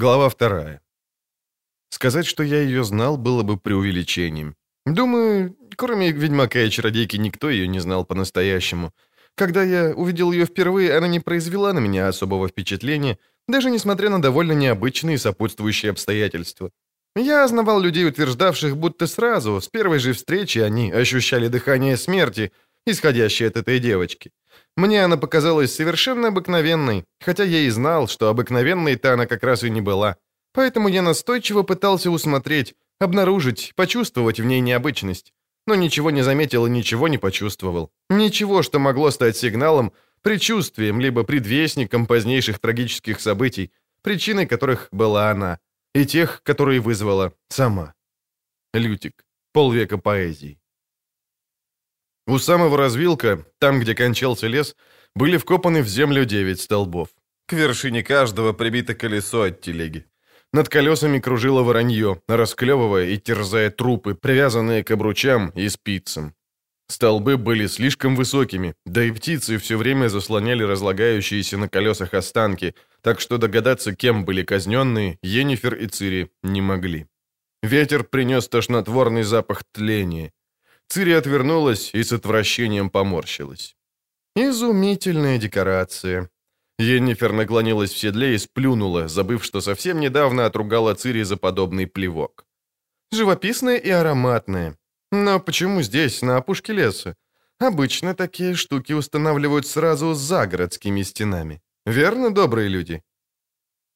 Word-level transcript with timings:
Глава 0.00 0.28
вторая. 0.28 0.80
Сказать, 1.90 2.24
что 2.24 2.44
я 2.44 2.62
ее 2.62 2.84
знал, 2.84 3.16
было 3.16 3.42
бы 3.42 3.56
преувеличением. 3.56 4.54
Думаю, 4.86 5.56
кроме 5.76 6.12
ведьмака 6.12 6.60
и 6.60 6.70
чародейки, 6.70 7.16
никто 7.16 7.50
ее 7.50 7.66
не 7.66 7.80
знал 7.80 8.04
по-настоящему. 8.04 8.92
Когда 9.34 9.64
я 9.64 9.92
увидел 9.96 10.30
ее 10.30 10.46
впервые, 10.46 10.96
она 10.96 11.08
не 11.08 11.18
произвела 11.18 11.72
на 11.72 11.80
меня 11.80 12.06
особого 12.06 12.46
впечатления, 12.46 13.18
даже 13.48 13.70
несмотря 13.70 14.08
на 14.08 14.22
довольно 14.22 14.52
необычные 14.52 15.18
сопутствующие 15.18 15.90
обстоятельства. 15.90 16.70
Я 17.16 17.48
знавал 17.48 17.80
людей, 17.80 18.06
утверждавших, 18.06 18.76
будто 18.76 19.08
сразу, 19.08 19.60
с 19.60 19.66
первой 19.66 19.98
же 19.98 20.12
встречи, 20.12 20.60
они 20.60 20.92
ощущали 20.92 21.48
дыхание 21.48 21.96
смерти, 21.96 22.52
исходящее 22.90 23.48
от 23.48 23.56
этой 23.56 23.78
девочки. 23.78 24.32
Мне 24.76 25.04
она 25.04 25.16
показалась 25.16 25.74
совершенно 25.74 26.28
обыкновенной, 26.28 27.04
хотя 27.20 27.44
я 27.44 27.60
и 27.60 27.70
знал, 27.70 28.08
что 28.08 28.28
обыкновенной-то 28.28 29.14
она 29.14 29.26
как 29.26 29.42
раз 29.42 29.64
и 29.64 29.70
не 29.70 29.80
была. 29.80 30.16
Поэтому 30.52 30.88
я 30.88 31.02
настойчиво 31.02 31.62
пытался 31.62 32.10
усмотреть, 32.10 32.74
обнаружить, 33.00 33.72
почувствовать 33.76 34.40
в 34.40 34.44
ней 34.44 34.60
необычность. 34.60 35.32
Но 35.66 35.74
ничего 35.74 36.10
не 36.10 36.22
заметил 36.22 36.66
и 36.66 36.70
ничего 36.70 37.08
не 37.08 37.18
почувствовал. 37.18 37.90
Ничего, 38.08 38.62
что 38.62 38.78
могло 38.78 39.10
стать 39.10 39.36
сигналом, 39.36 39.92
предчувствием, 40.22 41.00
либо 41.00 41.24
предвестником 41.24 42.06
позднейших 42.06 42.58
трагических 42.58 43.20
событий, 43.20 43.72
причиной 44.02 44.46
которых 44.46 44.88
была 44.92 45.30
она, 45.30 45.58
и 45.94 46.06
тех, 46.06 46.42
которые 46.42 46.80
вызвала 46.80 47.32
сама. 47.48 47.94
Лютик. 48.72 49.24
Полвека 49.52 49.98
поэзии. 49.98 50.57
У 52.28 52.38
самого 52.38 52.76
развилка, 52.76 53.46
там, 53.58 53.80
где 53.80 53.94
кончался 53.94 54.48
лес, 54.48 54.76
были 55.14 55.38
вкопаны 55.38 55.82
в 55.82 55.88
землю 55.88 56.26
девять 56.26 56.60
столбов. 56.60 57.08
К 57.46 57.54
вершине 57.54 58.02
каждого 58.02 58.52
прибито 58.52 58.94
колесо 58.94 59.44
от 59.44 59.62
телеги. 59.62 60.04
Над 60.52 60.68
колесами 60.68 61.20
кружило 61.20 61.62
воронье, 61.62 62.20
расклевывая 62.28 63.06
и 63.06 63.16
терзая 63.16 63.70
трупы, 63.70 64.14
привязанные 64.14 64.84
к 64.84 64.90
обручам 64.90 65.48
и 65.56 65.70
спицам. 65.70 66.34
Столбы 66.90 67.38
были 67.38 67.66
слишком 67.66 68.14
высокими, 68.14 68.74
да 68.84 69.04
и 69.04 69.10
птицы 69.10 69.56
все 69.56 69.78
время 69.78 70.08
заслоняли 70.08 70.64
разлагающиеся 70.64 71.56
на 71.56 71.70
колесах 71.70 72.12
останки, 72.12 72.74
так 73.00 73.20
что 73.20 73.38
догадаться, 73.38 73.94
кем 73.94 74.26
были 74.26 74.42
казненные, 74.42 75.18
Енифер 75.22 75.74
и 75.76 75.86
Цири 75.86 76.30
не 76.42 76.60
могли. 76.60 77.06
Ветер 77.62 78.04
принес 78.04 78.48
тошнотворный 78.48 79.22
запах 79.22 79.62
тления. 79.72 80.30
Цири 80.88 81.12
отвернулась 81.12 81.90
и 81.94 82.02
с 82.02 82.12
отвращением 82.12 82.90
поморщилась. 82.90 83.76
Изумительная 84.34 85.38
декорация. 85.38 86.30
Еннифер 86.78 87.32
наклонилась 87.32 87.92
в 87.92 87.98
седле 87.98 88.34
и 88.34 88.38
сплюнула, 88.38 89.08
забыв, 89.08 89.44
что 89.44 89.60
совсем 89.60 90.00
недавно 90.00 90.46
отругала 90.46 90.94
Цири 90.94 91.24
за 91.24 91.36
подобный 91.36 91.86
плевок. 91.86 92.46
Живописная 93.12 93.76
и 93.76 93.90
ароматная. 93.90 94.76
Но 95.12 95.40
почему 95.40 95.82
здесь, 95.82 96.22
на 96.22 96.36
опушке 96.36 96.72
леса? 96.72 97.16
Обычно 97.58 98.14
такие 98.14 98.54
штуки 98.54 98.92
устанавливают 98.92 99.66
сразу 99.66 100.14
за 100.14 100.46
городскими 100.46 101.02
стенами. 101.02 101.60
Верно, 101.84 102.30
добрые 102.30 102.68
люди? 102.68 103.02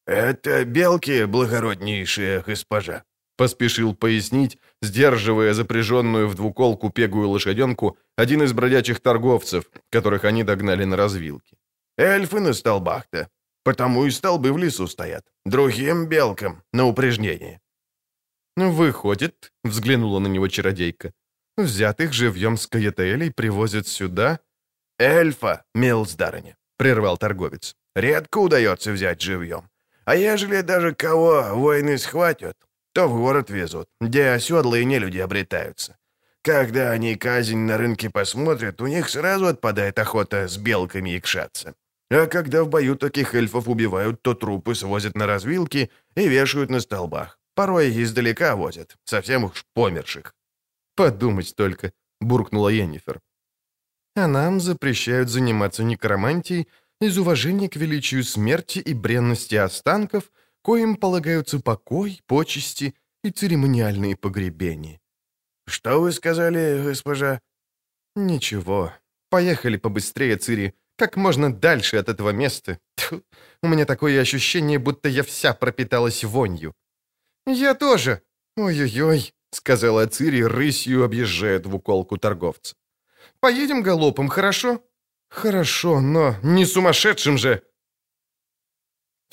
«Это 0.05 0.65
белки, 0.65 1.25
благороднейшая 1.25 2.41
госпожа», 2.41 3.03
Поспешил 3.35 3.95
пояснить, 3.95 4.57
сдерживая 4.83 5.53
запряженную 5.53 6.27
в 6.27 6.35
двуколку 6.35 6.89
пегую 6.89 7.29
лошаденку, 7.29 7.97
один 8.17 8.43
из 8.43 8.53
бродячих 8.53 8.99
торговцев, 8.99 9.63
которых 9.89 10.25
они 10.25 10.43
догнали 10.43 10.85
на 10.85 10.97
развилке. 10.97 11.55
«Эльфы 11.97 12.39
на 12.39 12.53
столбах-то, 12.53 13.27
потому 13.63 14.05
и 14.05 14.11
столбы 14.11 14.51
в 14.51 14.57
лесу 14.57 14.87
стоят. 14.87 15.23
Другим 15.45 16.07
белкам 16.09 16.63
на 16.73 16.85
упрежнение». 16.85 17.59
«Выходит»,— 18.57 19.53
взглянула 19.63 20.19
на 20.19 20.27
него 20.27 20.47
чародейка, 20.47 21.11
«взятых 21.57 22.13
живьем 22.13 22.57
с 22.57 22.67
Каетелей 22.67 23.31
привозят 23.31 23.87
сюда?» 23.87 24.39
«Эльфа, 24.99 25.63
милсдарыня»,— 25.75 26.55
прервал 26.77 27.17
торговец. 27.17 27.75
«Редко 27.95 28.39
удается 28.39 28.91
взять 28.91 29.21
живьем. 29.21 29.69
А 30.05 30.15
ежели 30.15 30.61
даже 30.61 30.93
кого 30.93 31.55
воины 31.55 31.97
схватят, 31.97 32.57
то 32.93 33.07
в 33.07 33.17
город 33.17 33.49
везут, 33.49 33.87
где 33.99 34.29
оседлые 34.29 34.85
нелюди 34.85 35.19
обретаются. 35.19 35.97
Когда 36.43 36.91
они 36.91 37.15
казнь 37.15 37.57
на 37.57 37.77
рынке 37.77 38.09
посмотрят, 38.09 38.81
у 38.81 38.87
них 38.87 39.09
сразу 39.09 39.47
отпадает 39.47 39.99
охота 39.99 40.47
с 40.47 40.57
белками 40.57 41.17
икшаться. 41.17 41.73
А 42.11 42.27
когда 42.27 42.63
в 42.63 42.69
бою 42.69 42.95
таких 42.95 43.33
эльфов 43.33 43.67
убивают, 43.67 44.21
то 44.21 44.33
трупы 44.35 44.75
свозят 44.75 45.15
на 45.15 45.25
развилки 45.25 45.89
и 46.15 46.27
вешают 46.27 46.69
на 46.69 46.79
столбах. 46.79 47.39
Порой 47.55 48.03
издалека 48.03 48.55
возят, 48.55 48.95
совсем 49.05 49.45
уж 49.45 49.65
померших. 49.73 50.35
«Подумать 50.95 51.55
только»,— 51.55 51.91
буркнула 52.21 52.69
Йеннифер. 52.69 53.19
«А 54.15 54.27
нам 54.27 54.59
запрещают 54.59 55.29
заниматься 55.29 55.83
некромантией 55.83 56.67
из 57.01 57.17
уважения 57.17 57.69
к 57.69 57.77
величию 57.77 58.23
смерти 58.23 58.79
и 58.79 58.93
бренности 58.93 59.55
останков— 59.55 60.31
коим 60.63 60.95
полагаются 60.95 61.59
покой, 61.59 62.21
почести 62.25 62.95
и 63.23 63.29
церемониальные 63.29 64.15
погребения. 64.15 64.99
«Что 65.67 65.99
вы 66.01 66.11
сказали, 66.11 66.81
госпожа?» 66.83 67.39
«Ничего. 68.15 68.91
Поехали 69.29 69.77
побыстрее, 69.77 70.37
Цири, 70.37 70.73
как 70.97 71.15
можно 71.17 71.53
дальше 71.53 71.97
от 71.97 72.09
этого 72.09 72.31
места. 72.31 72.79
Тьфу, 72.95 73.23
у 73.61 73.67
меня 73.67 73.85
такое 73.85 74.21
ощущение, 74.21 74.79
будто 74.79 75.09
я 75.09 75.23
вся 75.23 75.53
пропиталась 75.53 76.23
вонью». 76.23 76.73
«Я 77.45 77.73
тоже. 77.75 78.21
Ой-ой-ой»,— 78.57 79.33
сказала 79.51 80.07
Цири, 80.07 80.43
рысью 80.43 81.03
объезжая 81.03 81.59
двуколку 81.59 82.17
торговца. 82.17 82.75
«Поедем 83.39 83.83
галопом, 83.83 84.29
хорошо?» 84.29 84.81
«Хорошо, 85.29 85.99
но 85.99 86.35
не 86.43 86.65
сумасшедшим 86.65 87.37
же!» 87.37 87.63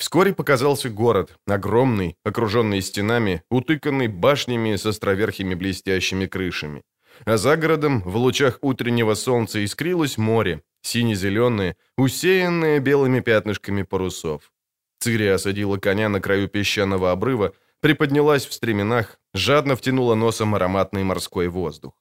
Вскоре 0.01 0.33
показался 0.33 0.89
город, 0.89 1.37
огромный, 1.45 2.17
окруженный 2.23 2.81
стенами, 2.81 3.43
утыканный 3.51 4.07
башнями 4.07 4.75
с 4.75 4.83
островерхими 4.87 5.53
блестящими 5.53 6.25
крышами. 6.25 6.81
А 7.25 7.37
за 7.37 7.55
городом, 7.55 8.01
в 8.01 8.17
лучах 8.17 8.57
утреннего 8.63 9.13
солнца, 9.13 9.63
искрилось 9.63 10.17
море, 10.17 10.63
сине-зеленое, 10.81 11.75
усеянное 11.97 12.79
белыми 12.79 13.19
пятнышками 13.19 13.83
парусов. 13.83 14.51
Цири 14.99 15.27
осадила 15.27 15.77
коня 15.77 16.09
на 16.09 16.19
краю 16.19 16.47
песчаного 16.47 17.11
обрыва, 17.11 17.53
приподнялась 17.79 18.47
в 18.47 18.53
стременах, 18.53 19.19
жадно 19.35 19.75
втянула 19.75 20.15
носом 20.15 20.55
ароматный 20.55 21.03
морской 21.03 21.47
воздух. 21.47 21.93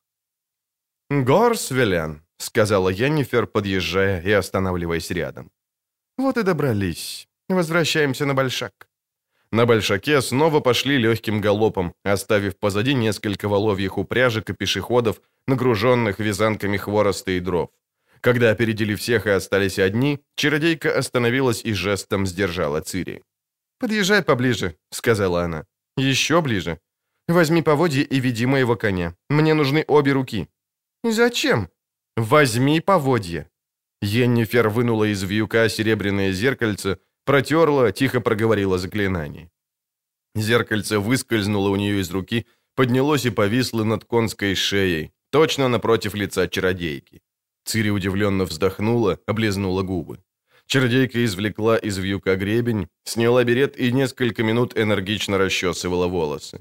«Горсвелян»,— 1.11 2.23
сказала 2.39 2.89
Йеннифер, 2.89 3.47
подъезжая 3.47 4.23
и 4.23 4.31
останавливаясь 4.31 5.11
рядом. 5.11 5.51
«Вот 6.17 6.39
и 6.39 6.43
добрались. 6.43 7.30
Возвращаемся 7.55 8.27
на 8.27 8.35
Большак». 8.35 8.73
На 9.53 9.67
Большаке 9.67 10.23
снова 10.23 10.61
пошли 10.61 10.99
легким 10.99 11.41
галопом, 11.41 11.93
оставив 12.05 12.57
позади 12.59 12.95
несколько 12.95 13.49
воловьих 13.49 13.99
упряжек 13.99 14.51
и 14.51 14.55
пешеходов, 14.55 15.21
нагруженных 15.49 16.21
вязанками 16.21 16.77
хвороста 16.77 17.33
и 17.33 17.41
дров. 17.41 17.71
Когда 18.21 18.51
опередили 18.51 18.95
всех 18.95 19.27
и 19.27 19.31
остались 19.31 19.79
одни, 19.79 20.21
чародейка 20.37 20.97
остановилась 20.97 21.65
и 21.65 21.73
жестом 21.73 22.27
сдержала 22.27 22.81
Цири. 22.81 23.23
«Подъезжай 23.81 24.23
поближе»,— 24.23 24.77
сказала 24.91 25.43
она. 25.43 25.65
«Еще 25.97 26.41
ближе. 26.41 26.79
Возьми 27.29 27.63
поводье 27.63 28.05
и 28.05 28.21
веди 28.21 28.47
моего 28.47 28.77
коня. 28.77 29.15
Мне 29.31 29.55
нужны 29.55 29.85
обе 29.89 30.13
руки». 30.13 30.49
«Зачем?» 31.03 31.69
«Возьми 32.17 32.81
поводье». 32.81 33.49
Йеннифер 34.03 34.69
вынула 34.69 35.13
из 35.13 35.23
вьюка 35.23 35.69
серебряное 35.69 36.33
зеркальце, 36.33 36.99
протерла, 37.31 37.93
тихо 37.93 38.21
проговорила 38.21 38.79
заклинание. 38.79 39.49
Зеркальце 40.35 40.99
выскользнуло 40.99 41.69
у 41.71 41.77
нее 41.77 42.01
из 42.01 42.11
руки, 42.11 42.45
поднялось 42.75 43.25
и 43.25 43.31
повисло 43.31 43.85
над 43.85 44.05
конской 44.05 44.57
шеей, 44.57 45.13
точно 45.31 45.69
напротив 45.69 46.15
лица 46.15 46.49
чародейки. 46.49 47.21
Цири 47.65 47.91
удивленно 47.91 48.45
вздохнула, 48.45 49.19
облизнула 49.27 49.83
губы. 49.83 50.19
Чародейка 50.67 51.25
извлекла 51.25 51.77
из 51.77 51.99
вьюка 51.99 52.35
гребень, 52.35 52.89
сняла 53.05 53.45
берет 53.45 53.79
и 53.79 53.93
несколько 53.93 54.43
минут 54.43 54.77
энергично 54.77 55.39
расчесывала 55.39 56.09
волосы. 56.09 56.59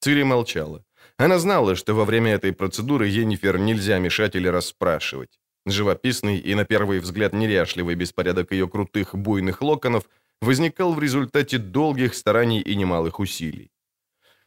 Цири 0.00 0.24
молчала. 0.24 0.84
Она 1.16 1.38
знала, 1.38 1.76
что 1.76 1.94
во 1.94 2.04
время 2.04 2.32
этой 2.32 2.52
процедуры 2.52 3.06
Енифер 3.06 3.58
нельзя 3.58 4.00
мешать 4.00 4.34
или 4.34 4.48
расспрашивать. 4.48 5.38
Живописный 5.70 6.38
и, 6.38 6.54
на 6.54 6.64
первый 6.64 7.00
взгляд, 7.00 7.32
неряшливый 7.32 7.94
беспорядок 7.94 8.52
ее 8.52 8.68
крутых 8.68 9.14
буйных 9.14 9.62
локонов 9.62 10.04
возникал 10.40 10.94
в 10.94 11.00
результате 11.00 11.58
долгих 11.58 12.14
стараний 12.14 12.60
и 12.60 12.76
немалых 12.76 13.20
усилий. 13.20 13.70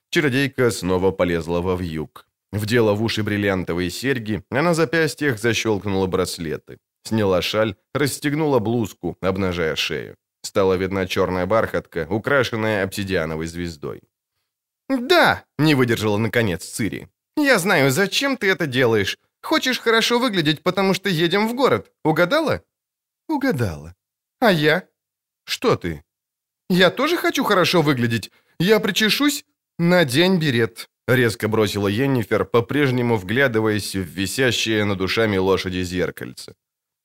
Чародейка 0.10 0.72
снова 0.72 1.12
полезла 1.12 1.62
во 1.62 1.76
вьюг. 1.76 2.28
Вдела 2.52 2.94
в 2.94 3.04
уши 3.04 3.24
бриллиантовые 3.24 3.90
серьги, 3.90 4.44
а 4.52 4.62
на 4.62 4.74
запястьях 4.74 5.40
защелкнула 5.40 6.08
браслеты. 6.08 6.78
Сняла 7.04 7.42
шаль, 7.42 7.76
расстегнула 7.94 8.60
блузку, 8.60 9.18
обнажая 9.22 9.76
шею. 9.76 10.16
Стала 10.44 10.74
видна 10.78 11.08
черная 11.08 11.46
бархатка, 11.46 12.08
украшенная 12.10 12.84
обсидиановой 12.84 13.48
звездой. 13.48 14.02
«Да!»— 14.90 15.46
не 15.58 15.76
выдержала 15.76 16.18
наконец 16.18 16.66
Цири. 16.66 17.08
«Я 17.38 17.60
знаю, 17.60 17.92
зачем 17.92 18.36
ты 18.38 18.48
это 18.50 18.68
делаешь. 18.68 19.18
Хочешь 19.42 19.80
хорошо 19.80 20.20
выглядеть, 20.20 20.64
потому 20.64 20.94
что 20.94 21.10
едем 21.10 21.48
в 21.48 21.56
город. 21.56 21.92
Угадала?» 22.04 22.62
«Угадала». 23.28 23.96
«А 24.40 24.52
я?» 24.52 24.84
«Что 25.46 25.76
ты?» 25.76 26.04
«Я 26.70 26.90
тоже 26.90 27.18
хочу 27.18 27.44
хорошо 27.44 27.82
выглядеть. 27.82 28.32
Я 28.60 28.80
причешусь? 28.80 29.46
Надень 29.80 30.40
берет»,— 30.40 30.90
резко 31.08 31.48
бросила 31.48 31.88
Йеннифер, 31.88 32.46
по-прежнему 32.46 33.18
вглядываясь 33.18 33.96
в 33.96 34.06
висящее 34.06 34.86
над 34.86 35.02
ушами 35.02 35.38
лошади 35.38 35.84
зеркальце. 35.84 36.56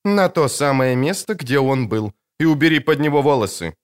«На 0.04 0.28
то 0.28 0.48
самое 0.48 0.94
место, 0.96 1.34
где 1.34 1.58
он 1.58 1.88
был, 1.88 2.12
и 2.40 2.44
убери 2.44 2.80
под 2.80 3.00
него 3.00 3.22
волосы». 3.22 3.74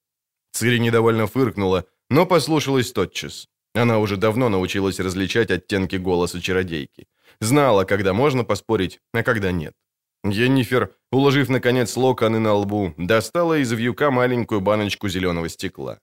Цири 0.52 0.78
недовольно 0.78 1.26
фыркнула, 1.26 1.84
но 2.10 2.26
послушалась 2.26 2.92
тотчас. 2.92 3.48
Она 3.74 3.98
уже 3.98 4.16
давно 4.16 4.48
научилась 4.48 5.00
различать 5.00 5.50
оттенки 5.50 5.96
голоса 5.96 6.40
чародейки. 6.40 7.06
Знала, 7.42 7.84
когда 7.84 8.12
можно 8.12 8.44
поспорить, 8.44 9.00
а 9.12 9.24
когда 9.24 9.50
нет. 9.50 9.74
Йеннифер, 10.22 10.94
уложив, 11.10 11.48
наконец, 11.48 11.96
локоны 11.96 12.38
на 12.38 12.54
лбу, 12.54 12.94
достала 12.96 13.58
из 13.58 13.72
вьюка 13.72 14.12
маленькую 14.12 14.60
баночку 14.60 15.08
зеленого 15.08 15.48
стекла. 15.48 15.98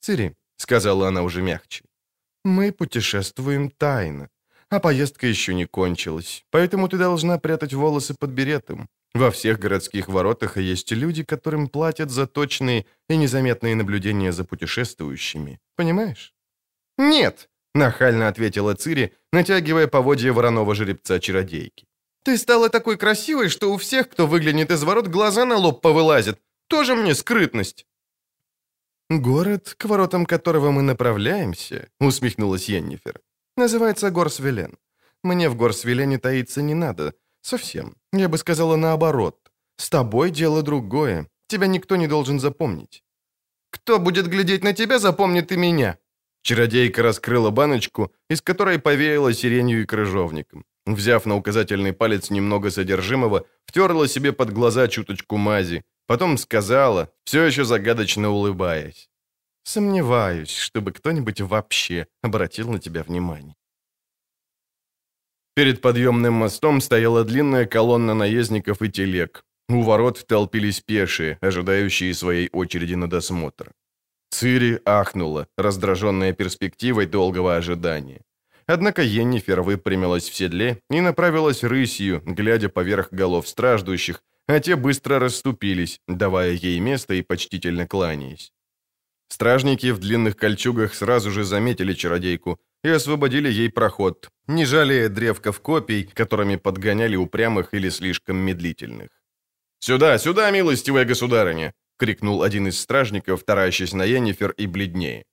«Цири»,— 0.00 0.32
сказала 0.56 1.08
она 1.08 1.22
уже 1.22 1.42
мягче,— 1.42 1.84
«мы 2.44 2.72
путешествуем 2.72 3.70
тайно, 3.70 4.30
а 4.70 4.80
поездка 4.80 5.26
еще 5.26 5.52
не 5.52 5.66
кончилась, 5.66 6.46
поэтому 6.50 6.88
ты 6.88 6.96
должна 6.96 7.38
прятать 7.38 7.74
волосы 7.74 8.14
под 8.18 8.30
беретом. 8.30 8.88
Во 9.14 9.30
всех 9.30 9.58
городских 9.58 10.08
воротах 10.08 10.56
есть 10.56 10.90
люди, 10.92 11.22
которым 11.22 11.68
платят 11.68 12.10
за 12.10 12.26
точные 12.26 12.86
и 13.10 13.16
незаметные 13.18 13.74
наблюдения 13.74 14.32
за 14.32 14.44
путешествующими. 14.44 15.60
Понимаешь?» 15.76 16.32
«Нет»,— 16.96 17.50
нахально 17.74 18.28
ответила 18.28 18.74
Цири, 18.74 19.12
натягивая 19.32 19.86
поводья 19.86 20.32
вороного 20.32 20.74
жеребца-чародейки. 20.74 21.86
«Ты 22.24 22.38
стала 22.38 22.68
такой 22.68 22.96
красивой, 22.96 23.48
что 23.48 23.72
у 23.72 23.76
всех, 23.76 24.08
кто 24.08 24.26
выглянет 24.26 24.70
из 24.70 24.82
ворот, 24.84 25.08
глаза 25.08 25.44
на 25.44 25.56
лоб 25.56 25.80
повылазят. 25.80 26.38
Тоже 26.68 26.94
мне 26.94 27.14
скрытность». 27.14 27.86
«Город, 29.10 29.74
к 29.76 29.84
воротам 29.84 30.26
которого 30.26 30.70
мы 30.70 30.82
направляемся»,— 30.82 31.88
усмехнулась 32.00 32.68
Йеннифер,— 32.68 33.20
«называется 33.56 34.10
Горсвелен. 34.10 34.78
Мне 35.22 35.48
в 35.48 35.56
Горсвелене 35.56 36.18
таиться 36.18 36.62
не 36.62 36.74
надо. 36.74 37.14
Совсем. 37.42 37.96
Я 38.12 38.28
бы 38.28 38.38
сказала 38.38 38.76
наоборот. 38.76 39.38
С 39.76 39.90
тобой 39.90 40.30
дело 40.30 40.62
другое. 40.62 41.28
Тебя 41.48 41.66
никто 41.66 41.96
не 41.96 42.06
должен 42.06 42.40
запомнить». 42.40 43.04
«Кто 43.70 43.98
будет 43.98 44.28
глядеть 44.28 44.64
на 44.64 44.72
тебя, 44.72 44.98
запомнит 44.98 45.50
и 45.52 45.56
меня», 45.56 45.98
Чародейка 46.42 47.02
раскрыла 47.02 47.50
баночку, 47.50 48.12
из 48.30 48.42
которой 48.42 48.78
повеяло 48.78 49.32
сиренью 49.32 49.82
и 49.82 49.86
крыжовником. 49.86 50.64
Взяв 50.86 51.26
на 51.26 51.36
указательный 51.36 51.92
палец 51.92 52.30
немного 52.30 52.70
содержимого, 52.70 53.46
втерла 53.66 54.08
себе 54.08 54.32
под 54.32 54.52
глаза 54.52 54.88
чуточку 54.88 55.36
мази, 55.36 55.84
потом 56.06 56.38
сказала, 56.38 57.12
все 57.24 57.44
еще 57.44 57.64
загадочно 57.64 58.30
улыбаясь. 58.30 59.08
«Сомневаюсь, 59.64 60.56
чтобы 60.56 60.90
кто-нибудь 60.90 61.40
вообще 61.40 62.06
обратил 62.22 62.72
на 62.72 62.80
тебя 62.80 63.04
внимание». 63.04 63.54
Перед 65.54 65.80
подъемным 65.80 66.34
мостом 66.34 66.80
стояла 66.80 67.24
длинная 67.24 67.66
колонна 67.66 68.14
наездников 68.14 68.82
и 68.82 68.90
телег. 68.90 69.44
У 69.68 69.82
ворот 69.82 70.26
толпились 70.26 70.80
пешие, 70.80 71.38
ожидающие 71.40 72.12
своей 72.14 72.48
очереди 72.52 72.94
на 72.94 73.08
досмотр. 73.08 73.72
Цири 74.32 74.80
ахнула, 74.86 75.46
раздраженная 75.58 76.32
перспективой 76.32 77.06
долгого 77.06 77.56
ожидания. 77.56 78.22
Однако 78.66 79.02
Йеннифер 79.02 79.60
выпрямилась 79.60 80.28
в 80.28 80.34
седле 80.34 80.80
и 80.90 81.00
направилась 81.00 81.62
рысью, 81.62 82.22
глядя 82.24 82.68
поверх 82.70 83.12
голов 83.12 83.46
страждущих, 83.46 84.22
а 84.46 84.58
те 84.58 84.76
быстро 84.76 85.18
расступились, 85.18 86.00
давая 86.08 86.52
ей 86.52 86.80
место 86.80 87.14
и 87.14 87.22
почтительно 87.22 87.86
кланяясь. 87.86 88.52
Стражники 89.28 89.92
в 89.92 89.98
длинных 89.98 90.36
кольчугах 90.36 90.94
сразу 90.94 91.30
же 91.30 91.44
заметили 91.44 91.92
чародейку 91.92 92.58
и 92.84 92.88
освободили 92.88 93.50
ей 93.50 93.70
проход, 93.70 94.30
не 94.46 94.64
жалея 94.64 95.08
древков 95.08 95.60
копий, 95.60 96.04
которыми 96.04 96.56
подгоняли 96.56 97.16
упрямых 97.16 97.74
или 97.74 97.90
слишком 97.90 98.36
медлительных. 98.38 99.10
«Сюда, 99.78 100.18
сюда, 100.18 100.50
милостивая 100.50 101.04
государыня!» 101.04 101.74
Крикнул 102.02 102.42
один 102.42 102.66
из 102.66 102.80
стражников, 102.80 103.44
таращась 103.44 103.92
на 103.92 104.04
Йеннифер 104.04 104.50
и 104.58 104.66
бледнее. 104.66 105.24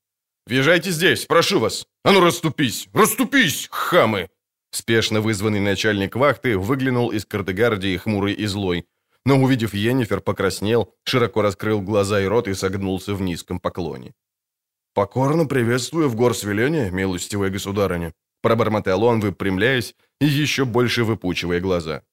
«Въезжайте 0.46 0.92
здесь, 0.92 1.26
прошу 1.26 1.60
вас! 1.60 1.88
А 2.04 2.12
ну 2.12 2.20
расступись! 2.20 2.88
Расступись, 2.94 3.68
хамы!» 3.72 4.30
Спешно 4.70 5.20
вызванный 5.20 5.62
начальник 5.62 6.16
вахты 6.16 6.60
выглянул 6.60 7.10
из 7.10 7.26
кардегардии 7.26 7.98
хмурый 7.98 8.34
и 8.34 8.46
злой, 8.46 8.86
но, 9.26 9.42
увидев 9.42 9.74
Йеннифер, 9.74 10.22
покраснел, 10.22 10.94
широко 11.06 11.42
раскрыл 11.42 11.82
глаза 11.82 12.22
и 12.22 12.28
рот 12.28 12.48
и 12.48 12.54
согнулся 12.54 13.16
в 13.16 13.22
низком 13.22 13.60
поклоне. 13.60 14.14
«Покорно 14.94 15.48
приветствую 15.48 16.08
в 16.08 16.16
горсвелене, 16.16 16.92
милостивая 16.92 17.50
государыня», 17.50 18.14
пробормотал 18.44 19.04
он, 19.04 19.22
выпрямляясь 19.22 19.96
и 20.22 20.28
еще 20.28 20.66
больше 20.66 21.04
выпучивая 21.04 21.62
глаза. 21.62 22.04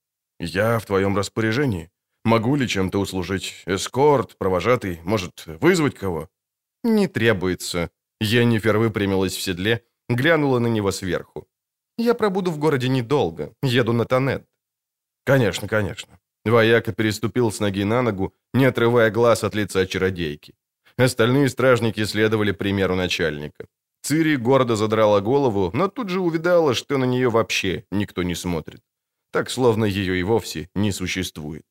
«Я 0.41 0.79
в 0.79 0.87
твоем 0.87 1.14
распоряжении. 1.14 1.91
Могу 2.26 2.56
ли 2.56 2.67
чем-то 2.67 2.99
услужить? 2.99 3.62
Эскорт, 3.67 4.37
провожатый, 4.37 4.99
может, 5.05 5.46
вызвать 5.61 5.94
кого?» 5.94 6.28
«Не 6.82 7.06
требуется». 7.06 7.88
Йеннифер 8.20 8.78
выпрямилась 8.78 9.37
в 9.37 9.40
седле, 9.40 9.84
глянула 10.08 10.58
на 10.58 10.67
него 10.67 10.90
сверху. 10.90 11.46
«Я 11.99 12.14
пробуду 12.14 12.50
в 12.50 12.58
городе 12.58 12.88
недолго. 12.88 13.52
Еду 13.62 13.93
на 13.93 14.05
Тонет». 14.05 14.44
«Конечно, 15.25 15.69
конечно». 15.69 16.19
Вояка 16.44 16.93
переступил 16.93 17.52
с 17.52 17.61
ноги 17.61 17.84
на 17.84 18.02
ногу, 18.02 18.34
не 18.55 18.64
отрывая 18.64 19.11
глаз 19.11 19.44
от 19.44 19.55
лица 19.55 19.87
чародейки. 19.87 20.55
Остальные 20.99 21.49
стражники 21.49 22.05
следовали 22.05 22.52
примеру 22.52 22.96
начальника. 22.96 23.67
Цири 24.02 24.37
гордо 24.37 24.75
задрала 24.75 25.20
голову, 25.20 25.70
но 25.75 25.88
тут 25.88 26.08
же 26.08 26.20
увидала, 26.20 26.75
что 26.75 26.99
на 26.99 27.05
нее 27.06 27.29
вообще 27.29 27.84
никто 27.93 28.25
не 28.25 28.34
смотрит. 28.34 28.81
Так, 29.31 29.49
словно 29.49 29.84
ее 29.84 30.19
и 30.19 30.25
вовсе 30.25 30.69
не 30.75 30.93
существует. 30.93 31.62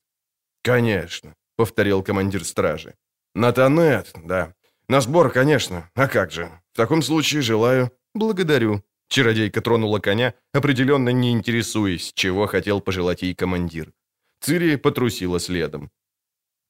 «Конечно»,— 0.65 1.35
повторил 1.57 2.01
командир 2.03 2.44
стражи. 2.44 2.95
«Натанет, 3.35 4.12
да. 4.23 4.56
На 4.89 5.00
сбор, 5.00 5.31
конечно. 5.31 5.91
А 5.94 6.07
как 6.07 6.31
же? 6.31 6.50
В 6.73 6.77
таком 6.77 7.03
случае 7.03 7.43
желаю...» 7.43 7.91
«Благодарю». 8.15 8.81
Чародейка 9.07 9.62
тронула 9.62 10.00
коня, 10.00 10.34
определенно 10.53 11.10
не 11.10 11.31
интересуясь, 11.31 12.12
чего 12.15 12.48
хотел 12.48 12.81
пожелать 12.81 13.22
ей 13.22 13.36
командир. 13.36 13.93
Цири 14.41 14.77
потрусила 14.77 15.39
следом. 15.39 15.91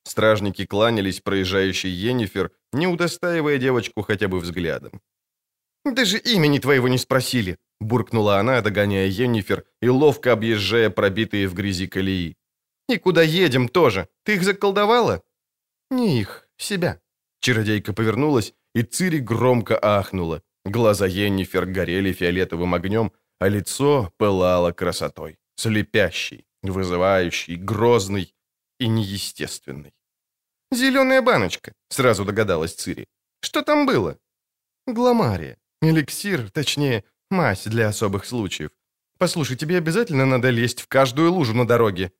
Стражники 0.04 0.66
кланялись 0.66 1.22
проезжающей 1.22 1.90
Йеннифер, 1.90 2.52
не 2.74 2.88
удостаивая 2.88 3.58
девочку 3.58 4.02
хотя 4.02 4.28
бы 4.28 4.40
взглядом. 4.40 4.92
«Даже 5.86 6.18
имени 6.18 6.60
твоего 6.60 6.90
не 6.90 6.98
спросили»,— 6.98 7.58
буркнула 7.80 8.40
она, 8.40 8.62
догоняя 8.62 9.08
Йеннифер 9.08 9.64
и 9.82 9.88
ловко 9.88 10.34
объезжая 10.34 10.90
пробитые 10.90 11.48
в 11.48 11.54
грязи 11.54 11.88
колеи. 11.88 12.36
И 12.90 12.98
куда 12.98 13.22
едем 13.22 13.68
тоже. 13.68 14.08
Ты 14.24 14.36
их 14.36 14.44
заколдовала?» 14.44 15.22
«Не 15.92 16.20
их, 16.20 16.48
себя». 16.58 17.00
Чародейка 17.40 17.94
повернулась, 17.94 18.54
и 18.74 18.84
Цири 18.84 19.20
громко 19.20 19.78
ахнула. 19.82 20.42
Глаза 20.66 21.06
Йеннифер 21.06 21.66
горели 21.66 22.12
фиолетовым 22.12 22.74
огнем, 22.74 23.12
а 23.40 23.50
лицо 23.50 24.12
пылало 24.18 24.72
красотой. 24.72 25.38
Слепящей, 25.56 26.46
вызывающей, 26.64 27.56
грозной 27.56 28.34
и 28.80 28.88
неестественной. 28.88 29.94
«Зеленая 30.72 31.22
баночка»,— 31.22 31.74
сразу 31.90 32.26
догадалась 32.26 32.74
Цири. 32.74 33.08
«Что 33.42 33.62
там 33.62 33.86
было?» 33.86 34.18
«Гламария. 34.88 35.58
Эликсир, 35.82 36.50
точнее, 36.52 37.04
мазь 37.30 37.66
для 37.66 37.88
особых 37.88 38.26
случаев. 38.26 38.72
Послушай, 39.18 39.56
тебе 39.56 39.78
обязательно 39.78 40.26
надо 40.26 40.50
лезть 40.50 40.82
в 40.82 40.88
каждую 40.88 41.32
лужу 41.32 41.54
на 41.54 41.66
дороге. 41.68 42.12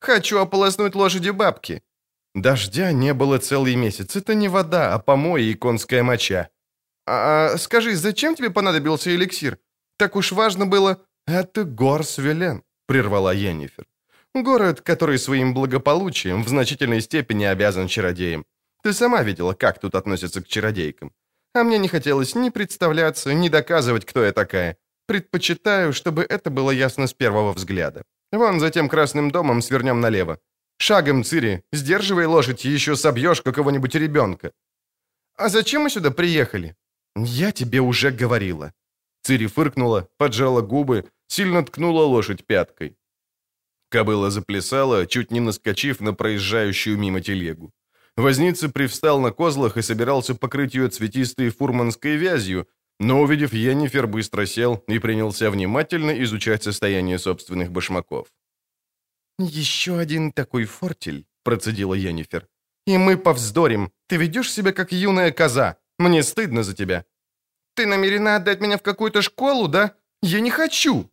Хочу 0.00 0.38
ополоснуть 0.38 0.94
лошади 0.94 1.30
бабки». 1.30 1.82
Дождя 2.34 2.92
не 2.92 3.14
было 3.14 3.38
целый 3.38 3.74
месяц. 3.74 4.16
Это 4.16 4.34
не 4.34 4.48
вода, 4.48 4.94
а 4.94 4.98
помои 4.98 5.50
и 5.50 5.54
конская 5.54 6.02
моча. 6.02 6.48
А, 7.06 7.52
а 7.54 7.58
скажи, 7.58 7.96
зачем 7.96 8.34
тебе 8.34 8.50
понадобился 8.50 9.14
эликсир? 9.14 9.58
Так 9.96 10.16
уж 10.16 10.32
важно 10.32 10.66
было... 10.66 10.98
Это 11.26 11.64
Горсвелен, 11.64 12.62
прервала 12.86 13.34
Йеннифер. 13.34 13.86
Город, 14.34 14.82
который 14.82 15.18
своим 15.18 15.54
благополучием 15.54 16.44
в 16.44 16.48
значительной 16.48 17.00
степени 17.00 17.44
обязан 17.44 17.88
чародеям. 17.88 18.44
Ты 18.82 18.92
сама 18.92 19.22
видела, 19.22 19.54
как 19.54 19.80
тут 19.80 19.94
относятся 19.94 20.42
к 20.42 20.48
чародейкам. 20.48 21.12
А 21.54 21.64
мне 21.64 21.78
не 21.78 21.88
хотелось 21.88 22.34
ни 22.34 22.50
представляться, 22.50 23.32
ни 23.34 23.48
доказывать, 23.48 24.04
кто 24.04 24.24
я 24.24 24.32
такая. 24.32 24.76
Предпочитаю, 25.06 25.92
чтобы 25.92 26.22
это 26.22 26.50
было 26.50 26.70
ясно 26.70 27.06
с 27.06 27.14
первого 27.14 27.52
взгляда. 27.52 28.02
Вон 28.32 28.60
за 28.60 28.70
тем 28.70 28.88
красным 28.88 29.30
домом 29.30 29.62
свернем 29.62 30.00
налево. 30.00 30.38
Шагом, 30.78 31.24
Цири, 31.24 31.62
сдерживай 31.72 32.26
лошадь, 32.26 32.64
еще 32.64 32.96
собьешь 32.96 33.42
какого-нибудь 33.42 33.94
ребенка. 33.94 34.52
А 35.36 35.48
зачем 35.48 35.82
мы 35.82 35.90
сюда 35.90 36.10
приехали? 36.10 36.74
Я 37.16 37.52
тебе 37.52 37.80
уже 37.80 38.10
говорила. 38.10 38.72
Цири 39.22 39.46
фыркнула, 39.46 40.08
поджала 40.18 40.60
губы, 40.60 41.04
сильно 41.26 41.62
ткнула 41.64 42.04
лошадь 42.04 42.46
пяткой. 42.46 42.96
Кобыла 43.90 44.30
заплясала, 44.30 45.06
чуть 45.06 45.30
не 45.30 45.40
наскочив 45.40 46.00
на 46.00 46.14
проезжающую 46.14 46.98
мимо 46.98 47.20
телегу. 47.20 47.72
Возница 48.16 48.68
привстал 48.68 49.20
на 49.20 49.30
козлах 49.30 49.76
и 49.76 49.82
собирался 49.82 50.34
покрыть 50.34 50.74
ее 50.74 50.88
цветистой 50.88 51.50
фурманской 51.50 52.16
вязью, 52.16 52.66
но, 52.98 53.20
увидев 53.20 53.52
Йеннифер, 53.52 54.06
быстро 54.06 54.46
сел 54.46 54.82
и 54.88 54.98
принялся 54.98 55.50
внимательно 55.50 56.22
изучать 56.22 56.64
состояние 56.64 57.18
собственных 57.18 57.70
башмаков. 57.70 58.28
«Еще 59.38 59.98
один 59.98 60.32
такой 60.32 60.64
фортель»,— 60.64 61.26
процедила 61.44 61.94
Йеннифер. 61.94 62.48
«И 62.86 62.98
мы 62.98 63.16
повздорим. 63.16 63.92
Ты 64.08 64.16
ведешь 64.16 64.52
себя, 64.52 64.72
как 64.72 64.92
юная 64.92 65.30
коза. 65.30 65.76
Мне 65.98 66.22
стыдно 66.22 66.64
за 66.64 66.74
тебя». 66.74 67.04
«Ты 67.74 67.86
намерена 67.86 68.36
отдать 68.36 68.60
меня 68.60 68.76
в 68.76 68.82
какую-то 68.82 69.22
школу, 69.22 69.68
да? 69.68 69.94
Я 70.22 70.40
не 70.40 70.50
хочу!» 70.50 71.08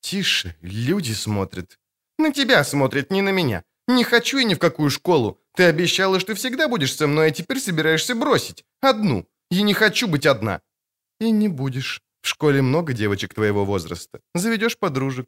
«Тише, 0.00 0.56
люди 0.62 1.12
смотрят». 1.12 1.78
«На 2.18 2.32
тебя 2.32 2.64
смотрят, 2.64 3.12
не 3.12 3.22
на 3.22 3.30
меня. 3.30 3.62
Не 3.86 4.02
хочу 4.02 4.38
и 4.38 4.44
ни 4.44 4.54
в 4.54 4.58
какую 4.58 4.90
школу. 4.90 5.40
Ты 5.54 5.64
обещала, 5.64 6.18
что 6.18 6.34
всегда 6.34 6.68
будешь 6.68 6.96
со 6.96 7.06
мной, 7.06 7.28
а 7.28 7.30
теперь 7.30 7.60
собираешься 7.60 8.16
бросить. 8.16 8.64
Одну. 8.80 9.28
Я 9.50 9.62
не 9.62 9.74
хочу 9.74 10.08
быть 10.08 10.26
одна». 10.26 10.60
«И 11.20 11.30
не 11.30 11.48
будешь. 11.48 12.00
В 12.22 12.28
школе 12.28 12.62
много 12.62 12.92
девочек 12.92 13.34
твоего 13.34 13.64
возраста. 13.64 14.20
Заведешь 14.34 14.78
подружек». 14.78 15.26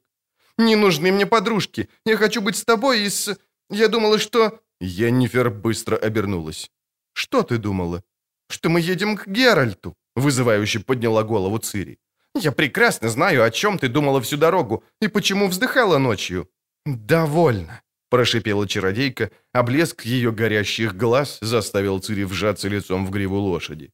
«Не 0.58 0.76
нужны 0.76 1.12
мне 1.12 1.26
подружки. 1.26 1.88
Я 2.06 2.16
хочу 2.16 2.40
быть 2.42 2.56
с 2.56 2.64
тобой 2.64 3.02
и 3.02 3.10
с... 3.10 3.38
Я 3.70 3.88
думала, 3.88 4.18
что...» 4.18 4.60
Йеннифер 4.80 5.50
быстро 5.50 5.96
обернулась. 5.96 6.70
«Что 7.14 7.42
ты 7.42 7.58
думала?» 7.58 8.02
«Что 8.50 8.68
мы 8.68 8.80
едем 8.80 9.16
к 9.16 9.26
Геральту»,— 9.26 9.94
вызывающе 10.16 10.80
подняла 10.80 11.22
голову 11.22 11.58
Цири. 11.58 11.98
«Я 12.34 12.52
прекрасно 12.52 13.08
знаю, 13.08 13.44
о 13.44 13.50
чем 13.50 13.78
ты 13.78 13.88
думала 13.88 14.20
всю 14.20 14.36
дорогу 14.36 14.84
и 15.00 15.08
почему 15.08 15.48
вздыхала 15.48 15.98
ночью». 15.98 16.48
«Довольно»,— 16.84 17.82
прошипела 18.10 18.66
чародейка, 18.66 19.30
а 19.52 19.62
блеск 19.62 20.04
ее 20.04 20.32
горящих 20.32 20.96
глаз 20.96 21.38
заставил 21.40 22.00
Цири 22.00 22.24
вжаться 22.24 22.68
лицом 22.68 23.06
в 23.06 23.10
гриву 23.10 23.38
лошади. 23.38 23.90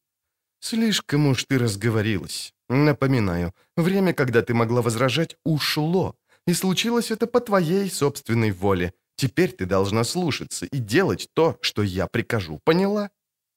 «Слишком 0.59 1.27
уж 1.27 1.45
ты 1.45 1.57
разговорилась. 1.57 2.53
Напоминаю, 2.67 3.53
время, 3.77 4.13
когда 4.13 4.41
ты 4.41 4.53
могла 4.53 4.81
возражать, 4.81 5.37
ушло, 5.43 6.15
и 6.45 6.53
случилось 6.53 7.11
это 7.11 7.27
по 7.27 7.39
твоей 7.39 7.89
собственной 7.89 8.51
воле. 8.51 8.93
Теперь 9.15 9.51
ты 9.51 9.65
должна 9.65 10.03
слушаться 10.03 10.65
и 10.65 10.77
делать 10.77 11.29
то, 11.33 11.57
что 11.61 11.83
я 11.83 12.07
прикажу. 12.07 12.59
Поняла?» 12.63 13.09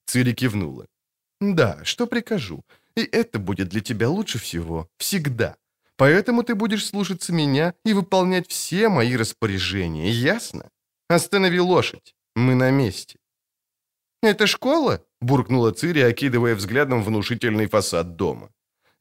Цири 0.07 0.33
кивнула. 0.33 0.87
«Да, 1.41 1.85
что 1.85 2.07
прикажу. 2.07 2.65
И 2.97 3.03
это 3.03 3.39
будет 3.39 3.69
для 3.69 3.81
тебя 3.81 4.09
лучше 4.09 4.39
всего. 4.39 4.89
Всегда. 4.99 5.57
Поэтому 5.97 6.43
ты 6.43 6.55
будешь 6.55 6.87
слушаться 6.87 7.33
меня 7.33 7.75
и 7.85 7.93
выполнять 7.93 8.49
все 8.49 8.89
мои 8.89 9.17
распоряжения. 9.17 10.11
Ясно? 10.11 10.69
Останови 11.09 11.61
лошадь. 11.61 12.15
Мы 12.35 12.55
на 12.55 12.71
месте». 12.71 13.19
«Это 14.23 14.47
школа?»– 14.47 15.05
буркнула 15.23 15.73
Цири, 15.73 16.01
окидывая 16.01 16.55
взглядом 16.55 17.03
внушительный 17.03 17.67
фасад 17.67 18.17
дома. 18.17 18.51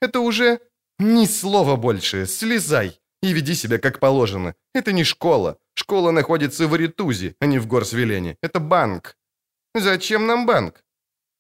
«Это 0.02 0.20
уже...» 0.20 0.60
«Ни 1.00 1.26
слова 1.26 1.78
больше. 1.78 2.28
Слезай 2.28 3.00
и 3.24 3.34
веди 3.34 3.56
себя 3.56 3.80
как 3.80 4.00
положено. 4.00 4.54
Это 4.76 4.92
не 4.92 5.04
школа. 5.04 5.58
Школа 5.74 6.12
находится 6.12 6.68
в 6.68 6.74
Аритузе, 6.74 7.36
а 7.40 7.46
не 7.48 7.60
в 7.60 7.68
Горсвелене. 7.68 8.36
Это 8.44 8.60
банк». 8.60 9.18
«Зачем 9.76 10.28
нам 10.28 10.46
банк?» 10.46 10.84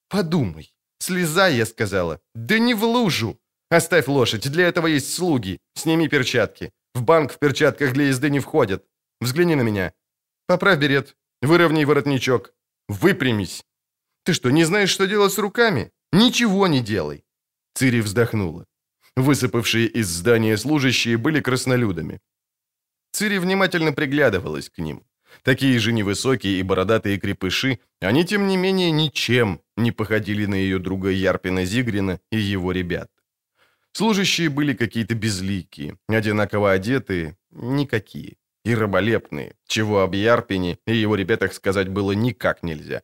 «Подумай. 0.09 0.73
Слезай, 0.99 1.55
я 1.55 1.65
сказала. 1.65 2.19
Да 2.35 2.59
не 2.59 2.73
в 2.73 2.83
лужу. 2.83 3.37
Оставь 3.71 4.07
лошадь, 4.07 4.51
для 4.51 4.67
этого 4.67 4.87
есть 4.87 5.13
слуги. 5.13 5.59
Сними 5.75 6.09
перчатки. 6.09 6.71
В 6.93 7.01
банк 7.01 7.31
в 7.31 7.39
перчатках 7.39 7.93
для 7.93 8.03
езды 8.05 8.29
не 8.29 8.39
входят. 8.39 8.83
Взгляни 9.21 9.55
на 9.55 9.63
меня. 9.63 9.93
Поправь 10.47 10.79
берет. 10.79 11.15
Выровняй 11.41 11.85
воротничок. 11.85 12.53
Выпрямись. 12.89 13.63
Ты 14.23 14.33
что, 14.33 14.51
не 14.51 14.65
знаешь, 14.65 14.89
что 14.89 15.07
делать 15.07 15.33
с 15.33 15.37
руками? 15.37 15.91
Ничего 16.11 16.67
не 16.67 16.81
делай. 16.81 17.23
Цири 17.73 18.01
вздохнула. 18.01 18.65
Высыпавшие 19.15 19.87
из 19.87 20.07
здания 20.07 20.57
служащие 20.57 21.17
были 21.17 21.41
краснолюдами. 21.41 22.19
Цири 23.11 23.39
внимательно 23.39 23.93
приглядывалась 23.93 24.69
к 24.69 24.77
ним. 24.77 25.03
Такие 25.43 25.79
же 25.79 25.91
невысокие 25.93 26.59
и 26.59 26.63
бородатые 26.63 27.17
крепыши, 27.17 27.79
они, 27.99 28.25
тем 28.25 28.47
не 28.47 28.57
менее, 28.57 28.91
ничем 28.91 29.61
не 29.77 29.91
походили 29.91 30.45
на 30.45 30.55
ее 30.55 30.77
друга 30.79 31.09
Ярпина 31.09 31.65
Зигрина 31.65 32.19
и 32.31 32.37
его 32.37 32.71
ребят. 32.71 33.09
Служащие 33.93 34.49
были 34.49 34.73
какие-то 34.73 35.15
безликие, 35.15 35.97
одинаково 36.07 36.71
одетые, 36.71 37.37
никакие, 37.49 38.37
и 38.63 38.75
раболепные, 38.75 39.55
чего 39.67 40.01
об 40.01 40.13
Ярпине 40.15 40.77
и 40.85 40.95
его 40.95 41.15
ребятах 41.15 41.53
сказать 41.53 41.89
было 41.89 42.11
никак 42.13 42.63
нельзя. 42.63 43.01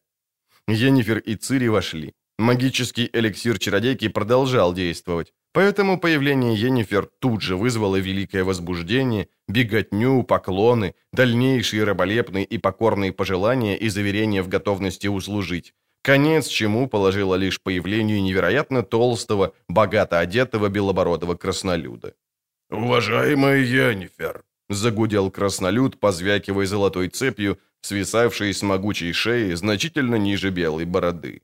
Енифер 0.67 1.19
и 1.19 1.35
Цири 1.35 1.69
вошли. 1.69 2.13
Магический 2.37 3.09
эликсир 3.13 3.57
чародейки 3.57 4.09
продолжал 4.09 4.73
действовать, 4.73 5.33
поэтому 5.53 5.99
появление 5.99 6.55
Енифер 6.55 7.09
тут 7.19 7.41
же 7.41 7.55
вызвало 7.55 7.95
великое 7.95 8.43
возбуждение, 8.43 9.29
беготню, 9.47 10.23
поклоны, 10.23 10.93
дальнейшие 11.13 11.83
раболепные 11.83 12.45
и 12.45 12.59
покорные 12.59 13.11
пожелания 13.11 13.75
и 13.75 13.89
заверения 13.89 14.43
в 14.43 14.49
готовности 14.49 15.07
услужить, 15.07 15.73
конец 16.03 16.47
чему 16.47 16.87
положило 16.87 17.33
лишь 17.33 17.59
появлению 17.59 18.21
невероятно 18.21 18.83
толстого, 18.83 19.53
богато 19.67 20.19
одетого 20.19 20.69
белобородого 20.69 21.35
краснолюда. 21.35 22.13
«Уважаемая 22.69 23.61
Енифер!»— 23.61 24.43
загудел 24.69 25.31
краснолюд, 25.31 25.99
позвякивая 25.99 26.65
золотой 26.65 27.09
цепью, 27.09 27.59
свисавшей 27.81 28.53
с 28.53 28.61
могучей 28.61 29.13
шеи 29.13 29.53
значительно 29.53 30.15
ниже 30.15 30.49
белой 30.49 30.85
бороды. 30.85 31.41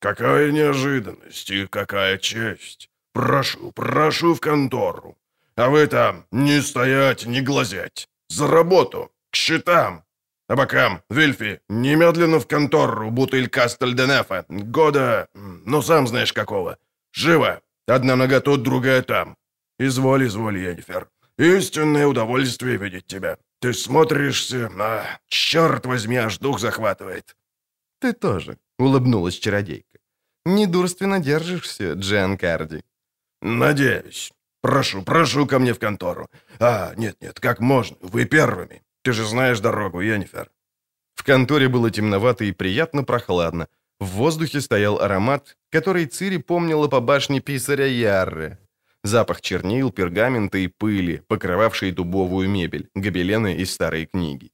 «Какая 0.00 0.50
неожиданность 0.52 1.50
и 1.50 1.66
какая 1.66 2.18
честь! 2.18 2.90
Прошу, 3.12 3.72
прошу 3.72 4.34
в 4.34 4.40
контору. 4.40 5.16
А 5.56 5.68
вы 5.68 5.86
там 5.86 6.24
не 6.30 6.62
стоять, 6.62 7.26
не 7.26 7.42
глазеть. 7.42 8.08
За 8.28 8.46
работу, 8.46 9.12
к 9.30 9.36
счетам. 9.36 10.04
А 10.48 10.56
бокам, 10.56 11.02
Вильфи, 11.10 11.60
немедленно 11.68 12.38
в 12.38 12.46
контору, 12.46 13.10
бутыль 13.10 13.48
Кастельденефа. 13.48 14.44
Года, 14.48 15.28
ну 15.34 15.82
сам 15.82 16.06
знаешь 16.06 16.32
какого. 16.32 16.78
Живо. 17.12 17.60
Одна 17.86 18.16
нога 18.16 18.40
тут, 18.40 18.62
другая 18.62 19.02
там. 19.02 19.36
Изволь, 19.78 20.26
изволь, 20.26 20.58
Енифер. 20.58 21.08
Истинное 21.42 22.06
удовольствие 22.06 22.76
видеть 22.76 23.06
тебя. 23.06 23.36
Ты 23.60 23.72
смотришься, 23.72 24.70
а, 24.78 25.18
черт 25.26 25.86
возьми, 25.86 26.16
аж 26.16 26.38
дух 26.38 26.60
захватывает. 26.60 27.36
Ты 28.00 28.12
тоже, 28.12 28.58
улыбнулась 28.78 29.40
чародейка. 29.40 29.98
Недурственно 30.44 31.18
держишься, 31.18 31.94
Джен 31.94 32.38
Карди. 32.38 32.84
Надеюсь. 33.40 34.32
Прошу, 34.60 35.02
прошу 35.02 35.46
ко 35.46 35.58
мне 35.58 35.74
в 35.74 35.80
контору. 35.80 36.28
А, 36.60 36.94
нет-нет, 36.96 37.40
как 37.40 37.58
можно, 37.58 37.96
вы 38.02 38.24
первыми. 38.24 38.82
Ты 39.02 39.12
же 39.12 39.24
знаешь 39.24 39.58
дорогу, 39.58 40.00
Йеннифер. 40.00 40.48
В 41.16 41.24
конторе 41.24 41.68
было 41.68 41.90
темновато 41.90 42.44
и 42.44 42.52
приятно 42.52 43.02
прохладно. 43.02 43.66
В 43.98 44.06
воздухе 44.06 44.60
стоял 44.60 45.00
аромат, 45.00 45.56
который 45.72 46.06
Цири 46.06 46.36
помнила 46.36 46.86
по 46.86 47.00
башне 47.00 47.40
писаря 47.40 47.86
Ярры. 47.86 48.58
Запах 49.04 49.40
чернил, 49.40 49.90
пергамента 49.90 50.58
и 50.58 50.68
пыли, 50.68 51.22
покрывавшей 51.28 51.90
дубовую 51.90 52.48
мебель, 52.48 52.88
гобелены 52.94 53.56
и 53.56 53.64
старые 53.64 54.06
книги. 54.06 54.50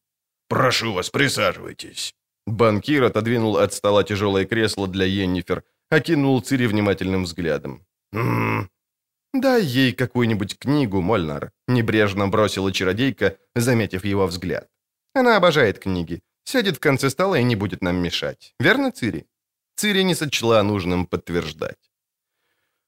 «Прошу 0.48 0.92
вас, 0.92 1.10
присаживайтесь». 1.10 2.14
Банкир 2.46 3.04
отодвинул 3.04 3.58
от 3.58 3.74
стола 3.74 4.04
тяжелое 4.04 4.46
кресло 4.46 4.88
для 4.88 5.04
Йеннифер, 5.04 5.64
окинул 5.90 6.40
Цири 6.40 6.66
внимательным 6.66 7.24
взглядом. 7.24 7.84
«М 8.12 8.62
-м, 8.62 8.68
«Дай 9.34 9.62
ей 9.62 9.92
какую-нибудь 9.92 10.58
книгу, 10.58 11.02
Мольнар»,— 11.02 11.52
небрежно 11.68 12.28
бросила 12.28 12.72
чародейка, 12.72 13.36
заметив 13.54 14.04
его 14.04 14.26
взгляд. 14.26 14.68
«Она 15.14 15.36
обожает 15.36 15.78
книги. 15.78 16.22
Сядет 16.44 16.76
в 16.76 16.80
конце 16.80 17.10
стола 17.10 17.38
и 17.38 17.44
не 17.44 17.56
будет 17.56 17.82
нам 17.82 17.96
мешать. 17.96 18.54
Верно, 18.60 18.90
Цири?» 18.90 19.26
Цири 19.76 20.04
не 20.04 20.14
сочла 20.14 20.62
нужным 20.62 21.06
подтверждать. 21.06 21.90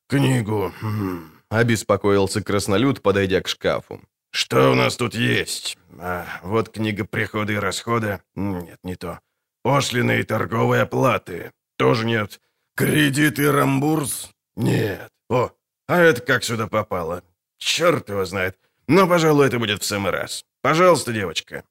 «Книгу...»— 0.08 0.72
обеспокоился 1.50 2.42
краснолюд, 2.42 3.02
подойдя 3.02 3.42
к 3.42 3.48
шкафу. 3.48 4.00
«Что 4.30 4.70
у 4.70 4.74
нас 4.74 4.96
тут 4.96 5.14
есть? 5.14 5.76
А, 5.98 6.26
вот 6.42 6.70
книга 6.70 7.04
прихода 7.04 7.52
и 7.52 7.56
расхода. 7.56 8.22
Нет, 8.34 8.78
не 8.84 8.94
то. 8.94 9.20
Пошлины 9.62 10.20
и 10.20 10.22
торговые 10.22 10.82
оплаты. 10.82 11.52
Тоже 11.76 12.06
нет. 12.06 12.40
Кредит 12.76 13.38
и 13.38 13.46
рамбурс? 13.46 14.30
Нет. 14.56 15.10
О, 15.28 15.50
а 15.88 15.98
это 15.98 16.22
как 16.22 16.44
сюда 16.44 16.68
попало? 16.68 17.22
Черт 17.58 18.08
его 18.08 18.24
знает. 18.24 18.56
Но, 18.86 19.08
пожалуй, 19.08 19.46
это 19.46 19.58
будет 19.58 19.82
в 19.82 19.86
самый 19.86 20.12
раз. 20.12 20.44
Пожалуйста, 20.62 21.12
девочка». 21.12 21.64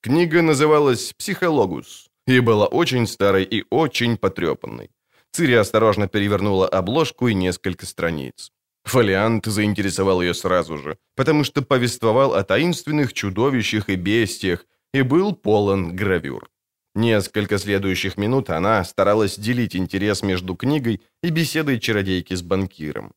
Книга 0.00 0.40
называлась 0.40 1.12
«Психологус» 1.18 2.08
и 2.26 2.40
была 2.40 2.66
очень 2.66 3.06
старой 3.06 3.44
и 3.44 3.64
очень 3.70 4.16
потрепанной. 4.16 4.90
Цири 5.32 5.54
осторожно 5.54 6.08
перевернула 6.08 6.68
обложку 6.68 7.28
и 7.28 7.34
несколько 7.34 7.86
страниц. 7.86 8.52
Фолиант 8.86 9.46
заинтересовал 9.46 10.22
ее 10.22 10.32
сразу 10.32 10.78
же, 10.78 10.96
потому 11.16 11.42
что 11.42 11.60
повествовал 11.60 12.34
о 12.34 12.44
таинственных 12.44 13.12
чудовищах 13.12 13.88
и 13.88 13.96
бестиях 13.96 14.64
и 14.94 15.02
был 15.02 15.34
полон 15.34 15.96
гравюр. 15.96 16.48
Несколько 16.94 17.58
следующих 17.58 18.16
минут 18.16 18.48
она 18.48 18.84
старалась 18.84 19.38
делить 19.38 19.74
интерес 19.74 20.22
между 20.22 20.54
книгой 20.54 21.02
и 21.20 21.30
беседой 21.30 21.80
чародейки 21.80 22.34
с 22.34 22.42
банкиром. 22.42 23.12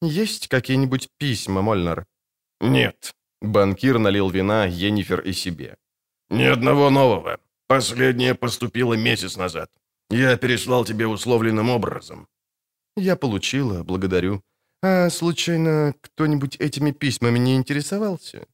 «Есть 0.00 0.48
какие-нибудь 0.48 1.10
письма, 1.18 1.60
Мольнер?» 1.60 2.06
«Нет». 2.60 3.12
Банкир 3.42 3.98
налил 3.98 4.30
вина 4.30 4.64
Енифер 4.64 5.20
и 5.20 5.34
себе. 5.34 5.76
«Ни 6.30 6.44
одного 6.44 6.88
нового. 6.88 7.38
Последнее 7.66 8.34
поступило 8.34 8.94
месяц 8.94 9.36
назад. 9.36 9.70
Я 10.08 10.36
переслал 10.38 10.86
тебе 10.86 11.06
условленным 11.06 11.68
образом». 11.68 12.26
«Я 12.96 13.16
получила, 13.16 13.82
благодарю. 13.82 14.42
А, 14.86 15.08
случайно, 15.10 15.94
кто-нибудь 16.02 16.56
этими 16.60 16.92
письмами 16.92 17.38
не 17.38 17.56
интересовался?» 17.56 18.46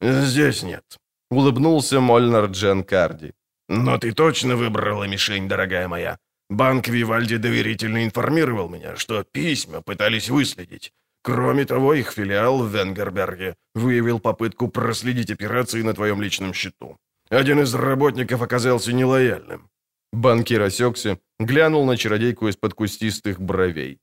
«Здесь 0.00 0.62
нет»,— 0.62 0.84
улыбнулся 1.30 2.00
Мольнер 2.00 2.46
Джен 2.46 2.84
Карди. 2.84 3.32
«Но 3.68 3.98
ты 3.98 4.12
точно 4.12 4.56
выбрала 4.56 5.04
мишень, 5.04 5.46
дорогая 5.46 5.86
моя. 5.86 6.16
Банк 6.48 6.88
Вивальди 6.88 7.36
доверительно 7.36 8.02
информировал 8.02 8.70
меня, 8.70 8.96
что 8.96 9.24
письма 9.24 9.82
пытались 9.82 10.30
выследить. 10.30 10.92
Кроме 11.22 11.66
того, 11.66 11.92
их 11.92 12.12
филиал 12.12 12.62
в 12.62 12.74
Венгерберге 12.74 13.54
выявил 13.74 14.20
попытку 14.20 14.68
проследить 14.68 15.30
операции 15.30 15.82
на 15.82 15.92
твоем 15.92 16.22
личном 16.22 16.54
счету. 16.54 16.96
Один 17.28 17.60
из 17.60 17.74
работников 17.74 18.40
оказался 18.40 18.94
нелояльным». 18.94 19.68
Банкир 20.12 20.62
осекся, 20.62 21.18
глянул 21.38 21.84
на 21.84 21.98
чародейку 21.98 22.48
из-под 22.48 22.72
кустистых 22.72 23.38
бровей. 23.38 23.98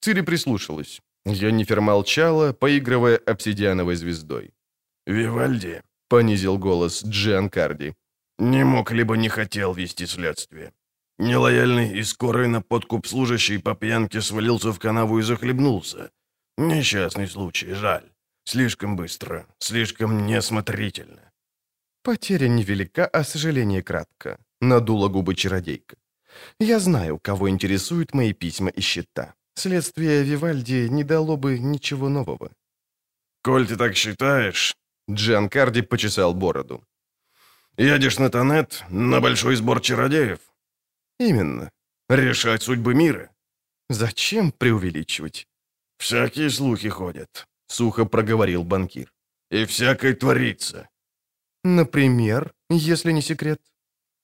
Цири 0.00 0.22
прислушалась. 0.22 1.00
Йеннифер 1.26 1.80
молчала, 1.80 2.52
поигрывая 2.52 3.18
обсидиановой 3.18 3.96
звездой. 3.96 4.54
«Вивальди»,— 5.06 5.82
понизил 6.08 6.58
голос 6.58 7.04
Джиан 7.04 7.50
Карди,— 7.50 7.94
«не 8.38 8.64
мог 8.64 8.92
либо 8.92 9.16
не 9.16 9.28
хотел 9.28 9.74
вести 9.74 10.06
следствие. 10.06 10.72
Нелояльный 11.18 11.98
и 11.98 12.02
скорый 12.04 12.48
на 12.48 12.62
подкуп 12.62 13.06
служащий 13.06 13.58
по 13.58 13.74
пьянке 13.74 14.22
свалился 14.22 14.72
в 14.72 14.78
канаву 14.78 15.18
и 15.18 15.22
захлебнулся. 15.22 16.10
Несчастный 16.56 17.28
случай, 17.28 17.74
жаль. 17.74 18.10
Слишком 18.44 18.96
быстро, 18.96 19.46
слишком 19.58 20.26
неосмотрительно». 20.26 21.30
«Потеря 22.02 22.48
невелика, 22.48 23.06
а 23.06 23.24
сожаление 23.24 23.82
кратко»,— 23.82 24.38
надула 24.60 25.08
губы 25.08 25.34
чародейка. 25.34 25.96
«Я 26.58 26.78
знаю, 26.78 27.18
кого 27.18 27.50
интересуют 27.50 28.14
мои 28.14 28.32
письма 28.32 28.70
и 28.70 28.80
счета. 28.80 29.34
Следствие 29.60 30.24
Вивальди 30.24 30.88
не 30.88 31.04
дало 31.04 31.36
бы 31.36 31.58
ничего 31.58 32.08
нового». 32.08 32.50
«Коль 33.42 33.66
ты 33.66 33.76
так 33.76 33.94
считаешь...» 33.94 34.74
Джан 35.10 35.48
Карди 35.50 35.82
почесал 35.82 36.34
бороду. 36.34 36.82
«Едешь 37.76 38.18
на 38.18 38.30
Тонет, 38.30 38.84
на 38.88 39.20
большой 39.20 39.56
сбор 39.56 39.80
чародеев?» 39.80 40.38
«Именно. 41.18 41.70
Решать 42.08 42.62
судьбы 42.62 42.94
мира». 42.94 43.28
«Зачем 43.90 44.50
преувеличивать?» 44.50 45.46
«Всякие 45.98 46.48
слухи 46.48 46.88
ходят»,— 46.88 47.46
сухо 47.66 48.06
проговорил 48.06 48.64
банкир. 48.64 49.12
«И 49.50 49.66
всякое 49.66 50.14
творится». 50.14 50.88
«Например, 51.64 52.54
если 52.70 53.12
не 53.12 53.20
секрет?» 53.22 53.60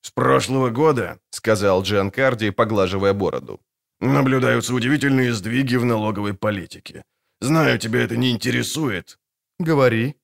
«С 0.01 0.11
прошлого 0.11 0.71
года»,— 0.71 1.19
сказал 1.31 1.83
Джан 1.83 2.11
Карди, 2.11 2.51
поглаживая 2.51 3.13
бороду, 3.13 3.61
Наблюдаются 4.01 4.75
удивительные 4.75 5.33
сдвиги 5.33 5.77
в 5.77 5.85
налоговой 5.85 6.35
политике. 6.35 7.03
Знаю, 7.41 7.79
тебя 7.79 8.03
это 8.03 8.17
не 8.17 8.31
интересует. 8.31 9.19
Говори. 9.59 10.17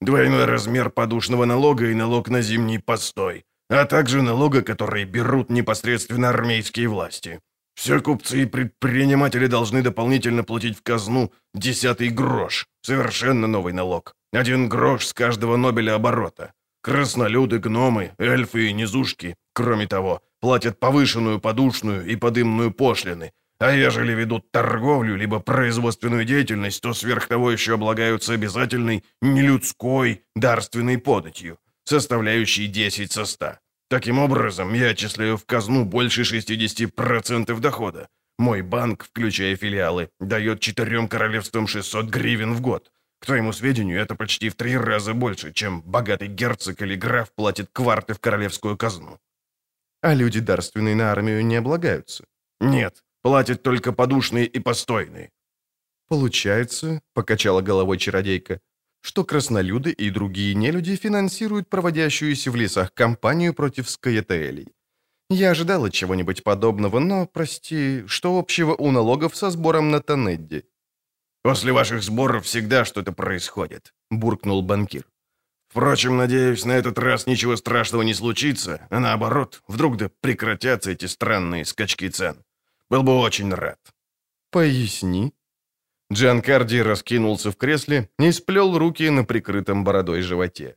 Двойной 0.00 0.46
размер 0.46 0.90
подушного 0.90 1.44
налога 1.44 1.90
и 1.90 1.94
налог 1.94 2.28
на 2.30 2.40
зимний 2.42 2.78
постой, 2.78 3.44
а 3.68 3.84
также 3.84 4.22
налога, 4.22 4.62
которые 4.62 5.04
берут 5.04 5.50
непосредственно 5.50 6.30
армейские 6.30 6.88
власти. 6.88 7.40
Все 7.74 8.00
купцы 8.00 8.42
и 8.42 8.46
предприниматели 8.46 9.46
должны 9.46 9.82
дополнительно 9.82 10.42
платить 10.42 10.78
в 10.78 10.82
казну 10.82 11.32
десятый 11.54 12.08
грош. 12.08 12.66
Совершенно 12.82 13.46
новый 13.46 13.72
налог. 13.72 14.14
Один 14.32 14.68
грош 14.68 15.06
с 15.06 15.12
каждого 15.12 15.56
нобеля 15.56 15.94
оборота. 15.94 16.52
Краснолюды, 16.82 17.58
гномы, 17.58 18.12
эльфы 18.18 18.68
и 18.68 18.72
низушки, 18.72 19.34
кроме 19.52 19.86
того, 19.86 20.22
платят 20.40 20.80
повышенную 20.80 21.40
подушную 21.40 22.06
и 22.06 22.16
подымную 22.16 22.72
пошлины, 22.72 23.32
а 23.60 23.72
ежели 23.72 24.12
ведут 24.12 24.50
торговлю 24.50 25.16
либо 25.16 25.38
производственную 25.38 26.24
деятельность, 26.24 26.80
то 26.80 26.94
сверх 26.94 27.26
того 27.28 27.52
еще 27.52 27.74
облагаются 27.74 28.32
обязательной 28.32 29.04
нелюдской 29.20 30.22
дарственной 30.34 30.96
податью, 30.98 31.58
составляющей 31.84 32.66
10 32.66 33.12
со 33.12 33.26
100. 33.26 33.58
Таким 33.90 34.18
образом, 34.18 34.72
я 34.72 34.88
отчисляю 34.88 35.36
в 35.36 35.44
казну 35.44 35.84
больше 35.84 36.22
60% 36.22 37.60
дохода. 37.60 38.08
Мой 38.38 38.62
банк, 38.62 39.04
включая 39.04 39.56
филиалы, 39.56 40.08
дает 40.20 40.60
четырем 40.60 41.08
королевствам 41.08 41.66
600 41.66 42.06
гривен 42.06 42.54
в 42.54 42.62
год. 42.62 42.90
К 43.20 43.26
твоему 43.26 43.52
сведению, 43.52 44.00
это 44.00 44.14
почти 44.14 44.48
в 44.48 44.54
три 44.54 44.78
раза 44.78 45.12
больше, 45.12 45.52
чем 45.52 45.82
богатый 45.82 46.28
герцог 46.28 46.80
или 46.80 46.94
граф 46.94 47.30
платит 47.34 47.68
кварты 47.70 48.14
в 48.14 48.20
королевскую 48.20 48.78
казну. 48.78 49.18
А 50.02 50.14
люди 50.14 50.40
дарственные 50.40 50.94
на 50.94 51.12
армию 51.12 51.44
не 51.44 51.56
облагаются? 51.56 52.24
Нет, 52.60 53.02
платят 53.22 53.62
только 53.62 53.92
подушные 53.92 54.46
и 54.46 54.58
постойные. 54.58 55.30
Получается, 56.08 57.00
покачала 57.14 57.60
головой 57.60 57.98
чародейка, 57.98 58.60
что 59.02 59.24
краснолюды 59.24 59.92
и 59.92 60.10
другие 60.10 60.54
нелюди 60.54 60.96
финансируют 60.96 61.68
проводящуюся 61.68 62.50
в 62.50 62.56
лесах 62.56 62.92
кампанию 62.94 63.54
против 63.54 63.88
скаетелей. 63.88 64.72
Я 65.30 65.50
ожидала 65.50 65.90
чего-нибудь 65.90 66.42
подобного, 66.42 66.98
но, 66.98 67.26
прости, 67.26 68.04
что 68.06 68.38
общего 68.38 68.74
у 68.74 68.90
налогов 68.90 69.36
со 69.36 69.50
сбором 69.50 69.90
на 69.90 70.00
Тонедди? 70.00 70.64
«После 71.42 71.72
ваших 71.72 72.02
сборов 72.02 72.44
всегда 72.44 72.84
что-то 72.84 73.12
происходит»,— 73.12 73.94
буркнул 74.10 74.60
банкир. 74.62 75.06
«Впрочем, 75.70 76.16
надеюсь, 76.16 76.64
на 76.64 76.72
этот 76.72 76.98
раз 76.98 77.28
ничего 77.28 77.56
страшного 77.56 78.02
не 78.02 78.12
случится, 78.12 78.88
а 78.90 78.98
наоборот, 78.98 79.62
вдруг 79.68 79.96
да 79.96 80.10
прекратятся 80.20 80.90
эти 80.90 81.06
странные 81.06 81.64
скачки 81.64 82.08
цен. 82.08 82.44
Был 82.88 83.04
бы 83.04 83.16
очень 83.16 83.54
рад». 83.54 83.78
«Поясни». 84.50 85.32
Джанкарди 86.12 86.78
раскинулся 86.82 87.52
в 87.52 87.56
кресле 87.56 88.10
и 88.18 88.32
сплел 88.32 88.76
руки 88.76 89.08
на 89.10 89.22
прикрытом 89.22 89.84
бородой 89.84 90.22
животе. 90.22 90.74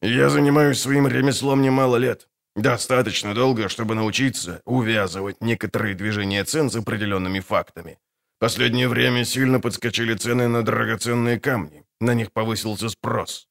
«Я 0.00 0.30
занимаюсь 0.30 0.80
своим 0.80 1.08
ремеслом 1.08 1.60
немало 1.60 1.96
лет. 1.96 2.28
Достаточно 2.54 3.34
долго, 3.34 3.68
чтобы 3.68 3.96
научиться 3.96 4.62
увязывать 4.64 5.40
некоторые 5.40 5.96
движения 5.96 6.44
цен 6.44 6.70
с 6.70 6.76
определенными 6.76 7.40
фактами. 7.40 7.98
Последнее 8.38 8.86
время 8.86 9.24
сильно 9.24 9.58
подскочили 9.58 10.14
цены 10.14 10.46
на 10.46 10.64
драгоценные 10.64 11.40
камни. 11.40 11.84
На 12.00 12.14
них 12.14 12.32
повысился 12.32 12.88
спрос. 12.88 13.47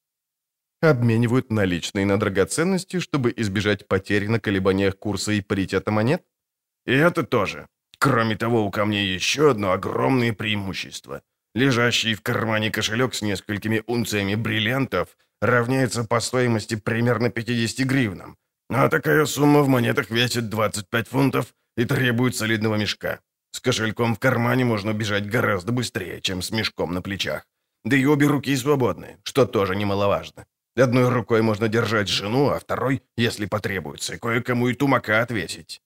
Обменивают 0.81 1.51
наличные 1.51 2.05
на 2.05 2.19
драгоценности, 2.19 2.99
чтобы 2.99 3.33
избежать 3.35 3.87
потерь 3.87 4.27
на 4.27 4.39
колебаниях 4.39 4.97
курса 4.97 5.31
и 5.31 5.41
паритета 5.41 5.91
монет? 5.91 6.23
И 6.85 6.93
это 6.93 7.23
тоже. 7.23 7.67
Кроме 7.97 8.35
того, 8.35 8.63
у 8.63 8.69
камней 8.69 9.15
еще 9.15 9.49
одно 9.49 9.71
огромное 9.71 10.33
преимущество. 10.33 11.21
Лежащий 11.55 12.13
в 12.13 12.21
кармане 12.21 12.69
кошелек 12.69 13.15
с 13.15 13.23
несколькими 13.23 13.83
унциями 13.87 14.35
бриллиантов 14.35 15.17
равняется 15.41 16.03
по 16.03 16.19
стоимости 16.19 16.75
примерно 16.75 17.31
50 17.31 17.87
гривнам. 17.87 18.37
А 18.69 18.87
такая 18.89 19.25
сумма 19.25 19.63
в 19.63 19.67
монетах 19.67 20.11
весит 20.11 20.49
25 20.49 21.07
фунтов 21.07 21.55
и 21.75 21.85
требует 21.85 22.35
солидного 22.35 22.75
мешка. 22.75 23.19
С 23.51 23.59
кошельком 23.59 24.15
в 24.15 24.19
кармане 24.19 24.65
можно 24.65 24.93
бежать 24.93 25.27
гораздо 25.27 25.71
быстрее, 25.71 26.21
чем 26.21 26.43
с 26.43 26.51
мешком 26.51 26.93
на 26.93 27.01
плечах. 27.01 27.47
Да 27.83 27.97
и 27.97 28.05
обе 28.05 28.27
руки 28.27 28.55
свободны, 28.55 29.17
что 29.23 29.45
тоже 29.47 29.75
немаловажно. 29.75 30.45
Одной 30.77 31.09
рукой 31.09 31.41
можно 31.41 31.67
держать 31.67 32.07
жену, 32.07 32.49
а 32.49 32.59
второй, 32.59 33.01
если 33.17 33.47
потребуется, 33.47 34.19
кое-кому 34.19 34.67
и 34.67 34.75
тумака 34.75 35.21
отвесить. 35.21 35.81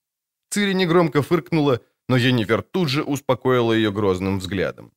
Цири 0.50 0.74
негромко 0.74 1.22
фыркнула, 1.22 1.80
но 2.08 2.16
Енифер 2.16 2.62
тут 2.62 2.88
же 2.88 3.02
успокоила 3.02 3.72
ее 3.72 3.90
грозным 3.90 4.38
взглядом. 4.38 4.92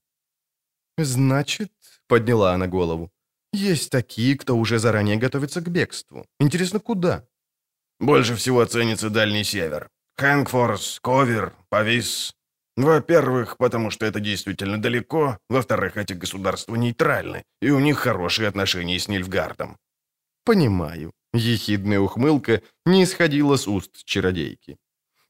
«Значит»,— 0.98 1.72
подняла 2.08 2.54
она 2.54 2.68
голову,— 2.68 3.10
«есть 3.54 3.90
такие, 3.90 4.38
кто 4.38 4.58
уже 4.58 4.80
заранее 4.80 5.16
готовится 5.18 5.62
к 5.62 5.70
бегству. 5.70 6.26
Интересно, 6.42 6.80
куда?» 6.80 7.26
«Больше 8.00 8.36
всего 8.36 8.66
ценится 8.66 9.10
Дальний 9.10 9.46
Север. 9.46 9.90
Хэнгфорс, 10.18 11.00
Ковер, 11.02 11.54
Павис, 11.70 12.36
во-первых, 12.78 13.58
потому 13.58 13.90
что 13.92 14.06
это 14.06 14.20
действительно 14.20 14.82
далеко. 14.82 15.38
Во-вторых, 15.50 15.96
эти 15.96 16.14
государства 16.14 16.76
нейтральны, 16.76 17.44
и 17.62 17.70
у 17.70 17.80
них 17.80 17.98
хорошие 18.00 18.50
отношения 18.50 19.00
с 19.00 19.08
Нильфгардом. 19.08 19.78
Понимаю. 20.46 21.12
Ехидная 21.34 22.00
ухмылка 22.00 22.62
не 22.86 23.04
исходила 23.04 23.58
с 23.58 23.68
уст 23.68 24.06
чародейки. 24.06 24.78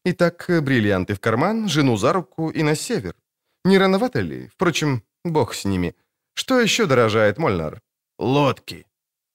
Итак, 0.04 0.45
бриллианты 0.47 1.15
в 1.15 1.19
карман, 1.19 1.69
жену 1.69 1.97
за 1.97 2.13
руку 2.13 2.49
и 2.49 2.63
на 2.63 2.75
север. 2.75 3.15
Не 3.63 3.80
рановато 3.80 4.19
ли? 4.19 4.47
Впрочем, 4.49 5.04
бог 5.23 5.56
с 5.56 5.65
ними. 5.65 5.95
Что 6.36 6.60
еще 6.60 6.86
дорожает 6.86 7.38
Мольнар? 7.38 7.82
Лодки. 8.19 8.86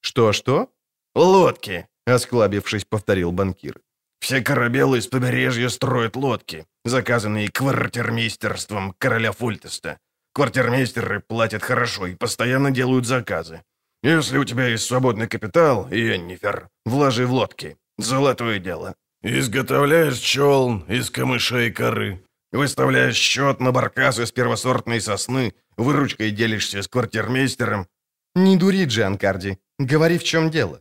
Что-что? 0.00 0.70
Лодки, 1.14 1.88
осклабившись, 2.06 2.84
повторил 2.84 3.32
банкир. 3.32 3.80
Все 4.20 4.42
корабелы 4.42 4.98
из 4.98 5.06
побережья 5.06 5.68
строят 5.70 6.14
лодки, 6.14 6.66
заказанные 6.84 7.50
квартирмейстерством 7.50 8.94
короля 8.98 9.32
Фультеста. 9.32 9.98
Квартирмейстеры 10.34 11.20
платят 11.20 11.62
хорошо 11.62 12.06
и 12.06 12.14
постоянно 12.14 12.70
делают 12.70 13.06
заказы. 13.06 13.62
Если 14.02 14.38
у 14.38 14.44
тебя 14.44 14.66
есть 14.68 14.84
свободный 14.84 15.28
капитал, 15.28 15.88
Йеннифер, 15.90 16.68
вложи 16.86 17.26
в 17.26 17.32
лодки. 17.32 17.76
Золотое 17.98 18.58
дело. 18.58 18.94
Изготовляешь 19.22 20.18
челн 20.18 20.84
из 20.88 21.10
камышей 21.10 21.70
коры. 21.70 22.24
Выставляешь 22.52 23.16
счет 23.16 23.60
на 23.60 23.72
баркас 23.72 24.18
из 24.18 24.32
первосортной 24.32 25.00
сосны, 25.00 25.52
выручкой 25.76 26.30
делишься 26.30 26.82
с 26.82 26.88
квартирмейстером. 26.88 27.86
Не 28.34 28.56
дури, 28.56 28.86
Джанкарди. 28.86 29.58
Говори, 29.78 30.18
в 30.18 30.24
чем 30.24 30.50
дело. 30.50 30.80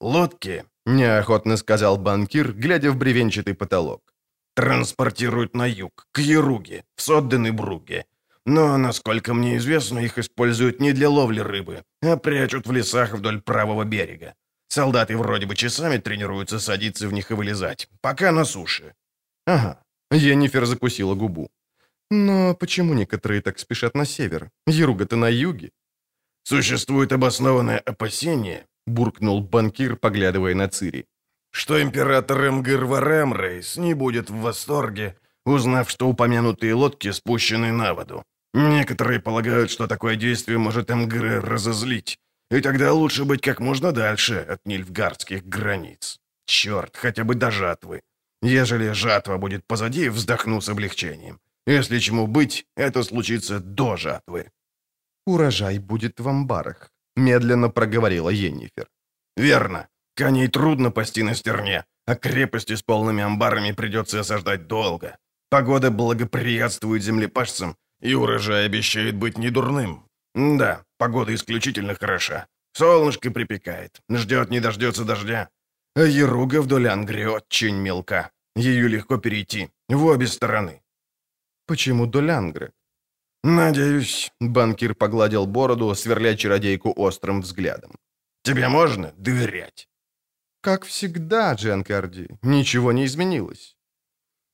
Лодки, 0.00 0.64
неохотно 0.86 1.56
сказал 1.56 1.98
банкир, 1.98 2.52
глядя 2.52 2.92
в 2.92 2.96
бревенчатый 2.96 3.54
потолок. 3.54 4.14
Транспортируют 4.54 5.54
на 5.54 5.66
юг, 5.66 6.06
к 6.12 6.20
Еруге, 6.20 6.84
в 6.94 7.02
Содден-и-Бруге. 7.02 8.06
Но, 8.48 8.78
насколько 8.78 9.34
мне 9.34 9.58
известно, 9.58 9.98
их 9.98 10.16
используют 10.16 10.80
не 10.80 10.92
для 10.92 11.10
ловли 11.10 11.40
рыбы, 11.40 11.82
а 12.02 12.16
прячут 12.16 12.66
в 12.66 12.72
лесах 12.72 13.12
вдоль 13.12 13.42
правого 13.42 13.84
берега. 13.84 14.34
Солдаты 14.68 15.18
вроде 15.18 15.44
бы 15.44 15.54
часами 15.54 15.98
тренируются 15.98 16.58
садиться 16.58 17.08
в 17.08 17.12
них 17.12 17.30
и 17.30 17.34
вылезать, 17.34 17.88
пока 18.00 18.32
на 18.32 18.44
суше. 18.44 18.94
Ага. 19.46 19.82
Енифер 20.10 20.64
закусила 20.64 21.14
губу. 21.14 21.50
Но 22.10 22.54
почему 22.54 22.94
некоторые 22.94 23.42
так 23.42 23.58
спешат 23.58 23.94
на 23.94 24.06
север? 24.06 24.50
Еруга-то 24.66 25.16
на 25.16 25.28
юге. 25.28 25.70
Существует 26.44 27.12
обоснованное 27.12 27.78
опасение, 27.80 28.64
буркнул 28.86 29.42
банкир, 29.42 29.96
поглядывая 29.96 30.54
на 30.54 30.68
Цири, 30.68 31.04
что 31.50 31.82
император 31.82 32.48
Эмгир 32.48 32.86
Варемрейс 32.86 33.76
не 33.76 33.92
будет 33.92 34.30
в 34.30 34.36
восторге, 34.36 35.16
узнав, 35.44 35.90
что 35.90 36.08
упомянутые 36.08 36.72
лодки 36.72 37.12
спущены 37.12 37.72
на 37.72 37.92
воду. 37.92 38.24
Некоторые 38.54 39.20
полагают, 39.20 39.70
что 39.70 39.86
такое 39.86 40.16
действие 40.16 40.58
может 40.58 40.90
Эмгры 40.90 41.40
разозлить, 41.40 42.18
и 42.50 42.60
тогда 42.60 42.92
лучше 42.92 43.24
быть 43.24 43.42
как 43.42 43.60
можно 43.60 43.92
дальше 43.92 44.36
от 44.36 44.66
нильфгардских 44.66 45.44
границ. 45.44 46.18
Черт, 46.46 46.96
хотя 46.96 47.24
бы 47.24 47.34
до 47.34 47.50
жатвы. 47.50 48.02
Ежели 48.42 48.92
жатва 48.92 49.36
будет 49.36 49.66
позади, 49.66 50.08
вздохну 50.08 50.60
с 50.60 50.68
облегчением. 50.68 51.40
Если 51.66 51.98
чему 51.98 52.26
быть, 52.26 52.64
это 52.76 53.02
случится 53.02 53.60
до 53.60 53.96
жатвы. 53.96 54.50
«Урожай 55.26 55.78
будет 55.78 56.20
в 56.20 56.28
амбарах»,— 56.28 56.90
медленно 57.16 57.68
проговорила 57.68 58.30
Енифер. 58.30 58.88
«Верно. 59.36 59.88
Коней 60.14 60.48
трудно 60.48 60.90
пасти 60.90 61.22
на 61.22 61.34
стерне, 61.34 61.84
а 62.06 62.14
крепости 62.14 62.74
с 62.74 62.82
полными 62.82 63.22
амбарами 63.22 63.72
придется 63.72 64.20
осаждать 64.20 64.66
долго. 64.66 65.18
Погода 65.50 65.90
благоприятствует 65.90 67.02
землепашцам, 67.02 67.76
и 68.00 68.14
урожай 68.14 68.66
обещает 68.66 69.16
быть 69.16 69.38
недурным. 69.38 70.04
Да, 70.34 70.84
погода 70.98 71.34
исключительно 71.34 71.94
хороша. 71.94 72.46
Солнышко 72.72 73.30
припекает, 73.30 74.00
ждет 74.08 74.50
не 74.50 74.60
дождется 74.60 75.04
дождя. 75.04 75.48
А 75.96 76.02
Еруга 76.02 76.62
вдоль 76.62 76.88
Ангри 76.88 77.26
очень 77.26 77.76
мелка. 77.76 78.30
Ее 78.54 78.88
легко 78.88 79.18
перейти, 79.18 79.70
в 79.88 80.04
обе 80.04 80.26
стороны. 80.26 80.82
Почему 81.66 82.06
Долянгры? 82.06 82.72
Надеюсь, 83.44 84.32
банкир 84.40 84.94
погладил 84.94 85.46
бороду, 85.46 85.94
сверля 85.94 86.36
чародейку 86.36 86.92
острым 86.96 87.40
взглядом. 87.40 87.92
Тебе 88.42 88.68
можно 88.68 89.12
доверять? 89.16 89.88
Как 90.60 90.84
всегда, 90.84 91.54
Дженкарди, 91.54 92.38
ничего 92.42 92.92
не 92.92 93.04
изменилось. 93.04 93.76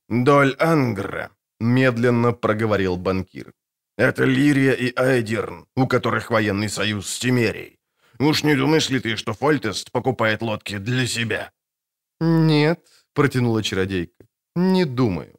Доль 0.08 0.54
Ангра, 0.58 1.30
медленно 1.60 2.32
проговорил 2.32 2.96
банкир. 2.96 3.52
Это 3.96 4.24
Лирия 4.24 4.72
и 4.72 4.92
Айдерн, 4.96 5.66
у 5.76 5.86
которых 5.86 6.30
военный 6.30 6.68
союз 6.68 7.08
с 7.08 7.18
Тимерией. 7.18 7.78
Уж 8.18 8.44
не 8.44 8.56
думаешь 8.56 8.90
ли 8.90 9.00
ты, 9.00 9.16
что 9.16 9.32
Фольтест 9.32 9.90
покупает 9.92 10.42
лодки 10.42 10.78
для 10.78 11.06
себя?» 11.06 11.52
«Нет»,— 12.20 12.80
протянула 13.14 13.62
чародейка,— 13.62 14.26
«не 14.56 14.84
думаю. 14.84 15.38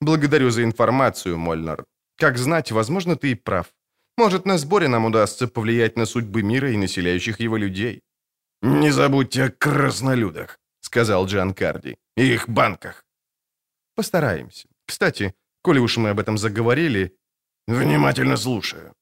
Благодарю 0.00 0.50
за 0.50 0.62
информацию, 0.62 1.38
Мольнар. 1.38 1.84
Как 2.16 2.38
знать, 2.38 2.72
возможно, 2.72 3.16
ты 3.16 3.30
и 3.30 3.34
прав. 3.34 3.66
Может, 4.18 4.46
на 4.46 4.58
сборе 4.58 4.88
нам 4.88 5.04
удастся 5.04 5.48
повлиять 5.48 5.96
на 5.96 6.06
судьбы 6.06 6.42
мира 6.42 6.70
и 6.70 6.76
населяющих 6.76 7.40
его 7.40 7.56
людей». 7.56 8.02
«Не 8.62 8.92
забудьте 8.92 9.44
о 9.44 9.50
краснолюдах»,— 9.50 10.58
сказал 10.80 11.26
Джан 11.26 11.54
Карди,— 11.54 11.96
«и 12.16 12.34
их 12.34 12.48
банках». 12.48 13.04
«Постараемся. 13.96 14.68
Кстати, 14.86 15.34
коли 15.64 15.80
уж 15.80 15.96
мы 15.96 16.10
об 16.10 16.20
этом 16.20 16.38
заговорили, 16.38 17.16
«Внимательно 17.66 18.36
слушаю». 18.36 18.92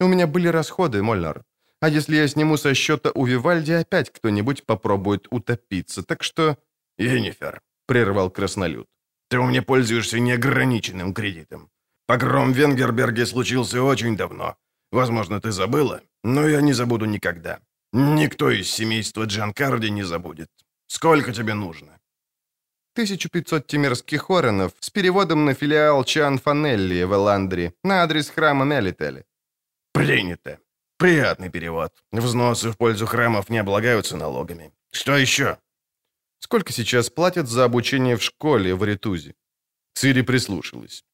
«У 0.00 0.08
меня 0.08 0.26
были 0.26 0.48
расходы, 0.48 1.02
Мольнар. 1.02 1.42
А 1.80 1.88
если 1.88 2.16
я 2.16 2.28
сниму 2.28 2.56
со 2.56 2.74
счета 2.74 3.10
у 3.14 3.26
Вивальди, 3.26 3.72
опять 3.72 4.10
кто-нибудь 4.10 4.64
попробует 4.64 5.26
утопиться. 5.30 6.02
Так 6.02 6.22
что...» 6.22 6.56
«Енифер»,— 6.98 7.60
прервал 7.86 8.30
краснолюд,— 8.30 8.86
«ты 9.28 9.38
у 9.38 9.46
меня 9.46 9.62
пользуешься 9.62 10.18
неограниченным 10.18 11.12
кредитом. 11.12 11.68
Погром 12.06 12.52
в 12.52 12.56
Венгерберге 12.56 13.26
случился 13.26 13.82
очень 13.82 14.16
давно. 14.16 14.56
Возможно, 14.92 15.40
ты 15.40 15.52
забыла, 15.52 16.00
но 16.24 16.48
я 16.48 16.62
не 16.62 16.72
забуду 16.72 17.04
никогда. 17.06 17.58
Никто 17.92 18.50
из 18.50 18.70
семейства 18.70 19.24
Джанкарди 19.24 19.90
не 19.90 20.04
забудет. 20.04 20.48
Сколько 20.86 21.32
тебе 21.32 21.54
нужно?» 21.54 21.95
1500 22.96 23.66
тимирских 23.66 24.30
оронов 24.30 24.72
с 24.80 24.88
переводом 24.88 25.44
на 25.44 25.52
филиал 25.52 26.02
Чан 26.04 26.38
Фанелли 26.38 27.04
в 27.04 27.12
Эландре 27.12 27.74
на 27.84 28.02
адрес 28.02 28.30
храма 28.30 28.64
Мелители. 28.64 29.26
Принято. 29.92 30.58
Приятный 30.96 31.50
перевод. 31.50 31.92
Взносы 32.10 32.70
в 32.70 32.76
пользу 32.78 33.04
храмов 33.04 33.50
не 33.50 33.58
облагаются 33.58 34.16
налогами. 34.16 34.72
Что 34.92 35.14
еще? 35.14 35.58
Сколько 36.38 36.72
сейчас 36.72 37.10
платят 37.10 37.48
за 37.48 37.64
обучение 37.64 38.16
в 38.16 38.22
школе 38.22 38.74
в 38.74 38.82
Ритузе? 38.82 39.34
Цири 39.94 40.22
прислушалась. 40.22 41.04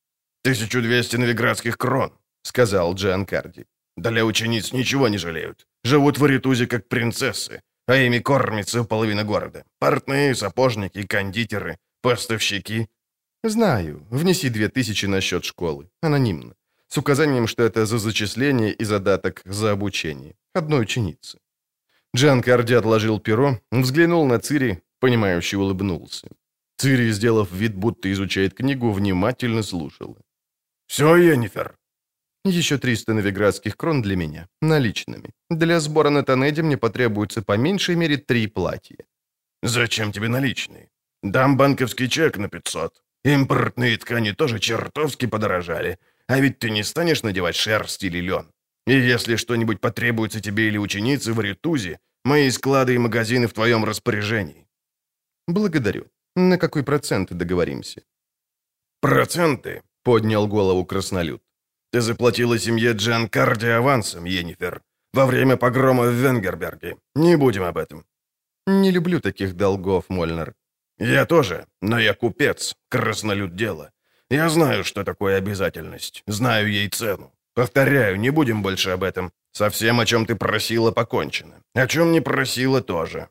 1200 0.44 1.16
новиградских 1.16 1.76
крон, 1.76 2.12
сказал 2.42 2.94
Джан 2.94 3.26
Карди. 3.26 3.66
Для 3.96 4.24
учениц 4.24 4.72
ничего 4.72 5.08
не 5.08 5.18
жалеют. 5.18 5.66
Живут 5.82 6.18
в 6.18 6.26
Ритузе 6.26 6.68
как 6.68 6.86
принцессы 6.88 7.60
а 7.92 7.96
ими 7.96 8.20
кормится 8.20 8.84
половина 8.84 9.24
города. 9.24 9.64
Портные, 9.78 10.34
сапожники, 10.34 11.06
кондитеры, 11.06 11.76
поставщики. 12.00 12.88
Знаю. 13.44 14.06
Внеси 14.10 14.48
две 14.48 14.68
тысячи 14.68 15.06
на 15.06 15.20
счет 15.20 15.44
школы. 15.44 15.90
Анонимно. 16.02 16.54
С 16.88 16.96
указанием, 16.98 17.46
что 17.46 17.62
это 17.62 17.84
за 17.84 17.98
зачисление 17.98 18.72
и 18.72 18.84
задаток 18.84 19.42
за 19.44 19.72
обучение. 19.72 20.34
Одной 20.54 20.80
ученицы. 20.80 21.38
Джан 22.16 22.40
Карди 22.42 22.74
отложил 22.74 23.20
перо, 23.20 23.58
взглянул 23.70 24.26
на 24.26 24.38
Цири, 24.38 24.78
понимающе 24.98 25.56
улыбнулся. 25.58 26.28
Цири, 26.78 27.12
сделав 27.12 27.52
вид, 27.52 27.74
будто 27.74 28.08
изучает 28.10 28.54
книгу, 28.54 28.90
внимательно 28.90 29.62
слушала. 29.62 30.16
«Все, 30.86 31.16
Йеннифер?» 31.16 31.74
Еще 32.44 32.76
300 32.76 33.14
новиградских 33.14 33.76
крон 33.76 34.02
для 34.02 34.16
меня, 34.16 34.48
наличными. 34.60 35.30
Для 35.50 35.78
сбора 35.78 36.10
на 36.10 36.22
Тонеде 36.24 36.62
мне 36.62 36.76
потребуется 36.76 37.42
по 37.42 37.56
меньшей 37.56 37.94
мере 37.94 38.16
три 38.16 38.48
платья. 38.48 38.96
Зачем 39.62 40.12
тебе 40.12 40.28
наличные? 40.28 40.88
Дам 41.22 41.56
банковский 41.56 42.08
чек 42.08 42.38
на 42.38 42.48
500. 42.48 43.02
Импортные 43.24 43.96
ткани 43.96 44.32
тоже 44.32 44.58
чертовски 44.58 45.26
подорожали. 45.26 45.98
А 46.26 46.40
ведь 46.40 46.58
ты 46.58 46.70
не 46.70 46.82
станешь 46.82 47.22
надевать 47.22 47.54
шерсть 47.54 48.02
или 48.02 48.18
лен. 48.18 48.50
И 48.88 48.92
если 48.92 49.36
что-нибудь 49.36 49.80
потребуется 49.80 50.40
тебе 50.40 50.66
или 50.66 50.78
ученице 50.78 51.32
в 51.32 51.40
Ритузе, 51.40 52.00
мои 52.24 52.50
склады 52.50 52.94
и 52.94 52.98
магазины 52.98 53.46
в 53.46 53.52
твоем 53.52 53.84
распоряжении. 53.84 54.66
Благодарю. 55.46 56.06
На 56.34 56.58
какой 56.58 56.82
процент 56.82 57.32
договоримся? 57.32 58.02
Проценты, 59.00 59.82
поднял 60.02 60.48
голову 60.48 60.84
краснолюд. 60.84 61.42
Ты 61.92 62.00
заплатила 62.00 62.58
семье 62.58 62.92
Джан 62.92 63.28
Карди 63.28 63.66
авансом, 63.66 64.24
Йеннифер, 64.24 64.80
во 65.12 65.26
время 65.26 65.56
погрома 65.56 66.04
в 66.04 66.14
Венгерберге. 66.14 66.96
Не 67.14 67.36
будем 67.36 67.62
об 67.64 67.76
этом». 67.76 68.04
«Не 68.66 68.92
люблю 68.92 69.20
таких 69.20 69.54
долгов, 69.54 70.04
Мольнер». 70.08 70.54
«Я 70.98 71.26
тоже, 71.26 71.66
но 71.82 71.98
я 71.98 72.14
купец, 72.14 72.74
краснолюд 72.88 73.54
дела. 73.56 73.90
Я 74.30 74.48
знаю, 74.48 74.84
что 74.84 75.04
такое 75.04 75.36
обязательность, 75.38 76.22
знаю 76.26 76.70
ей 76.70 76.88
цену. 76.88 77.32
Повторяю, 77.54 78.18
не 78.18 78.30
будем 78.30 78.62
больше 78.62 78.90
об 78.90 79.02
этом. 79.02 79.30
Совсем, 79.52 80.00
о 80.00 80.06
чем 80.06 80.24
ты 80.24 80.34
просила, 80.34 80.92
покончено. 80.92 81.54
О 81.74 81.86
чем 81.86 82.12
не 82.12 82.22
просила, 82.22 82.80
тоже». 82.80 83.28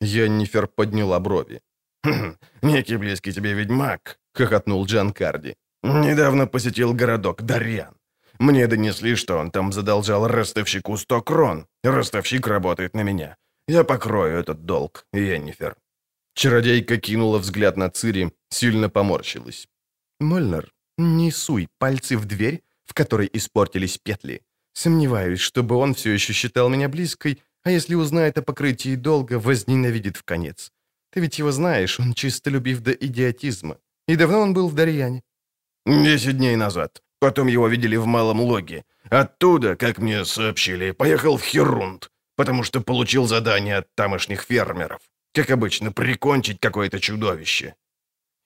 Йеннифер 0.00 0.68
подняла 0.68 1.18
брови. 1.18 1.60
«Хм, 2.04 2.36
«Некий 2.62 2.98
близкий 2.98 3.32
тебе 3.32 3.54
ведьмак»,— 3.54 4.18
хохотнул 4.34 4.86
Джан 4.86 5.12
Карди. 5.12 5.56
«Недавно 5.82 6.46
посетил 6.46 6.94
городок 6.94 7.42
Дарьян. 7.42 7.94
Мне 8.38 8.66
донесли, 8.66 9.14
что 9.14 9.38
он 9.38 9.50
там 9.50 9.72
задолжал 9.72 10.26
ростовщику 10.26 10.96
сто 10.96 11.22
крон. 11.22 11.66
Ростовщик 11.84 12.46
работает 12.46 12.94
на 12.94 13.02
меня. 13.02 13.36
Я 13.68 13.84
покрою 13.84 14.38
этот 14.38 14.64
долг, 14.64 15.06
Йеннифер». 15.12 15.76
Чародейка 16.34 16.96
кинула 16.96 17.38
взгляд 17.38 17.76
на 17.76 17.88
Цири, 17.90 18.32
сильно 18.50 18.90
поморщилась. 18.90 19.68
«Мольнер, 20.20 20.72
не 20.98 21.30
суй 21.30 21.68
пальцы 21.78 22.16
в 22.16 22.24
дверь, 22.24 22.62
в 22.84 22.92
которой 22.92 23.30
испортились 23.32 23.98
петли. 23.98 24.42
Сомневаюсь, 24.74 25.40
чтобы 25.40 25.76
он 25.76 25.94
все 25.94 26.10
еще 26.10 26.32
считал 26.32 26.68
меня 26.68 26.88
близкой, 26.88 27.40
а 27.62 27.70
если 27.70 27.94
узнает 27.94 28.36
о 28.38 28.42
покрытии 28.42 28.96
долга, 28.96 29.38
возненавидит 29.38 30.16
в 30.16 30.24
конец. 30.24 30.72
Ты 31.10 31.20
ведь 31.20 31.38
его 31.38 31.52
знаешь, 31.52 32.00
он 32.00 32.12
чистолюбив 32.12 32.80
до 32.80 32.90
идиотизма. 32.90 33.78
И 34.08 34.16
давно 34.16 34.40
он 34.40 34.54
был 34.54 34.68
в 34.68 34.74
Дарьяне?» 34.74 35.22
«Десять 35.86 36.36
дней 36.36 36.56
назад. 36.56 37.03
Потом 37.20 37.48
его 37.48 37.68
видели 37.68 37.96
в 37.96 38.06
Малом 38.06 38.40
Логе. 38.40 38.84
Оттуда, 39.10 39.76
как 39.76 39.98
мне 39.98 40.24
сообщили, 40.24 40.92
поехал 40.92 41.36
в 41.36 41.42
Херунд, 41.42 42.10
потому 42.36 42.64
что 42.64 42.80
получил 42.80 43.26
задание 43.26 43.78
от 43.78 43.86
тамошних 43.94 44.42
фермеров. 44.42 45.00
Как 45.32 45.50
обычно, 45.50 45.92
прикончить 45.92 46.60
какое-то 46.60 47.00
чудовище». 47.00 47.74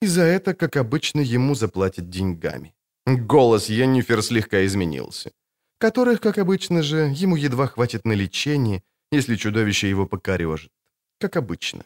И 0.01 0.07
за 0.07 0.23
это, 0.23 0.55
как 0.55 0.77
обычно, 0.77 1.21
ему 1.21 1.55
заплатят 1.55 2.09
деньгами. 2.09 2.73
Голос 3.07 3.69
Йеннифер 3.69 4.23
слегка 4.23 4.65
изменился. 4.65 5.33
Которых, 5.79 6.21
как 6.21 6.39
обычно 6.39 6.83
же, 6.83 7.13
ему 7.17 7.37
едва 7.37 7.67
хватит 7.67 8.05
на 8.05 8.13
лечение, 8.13 8.83
если 9.13 9.37
чудовище 9.37 9.89
его 9.89 10.07
покорежит. 10.07 10.71
Как 11.21 11.37
обычно. 11.37 11.85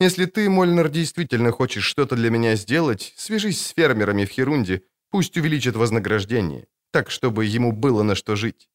Если 0.00 0.26
ты, 0.26 0.48
Мольнер, 0.48 0.88
действительно 0.88 1.50
хочешь 1.50 1.84
что-то 1.84 2.14
для 2.14 2.30
меня 2.30 2.56
сделать, 2.56 3.14
свяжись 3.16 3.60
с 3.60 3.74
фермерами 3.74 4.24
в 4.24 4.30
Херунде, 4.30 4.82
пусть 5.10 5.36
увеличат 5.36 5.76
вознаграждение, 5.76 6.66
так, 6.92 7.10
чтобы 7.10 7.44
ему 7.44 7.72
было 7.72 8.02
на 8.02 8.14
что 8.14 8.36
жить». 8.36 8.68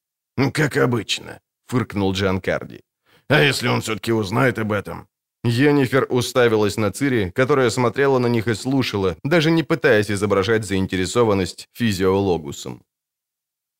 «Как 0.53 0.77
обычно»,— 0.77 1.39
фыркнул 1.67 2.13
Джан 2.13 2.41
Карди. 2.41 2.81
«А 3.27 3.41
если 3.41 3.67
он 3.67 3.81
все-таки 3.81 4.11
узнает 4.11 4.59
об 4.59 4.71
этом?» 4.71 5.07
Йеннифер 5.45 6.07
уставилась 6.09 6.77
на 6.77 6.91
Цири, 6.91 7.31
которая 7.31 7.69
смотрела 7.69 8.19
на 8.19 8.27
них 8.27 8.47
и 8.47 8.55
слушала, 8.55 9.17
даже 9.23 9.51
не 9.51 9.63
пытаясь 9.63 10.09
изображать 10.09 10.65
заинтересованность 10.65 11.67
физиологусом. 11.73 12.81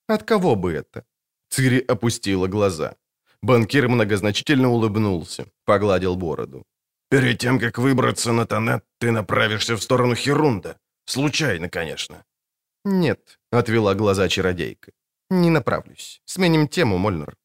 «От 0.07 0.23
кого 0.23 0.55
бы 0.55 0.73
это?» 0.73 1.05
Цири 1.49 1.79
опустила 1.79 2.47
глаза. 2.47 2.95
Банкир 3.41 3.87
многозначительно 3.87 4.69
улыбнулся, 4.69 5.45
погладил 5.65 6.15
бороду. 6.15 6.63
«Перед 7.09 7.37
тем, 7.37 7.59
как 7.59 7.77
выбраться 7.77 8.33
на 8.33 8.45
Тонет, 8.45 8.83
ты 8.99 9.11
направишься 9.11 9.75
в 9.75 9.83
сторону 9.83 10.15
Херунда. 10.15 10.77
Случайно, 11.05 11.69
конечно». 11.69 12.23
«Нет»,— 12.85 13.39
отвела 13.51 13.95
глаза 13.95 14.27
чародейка. 14.29 14.91
«Не 15.29 15.49
направлюсь. 15.49 16.21
Сменим 16.25 16.67
тему, 16.67 16.97
Мольнер». 16.97 17.35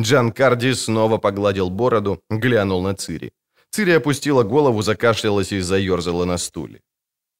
Джан 0.00 0.32
Карди 0.32 0.74
снова 0.74 1.18
погладил 1.18 1.70
бороду, 1.70 2.22
глянул 2.30 2.82
на 2.82 2.94
Цири. 2.94 3.32
Цири 3.70 3.92
опустила 3.92 4.42
голову, 4.42 4.82
закашлялась 4.82 5.52
и 5.52 5.60
заерзала 5.60 6.24
на 6.24 6.38
стуле. 6.38 6.80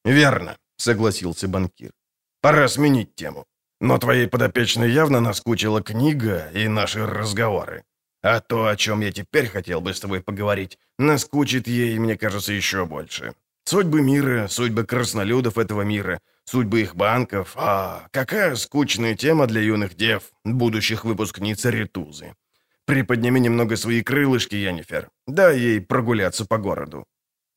«Верно»,— 0.05 0.57
согласился 0.77 1.49
банкир. 1.49 1.93
«Пора 2.41 2.69
сменить 2.69 3.15
тему. 3.15 3.45
Но 3.81 3.99
твоей 3.99 4.29
подопечной 4.29 4.93
явно 4.93 5.21
наскучила 5.21 5.83
книга 5.83 6.51
и 6.55 6.69
наши 6.69 7.07
разговоры. 7.07 7.83
А 8.23 8.41
то, 8.41 8.67
о 8.67 8.77
чем 8.77 9.01
я 9.01 9.11
теперь 9.11 9.49
хотел 9.49 9.81
бы 9.81 9.93
с 9.93 10.01
тобой 10.01 10.21
поговорить, 10.21 10.79
наскучит 10.99 11.67
ей, 11.67 11.99
мне 11.99 12.17
кажется, 12.17 12.53
еще 12.53 12.85
больше. 12.85 13.35
Судьбы 13.65 14.01
мира, 14.01 14.47
судьбы 14.49 14.85
краснолюдов 14.85 15.59
этого 15.59 15.83
мира, 15.83 16.21
судьбы 16.45 16.83
их 16.83 16.95
банков. 16.97 17.53
А, 17.57 18.07
какая 18.11 18.57
скучная 18.57 19.15
тема 19.15 19.47
для 19.47 19.61
юных 19.61 19.95
дев, 19.95 20.31
будущих 20.45 21.05
выпускниц 21.05 21.65
Ритузы. 21.65 22.35
Приподними 22.85 23.39
немного 23.39 23.77
свои 23.77 24.03
крылышки, 24.03 24.57
Янифер. 24.57 25.09
Дай 25.27 25.59
ей 25.59 25.81
прогуляться 25.81 26.45
по 26.45 26.59
городу». 26.59 27.05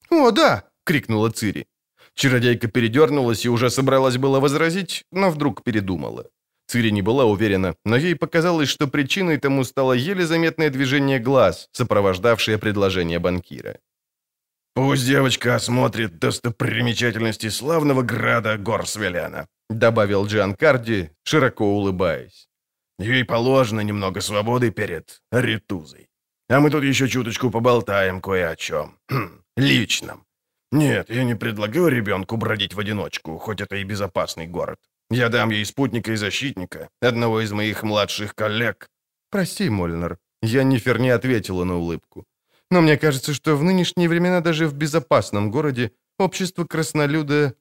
«О, 0.09 0.31
да!»— 0.31 0.63
крикнула 0.85 1.31
Цири. 1.31 1.67
Чародейка 2.13 2.67
передернулась 2.67 3.45
и 3.45 3.49
уже 3.49 3.69
собралась 3.69 4.17
было 4.17 4.39
возразить, 4.39 5.03
но 5.11 5.29
вдруг 5.29 5.63
передумала. 5.63 6.29
Цири 6.67 6.91
не 6.91 7.01
была 7.01 7.25
уверена, 7.25 7.75
но 7.85 7.95
ей 7.95 8.15
показалось, 8.15 8.69
что 8.69 8.87
причиной 8.87 9.37
тому 9.37 9.63
стало 9.63 9.93
еле 9.93 10.25
заметное 10.25 10.69
движение 10.69 11.19
глаз, 11.19 11.69
сопровождавшее 11.71 12.57
предложение 12.57 13.19
банкира. 13.19 13.79
«Пусть 14.75 15.05
девочка 15.05 15.55
осмотрит 15.55 16.19
достопримечательности 16.19 17.49
славного 17.49 18.01
града 18.01 18.57
Горсвеляна», 18.57 19.47
добавил 19.69 20.25
Джан 20.25 20.53
Карди, 20.53 21.11
широко 21.23 21.65
улыбаясь. 21.65 22.49
«Ей 22.99 23.23
положено 23.23 23.83
немного 23.83 24.19
свободы 24.19 24.71
перед 24.71 25.21
Ритузой. 25.31 26.09
А 26.49 26.59
мы 26.59 26.69
тут 26.69 26.83
еще 26.83 27.07
чуточку 27.07 27.51
поболтаем 27.51 28.21
кое 28.21 28.49
о 28.49 28.55
чем. 28.55 28.97
Хм, 29.09 29.43
личном. 29.57 30.25
Нет, 30.71 31.09
я 31.09 31.23
не 31.23 31.35
предлагаю 31.35 31.87
ребенку 31.87 32.37
бродить 32.37 32.73
в 32.73 32.79
одиночку, 32.79 33.37
хоть 33.37 33.61
это 33.61 33.77
и 33.77 33.85
безопасный 33.85 34.47
город. 34.47 34.79
Я 35.09 35.29
дам 35.29 35.51
ей 35.51 35.65
спутника 35.65 36.11
и 36.11 36.17
защитника, 36.17 36.89
одного 37.01 37.39
из 37.39 37.51
моих 37.51 37.83
младших 37.83 38.35
коллег». 38.35 38.89
«Прости, 39.31 39.69
Мольнер». 39.69 40.17
Я 40.41 40.63
Нифер 40.63 40.99
не 40.99 41.11
ответила 41.11 41.63
на 41.63 41.77
улыбку. 41.77 42.25
«Но 42.71 42.81
мне 42.81 42.97
кажется, 42.97 43.33
что 43.33 43.55
в 43.55 43.63
нынешние 43.63 44.09
времена 44.09 44.41
даже 44.41 44.67
в 44.67 44.73
безопасном 44.73 45.51
городе 45.51 45.91
общество 46.19 46.65
краснолюда...» 46.65 47.55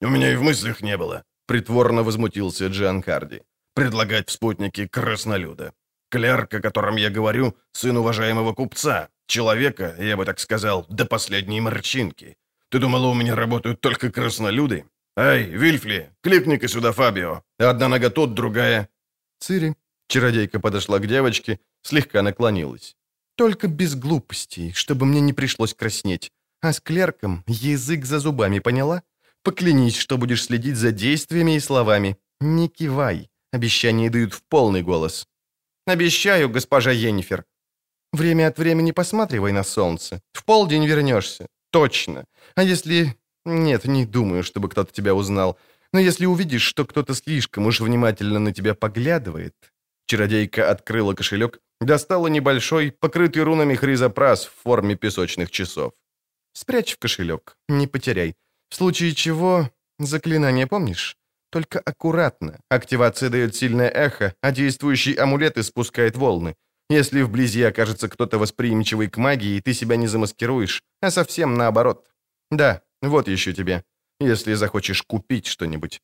«У 0.00 0.08
меня 0.08 0.32
и 0.32 0.36
в 0.36 0.42
мыслях 0.42 0.82
не 0.82 0.96
было»,— 0.96 1.24
притворно 1.46 2.02
возмутился 2.02 2.66
Джан 2.66 3.02
Харди. 3.02 3.42
«Предлагать 3.74 4.28
в 4.28 4.32
спутники 4.32 4.86
краснолюда. 4.86 5.72
Клерк, 6.10 6.54
о 6.54 6.60
котором 6.60 6.96
я 6.96 7.10
говорю, 7.10 7.56
сын 7.72 7.96
уважаемого 7.96 8.54
купца, 8.54 9.08
человека, 9.26 9.96
я 9.98 10.16
бы 10.16 10.24
так 10.24 10.38
сказал, 10.38 10.86
до 10.88 11.04
последней 11.04 11.60
морчинки. 11.60 12.36
Ты 12.70 12.78
думала, 12.78 13.06
у 13.06 13.14
меня 13.14 13.34
работают 13.34 13.80
только 13.80 14.10
краснолюды? 14.10 14.84
«Эй, 15.18 15.44
Вильфли, 15.44 16.10
кликни-ка 16.22 16.68
сюда 16.68 16.92
Фабио. 16.92 17.42
Одна 17.58 17.88
нога 17.88 18.10
тут, 18.10 18.34
другая...» 18.34 18.88
«Цири». 19.40 19.74
Чародейка 20.08 20.60
подошла 20.60 20.98
к 20.98 21.06
девочке, 21.06 21.58
слегка 21.82 22.22
наклонилась. 22.22 22.96
«Только 23.36 23.68
без 23.68 23.94
глупостей, 23.94 24.72
чтобы 24.72 25.06
мне 25.06 25.20
не 25.20 25.32
пришлось 25.32 25.74
краснеть. 25.74 26.32
А 26.62 26.72
с 26.72 26.80
клерком 26.80 27.44
язык 27.46 28.04
за 28.04 28.18
зубами, 28.18 28.58
поняла? 28.60 29.02
Поклянись, 29.42 29.96
что 29.96 30.18
будешь 30.18 30.44
следить 30.44 30.76
за 30.76 30.90
действиями 30.90 31.56
и 31.56 31.60
словами. 31.60 32.16
Не 32.40 32.68
кивай. 32.68 33.28
Обещания 33.52 34.10
дают 34.10 34.34
в 34.34 34.42
полный 34.42 34.82
голос». 34.82 35.26
«Обещаю, 35.86 36.48
госпожа 36.48 36.90
Йеннифер». 36.90 37.44
«Время 38.12 38.48
от 38.48 38.58
времени 38.58 38.92
посматривай 38.92 39.52
на 39.52 39.64
солнце. 39.64 40.20
В 40.32 40.44
полдень 40.44 40.86
вернешься. 40.86 41.46
Точно. 41.70 42.24
А 42.54 42.62
если 42.62 43.16
нет, 43.44 43.84
не 43.84 44.06
думаю, 44.06 44.42
чтобы 44.42 44.68
кто-то 44.68 44.92
тебя 44.92 45.14
узнал. 45.14 45.58
Но 45.92 46.00
если 46.00 46.26
увидишь, 46.26 46.62
что 46.62 46.84
кто-то 46.84 47.14
слишком 47.14 47.66
уж 47.66 47.80
внимательно 47.80 48.38
на 48.38 48.52
тебя 48.52 48.74
поглядывает...» 48.74 49.54
Чародейка 50.06 50.70
открыла 50.70 51.14
кошелек, 51.14 51.60
достала 51.80 52.28
небольшой, 52.28 52.92
покрытый 52.92 53.42
рунами 53.42 53.74
хризопрас 53.74 54.46
в 54.46 54.62
форме 54.62 54.96
песочных 54.96 55.50
часов. 55.50 55.92
«Спрячь 56.52 56.94
в 56.94 56.98
кошелек, 56.98 57.56
не 57.68 57.86
потеряй. 57.86 58.34
В 58.70 58.74
случае 58.76 59.14
чего... 59.14 59.70
Заклинание 59.98 60.66
помнишь? 60.66 61.16
Только 61.50 61.80
аккуратно. 61.80 62.60
Активация 62.68 63.30
дает 63.30 63.54
сильное 63.54 63.88
эхо, 63.88 64.34
а 64.42 64.52
действующий 64.52 65.14
амулет 65.14 65.56
испускает 65.56 66.16
волны. 66.16 66.54
Если 66.90 67.22
вблизи 67.22 67.62
окажется 67.62 68.08
кто-то 68.08 68.38
восприимчивый 68.38 69.08
к 69.08 69.16
магии, 69.16 69.60
ты 69.60 69.72
себя 69.72 69.96
не 69.96 70.06
замаскируешь, 70.06 70.82
а 71.00 71.10
совсем 71.10 71.54
наоборот. 71.54 72.06
Да, 72.50 72.82
вот 73.02 73.28
еще 73.28 73.52
тебе, 73.52 73.84
если 74.20 74.54
захочешь 74.54 75.02
купить 75.02 75.46
что-нибудь». 75.46 76.00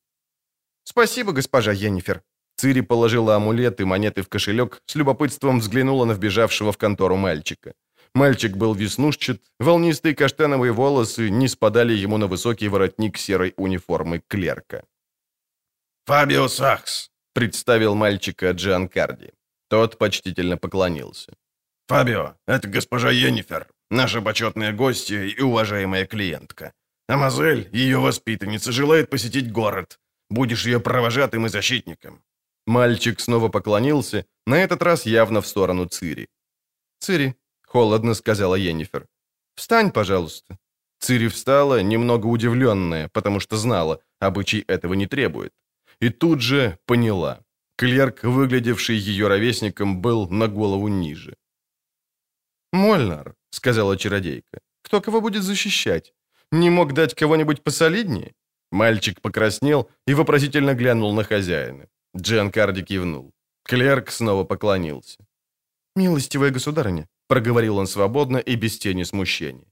«Спасибо, 0.85 1.33
госпожа 1.33 1.73
Йеннифер». 1.73 2.23
Цири 2.63 2.83
положила 2.83 3.35
амулет 3.35 3.81
и 3.81 3.85
монеты 3.85 4.23
в 4.23 4.29
кошелек, 4.29 4.83
с 4.87 4.95
любопытством 4.95 5.59
взглянула 5.59 6.05
на 6.05 6.13
вбежавшего 6.13 6.71
в 6.71 6.79
контору 6.79 7.17
мальчика. 7.17 7.73
Мальчик 8.15 8.57
был 8.57 8.75
веснушчат, 8.75 9.41
волнистые 9.59 10.15
каштановые 10.15 10.71
волосы 10.71 11.31
не 11.31 11.49
спадали 11.49 11.93
ему 11.93 12.19
на 12.19 12.29
высокий 12.29 12.69
воротник 12.69 13.19
серой 13.19 13.53
униформы 13.57 14.23
клерка. 14.29 14.85
«Фабио 16.07 16.47
Сакс»,— 16.47 17.11
представил 17.35 17.97
мальчика 17.97 18.53
Джан 18.53 18.89
Карди. 18.89 19.33
Тот 19.69 19.99
почтительно 19.99 20.57
поклонился. 20.57 21.33
«Фабио, 21.89 22.37
это 22.47 22.69
госпожа 22.69 23.11
Йеннифер, 23.11 23.67
наша 23.91 24.21
почетная 24.21 24.73
гостья 24.73 25.25
и 25.25 25.43
уважаемая 25.43 26.07
клиентка. 26.07 26.73
А 27.09 27.17
Мазель, 27.17 27.69
ее 27.73 27.99
воспитанница, 27.99 28.71
желает 28.71 29.11
посетить 29.11 29.51
город. 29.51 29.99
Будешь 30.31 30.65
ее 30.67 30.79
провожатым 30.79 31.47
и 31.47 31.49
защитником». 31.49 32.23
Мальчик 32.67 33.21
снова 33.21 33.49
поклонился, 33.49 34.25
на 34.47 34.57
этот 34.57 34.83
раз 34.83 35.07
явно 35.07 35.41
в 35.41 35.47
сторону 35.47 35.87
Цири. 35.87 36.29
«Цири»,— 37.01 37.35
холодно 37.67 38.15
сказала 38.15 38.55
Йеннифер, 38.55 39.07
Встань, 39.55 39.91
пожалуйста». 39.91 40.59
Цири 40.99 41.29
встала, 41.29 41.83
немного 41.83 42.27
удивленная, 42.27 43.09
потому 43.09 43.41
что 43.41 43.57
знала, 43.57 44.01
обычай 44.21 44.65
этого 44.69 44.95
не 44.95 45.07
требует. 45.07 45.53
И 46.01 46.11
тут 46.11 46.41
же 46.41 46.79
поняла. 46.87 47.41
Клерк, 47.77 48.25
выглядевший 48.25 48.97
ее 48.97 49.29
ровесником, 49.29 50.01
был 50.01 50.29
на 50.29 50.49
голову 50.49 50.89
ниже. 50.89 51.37
«Мольнар»,— 52.73 53.35
сказала 53.51 53.97
чародейка,— 53.97 54.61
«кто 54.83 55.01
кого 55.01 55.21
будет 55.21 55.43
защищать? 55.43 56.15
Не 56.53 56.71
мог 56.71 56.93
дать 56.93 57.15
кого-нибудь 57.15 57.63
посолиднее?» 57.63 58.33
Мальчик 58.71 59.21
покраснел 59.21 59.91
и 60.07 60.15
вопросительно 60.15 60.75
глянул 60.75 61.13
на 61.15 61.25
хозяина. 61.25 61.89
Джен 62.17 62.51
Карди 62.51 62.83
кивнул. 62.83 63.33
Клерк 63.65 64.11
снова 64.11 64.45
поклонился. 64.45 65.19
«Милостивая 65.97 66.51
государыня»,— 66.51 67.09
проговорил 67.29 67.79
он 67.79 67.87
свободно 67.87 68.39
и 68.39 68.57
без 68.57 68.79
тени 68.79 69.05
смущения. 69.05 69.67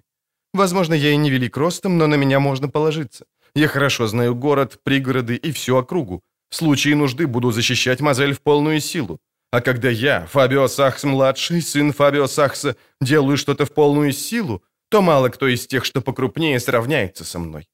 «Возможно, 0.55 0.95
я 0.95 1.11
и 1.11 1.17
не 1.17 1.31
велик 1.31 1.57
ростом, 1.57 1.99
но 1.99 2.07
на 2.07 2.17
меня 2.17 2.41
можно 2.41 2.69
положиться. 2.69 3.25
Я 3.55 3.69
хорошо 3.69 4.07
знаю 4.07 4.35
город, 4.35 4.79
пригороды 4.83 5.37
и 5.37 5.53
всю 5.53 5.77
округу. 5.77 6.23
В 6.51 6.57
случае 6.57 6.97
нужды 6.97 7.27
буду 7.27 7.53
защищать 7.53 8.01
Мазель 8.01 8.33
в 8.33 8.41
полную 8.41 8.81
силу. 8.81 9.19
А 9.53 9.61
когда 9.61 9.91
я, 9.91 10.27
Фабио 10.27 10.69
Сахс-младший, 10.69 11.63
сын 11.63 11.93
Фабио 11.93 12.27
Сахса, 12.27 12.77
делаю 13.01 13.37
что-то 13.37 13.65
в 13.65 13.73
полную 13.73 14.13
силу, 14.13 14.63
то 14.89 15.03
мало 15.03 15.29
кто 15.29 15.47
из 15.49 15.67
тех, 15.67 15.85
что 15.85 16.01
покрупнее, 16.01 16.61
сравняется 16.61 17.25
со 17.25 17.39
мной». 17.39 17.69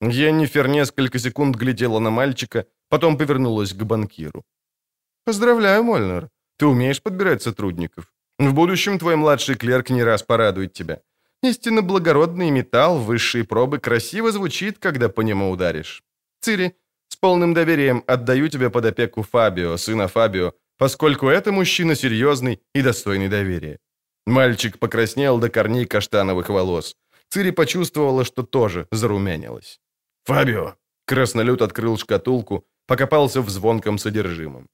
Йеннифер 0.00 0.68
несколько 0.68 1.18
секунд 1.18 1.56
глядела 1.56 2.00
на 2.00 2.10
мальчика, 2.10 2.66
потом 2.92 3.16
повернулась 3.16 3.72
к 3.72 3.84
банкиру. 3.84 4.44
«Поздравляю, 5.24 5.82
Мольнер. 5.82 6.28
Ты 6.58 6.66
умеешь 6.66 7.00
подбирать 7.02 7.42
сотрудников. 7.42 8.04
В 8.38 8.52
будущем 8.52 8.98
твой 8.98 9.16
младший 9.16 9.54
клерк 9.54 9.90
не 9.90 10.04
раз 10.04 10.22
порадует 10.22 10.74
тебя. 10.74 11.00
Истинно 11.42 11.80
благородный 11.80 12.50
металл 12.50 12.98
высшей 12.98 13.44
пробы 13.44 13.78
красиво 13.78 14.30
звучит, 14.30 14.78
когда 14.78 15.08
по 15.08 15.22
нему 15.22 15.50
ударишь. 15.50 16.02
Цири, 16.42 16.74
с 17.08 17.16
полным 17.16 17.54
доверием 17.54 18.04
отдаю 18.06 18.48
тебя 18.48 18.68
под 18.68 18.84
опеку 18.84 19.22
Фабио, 19.22 19.78
сына 19.78 20.06
Фабио, 20.06 20.52
поскольку 20.76 21.28
это 21.28 21.50
мужчина 21.50 21.94
серьезный 21.94 22.60
и 22.74 22.82
достойный 22.82 23.28
доверия». 23.28 23.78
Мальчик 24.26 24.78
покраснел 24.78 25.38
до 25.38 25.48
корней 25.48 25.86
каштановых 25.86 26.50
волос. 26.50 26.96
Цири 27.30 27.52
почувствовала, 27.52 28.24
что 28.24 28.42
тоже 28.42 28.86
зарумянилась. 28.90 29.80
«Фабио!» 30.24 30.74
Краснолюд 31.06 31.62
открыл 31.62 31.98
шкатулку, 31.98 32.64
покопался 32.92 33.40
в 33.40 33.48
звонком 33.48 33.98
содержимом. 33.98 34.66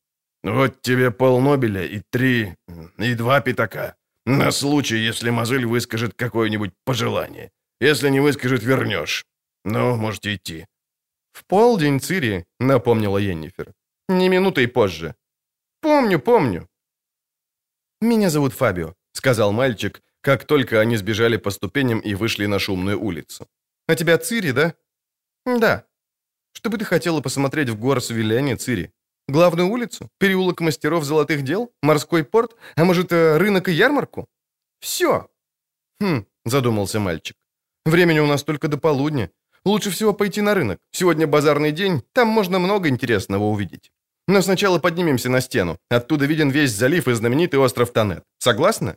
«Вот 0.43 0.83
тебе 0.83 1.11
полнобеля 1.11 1.85
и 1.87 2.03
три... 2.11 2.55
и 2.99 3.15
два 3.15 3.41
пятака. 3.41 3.95
На 4.27 4.51
случай, 4.51 5.07
если 5.09 5.31
Мозыль 5.31 5.65
выскажет 5.65 6.15
какое-нибудь 6.15 6.73
пожелание. 6.85 7.51
Если 7.81 8.11
не 8.11 8.21
выскажет, 8.21 8.65
вернешь. 8.65 9.25
Ну, 9.65 9.97
можете 9.97 10.35
идти». 10.35 10.67
«В 11.33 11.45
полдень, 11.47 12.01
Цири»,— 12.01 12.45
напомнила 12.61 13.19
Йеннифер. 13.19 13.73
«Не 14.09 14.29
минутой 14.29 14.67
позже». 14.67 15.15
«Помню, 15.81 16.19
помню». 16.19 16.69
«Меня 18.01 18.31
зовут 18.31 18.53
Фабио»,— 18.53 18.95
сказал 19.13 19.53
мальчик, 19.53 20.03
как 20.23 20.45
только 20.45 20.81
они 20.81 20.97
сбежали 20.97 21.37
по 21.39 21.51
ступеням 21.51 22.01
и 22.01 22.15
вышли 22.15 22.47
на 22.47 22.59
шумную 22.59 22.99
улицу. 23.01 23.47
«А 23.87 23.95
тебя 23.95 24.19
Цири, 24.19 24.53
да?» 24.53 24.75
«Да». 25.47 25.88
«Что 26.53 26.71
бы 26.71 26.79
ты 26.79 26.85
хотела 26.85 27.21
посмотреть 27.21 27.69
в 27.69 27.79
Горс-Виллиане, 27.79 28.57
Цири? 28.57 28.93
Главную 29.29 29.69
улицу? 29.69 30.09
Переулок 30.19 30.61
мастеров 30.61 31.05
золотых 31.05 31.43
дел? 31.43 31.71
Морской 31.83 32.25
порт? 32.25 32.57
А 32.77 32.85
может, 32.85 33.13
э, 33.13 33.37
рынок 33.37 33.69
и 33.69 33.73
ярмарку?» 33.73 34.27
«Все». 34.81 35.29
«Хм»,— 36.01 36.25
задумался 36.45 37.01
мальчик. 37.01 37.37
«Времени 37.85 38.21
у 38.21 38.27
нас 38.27 38.43
только 38.43 38.69
до 38.69 38.79
полудня. 38.79 39.31
Лучше 39.65 39.91
всего 39.91 40.15
пойти 40.15 40.41
на 40.41 40.55
рынок. 40.55 40.79
Сегодня 40.93 41.27
базарный 41.27 41.73
день, 41.73 42.03
там 42.13 42.29
можно 42.29 42.59
много 42.59 42.89
интересного 42.89 43.45
увидеть. 43.45 43.91
Но 44.27 44.43
сначала 44.43 44.79
поднимемся 44.79 45.31
на 45.31 45.41
стену. 45.41 45.79
Оттуда 45.91 46.27
виден 46.27 46.51
весь 46.51 46.73
залив 46.73 47.09
и 47.09 47.15
знаменитый 47.15 47.61
остров 47.61 47.93
Танет. 47.93 48.25
Согласна?» 48.39 48.97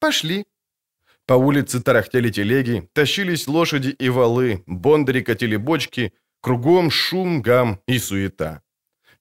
«Пошли», 0.00 0.46
по 1.28 1.34
улице 1.34 1.82
тарахтели 1.82 2.30
телеги, 2.30 2.88
тащились 2.94 3.46
лошади 3.46 3.90
и 3.90 4.08
валы, 4.08 4.62
бондари 4.66 5.20
катили 5.20 5.56
бочки, 5.56 6.14
кругом 6.40 6.90
шум, 6.90 7.42
гам 7.42 7.80
и 7.88 7.98
суета. 7.98 8.62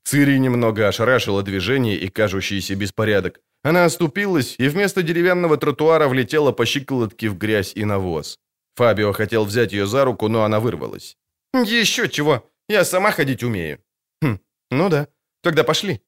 Цири 0.03 0.39
немного 0.39 0.87
ошарашила 0.87 1.43
движение 1.43 1.97
и 1.97 2.07
кажущийся 2.09 2.75
беспорядок. 2.75 3.39
Она 3.63 3.85
оступилась 3.85 4.55
и 4.57 4.69
вместо 4.69 5.03
деревянного 5.03 5.57
тротуара 5.57 6.07
влетела 6.07 6.53
по 6.53 6.65
щиколотке 6.65 7.29
в 7.29 7.37
грязь 7.37 7.73
и 7.75 7.85
навоз. 7.85 8.39
Фабио 8.75 9.11
хотел 9.13 9.43
взять 9.43 9.73
ее 9.73 9.85
за 9.85 10.05
руку, 10.05 10.29
но 10.29 10.43
она 10.43 10.59
вырвалась. 10.59 11.17
«Еще 11.53 12.07
чего! 12.07 12.49
Я 12.69 12.85
сама 12.85 13.11
ходить 13.11 13.43
умею». 13.43 13.79
«Хм, 14.21 14.39
ну 14.71 14.89
да. 14.89 15.07
Тогда 15.41 15.63
пошли». 15.63 16.01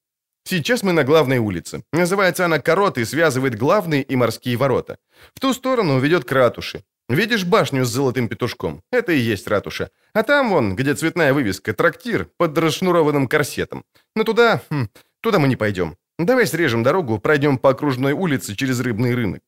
Сейчас 0.46 0.84
мы 0.84 0.94
на 0.94 1.04
главной 1.04 1.40
улице. 1.40 1.84
Называется 1.94 2.46
она 2.46 2.60
Корот 2.60 2.98
и 2.98 3.06
связывает 3.06 3.56
главные 3.56 4.02
и 4.02 4.16
морские 4.16 4.58
ворота. 4.58 4.98
В 5.36 5.40
ту 5.40 5.54
сторону 5.54 6.00
ведет 6.00 6.24
к 6.24 6.32
ратуше. 6.32 6.84
Видишь 7.10 7.44
башню 7.44 7.86
с 7.86 7.90
золотым 7.90 8.30
петушком? 8.30 8.84
Это 8.92 9.12
и 9.12 9.18
есть 9.18 9.48
ратуша. 9.48 9.90
А 10.14 10.22
там 10.22 10.50
вон, 10.50 10.76
где 10.76 10.94
цветная 10.94 11.34
вывеска, 11.34 11.74
трактир 11.74 12.28
под 12.38 12.56
расшнурованным 12.56 13.28
корсетом. 13.28 13.84
Но 14.16 14.24
туда... 14.24 14.62
Хм, 14.70 14.90
туда 15.20 15.40
мы 15.40 15.48
не 15.48 15.56
пойдем. 15.56 15.98
Давай 16.20 16.46
срежем 16.46 16.84
дорогу, 16.84 17.18
пройдем 17.18 17.58
по 17.58 17.72
окружной 17.72 18.14
улице 18.14 18.56
через 18.56 18.80
рыбный 18.80 19.16
рынок. 19.16 19.42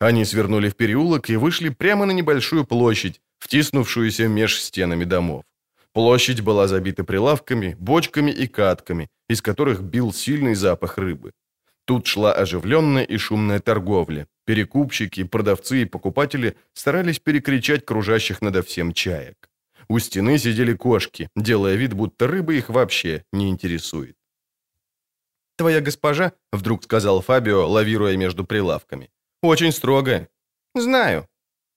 Они 0.00 0.24
свернули 0.24 0.70
в 0.70 0.76
переулок 0.76 1.28
и 1.28 1.36
вышли 1.36 1.68
прямо 1.68 2.06
на 2.06 2.12
небольшую 2.12 2.64
площадь, 2.64 3.20
втиснувшуюся 3.38 4.26
меж 4.26 4.58
стенами 4.58 5.04
домов. 5.04 5.44
Площадь 5.92 6.40
была 6.40 6.68
забита 6.68 7.04
прилавками, 7.04 7.76
бочками 7.78 8.30
и 8.30 8.46
катками, 8.46 9.10
из 9.28 9.42
которых 9.42 9.82
бил 9.82 10.12
сильный 10.12 10.54
запах 10.54 10.96
рыбы. 10.96 11.32
Тут 11.84 12.06
шла 12.06 12.32
оживленная 12.32 13.04
и 13.04 13.18
шумная 13.18 13.60
торговля. 13.60 14.26
Перекупщики, 14.44 15.24
продавцы 15.24 15.82
и 15.82 15.84
покупатели 15.86 16.56
старались 16.74 17.18
перекричать 17.18 17.84
кружащих 17.86 18.42
надо 18.42 18.62
всем 18.62 18.92
чаек. 18.92 19.48
У 19.88 19.98
стены 19.98 20.38
сидели 20.38 20.74
кошки, 20.74 21.28
делая 21.36 21.76
вид, 21.76 21.94
будто 21.94 22.26
рыба 22.26 22.52
их 22.54 22.68
вообще 22.68 23.24
не 23.32 23.48
интересует. 23.48 24.16
«Твоя 25.56 25.80
госпожа»,— 25.80 26.32
вдруг 26.52 26.84
сказал 26.84 27.20
Фабио, 27.22 27.68
лавируя 27.68 28.16
между 28.16 28.44
прилавками,— 28.44 29.10
«очень 29.42 29.72
строгая». 29.72 30.28
«Знаю. 30.74 31.28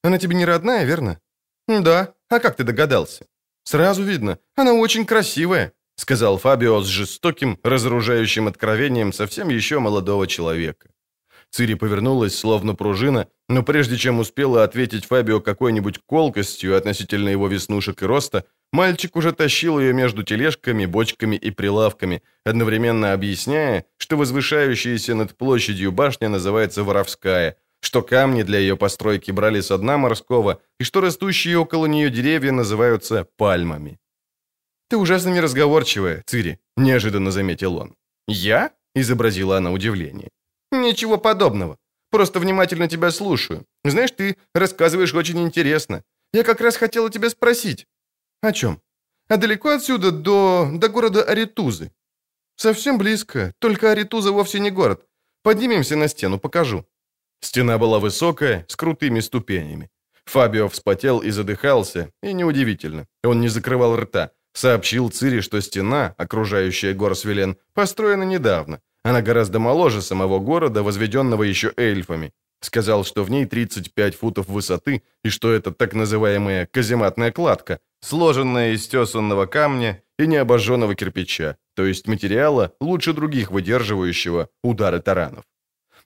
Она 0.03 0.17
тебе 0.17 0.35
не 0.35 0.45
родная, 0.45 0.83
верно?» 0.85 1.19
«Да. 1.67 2.13
А 2.29 2.39
как 2.39 2.55
ты 2.55 2.63
догадался?» 2.63 3.25
«Сразу 3.63 4.03
видно. 4.03 4.39
Она 4.55 4.73
очень 4.73 5.05
красивая»,— 5.05 5.73
сказал 5.95 6.37
Фабио 6.37 6.81
с 6.81 6.87
жестоким, 6.87 7.59
разоружающим 7.63 8.47
откровением 8.47 9.13
совсем 9.13 9.49
еще 9.49 9.79
молодого 9.79 10.25
человека. 10.27 10.89
Цири 11.57 11.73
повернулась, 11.73 12.37
словно 12.37 12.75
пружина, 12.75 13.27
но 13.49 13.63
прежде 13.63 13.97
чем 13.97 14.19
успела 14.19 14.63
ответить 14.63 15.05
Фабио 15.05 15.41
какой-нибудь 15.41 15.97
колкостью 16.05 16.77
относительно 16.77 17.29
его 17.29 17.47
веснушек 17.47 18.03
и 18.03 18.05
роста, 18.05 18.45
мальчик 18.71 19.15
уже 19.15 19.31
тащил 19.31 19.79
ее 19.79 19.91
между 19.91 20.21
тележками, 20.21 20.85
бочками 20.85 21.35
и 21.35 21.49
прилавками, 21.49 22.21
одновременно 22.45 23.11
объясняя, 23.11 23.85
что 23.97 24.17
возвышающаяся 24.17 25.15
над 25.15 25.35
площадью 25.35 25.91
башня 25.91 26.29
называется 26.29 26.83
Воровская— 26.83 27.55
что 27.81 28.03
камни 28.03 28.43
для 28.43 28.59
ее 28.59 28.75
постройки 28.77 29.31
брали 29.31 29.59
с 29.61 29.75
дна 29.75 29.97
морского, 29.97 30.59
и 30.79 30.83
что 30.83 31.01
растущие 31.01 31.57
около 31.57 31.87
нее 31.87 32.11
деревья 32.11 32.51
называются 32.51 33.27
пальмами. 33.37 33.97
«Ты 34.89 34.97
ужасно 34.97 35.29
неразговорчивая, 35.29 36.23
Цири»,— 36.27 36.59
неожиданно 36.77 37.31
заметил 37.31 37.77
он. 37.77 37.95
«Я?»— 38.27 38.71
изобразила 38.95 39.57
она 39.57 39.71
удивление. 39.71 40.29
«Ничего 40.71 41.17
подобного. 41.17 41.77
Просто 42.09 42.39
внимательно 42.39 42.87
тебя 42.87 43.11
слушаю. 43.11 43.65
Знаешь, 43.83 44.11
ты 44.11 44.37
рассказываешь 44.53 45.13
очень 45.13 45.39
интересно. 45.39 46.03
Я 46.33 46.43
как 46.43 46.61
раз 46.61 46.77
хотела 46.77 47.09
тебя 47.09 47.29
спросить». 47.29 47.87
«О 48.41 48.51
чем?» 48.51 48.81
«А 49.29 49.37
далеко 49.37 49.69
отсюда 49.69 50.11
до... 50.11 50.69
до 50.73 50.89
города 50.89 51.23
Аритузы?» 51.23 51.91
«Совсем 52.55 52.97
близко, 52.97 53.53
только 53.59 53.91
Аритуза 53.91 54.31
вовсе 54.31 54.59
не 54.59 54.71
город. 54.71 55.05
Поднимемся 55.43 55.95
на 55.95 56.07
стену, 56.07 56.39
покажу». 56.39 56.85
Стена 57.41 57.77
была 57.77 57.99
высокая, 57.99 58.65
с 58.67 58.75
крутыми 58.75 59.21
ступенями. 59.21 59.89
Фабио 60.25 60.67
вспотел 60.67 61.19
и 61.19 61.31
задыхался, 61.31 62.11
и 62.23 62.33
неудивительно. 62.33 63.05
Он 63.23 63.41
не 63.41 63.49
закрывал 63.49 63.95
рта. 63.95 64.31
Сообщил 64.53 65.09
Цири, 65.09 65.41
что 65.41 65.61
стена, 65.61 66.15
окружающая 66.17 66.93
Горсвелен, 66.93 67.57
построена 67.73 68.23
недавно. 68.23 68.81
Она 69.07 69.21
гораздо 69.21 69.59
моложе 69.59 70.01
самого 70.01 70.39
города, 70.39 70.83
возведенного 70.83 71.43
еще 71.43 71.71
эльфами. 71.77 72.33
Сказал, 72.59 73.05
что 73.05 73.23
в 73.23 73.31
ней 73.31 73.45
35 73.45 74.15
футов 74.15 74.49
высоты, 74.49 75.01
и 75.23 75.29
что 75.29 75.53
это 75.53 75.71
так 75.71 75.93
называемая 75.93 76.65
казематная 76.65 77.31
кладка, 77.31 77.79
сложенная 78.01 78.73
из 78.73 78.85
тесанного 78.85 79.45
камня 79.45 80.03
и 80.19 80.27
необожженного 80.27 80.93
кирпича, 80.93 81.55
то 81.73 81.85
есть 81.85 82.07
материала, 82.07 82.73
лучше 82.81 83.13
других 83.13 83.49
выдерживающего 83.49 84.49
удары 84.61 84.99
таранов. 84.99 85.45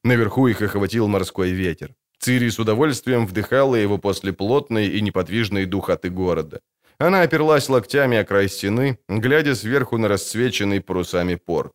Наверху 0.04 0.48
их 0.48 0.62
охватил 0.62 1.08
морской 1.08 1.50
ветер. 1.50 1.96
Цири 2.20 2.52
с 2.52 2.60
удовольствием 2.60 3.26
вдыхала 3.26 3.74
его 3.74 3.98
после 3.98 4.32
плотной 4.32 4.90
и 4.90 5.02
неподвижной 5.02 5.66
духоты 5.66 6.12
города. 6.12 6.60
Она 7.00 7.24
оперлась 7.24 7.68
локтями 7.68 8.18
о 8.18 8.26
край 8.26 8.48
стены, 8.48 9.00
глядя 9.10 9.56
сверху 9.56 9.98
на 9.98 10.08
расцвеченный 10.08 10.82
парусами 10.82 11.34
порт. 11.34 11.74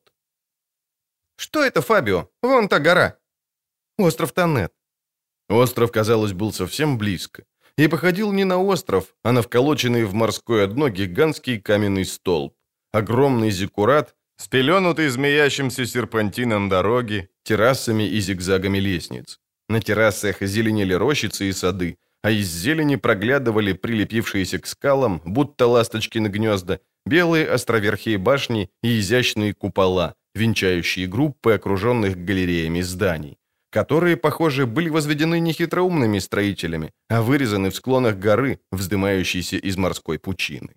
«Что 1.37 1.65
это, 1.65 1.83
Фабио? 1.83 2.29
Вон 2.43 2.69
та 2.69 2.79
гора!» 2.79 3.19
«Остров 3.99 4.33
Танет». 4.33 4.73
Остров, 5.49 5.93
казалось, 5.93 6.33
был 6.33 6.53
совсем 6.53 6.99
близко. 6.99 7.45
И 7.79 7.89
походил 7.89 8.33
не 8.33 8.45
на 8.45 8.59
остров, 8.59 9.15
а 9.23 9.33
на 9.33 9.43
вколоченный 9.43 10.05
в 10.05 10.15
морское 10.15 10.67
дно 10.67 10.89
гигантский 10.89 11.61
каменный 11.61 12.05
столб. 12.05 12.55
Огромный 12.93 13.51
зиккурат, 13.51 14.15
спеленутый 14.37 15.09
змеящимся 15.09 15.85
серпантином 15.87 16.69
дороги, 16.69 17.29
террасами 17.43 18.05
и 18.09 18.21
зигзагами 18.21 18.79
лестниц. 18.79 19.41
На 19.69 19.81
террасах 19.81 20.41
зеленели 20.41 20.95
рощицы 20.95 21.49
и 21.49 21.53
сады, 21.53 21.99
а 22.23 22.31
из 22.31 22.49
зелени 22.49 22.97
проглядывали 22.97 23.73
прилепившиеся 23.73 24.59
к 24.59 24.67
скалам, 24.67 25.21
будто 25.25 25.67
ласточкины 25.67 26.29
гнезда, 26.29 26.81
белые 27.05 27.49
островерхие 27.49 28.19
башни 28.19 28.71
и 28.83 28.99
изящные 28.99 29.53
купола, 29.53 30.15
венчающие 30.37 31.07
группы 31.07 31.53
окруженных 31.53 32.17
галереями 32.17 32.83
зданий, 32.83 33.39
которые, 33.71 34.17
похоже, 34.17 34.67
были 34.67 34.89
возведены 34.89 35.41
не 35.41 35.53
хитроумными 35.53 36.19
строителями, 36.19 36.93
а 37.09 37.23
вырезаны 37.23 37.71
в 37.71 37.77
склонах 37.77 38.17
горы, 38.17 38.61
вздымающейся 38.73 39.57
из 39.57 39.77
морской 39.77 40.19
пучины. 40.19 40.77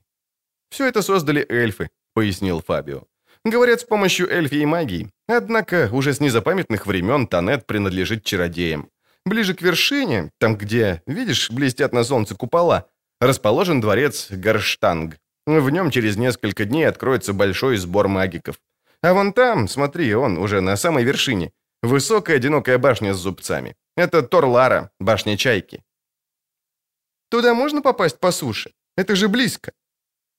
«Все 0.69 0.87
это 0.87 1.01
создали 1.01 1.45
эльфы»,— 1.49 1.89
пояснил 2.13 2.61
Фабио. 2.65 3.03
«Говорят, 3.45 3.81
с 3.81 3.83
помощью 3.83 4.29
эльфии 4.29 4.65
магии. 4.65 5.09
Однако 5.27 5.89
уже 5.91 6.13
с 6.13 6.19
незапамятных 6.19 6.85
времен 6.87 7.27
Танет 7.27 7.65
принадлежит 7.65 8.23
чародеям. 8.23 8.89
Ближе 9.25 9.53
к 9.53 9.61
вершине, 9.61 10.31
там, 10.39 10.57
где, 10.57 11.01
видишь, 11.07 11.51
блестят 11.51 11.93
на 11.93 12.03
солнце 12.03 12.35
купола, 12.35 12.87
расположен 13.19 13.81
дворец 13.81 14.27
Гарштанг. 14.29 15.17
В 15.45 15.69
нем 15.69 15.91
через 15.91 16.17
несколько 16.17 16.65
дней 16.65 16.85
откроется 16.85 17.33
большой 17.33 17.77
сбор 17.77 18.07
магиков. 18.07 18.59
А 19.01 19.13
вон 19.13 19.33
там, 19.33 19.67
смотри, 19.67 20.13
он 20.15 20.37
уже 20.37 20.61
на 20.61 20.77
самой 20.77 21.03
вершине. 21.03 21.51
Высокая 21.81 22.37
одинокая 22.37 22.77
башня 22.77 23.13
с 23.13 23.17
зубцами. 23.17 23.75
Это 23.95 24.21
Торлара, 24.21 24.91
башня 24.99 25.37
Чайки. 25.37 25.83
Туда 27.29 27.53
можно 27.53 27.81
попасть 27.81 28.19
по 28.19 28.31
суше? 28.31 28.71
Это 28.97 29.15
же 29.15 29.27
близко. 29.27 29.71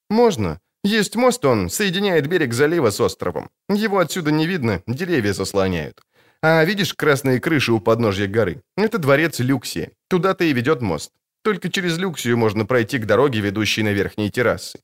Можно. 0.09 0.59
Есть 0.83 1.15
мост, 1.15 1.45
он 1.45 1.69
соединяет 1.69 2.27
берег 2.27 2.53
залива 2.53 2.91
с 2.91 2.99
островом. 2.99 3.49
Его 3.69 3.99
отсюда 3.99 4.31
не 4.31 4.47
видно, 4.47 4.81
деревья 4.87 5.33
заслоняют. 5.33 6.01
А 6.43 6.63
видишь 6.65 6.93
красные 6.93 7.39
крыши 7.39 7.71
у 7.71 7.79
подножья 7.79 8.27
горы? 8.27 8.61
Это 8.75 8.97
дворец 8.97 9.39
Люксии. 9.39 9.91
Туда-то 10.09 10.43
и 10.43 10.53
ведет 10.53 10.81
мост. 10.81 11.11
Только 11.43 11.69
через 11.69 11.97
Люксию 11.97 12.37
можно 12.37 12.65
пройти 12.65 12.97
к 12.97 13.05
дороге, 13.05 13.41
ведущей 13.41 13.83
на 13.83 13.93
верхние 13.93 14.29
террасы. 14.29 14.79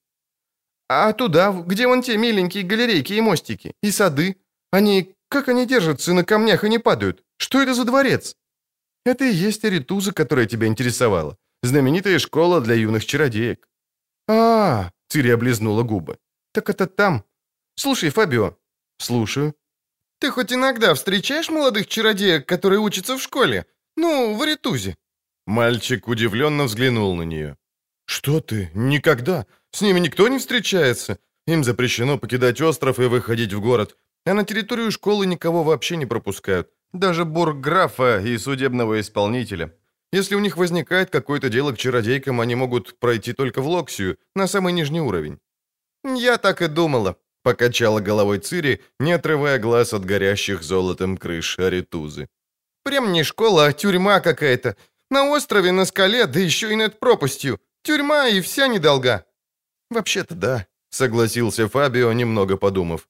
А 0.89 1.13
туда, 1.13 1.51
где 1.51 1.87
вон 1.87 2.01
те 2.01 2.17
миленькие 2.17 2.63
галерейки 2.63 3.13
и 3.13 3.21
мостики, 3.21 3.73
и 3.83 3.91
сады? 3.91 4.37
Они, 4.71 5.15
как 5.29 5.49
они 5.49 5.65
держатся 5.65 6.13
на 6.13 6.23
камнях 6.23 6.63
и 6.63 6.69
не 6.69 6.79
падают? 6.79 7.23
Что 7.37 7.61
это 7.61 7.73
за 7.73 7.83
дворец? 7.83 8.35
Это 9.05 9.25
и 9.25 9.33
есть 9.33 9.65
Аритуза, 9.65 10.11
которая 10.11 10.45
тебя 10.45 10.67
интересовала. 10.67 11.37
Знаменитая 11.63 12.19
школа 12.19 12.61
для 12.61 12.75
юных 12.75 13.05
чародеек. 13.05 13.67
А, 14.27 14.33
-а, 14.33 14.85
-а 14.85 14.91
Цири 15.09 15.31
облизнула 15.31 15.83
губы. 15.83 16.17
Так 16.53 16.69
это 16.69 16.87
там. 16.87 17.23
Слушай, 17.75 18.09
Фабио. 18.09 18.55
Слушаю. 18.97 19.53
Ты 20.19 20.31
хоть 20.31 20.53
иногда 20.53 20.93
встречаешь 20.93 21.49
молодых 21.49 21.87
чародеек, 21.87 22.45
которые 22.47 22.79
учатся 22.79 23.17
в 23.17 23.21
школе? 23.21 23.65
Ну, 23.95 24.35
в 24.35 24.41
Аритузе?» 24.41 24.95
Мальчик 25.45 26.07
удивленно 26.07 26.63
взглянул 26.63 27.15
на 27.15 27.23
нее. 27.23 27.55
«Что 28.05 28.39
ты? 28.39 28.71
Никогда. 28.73 29.45
С 29.71 29.81
ними 29.81 29.99
никто 29.99 30.27
не 30.27 30.39
встречается. 30.39 31.19
Им 31.45 31.63
запрещено 31.63 32.17
покидать 32.17 32.61
остров 32.61 32.99
и 32.99 33.03
выходить 33.03 33.53
в 33.53 33.61
город. 33.61 33.97
А 34.25 34.33
на 34.33 34.43
территорию 34.43 34.91
школы 34.91 35.25
никого 35.25 35.63
вообще 35.63 35.97
не 35.97 36.05
пропускают. 36.05 36.69
Даже 36.93 37.25
бургграфа 37.25 38.19
и 38.19 38.37
судебного 38.37 38.99
исполнителя. 38.99 39.73
Если 40.11 40.35
у 40.35 40.39
них 40.39 40.57
возникает 40.57 41.09
какое-то 41.09 41.49
дело 41.49 41.73
к 41.73 41.77
чародейкам, 41.77 42.41
они 42.41 42.55
могут 42.55 42.97
пройти 42.99 43.33
только 43.33 43.61
в 43.61 43.67
Локсию, 43.67 44.17
на 44.35 44.47
самый 44.47 44.73
нижний 44.73 45.01
уровень». 45.01 45.39
«Я 46.03 46.37
так 46.37 46.61
и 46.61 46.67
думала», 46.67 47.17
Покачала 47.47 48.01
головой 48.01 48.39
Цири, 48.39 48.81
не 48.99 49.13
отрывая 49.13 49.57
глаз 49.57 49.93
от 49.93 50.03
горящих 50.03 50.63
золотом 50.63 51.15
крыш 51.15 51.57
Аритузы. 51.59 52.27
«Прям 52.83 53.13
не 53.13 53.23
школа, 53.23 53.67
а 53.67 53.71
тюрьма 53.71 54.19
какая-то. 54.19 54.75
На 55.09 55.29
острове, 55.29 55.71
на 55.71 55.85
скале, 55.85 56.25
да 56.25 56.41
еще 56.41 56.73
и 56.73 56.75
над 56.75 56.99
пропастью. 56.99 57.61
Тюрьма 57.83 58.27
и 58.27 58.41
вся 58.41 58.67
недолга». 58.67 59.23
«Вообще-то 59.89 60.35
да»,— 60.35 60.67
согласился 60.89 61.67
Фабио, 61.67 62.11
немного 62.13 62.57
подумав. 62.57 63.07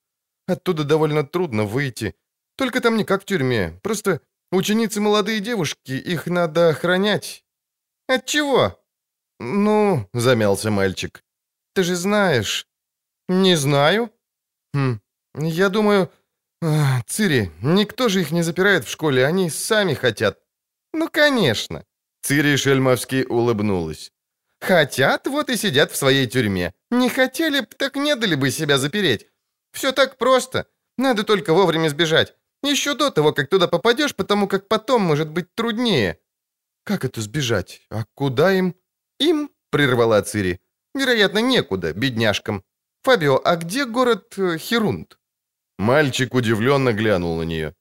«Оттуда 0.47 0.83
довольно 0.83 1.23
трудно 1.23 1.63
выйти. 1.63 2.15
Только 2.55 2.81
там 2.81 2.97
не 2.97 3.03
как 3.03 3.23
в 3.23 3.25
тюрьме. 3.25 3.79
Просто 3.83 4.21
ученицы 4.51 5.01
молодые 5.01 5.39
девушки, 5.39 5.91
их 5.91 6.27
надо 6.27 6.69
охранять». 6.69 7.43
«От 8.07 8.25
чего?» 8.25 8.79
«Ну»,— 9.39 10.07
замялся 10.13 10.71
мальчик. 10.71 11.23
«Ты 11.73 11.83
же 11.83 11.95
знаешь». 11.95 12.67
«Не 13.27 13.55
знаю», 13.55 14.11
Хм, 14.77 14.99
я 15.35 15.69
думаю... 15.69 16.11
Цири, 17.05 17.51
никто 17.61 18.09
же 18.09 18.21
их 18.21 18.31
не 18.31 18.41
запирает 18.41 18.85
в 18.85 18.89
школе, 18.89 19.25
они 19.25 19.49
сами 19.49 19.93
хотят. 19.93 20.39
Ну, 20.91 21.07
конечно. 21.07 21.83
Цири 22.21 22.55
Шельмовски 22.57 23.25
улыбнулась. 23.29 24.11
Хотят, 24.59 25.27
вот 25.27 25.49
и 25.49 25.57
сидят 25.57 25.91
в 25.91 25.95
своей 25.95 26.27
тюрьме. 26.27 26.73
Не 26.89 27.09
хотели 27.09 27.61
б, 27.61 27.67
так 27.77 27.95
не 27.95 28.15
дали 28.15 28.35
бы 28.35 28.51
себя 28.51 28.77
запереть. 28.77 29.27
Все 29.71 29.91
так 29.91 30.17
просто. 30.17 30.67
Надо 30.97 31.23
только 31.23 31.53
вовремя 31.53 31.89
сбежать. 31.89 32.33
Еще 32.63 32.95
до 32.95 33.11
того, 33.11 33.33
как 33.33 33.49
туда 33.49 33.67
попадешь, 33.67 34.15
потому 34.15 34.47
как 34.47 34.67
потом 34.67 35.03
может 35.03 35.29
быть 35.29 35.53
труднее. 35.53 36.19
Как 36.83 37.05
это 37.05 37.21
сбежать? 37.21 37.81
А 37.89 38.05
куда 38.15 38.51
им? 38.51 38.75
Им, 39.19 39.51
прервала 39.69 40.21
Цири. 40.21 40.59
Вероятно, 40.95 41.39
некуда, 41.39 41.93
бедняжкам. 41.93 42.63
«Фабио, 43.07 43.39
а 43.45 43.55
где 43.55 43.85
город 43.85 44.33
э, 44.37 44.57
Херунд?» 44.57 45.17
Мальчик 45.77 46.33
удивленно 46.33 46.91
глянул 46.91 47.37
на 47.37 47.43
нее. 47.43 47.73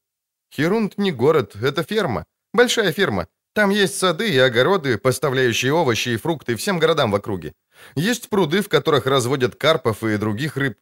«Херунд 0.54 0.98
не 0.98 1.10
город, 1.10 1.56
это 1.56 1.82
ферма. 1.82 2.26
Большая 2.52 2.92
ферма. 2.92 3.26
Там 3.56 3.70
есть 3.70 3.96
сады 3.96 4.28
и 4.28 4.38
огороды, 4.38 4.98
поставляющие 4.98 5.72
овощи 5.72 6.10
и 6.10 6.16
фрукты 6.18 6.56
всем 6.56 6.78
городам 6.78 7.10
в 7.10 7.14
округе. 7.14 7.54
Есть 7.94 8.28
пруды, 8.28 8.60
в 8.60 8.68
которых 8.68 9.06
разводят 9.06 9.56
карпов 9.56 10.02
и 10.02 10.18
других 10.18 10.58
рыб. 10.58 10.74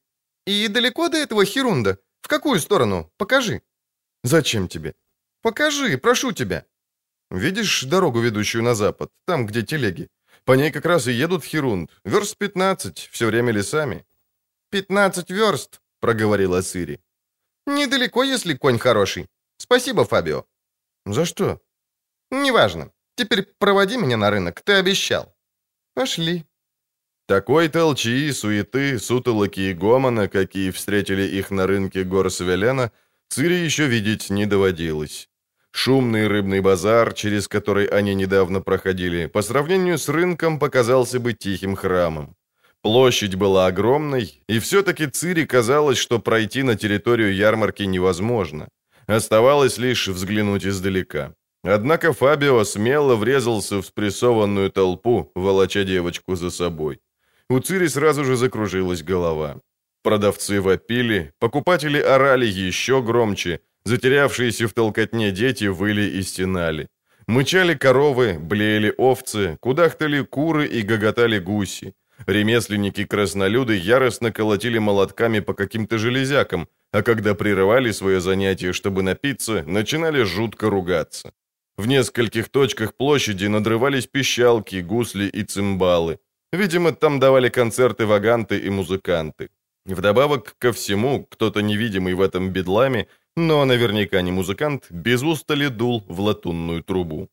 И 0.45 0.67
далеко 0.67 1.09
до 1.09 1.17
этого 1.17 1.45
Херунда? 1.45 1.99
В 2.21 2.27
какую 2.27 2.59
сторону? 2.59 3.13
Покажи». 3.17 3.61
«Зачем 4.25 4.67
тебе?» 4.67 4.95
«Покажи, 5.41 5.99
прошу 5.99 6.33
тебя». 6.33 6.65
«Видишь 7.31 7.85
дорогу, 7.85 8.21
ведущую 8.21 8.65
на 8.65 8.75
запад, 8.75 9.13
там, 9.25 9.47
где 9.47 9.63
телеги? 9.63 10.09
По 10.45 10.57
ней 10.57 10.73
как 10.73 10.87
раз 10.87 11.07
и 11.07 11.13
едут 11.13 11.45
в 11.45 11.47
Херунд. 11.47 11.91
Верст 12.05 12.37
15, 12.39 13.09
все 13.13 13.27
время 13.27 13.53
лесами. 13.53 14.05
«Пятнадцать 14.71 15.31
верст»,— 15.31 15.81
проговорила 16.01 16.61
Цири. 16.61 17.01
«Недалеко, 17.67 18.25
если 18.25 18.55
конь 18.55 18.79
хороший. 18.79 19.29
Спасибо, 19.59 20.05
Фабио». 20.05 20.45
«За 21.07 21.25
что?» 21.25 21.61
«Неважно. 22.31 22.91
Теперь 23.17 23.47
проводи 23.59 23.97
меня 23.97 24.17
на 24.17 24.31
рынок, 24.31 24.61
ты 24.63 24.75
обещал». 24.75 25.35
«Пошли». 25.95 26.45
Такой 27.27 27.69
толчи, 27.69 28.33
суеты, 28.33 28.99
сутолоки 28.99 29.61
и 29.61 29.73
гомона, 29.73 30.29
какие 30.29 30.71
встретили 30.71 31.23
их 31.23 31.51
на 31.51 31.67
рынке 31.67 32.05
гор 32.05 32.31
Свелена, 32.31 32.91
Цири 33.29 33.65
еще 33.65 33.87
видеть 33.87 34.31
не 34.31 34.47
доводилось. 34.47 35.29
Шумный 35.71 36.29
рыбный 36.29 36.61
базар, 36.61 37.15
через 37.15 37.49
который 37.49 37.87
они 37.87 38.15
недавно 38.15 38.61
проходили, 38.61 39.27
по 39.27 39.43
сравнению 39.43 39.99
с 39.99 40.09
рынком 40.09 40.59
показался 40.59 41.19
бы 41.19 41.33
тихим 41.33 41.77
храмом. 41.77 42.37
Площадь 42.83 43.35
была 43.35 43.67
огромной, 43.67 44.43
и 44.47 44.59
все-таки 44.59 45.07
Цири 45.07 45.47
казалось, 45.47 45.99
что 45.99 46.19
пройти 46.19 46.63
на 46.63 46.77
территорию 46.77 47.35
ярмарки 47.35 47.83
невозможно. 47.87 48.69
Оставалось 49.07 49.79
лишь 49.79 50.09
взглянуть 50.09 50.67
издалека. 50.67 51.33
Однако 51.65 52.13
Фабио 52.13 52.63
смело 52.65 53.17
врезался 53.17 53.77
в 53.81 53.87
спрессованную 53.87 54.71
толпу, 54.71 55.33
волоча 55.35 55.85
девочку 55.85 56.37
за 56.37 56.51
собой. 56.51 57.01
У 57.49 57.59
Цири 57.59 57.89
сразу 57.89 58.25
же 58.25 58.37
закружилась 58.37 59.03
голова. 59.03 59.61
Продавцы 60.03 60.61
вопили, 60.61 61.33
покупатели 61.39 61.99
орали 61.99 62.45
еще 62.47 63.01
громче, 63.01 63.61
затерявшиеся 63.85 64.69
в 64.69 64.75
толкотне 64.75 65.31
дети 65.31 65.65
выли 65.65 66.19
и 66.19 66.23
стенали. 66.23 66.89
Мычали 67.27 67.75
коровы, 67.75 68.39
блеяли 68.39 68.93
овцы, 68.99 69.57
кудахтали 69.61 70.23
куры 70.23 70.67
и 70.67 70.83
гоготали 70.83 71.39
гуси. 71.39 71.95
Ремесленники-краснолюды 72.27 73.75
яростно 73.77 74.31
колотили 74.31 74.79
молотками 74.79 75.41
по 75.41 75.55
каким-то 75.55 75.97
железякам, 75.97 76.69
а 76.93 77.03
когда 77.03 77.35
прерывали 77.35 77.93
свое 77.93 78.21
занятие, 78.21 78.75
чтобы 78.75 79.03
напиться, 79.03 79.65
начинали 79.67 80.25
жутко 80.25 80.69
ругаться. 80.69 81.33
В 81.77 81.87
нескольких 81.87 82.49
точках 82.49 82.95
площади 82.95 83.47
надрывались 83.47 84.07
пищалки, 84.07 84.77
гусли 84.77 85.27
и 85.27 85.43
цимбалы. 85.43 86.19
Видимо, 86.53 86.93
там 86.93 87.19
давали 87.19 87.49
концерты 87.49 88.07
ваганты 88.07 88.59
и 88.59 88.71
музыканты. 88.71 89.49
Вдобавок 89.87 90.55
ко 90.59 90.73
всему, 90.73 91.25
кто-то 91.25 91.63
невидимый 91.63 92.15
в 92.15 92.21
этом 92.21 92.51
бедламе, 92.53 93.07
но 93.37 93.65
наверняка 93.65 94.23
не 94.23 94.33
музыкант, 94.33 94.87
без 94.91 95.23
устали 95.23 95.69
дул 95.69 96.05
в 96.09 96.21
латунную 96.21 96.83
трубу. 96.83 97.29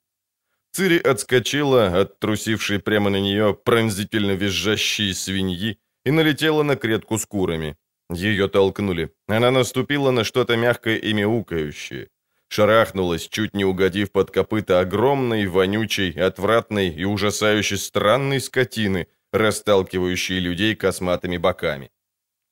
Цири 0.71 0.97
отскочила 0.97 2.01
от 2.01 2.19
трусившей 2.19 2.79
прямо 2.79 3.09
на 3.09 3.19
нее 3.19 3.53
пронзительно 3.53 4.31
визжащей 4.31 5.13
свиньи 5.13 5.77
и 6.05 6.11
налетела 6.11 6.63
на 6.63 6.75
кретку 6.75 7.17
с 7.17 7.25
курами. 7.25 7.75
Ее 8.09 8.47
толкнули. 8.47 9.09
Она 9.27 9.51
наступила 9.51 10.11
на 10.11 10.23
что-то 10.23 10.57
мягкое 10.57 10.97
и 10.97 11.13
мяукающее. 11.13 12.07
Шарахнулась, 12.53 13.29
чуть 13.29 13.55
не 13.55 13.63
угодив 13.63 14.11
под 14.11 14.29
копыта 14.29 14.81
огромной, 14.81 15.47
вонючей, 15.47 16.11
отвратной 16.11 16.89
и 16.89 17.05
ужасающе 17.05 17.77
странной 17.77 18.41
скотины, 18.41 19.07
расталкивающей 19.31 20.37
людей 20.39 20.75
косматыми 20.75 21.37
боками. 21.37 21.91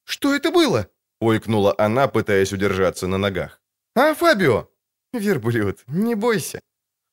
«Что 0.06 0.34
это 0.34 0.52
было?»— 0.52 0.88
ойкнула 1.20 1.76
она, 1.78 2.08
пытаясь 2.08 2.54
удержаться 2.54 3.08
на 3.08 3.18
ногах. 3.18 3.62
«А, 3.94 4.14
Фабио?» 4.14 4.70
«Верблюд, 5.12 5.84
не 5.88 6.16
бойся». 6.16 6.62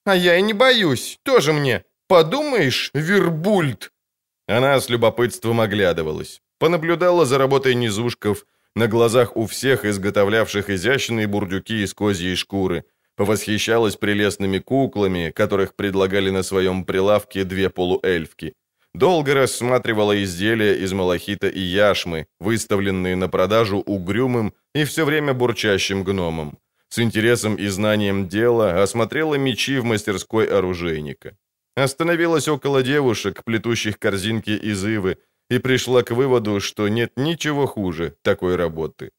«А 0.04 0.14
я 0.14 0.36
и 0.36 0.42
не 0.42 0.52
боюсь, 0.52 1.18
тоже 1.24 1.52
мне. 1.52 1.84
Подумаешь, 2.06 2.92
вербульт!» 2.94 3.92
Она 4.46 4.78
с 4.78 4.88
любопытством 4.88 5.60
оглядывалась, 5.60 6.40
понаблюдала 6.60 7.26
за 7.26 7.36
работой 7.36 7.74
низушков, 7.74 8.46
на 8.76 8.88
глазах 8.88 9.36
у 9.36 9.46
всех 9.46 9.86
изготовлявших 9.86 10.68
изящные 10.68 11.26
бурдюки 11.26 11.82
из 11.82 11.94
козьей 11.94 12.36
шкуры, 12.36 12.84
повосхищалась 13.16 13.96
прелестными 13.96 14.58
куклами, 14.58 15.32
которых 15.34 15.74
предлагали 15.74 16.28
на 16.28 16.42
своем 16.42 16.84
прилавке 16.84 17.44
две 17.44 17.70
полуэльфки. 17.70 18.52
Долго 18.92 19.34
рассматривала 19.34 20.22
изделия 20.22 20.74
из 20.74 20.92
малахита 20.92 21.48
и 21.48 21.60
яшмы, 21.60 22.26
выставленные 22.38 23.16
на 23.16 23.28
продажу 23.28 23.78
угрюмым 23.78 24.52
и 24.74 24.84
все 24.84 25.06
время 25.06 25.32
бурчащим 25.32 26.04
гномом. 26.04 26.58
С 26.90 26.98
интересом 26.98 27.56
и 27.56 27.68
знанием 27.68 28.28
дела 28.28 28.82
осмотрела 28.82 29.36
мечи 29.36 29.78
в 29.78 29.84
мастерской 29.84 30.46
оружейника. 30.46 31.36
Остановилась 31.76 32.48
около 32.48 32.82
девушек, 32.82 33.42
плетущих 33.44 33.98
корзинки 33.98 34.50
из 34.50 34.84
ивы, 34.84 35.16
и 35.50 35.58
пришла 35.58 36.02
к 36.02 36.10
выводу, 36.10 36.60
что 36.60 36.88
нет 36.88 37.12
ничего 37.16 37.66
хуже 37.66 38.16
такой 38.22 38.56
работы. 38.56 39.10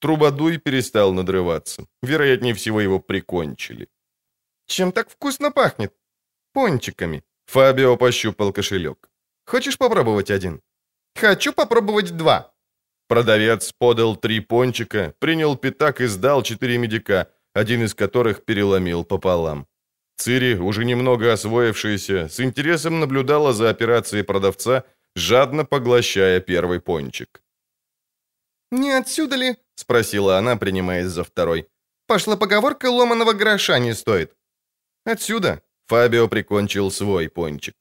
Трубадуй 0.00 0.58
перестал 0.58 1.12
надрываться. 1.12 1.86
Вероятнее 2.02 2.54
всего, 2.54 2.80
его 2.80 3.00
прикончили. 3.00 3.88
«Чем 4.66 4.92
так 4.92 5.10
вкусно 5.10 5.50
пахнет?» 5.50 5.92
«Пончиками». 6.52 7.22
Фабио 7.46 7.96
пощупал 7.96 8.52
кошелек. 8.52 9.10
«Хочешь 9.46 9.78
попробовать 9.78 10.30
один?» 10.30 10.60
«Хочу 11.14 11.52
попробовать 11.52 12.16
два». 12.16 12.52
Продавец 13.08 13.72
подал 13.78 14.16
три 14.16 14.40
пончика, 14.40 15.14
принял 15.18 15.56
пятак 15.56 16.00
и 16.00 16.06
сдал 16.06 16.42
четыре 16.42 16.78
медика, 16.78 17.28
один 17.54 17.82
из 17.82 17.94
которых 17.94 18.44
переломил 18.44 19.04
пополам. 19.04 19.66
Цири, 20.16 20.58
уже 20.58 20.84
немного 20.84 21.32
освоившаяся, 21.32 22.28
с 22.28 22.40
интересом 22.40 23.00
наблюдала 23.00 23.52
за 23.52 23.70
операцией 23.70 24.24
продавца, 24.24 24.84
жадно 25.16 25.64
поглощая 25.64 26.40
первый 26.40 26.78
пончик. 26.78 27.42
«Не 28.70 28.92
отсюда 28.92 29.36
ли?»— 29.36 29.56
спросила 29.74 30.38
она, 30.38 30.56
принимаясь 30.56 31.06
за 31.06 31.24
второй. 31.24 31.66
«Пошла 32.06 32.36
поговорка, 32.36 32.90
ломаного 32.90 33.32
гроша 33.32 33.78
не 33.78 33.94
стоит». 33.94 34.36
«Отсюда?»— 35.04 35.62
Фабио 35.86 36.28
прикончил 36.28 36.90
свой 36.90 37.28
пончик. 37.28 37.74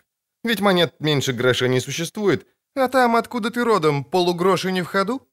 «Ведь 0.44 0.62
монет 0.62 0.96
меньше 1.00 1.34
гроша 1.34 1.68
не 1.68 1.82
существует, 1.82 2.48
а 2.76 2.88
там, 2.88 3.16
откуда 3.16 3.52
ты 3.52 3.64
родом, 3.64 4.04
полугроши 4.04 4.72
не 4.72 4.82
в 4.82 4.88
ходу?» 4.88 5.28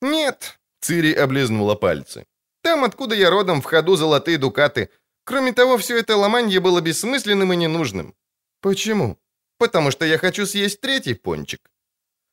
«Нет»,— 0.00 0.58
Цири 0.80 1.12
облизнула 1.12 1.74
пальцы. 1.74 2.24
«Там, 2.62 2.84
откуда 2.84 3.14
я 3.14 3.30
родом, 3.30 3.60
в 3.60 3.64
ходу 3.64 3.96
золотые 3.96 4.38
дукаты. 4.38 4.88
Кроме 5.24 5.52
того, 5.52 5.76
все 5.76 5.98
это 5.98 6.16
ломанье 6.16 6.60
было 6.60 6.80
бессмысленным 6.80 7.52
и 7.52 7.56
ненужным». 7.56 8.14
«Почему?» 8.60 9.18
«Потому 9.58 9.90
что 9.90 10.04
я 10.04 10.18
хочу 10.18 10.46
съесть 10.46 10.80
третий 10.80 11.14
пончик». 11.14 11.60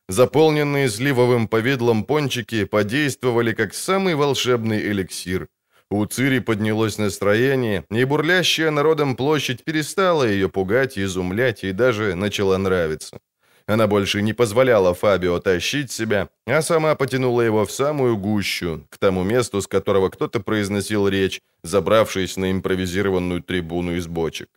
Заполненные 0.09 0.89
сливовым 0.89 1.47
повидлом 1.47 2.03
пончики 2.03 2.65
подействовали 2.65 3.53
как 3.53 3.73
самый 3.73 4.15
волшебный 4.15 4.91
эликсир. 4.91 5.47
У 5.89 6.05
Цири 6.05 6.39
поднялось 6.39 6.97
настроение, 6.97 7.83
и 7.91 8.05
бурлящая 8.05 8.71
народом 8.71 9.15
площадь 9.15 9.63
перестала 9.63 10.23
ее 10.23 10.47
пугать, 10.47 10.97
изумлять 10.97 11.63
и 11.63 11.73
даже 11.73 12.15
начала 12.15 12.57
нравиться. 12.57 13.19
Она 13.67 13.87
больше 13.87 14.21
не 14.21 14.33
позволяла 14.33 14.93
Фабио 14.93 15.39
тащить 15.39 15.91
себя, 15.91 16.29
а 16.45 16.61
сама 16.61 16.95
потянула 16.95 17.41
его 17.41 17.65
в 17.65 17.71
самую 17.71 18.17
гущу, 18.17 18.85
к 18.89 18.97
тому 18.97 19.23
месту, 19.23 19.61
с 19.61 19.67
которого 19.67 20.09
кто-то 20.09 20.39
произносил 20.39 21.07
речь, 21.07 21.41
забравшись 21.63 22.37
на 22.37 22.51
импровизированную 22.51 23.41
трибуну 23.41 23.95
из 23.95 24.07
бочек. 24.07 24.49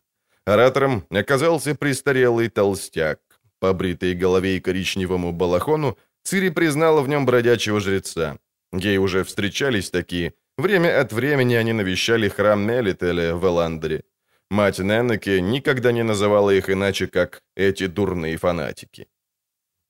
Оратором 0.47 1.05
оказался 1.11 1.75
престарелый 1.75 2.49
толстяк. 2.49 3.21
По 3.61 3.73
бритой 3.73 4.15
голове 4.15 4.57
и 4.57 4.61
коричневому 4.61 5.33
балахону 5.33 5.97
Цири 6.23 6.51
признала 6.51 7.03
в 7.03 7.09
нем 7.09 7.27
бродячего 7.27 7.81
жреца. 7.81 8.39
Ей 8.73 8.99
уже 8.99 9.23
встречались 9.25 9.91
такие. 9.91 10.33
Время 10.59 11.01
от 11.01 11.13
времени 11.13 11.55
они 11.55 11.73
навещали 11.73 12.29
храм 12.29 12.61
Мелителя 12.61 13.35
в 13.35 13.45
Эландере. 13.45 14.03
Мать 14.51 14.79
Неннеке 14.79 15.41
никогда 15.41 15.93
не 15.93 16.03
называла 16.03 16.51
их 16.51 16.71
иначе, 16.71 17.07
как 17.07 17.43
«эти 17.57 17.87
дурные 17.87 18.37
фанатики». 18.37 19.07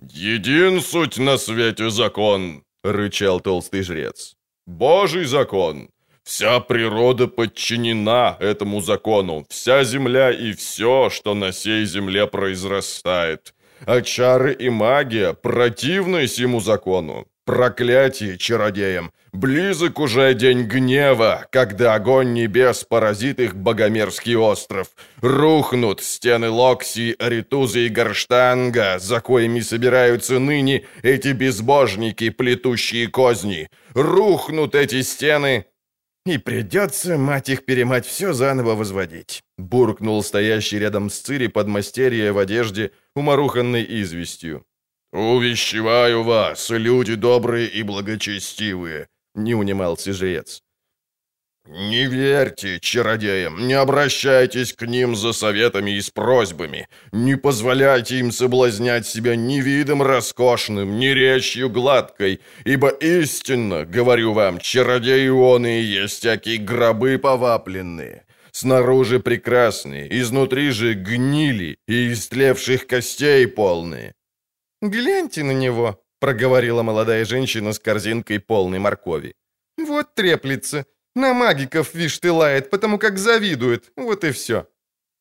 «Един 0.00 0.80
суть 0.80 1.18
на 1.18 1.38
свете 1.38 1.90
закон»,— 1.90 2.64
рычал 2.84 3.40
толстый 3.40 3.82
жрец. 3.82 4.36
«Божий 4.66 5.24
закон. 5.24 5.88
Вся 6.24 6.58
природа 6.60 7.28
подчинена 7.28 8.36
этому 8.40 8.80
закону, 8.80 9.44
вся 9.50 9.84
земля 9.84 10.30
и 10.30 10.52
все, 10.54 11.10
что 11.10 11.34
на 11.34 11.52
сей 11.52 11.84
земле 11.84 12.26
произрастает. 12.26 13.54
А 13.86 14.00
чары 14.00 14.54
и 14.54 14.70
магия 14.70 15.34
противны 15.34 16.26
сему 16.26 16.60
закону. 16.60 17.26
Проклятие 17.44 18.38
чародеям! 18.38 19.12
Близок 19.34 19.98
уже 19.98 20.32
день 20.32 20.62
гнева, 20.62 21.46
когда 21.50 21.94
огонь 21.94 22.32
небес 22.32 22.84
поразит 22.84 23.38
их 23.40 23.54
богомерзкий 23.54 24.36
остров. 24.36 24.86
Рухнут 25.20 26.00
стены 26.02 26.48
Локси, 26.48 27.16
Аритузы 27.18 27.86
и 27.86 27.88
Горштанга, 27.88 28.98
за 28.98 29.20
коими 29.20 29.60
собираются 29.60 30.38
ныне 30.38 30.84
эти 31.02 31.28
безбожники, 31.28 32.30
плетущие 32.30 33.08
козни. 33.08 33.68
Рухнут 33.92 34.74
эти 34.74 35.02
стены, 35.02 35.66
«И 36.26 36.38
придется, 36.38 37.18
мать 37.18 37.50
их 37.50 37.66
перемать, 37.66 38.06
все 38.06 38.32
заново 38.32 38.74
возводить»,— 38.74 39.42
буркнул 39.58 40.22
стоящий 40.22 40.78
рядом 40.78 41.10
с 41.10 41.20
Цири 41.20 41.48
подмастерье 41.48 42.32
в 42.32 42.38
одежде, 42.38 42.92
уморуханной 43.14 43.84
известью. 44.02 44.64
«Увещеваю 45.12 46.22
вас, 46.22 46.70
люди 46.70 47.14
добрые 47.14 47.68
и 47.68 47.82
благочестивые»,— 47.82 49.08
не 49.34 49.54
унимался 49.54 50.14
жрец. 50.14 50.62
«Не 51.66 52.04
верьте 52.04 52.78
чародеям, 52.78 53.66
не 53.66 53.72
обращайтесь 53.72 54.74
к 54.74 54.82
ним 54.86 55.16
за 55.16 55.32
советами 55.32 55.92
и 55.92 56.00
с 56.02 56.10
просьбами, 56.10 56.88
не 57.10 57.36
позволяйте 57.36 58.18
им 58.18 58.32
соблазнять 58.32 59.06
себя 59.06 59.34
ни 59.34 59.62
видом 59.62 60.02
роскошным, 60.02 60.98
ни 60.98 61.06
речью 61.06 61.70
гладкой, 61.70 62.40
ибо 62.66 62.88
истинно, 62.88 63.86
говорю 63.86 64.34
вам, 64.34 64.58
чародеи 64.58 65.28
он 65.28 65.66
и 65.66 65.80
есть 65.80 66.18
всякие 66.18 66.58
гробы 66.58 67.18
повапленные, 67.18 68.26
снаружи 68.52 69.18
прекрасные, 69.18 70.20
изнутри 70.20 70.68
же 70.68 70.92
гнили 70.92 71.78
и 71.88 72.12
истлевших 72.12 72.86
костей 72.86 73.46
полные». 73.46 74.12
«Гляньте 74.82 75.42
на 75.42 75.52
него»,— 75.52 75.98
проговорила 76.20 76.82
молодая 76.82 77.24
женщина 77.24 77.72
с 77.72 77.78
корзинкой 77.78 78.38
полной 78.38 78.80
моркови. 78.80 79.34
«Вот 79.78 80.14
треплется». 80.14 80.84
На 81.14 81.32
магиков, 81.32 81.94
вишь, 81.94 82.18
ты 82.18 82.32
лает, 82.32 82.70
потому 82.70 82.98
как 82.98 83.18
завидует. 83.18 83.92
Вот 83.96 84.24
и 84.24 84.30
все». 84.30 84.66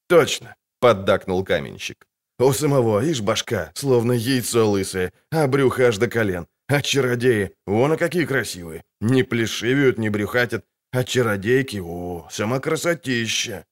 «Точно»,— 0.07 0.55
поддакнул 0.79 1.45
каменщик. 1.45 2.07
«У 2.39 2.53
самого, 2.53 3.03
ишь, 3.03 3.21
башка, 3.21 3.71
словно 3.75 4.13
яйцо 4.13 4.69
лысое, 4.69 5.11
а 5.31 5.47
брюхо 5.47 5.87
аж 5.87 5.97
до 5.97 6.07
колен. 6.07 6.47
А 6.67 6.81
чародеи, 6.81 7.51
вон 7.67 7.91
а 7.91 7.97
какие 7.97 8.25
красивые. 8.25 8.83
Не 9.01 9.23
плешивеют, 9.23 9.99
не 9.99 10.09
брюхатят. 10.09 10.65
А 10.91 11.03
чародейки, 11.03 11.81
о, 11.83 12.27
сама 12.31 12.59
красотища». 12.59 13.65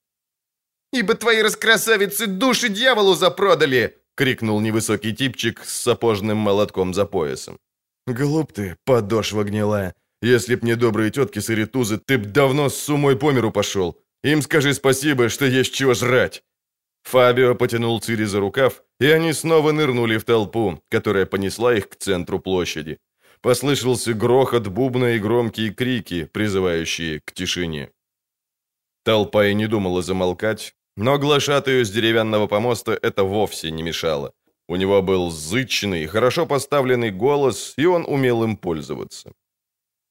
«Ибо 0.94 1.16
твои 1.16 1.42
раскрасавицы 1.42 2.28
души 2.28 2.70
дьяволу 2.70 3.16
запродали!»— 3.16 3.98
крикнул 4.16 4.60
невысокий 4.60 5.16
типчик 5.16 5.64
с 5.64 5.82
сапожным 5.82 6.38
молотком 6.38 6.94
за 6.94 7.06
поясом. 7.06 7.58
«Глуп 8.08 8.52
ты, 8.54 8.76
подошва 8.86 9.44
гнилая. 9.44 9.94
Если 10.22 10.56
б 10.56 10.66
не 10.66 10.76
добрые 10.76 11.12
тетки 11.12 11.40
с 11.40 11.50
Иритузы, 11.50 11.98
ты 11.98 12.18
б 12.18 12.26
давно 12.26 12.70
с 12.70 12.90
умой 12.90 13.16
по 13.16 13.32
миру 13.32 13.52
пошел. 13.52 13.98
Им 14.24 14.42
скажи 14.42 14.74
спасибо, 14.74 15.30
что 15.30 15.46
есть 15.46 15.74
чего 15.74 15.94
жрать!» 15.94 16.44
Фабио 17.04 17.56
потянул 17.56 18.00
Цири 18.00 18.26
за 18.26 18.40
рукав, 18.40 18.84
и 19.00 19.08
они 19.08 19.34
снова 19.34 19.72
нырнули 19.72 20.18
в 20.18 20.24
толпу, 20.24 20.80
которая 20.90 21.26
понесла 21.26 21.76
их 21.76 21.90
к 21.90 21.96
центру 21.96 22.40
площади. 22.40 23.00
Послышался 23.42 24.14
грохот 24.14 24.68
бубна 24.68 25.16
и 25.16 25.20
громкие 25.20 25.74
крики, 25.74 26.26
призывающие 26.26 27.20
к 27.20 27.32
тишине. 27.32 27.90
Толпа 29.04 29.48
и 29.48 29.56
не 29.56 29.66
думала 29.66 30.04
замолкать, 30.04 30.76
но 30.96 31.18
глашатую 31.18 31.84
с 31.84 31.90
деревянного 31.90 32.46
помоста 32.46 33.00
это 33.02 33.24
вовсе 33.24 33.72
не 33.72 33.82
мешало. 33.82 34.34
У 34.68 34.76
него 34.76 35.02
был 35.02 35.32
зычный, 35.32 36.06
хорошо 36.06 36.46
поставленный 36.46 37.10
голос, 37.10 37.74
и 37.78 37.86
он 37.86 38.06
умел 38.08 38.44
им 38.44 38.56
пользоваться. 38.56 39.34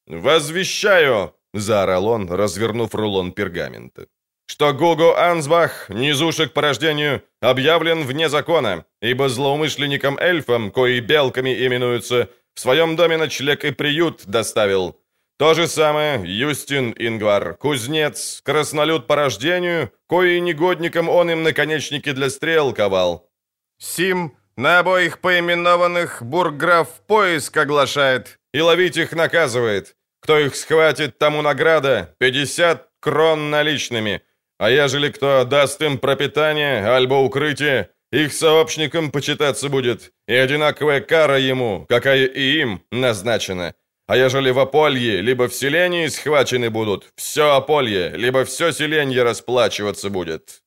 «Возвещаю!»— 0.07 1.33
заорал 1.53 2.07
он, 2.07 2.31
развернув 2.31 2.95
рулон 2.95 3.31
пергамента 3.31 4.07
что 4.51 4.73
Гугу 4.73 5.15
Ансбах, 5.15 5.89
низушек 5.89 6.51
по 6.51 6.61
рождению, 6.61 7.23
объявлен 7.39 8.03
вне 8.03 8.27
закона, 8.27 8.83
ибо 9.01 9.29
злоумышленникам-эльфам, 9.29 10.71
кои 10.71 10.99
белками 10.99 11.65
именуются, 11.65 12.27
в 12.53 12.59
своем 12.59 12.97
доме 12.97 13.15
ночлег 13.15 13.63
и 13.63 13.71
приют 13.71 14.23
доставил. 14.25 14.99
То 15.39 15.53
же 15.53 15.69
самое 15.69 16.21
Юстин 16.25 16.93
Ингвар, 16.97 17.53
кузнец, 17.53 18.41
краснолюд 18.43 19.07
по 19.07 19.15
рождению, 19.15 19.89
кои 20.07 20.39
негодникам 20.39 21.07
он 21.07 21.31
им 21.31 21.43
наконечники 21.43 22.11
для 22.11 22.29
стрел 22.29 22.73
ковал. 22.73 23.29
Сим 23.77 24.35
на 24.57 24.79
обоих 24.79 25.19
поименованных 25.19 26.21
бурграф 26.23 26.89
поиск 27.07 27.55
оглашает 27.55 28.37
и 28.53 28.61
ловить 28.61 28.97
их 28.97 29.13
наказывает. 29.13 29.95
Кто 30.21 30.39
их 30.39 30.55
схватит, 30.55 31.17
тому 31.17 31.41
награда, 31.41 32.15
50 32.19 32.89
крон 32.99 33.49
наличными, 33.49 34.21
а 34.59 34.69
ежели 34.69 35.09
кто 35.09 35.43
даст 35.43 35.81
им 35.81 35.97
пропитание, 35.97 36.87
альбо 36.87 37.15
укрытие, 37.15 37.89
их 38.11 38.33
сообщникам 38.33 39.09
почитаться 39.09 39.69
будет, 39.69 40.11
и 40.27 40.33
одинаковая 40.33 41.01
кара 41.01 41.39
ему, 41.39 41.85
какая 41.89 42.25
и 42.25 42.59
им 42.61 42.83
назначена. 42.91 43.73
А 44.07 44.17
ежели 44.17 44.51
в 44.51 44.59
Аполье, 44.59 45.21
либо 45.21 45.47
в 45.47 45.53
селении 45.53 46.07
схвачены 46.07 46.69
будут, 46.69 47.11
все 47.15 47.55
Аполье, 47.55 48.09
либо 48.09 48.43
все 48.43 48.71
селенье 48.73 49.23
расплачиваться 49.23 50.09
будет». 50.09 50.61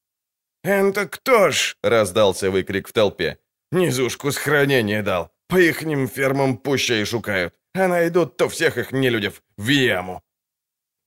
«Это 0.65 1.07
кто 1.07 1.51
ж?»— 1.51 1.77
раздался 1.83 2.51
выкрик 2.51 2.89
в 2.89 2.93
толпе. 2.93 3.37
«Низушку 3.71 4.33
с 4.33 4.39
хранения 4.39 5.03
дал. 5.03 5.31
По 5.49 5.61
ихним 5.61 6.09
фермам 6.09 6.57
пуща 6.57 7.05
шукают. 7.05 7.53
А 7.75 7.89
найдут 7.89 8.37
то 8.37 8.49
всех 8.49 8.79
их 8.79 8.93
нелюдев 8.93 9.43
в 9.57 9.69
яму». 9.69 10.23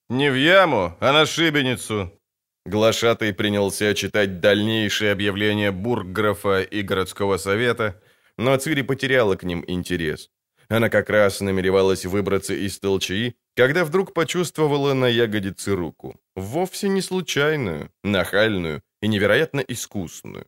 «Не 0.09 0.31
в 0.31 0.35
яму, 0.35 0.95
а 0.99 1.11
на 1.11 1.25
шибеницу», 1.25 2.17
Глашатый 2.67 3.33
принялся 3.33 3.95
читать 3.95 4.41
дальнейшие 4.41 5.13
объявления 5.13 5.71
бургграфа 5.71 6.61
и 6.61 6.81
городского 6.81 7.37
совета, 7.37 8.01
но 8.37 8.57
Цири 8.57 8.81
потеряла 8.81 9.37
к 9.37 9.43
ним 9.43 9.63
интерес. 9.67 10.29
Она 10.67 10.89
как 10.89 11.09
раз 11.09 11.39
намеревалась 11.39 12.05
выбраться 12.05 12.53
из 12.53 12.77
толчаи, 12.77 13.35
когда 13.55 13.85
вдруг 13.85 14.13
почувствовала 14.13 14.93
на 14.93 15.07
ягодице 15.07 15.75
руку. 15.75 16.19
Вовсе 16.35 16.89
не 16.89 17.01
случайную, 17.01 17.89
нахальную 18.03 18.83
и 19.01 19.07
невероятно 19.07 19.61
искусную. 19.61 20.45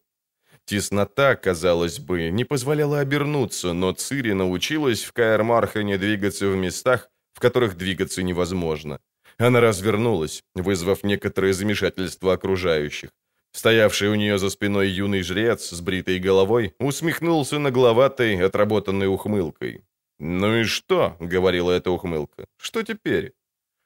Теснота, 0.70 1.36
казалось 1.36 1.98
бы, 1.98 2.30
не 2.30 2.46
позволяла 2.46 3.00
обернуться, 3.00 3.74
но 3.74 3.92
Цири 3.92 4.34
научилась 4.34 5.04
в 5.04 5.14
Каэрмархане 5.14 5.98
двигаться 5.98 6.48
в 6.48 6.56
местах, 6.56 7.10
в 7.34 7.40
которых 7.40 7.76
двигаться 7.76 8.22
невозможно. 8.22 9.00
Она 9.40 9.62
развернулась, 9.62 10.44
вызвав 10.54 11.04
некоторое 11.04 11.54
замешательство 11.54 12.34
окружающих. 12.34 13.10
Стоявший 13.52 14.10
у 14.10 14.16
нее 14.16 14.38
за 14.38 14.52
спиной 14.52 14.90
юный 14.90 15.24
жрец 15.24 15.72
с 15.72 15.82
бритой 15.82 16.20
головой 16.20 16.76
усмехнулся 16.80 17.58
нагловатой, 17.58 18.40
отработанной 18.46 19.08
ухмылкой. 19.08 19.86
«Ну 20.20 20.56
и 20.56 20.66
что?»— 20.66 21.18
говорила 21.20 21.72
эта 21.72 21.90
ухмылка. 21.90 22.46
«Что 22.58 22.84
теперь? 22.84 23.34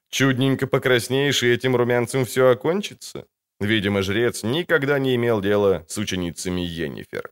Чудненько 0.10 0.68
покраснеешь, 0.68 1.44
и 1.44 1.48
этим 1.48 1.78
румянцем 1.78 2.26
все 2.26 2.50
окончится?» 2.50 3.26
Видимо, 3.60 4.02
жрец 4.02 4.44
никогда 4.44 5.00
не 5.00 5.16
имел 5.16 5.42
дела 5.42 5.86
с 5.88 5.98
ученицами 5.98 6.62
Йеннифер. 6.62 7.32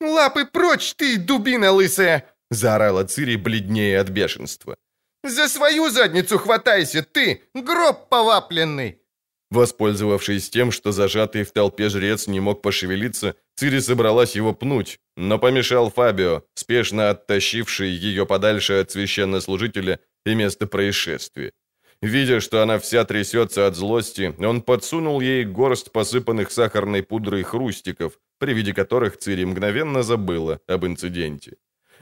«Лапы 0.00 0.44
прочь, 0.44 0.94
ты, 0.94 1.18
дубина 1.18 1.72
лысая!»— 1.72 2.24
заорала 2.50 3.04
Цири, 3.04 3.36
бледнее 3.36 3.98
от 3.98 4.10
бешенства. 4.10 4.76
За 5.28 5.48
свою 5.48 5.90
задницу 5.90 6.38
хватайся, 6.38 7.02
ты, 7.02 7.42
гроб 7.54 8.08
повапленный!» 8.08 9.00
Воспользовавшись 9.50 10.50
тем, 10.50 10.72
что 10.72 10.92
зажатый 10.92 11.42
в 11.44 11.52
толпе 11.52 11.88
жрец 11.88 12.28
не 12.28 12.40
мог 12.40 12.62
пошевелиться, 12.62 13.34
Цири 13.56 13.80
собралась 13.80 14.36
его 14.36 14.54
пнуть, 14.54 14.98
но 15.16 15.38
помешал 15.38 15.90
Фабио, 15.90 16.42
спешно 16.54 17.10
оттащивший 17.10 17.90
ее 17.90 18.24
подальше 18.26 18.74
от 18.74 18.90
священнослужителя 18.90 19.98
и 20.26 20.34
места 20.34 20.66
происшествия. 20.66 21.52
Видя, 22.02 22.40
что 22.40 22.62
она 22.62 22.78
вся 22.78 23.04
трясется 23.04 23.66
от 23.66 23.74
злости, 23.74 24.34
он 24.38 24.60
подсунул 24.60 25.20
ей 25.20 25.44
горсть 25.44 25.92
посыпанных 25.92 26.50
сахарной 26.50 27.02
пудрой 27.02 27.42
хрустиков, 27.42 28.18
при 28.38 28.52
виде 28.52 28.74
которых 28.74 29.18
Цири 29.18 29.44
мгновенно 29.44 30.02
забыла 30.02 30.60
об 30.68 30.84
инциденте. 30.84 31.56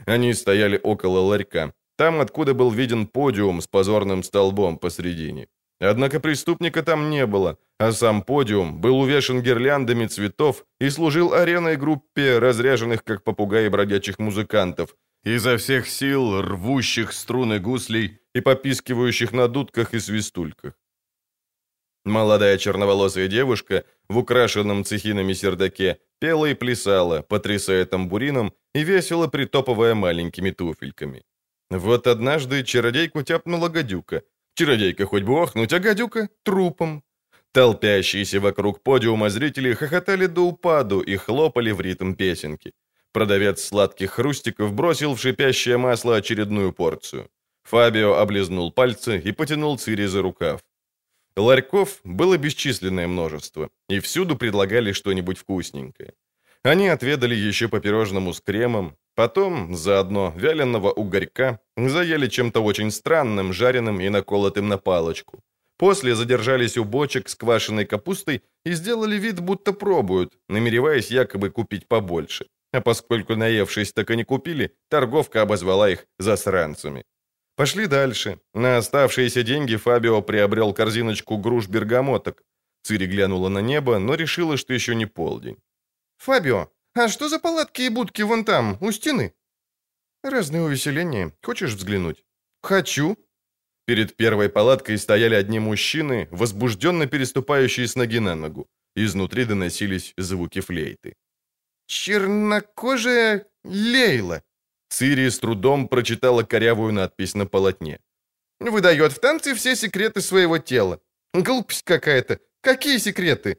Они 0.07 0.35
стояли 0.35 0.81
около 0.83 1.21
ларька, 1.21 1.73
там, 1.97 2.21
откуда 2.21 2.55
был 2.55 2.71
виден 2.71 3.07
подиум 3.07 3.61
с 3.61 3.67
позорным 3.69 4.25
столбом 4.25 4.79
посредине. 4.79 5.47
Однако 5.81 6.21
преступника 6.21 6.83
там 6.83 7.11
не 7.11 7.27
было, 7.27 7.59
а 7.79 7.93
сам 7.93 8.23
подиум 8.23 8.81
был 8.81 9.01
увешан 9.01 9.43
гирляндами 9.43 10.07
цветов 10.07 10.65
и 10.81 10.91
служил 10.91 11.33
ареной 11.33 11.77
группе 11.77 12.39
разряженных, 12.39 13.05
как 13.05 13.23
попугаи 13.23 13.69
бродячих 13.69 14.19
музыкантов, 14.19 14.97
изо 15.25 15.57
всех 15.57 15.89
сил 15.89 16.43
рвущих 16.43 17.13
струны 17.13 17.61
гуслей 17.61 18.19
и 18.35 18.41
попискивающих 18.41 19.33
на 19.33 19.49
дудках 19.49 19.95
и 19.95 20.01
свистульках. 20.01 20.75
Молодая 22.05 22.59
черноволосая 22.59 23.29
девушка 23.29 23.85
в 24.09 24.19
украшенном 24.19 24.85
цехинами 24.85 25.33
сердаке 25.35 25.99
пела 26.19 26.47
и 26.47 26.55
плясала, 26.55 27.23
потрясая 27.23 27.87
тамбурином 27.87 28.53
и 28.75 28.85
весело 28.85 29.27
притопывая 29.29 29.95
маленькими 29.95 30.51
туфельками. 30.51 31.23
Вот 31.71 32.07
однажды 32.07 32.63
чародейку 32.63 33.23
тяпнула 33.23 33.69
гадюка. 33.69 34.23
Чародейка 34.55 35.07
хоть 35.07 35.23
бы 35.23 35.43
охнуть, 35.43 35.73
а 35.73 35.79
гадюка— 35.79 36.29
трупом. 36.43 37.03
Толпящиеся 37.53 38.41
вокруг 38.41 38.83
подиума 38.83 39.31
зрители 39.31 39.75
хохотали 39.75 40.27
до 40.27 40.43
упаду 40.43 41.01
и 41.01 41.17
хлопали 41.17 41.73
в 41.73 41.81
ритм 41.81 42.15
песенки. 42.15 42.73
Продавец 43.13 43.65
сладких 43.65 44.11
хрустиков 44.11 44.73
бросил 44.73 45.15
в 45.15 45.21
шипящее 45.21 45.79
масло 45.79 46.17
очередную 46.17 46.73
порцию. 46.73 47.29
Фабио 47.65 48.15
облизнул 48.15 48.73
пальцы 48.73 49.19
и 49.19 49.33
потянул 49.33 49.79
Цири 49.79 50.07
за 50.07 50.23
рукав. 50.23 50.61
Ларьков 51.37 52.01
было 52.05 52.37
бесчисленное 52.37 53.09
множество, 53.09 53.71
и 53.89 53.99
всюду 53.99 54.37
предлагали 54.37 54.93
что-нибудь 54.93 55.39
вкусненькое. 55.39 56.13
Они 56.63 56.89
отведали 56.89 57.35
еще 57.35 57.69
по 57.69 57.81
пирожному 57.81 58.33
с 58.33 58.41
кремом, 58.41 58.97
потом 59.15 59.75
заодно 59.75 60.33
вяленого 60.37 60.93
угорька, 60.93 61.59
заели 61.77 62.29
чем-то 62.29 62.61
очень 62.61 62.91
странным, 62.91 63.53
жареным 63.53 64.01
и 64.01 64.09
наколотым 64.09 64.69
на 64.69 64.79
палочку. 64.79 65.41
После 65.77 66.15
задержались 66.15 66.77
у 66.77 66.85
бочек 66.85 67.29
с 67.29 67.35
квашеной 67.35 67.85
капустой 67.85 68.43
и 68.65 68.75
сделали 68.75 69.17
вид, 69.17 69.41
будто 69.41 69.73
пробуют, 69.73 70.33
намереваясь 70.49 71.11
якобы 71.11 71.51
купить 71.51 71.89
побольше. 71.89 72.47
А 72.73 72.81
поскольку 72.81 73.37
наевшись 73.37 73.93
так 73.93 74.11
и 74.11 74.17
не 74.17 74.25
купили, 74.25 74.71
торговка 74.89 75.43
обозвала 75.43 75.91
их 75.91 76.07
засранцами. 76.19 77.05
Пошли 77.57 77.87
дальше. 77.87 78.39
На 78.55 78.79
оставшиеся 78.79 79.43
деньги 79.43 79.77
Фабио 79.77 80.23
приобрел 80.23 80.75
корзиночку 80.75 81.39
груш 81.39 81.69
бергамоток. 81.69 82.43
Цири 82.83 83.07
глянула 83.07 83.49
на 83.49 83.63
небо, 83.63 83.99
но 83.99 84.15
решила, 84.15 84.57
что 84.57 84.75
еще 84.75 84.95
не 84.95 85.07
полдень. 85.07 85.57
«Фабио, 86.19 86.69
а 86.95 87.09
что 87.09 87.29
за 87.29 87.39
палатки 87.39 87.83
и 87.83 87.89
будки 87.91 88.23
вон 88.23 88.45
там, 88.45 88.77
у 88.81 88.93
стены?» 88.93 89.33
«Разные 90.23 90.63
увеселения. 90.63 91.33
Хочешь 91.43 91.75
взглянуть?» 91.75 92.25
«Хочу». 92.63 93.17
Перед 93.87 94.17
первой 94.17 94.49
палаткой 94.49 94.99
стояли 94.99 95.35
одни 95.35 95.61
мужчины, 95.61 96.29
возбужденно 96.31 97.07
переступающие 97.07 97.87
с 97.87 97.97
ноги 97.97 98.21
на 98.21 98.35
ногу. 98.35 98.67
Изнутри 98.97 99.45
доносились 99.45 100.15
звуки 100.17 100.61
флейты. 100.61 101.15
«Чернокожая 101.87 103.47
Лейла!» 103.65 104.43
Цири 104.95 105.29
с 105.29 105.39
трудом 105.39 105.89
прочитала 105.89 106.45
корявую 106.45 106.93
надпись 106.93 107.35
на 107.35 107.47
полотне. 107.47 107.99
«Выдает 108.61 109.13
в 109.13 109.19
танце 109.19 109.55
все 109.55 109.77
секреты 109.77 110.21
своего 110.21 110.59
тела. 110.59 111.01
Глупость 111.35 111.83
какая-то. 111.85 112.39
Какие 112.61 112.99
секреты?» 112.99 113.57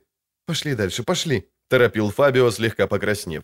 «Пошли 0.48 0.76
дальше, 0.76 1.04
пошли».— 1.04 1.50
торопил 1.70 2.12
Фабио, 2.12 2.52
слегка 2.52 2.88
покраснев. 2.88 3.44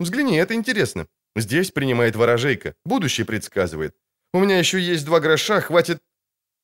«Взгляни, 0.00 0.36
это 0.36 0.54
интересно. 0.54 1.06
Здесь 1.36 1.70
принимает 1.70 2.16
ворожейка, 2.16 2.74
будущее 2.84 3.24
предсказывает. 3.24 3.94
У 4.34 4.40
меня 4.40 4.58
еще 4.58 4.78
есть 4.78 5.04
два 5.04 5.20
гроша, 5.20 5.60
хватит...» 5.60 6.02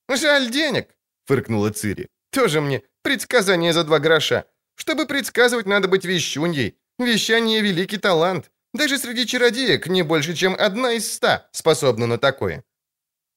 «Жаль 0.08 0.50
денег!»— 0.50 0.88
фыркнула 1.26 1.70
Цири. 1.70 2.08
Тоже 2.30 2.60
мне 2.60 2.82
предсказание 3.02 3.72
за 3.72 3.84
два 3.84 3.98
гроша. 3.98 4.44
Чтобы 4.74 5.06
предсказывать, 5.06 5.66
надо 5.66 5.88
быть 5.88 6.04
вещуньей. 6.04 6.74
Вещание— 6.98 7.60
великий 7.62 7.98
талант. 7.98 8.50
Даже 8.76 8.98
среди 8.98 9.26
чародеек 9.26 9.86
не 9.86 10.02
больше, 10.02 10.34
чем 10.34 10.54
одна 10.58 10.92
из 10.92 11.10
ста 11.10 11.48
способна 11.52 12.06
на 12.06 12.18
такое». 12.18 12.62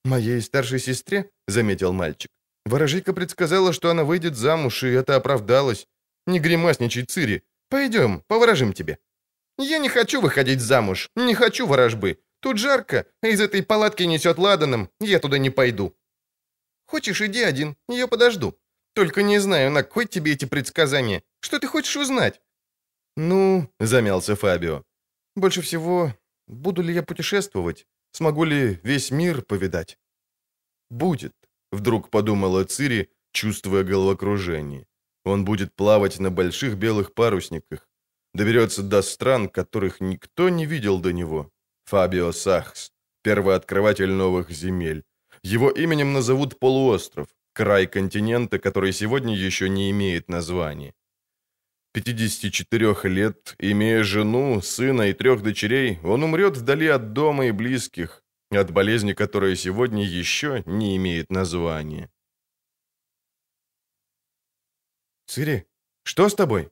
«Моей 0.04 0.42
старшей 0.42 0.80
сестре»,— 0.80 1.30
заметил 1.48 1.94
мальчик, 1.94 2.30
«ворожейка 2.66 3.14
предсказала, 3.14 3.74
что 3.74 3.90
она 3.90 4.04
выйдет 4.04 4.36
замуж, 4.36 4.84
и 4.84 4.90
это 4.90 5.16
оправдалось. 5.16 5.88
Не 6.28 6.40
гримасничай, 6.40 7.06
Цири. 7.06 7.44
Пойдем, 7.70 8.24
поворожим 8.28 8.74
тебе». 8.74 8.98
«Я 9.58 9.78
не 9.78 9.90
хочу 9.90 10.22
выходить 10.22 10.62
замуж, 10.62 11.10
не 11.16 11.36
хочу 11.36 11.68
ворожбы. 11.68 12.20
Тут 12.42 12.58
жарко, 12.58 13.06
а 13.22 13.28
из 13.28 13.42
этой 13.42 13.64
палатки 13.64 14.04
несет 14.04 14.38
ладаном, 14.38 14.90
я 15.00 15.20
туда 15.20 15.38
не 15.38 15.50
пойду». 15.50 15.96
«Хочешь, 16.86 17.22
иди 17.22 17.44
один, 17.44 17.76
я 17.88 18.08
подожду. 18.08 18.58
Только 18.94 19.24
не 19.24 19.40
знаю, 19.40 19.72
на 19.72 19.84
кой 19.84 20.06
тебе 20.06 20.34
эти 20.34 20.46
предсказания. 20.46 21.24
Что 21.40 21.60
ты 21.60 21.68
хочешь 21.68 21.98
узнать?» 21.98 22.42
«Ну»,— 23.16 23.70
замялся 23.80 24.36
Фабио,— 24.36 24.84
«больше 25.40 25.62
всего, 25.62 26.16
буду 26.48 26.82
ли 26.82 26.94
я 26.94 27.04
путешествовать? 27.04 27.88
Смогу 28.12 28.44
ли 28.44 28.80
весь 28.84 29.12
мир 29.12 29.42
повидать?» 29.42 29.98
«Будет»,— 30.90 31.34
вдруг 31.72 32.10
подумала 32.10 32.64
Цири, 32.66 33.10
чувствуя 33.32 33.84
головокружение. 33.84 34.88
«Он 35.26 35.46
будет 35.46 35.76
плавать 35.76 36.20
на 36.20 36.32
больших 36.32 36.78
белых 36.78 37.14
парусниках, 37.14 37.88
доберется 38.34 38.84
до 38.84 39.02
стран, 39.02 39.50
которых 39.50 40.02
никто 40.02 40.50
не 40.50 40.66
видел 40.66 41.00
до 41.00 41.12
него. 41.14 41.52
Фабио 41.86 42.32
Сахс, 42.32 42.92
первооткрыватель 43.24 44.12
новых 44.12 44.52
земель. 44.52 45.04
Его 45.44 45.70
именем 45.72 46.14
назовут 46.14 46.60
полуостров, 46.60 47.28
край 47.54 47.88
континента, 47.88 48.60
который 48.60 48.94
сегодня 48.94 49.36
еще 49.36 49.70
не 49.70 49.90
имеет 49.92 50.30
названия. 50.30 50.94
54 51.94 52.96
лет, 53.10 53.56
имея 53.58 54.04
жену, 54.04 54.62
сына 54.62 55.10
и 55.10 55.14
трех 55.14 55.42
дочерей, 55.42 56.00
он 56.04 56.24
умрет 56.24 56.58
вдали 56.58 56.88
от 56.88 57.14
дома 57.14 57.48
и 57.48 57.52
близких, 57.52 58.24
от 58.52 58.72
болезни, 58.72 59.14
которая 59.14 59.56
сегодня 59.56 60.04
еще 60.06 60.64
не 60.66 60.98
имеет 60.98 61.32
названия. 61.32 62.10
«Цири, 65.28 65.66
что 66.04 66.30
с 66.30 66.36
тобой?» 66.36 66.70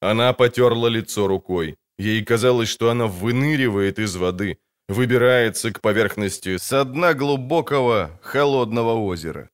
Она 0.00 0.32
потерла 0.32 0.88
лицо 0.88 1.26
рукой. 1.26 1.76
Ей 1.98 2.24
казалось, 2.24 2.70
что 2.70 2.88
она 2.88 3.06
выныривает 3.06 3.98
из 3.98 4.16
воды, 4.16 4.58
выбирается 4.88 5.70
к 5.70 5.82
поверхности 5.82 6.56
со 6.56 6.84
дна 6.84 7.12
глубокого, 7.12 8.18
холодного 8.22 8.94
озера. 8.94 9.50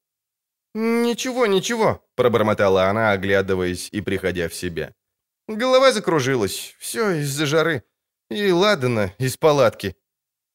«Ничего, 0.78 1.46
ничего»,— 1.46 2.04
пробормотала 2.16 2.90
она, 2.90 3.12
оглядываясь 3.12 3.88
и 3.92 4.02
приходя 4.02 4.46
в 4.46 4.54
себя. 4.54 4.92
«Голова 5.48 5.90
закружилась. 5.90 6.76
Все 6.78 7.12
из-за 7.22 7.46
жары. 7.46 7.82
И 8.30 8.52
ладана 8.52 9.14
из 9.16 9.38
палатки. 9.38 9.96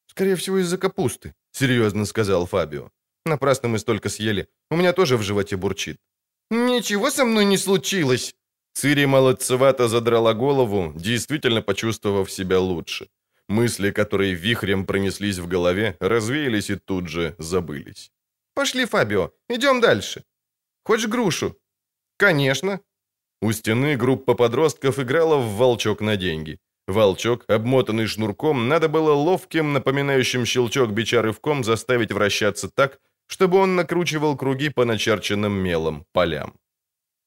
Скорее 0.06 0.36
всего, 0.36 0.60
из-за 0.60 0.78
капусты»,— 0.78 1.34
серьезно 1.52 2.06
сказал 2.06 2.46
Фабио. 2.46 2.92
«Напрасно 3.26 3.70
мы 3.70 3.80
столько 3.80 4.10
съели. 4.10 4.48
У 4.70 4.76
меня 4.76 4.94
тоже 4.94 5.18
в 5.18 5.24
животе 5.24 5.58
бурчит». 5.58 5.98
«Ничего 6.52 7.10
со 7.10 7.26
мной 7.26 7.46
не 7.46 7.58
случилось!» 7.58 8.36
Цири 8.74 9.08
молодцевато 9.08 9.88
задрала 9.88 10.36
голову, 10.36 10.94
действительно 10.96 11.64
почувствовав 11.64 12.32
себя 12.32 12.60
лучше. 12.60 13.10
Мысли, 13.50 13.90
которые 13.90 14.36
вихрем 14.36 14.86
пронеслись 14.86 15.40
в 15.40 15.48
голове, 15.48 15.98
развеялись 16.00 16.70
и 16.70 16.76
тут 16.76 17.08
же 17.08 17.34
забылись. 17.40 18.12
Пошли, 18.54 18.86
Фабио, 18.86 19.32
идем 19.50 19.82
дальше. 19.82 20.24
Хочешь 20.84 21.08
грушу? 21.08 21.58
Конечно. 22.18 22.80
У 23.42 23.52
стены 23.54 23.96
группа 23.96 24.36
подростков 24.36 25.00
играла 25.00 25.38
в 25.38 25.56
волчок 25.58 26.02
на 26.02 26.18
деньги. 26.18 26.60
Волчок, 26.88 27.46
обмотанный 27.48 28.08
шнурком, 28.08 28.68
надо 28.68 28.90
было 28.90 29.14
ловким, 29.14 29.74
напоминающим 29.74 30.46
щелчок 30.46 30.92
бича 30.92 31.22
рывком 31.22 31.64
заставить 31.64 32.12
вращаться 32.12 32.70
так, 32.70 33.00
чтобы 33.28 33.58
он 33.58 33.76
накручивал 33.76 34.38
круги 34.38 34.70
по 34.70 34.86
начерченным 34.86 35.54
мелом 35.54 36.06
полям. 36.12 36.54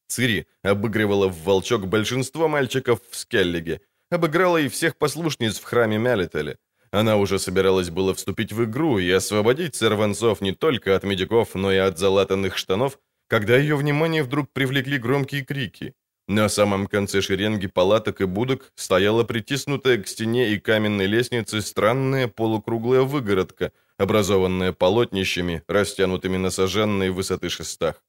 Цири 0.09 0.47
обыгрывала 0.63 1.29
в 1.29 1.43
волчок 1.45 1.87
большинство 1.87 2.49
мальчиков 2.49 3.01
в 3.11 3.17
Скеллиге, 3.17 3.81
обыграла 4.11 4.59
и 4.59 4.69
всех 4.69 4.97
послушниц 4.99 5.59
в 5.59 5.65
храме 5.65 5.99
Мялителя, 5.99 6.59
она 6.95 7.17
уже 7.17 7.41
собиралась 7.41 7.91
было 7.91 8.15
вступить 8.15 8.53
в 8.53 8.65
игру 8.65 8.99
и 9.01 9.11
освободить 9.11 9.75
сорванцов 9.75 10.41
не 10.41 10.53
только 10.53 10.95
от 10.95 11.03
медиков, 11.03 11.55
но 11.55 11.73
и 11.73 11.77
от 11.77 11.99
залатанных 11.99 12.57
штанов, 12.57 13.01
когда 13.27 13.57
ее 13.57 13.75
внимание 13.75 14.23
вдруг 14.23 14.53
привлекли 14.53 14.99
громкие 14.99 15.45
крики. 15.45 15.95
На 16.29 16.49
самом 16.49 16.87
конце 16.87 17.21
шеренги 17.21 17.67
палаток 17.67 18.21
и 18.21 18.27
будок 18.27 18.73
стояла 18.77 19.25
притиснутая 19.25 19.99
к 19.99 20.07
стене 20.07 20.53
и 20.53 20.61
каменной 20.61 21.07
лестнице 21.07 21.63
странная 21.63 22.29
полукруглая 22.29 23.03
выгородка, 23.03 23.73
образованная 23.99 24.73
полотнищами, 24.73 25.65
растянутыми 25.67 26.37
на 26.37 26.51
сожженной 26.51 27.11
высоты 27.11 27.49
шестах. 27.49 28.05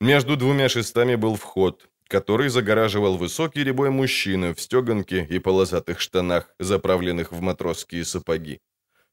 Между 0.00 0.36
двумя 0.36 0.70
шестами 0.70 1.14
был 1.14 1.36
вход, 1.36 1.90
который 2.14 2.48
загораживал 2.48 3.16
высокий 3.16 3.64
рябой 3.64 3.90
мужчина 3.90 4.54
в 4.54 4.60
стеганке 4.60 5.26
и 5.28 5.40
полосатых 5.40 5.98
штанах, 5.98 6.54
заправленных 6.60 7.32
в 7.32 7.40
матросские 7.40 8.04
сапоги. 8.04 8.60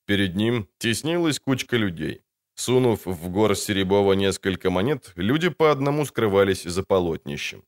Перед 0.05 0.35
ним 0.35 0.67
теснилась 0.77 1.39
кучка 1.39 1.77
людей. 1.77 2.21
Сунув 2.53 3.07
в 3.07 3.29
горсть 3.29 3.69
Рябова 3.69 4.13
несколько 4.13 4.69
монет, 4.69 5.13
люди 5.15 5.49
по 5.49 5.71
одному 5.71 6.05
скрывались 6.05 6.61
за 6.61 6.83
полотнищем. 6.83 7.63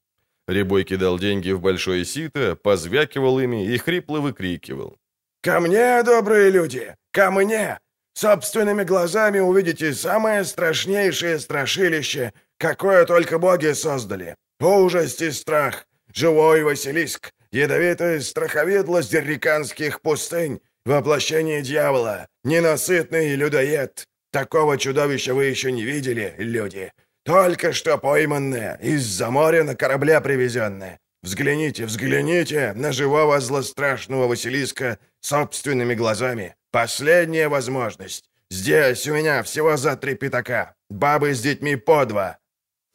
Рябой 0.47 0.83
кидал 0.83 1.17
деньги 1.17 1.51
в 1.51 1.61
большое 1.61 2.05
сито, 2.05 2.55
позвякивал 2.55 3.39
ими 3.39 3.65
и 3.73 3.77
хрипло 3.79 4.19
выкрикивал. 4.19 4.97
«Ко 5.41 5.59
мне, 5.59 6.03
добрые 6.03 6.51
люди! 6.51 6.95
Ко 7.11 7.31
мне! 7.31 7.79
Собственными 8.13 8.83
глазами 8.83 9.39
увидите 9.39 9.93
самое 9.93 10.43
страшнейшее 10.43 11.39
страшилище, 11.39 12.33
какое 12.59 13.05
только 13.05 13.39
боги 13.39 13.73
создали. 13.73 14.35
Ужасть 14.63 15.21
и 15.21 15.29
страх, 15.31 15.85
живой 16.13 16.63
Василиск, 16.63 17.33
ядовитая 17.51 18.21
страховидлость 18.21 19.11
дерриканских 19.11 19.99
пустынь, 19.99 20.61
воплощение 20.85 21.61
дьявола, 21.61 22.27
ненасытный 22.45 23.35
людоед. 23.35 24.05
Такого 24.31 24.77
чудовища 24.77 25.33
вы 25.33 25.45
еще 25.45 25.69
не 25.73 25.83
видели, 25.83 26.33
люди. 26.37 26.93
Только 27.25 27.73
что 27.73 27.97
пойманное, 27.97 28.79
из-за 28.81 29.29
моря 29.31 29.65
на 29.65 29.75
корабле 29.75 30.21
привезенное. 30.21 30.97
Взгляните, 31.23 31.85
взгляните 31.85 32.71
на 32.73 32.93
живого 32.93 33.41
злострашного 33.41 34.27
Василиска 34.27 34.97
собственными 35.19 35.93
глазами. 35.93 36.55
Последняя 36.71 37.49
возможность. 37.49 38.29
Здесь 38.49 39.05
у 39.09 39.13
меня 39.13 39.43
всего 39.43 39.75
за 39.75 39.97
три 39.97 40.15
пятака. 40.15 40.75
Бабы 40.89 41.33
с 41.33 41.41
детьми 41.41 41.75
по 41.75 42.05
два. 42.05 42.37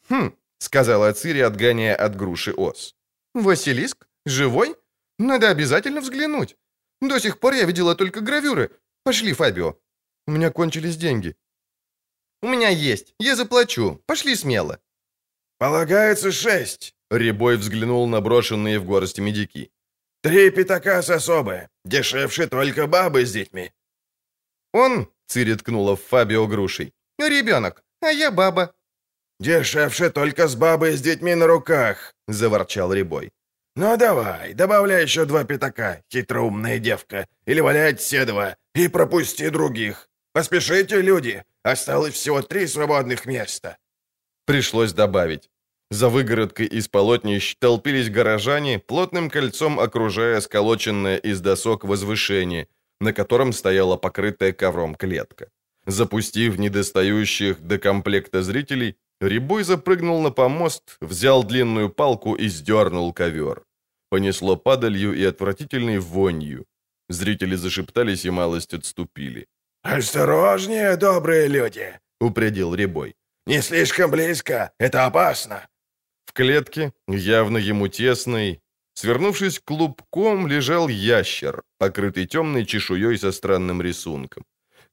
Хм,— 0.09 0.33
сказала 0.59 1.11
Цири, 1.13 1.39
отгоняя 1.39 1.95
от 1.95 2.15
груши 2.15 2.53
ос. 2.53 2.95
«Василиск? 3.33 4.07
Живой? 4.25 4.75
Надо 5.17 5.49
обязательно 5.49 6.01
взглянуть. 6.01 6.55
До 7.01 7.19
сих 7.19 7.39
пор 7.39 7.53
я 7.53 7.65
видела 7.65 7.95
только 7.95 8.21
гравюры. 8.21 8.71
Пошли, 9.03 9.33
Фабио. 9.33 9.75
У 10.27 10.31
меня 10.31 10.51
кончились 10.51 10.97
деньги». 10.97 11.35
«У 12.41 12.47
меня 12.47 12.69
есть. 12.69 13.15
Я 13.19 13.35
заплачу. 13.35 14.01
Пошли 14.05 14.35
смело». 14.35 14.79
«Полагается 15.57 16.31
шесть»,— 16.31 16.95
Рябой 17.11 17.57
взглянул 17.57 18.07
на 18.07 18.21
брошенные 18.21 18.79
в 18.79 18.85
горсть 18.85 19.19
медики. 19.19 19.71
«Три 20.21 20.51
пятака 20.51 21.01
с 21.01 21.09
особы. 21.09 21.69
Дешевше 21.85 22.47
только 22.47 22.87
бабы 22.87 23.25
с 23.25 23.33
детьми». 23.33 23.71
«Он»,— 24.73 25.11
Цири 25.27 25.55
ткнула 25.55 25.95
в 25.95 26.03
Фабио 26.03 26.47
грушей,— 26.47 26.93
«ребенок, 27.19 27.83
а 28.01 28.11
я 28.11 28.31
баба». 28.31 28.73
«Дешевше 29.39 30.09
только 30.09 30.47
с 30.47 30.55
бабой 30.55 30.97
с 30.97 31.01
детьми 31.01 31.35
на 31.35 31.47
руках»,— 31.47 32.13
заворчал 32.27 32.93
Рябой. 32.93 33.31
«Ну 33.75 33.97
давай, 33.97 34.53
добавляй 34.53 35.03
еще 35.03 35.25
два 35.25 35.45
пятака, 35.45 36.01
хитроумная 36.11 36.79
девка, 36.79 37.25
или 37.45 37.61
валять 37.61 38.01
все 38.01 38.25
два, 38.25 38.57
и 38.75 38.89
пропусти 38.89 39.49
других. 39.49 40.09
Поспешите, 40.33 41.01
люди, 41.01 41.43
осталось 41.63 42.15
всего 42.15 42.41
три 42.41 42.67
свободных 42.67 43.25
места». 43.25 43.77
Пришлось 44.45 44.93
добавить. 44.93 45.49
За 45.91 46.09
выгородкой 46.09 46.65
из 46.65 46.87
полотнищ 46.87 47.55
толпились 47.59 48.09
горожане, 48.09 48.79
плотным 48.79 49.29
кольцом 49.29 49.79
окружая 49.79 50.41
сколоченное 50.41 51.17
из 51.17 51.39
досок 51.39 51.85
возвышение, 51.85 52.67
на 52.99 53.13
котором 53.13 53.53
стояла 53.53 53.95
покрытая 53.97 54.51
ковром 54.51 54.95
клетка. 54.95 55.47
Запустив 55.85 56.59
недостающих 56.59 57.61
до 57.61 57.79
комплекта 57.79 58.43
зрителей, 58.43 58.97
Рябой 59.21 59.63
запрыгнул 59.63 60.21
на 60.21 60.31
помост, 60.31 60.97
взял 61.01 61.43
длинную 61.43 61.89
палку 61.89 62.35
и 62.35 62.47
сдернул 62.49 63.13
ковер. 63.13 63.63
Понесло 64.09 64.55
падалью 64.57 65.13
и 65.13 65.23
отвратительной 65.23 65.99
вонью. 65.99 66.65
Зрители 67.09 67.55
зашептались 67.55 68.25
и 68.25 68.29
малость 68.29 68.73
отступили. 68.73 69.47
«Осторожнее, 69.83 70.97
добрые 70.97 71.47
люди!»— 71.47 71.99
упредил 72.21 72.75
Рябой. 72.75 73.15
«Не 73.45 73.61
слишком 73.61 74.11
близко, 74.11 74.71
это 74.79 75.05
опасно. 75.05 75.67
В 76.29 76.33
клетке, 76.33 76.93
явно 77.07 77.57
ему 77.57 77.87
тесной, 77.87 78.61
свернувшись 78.93 79.59
клубком, 79.59 80.47
лежал 80.47 80.87
ящер, 80.87 81.63
покрытый 81.79 82.27
темной 82.27 82.65
чешуей 82.65 83.17
со 83.17 83.31
странным 83.31 83.81
рисунком. 83.81 84.43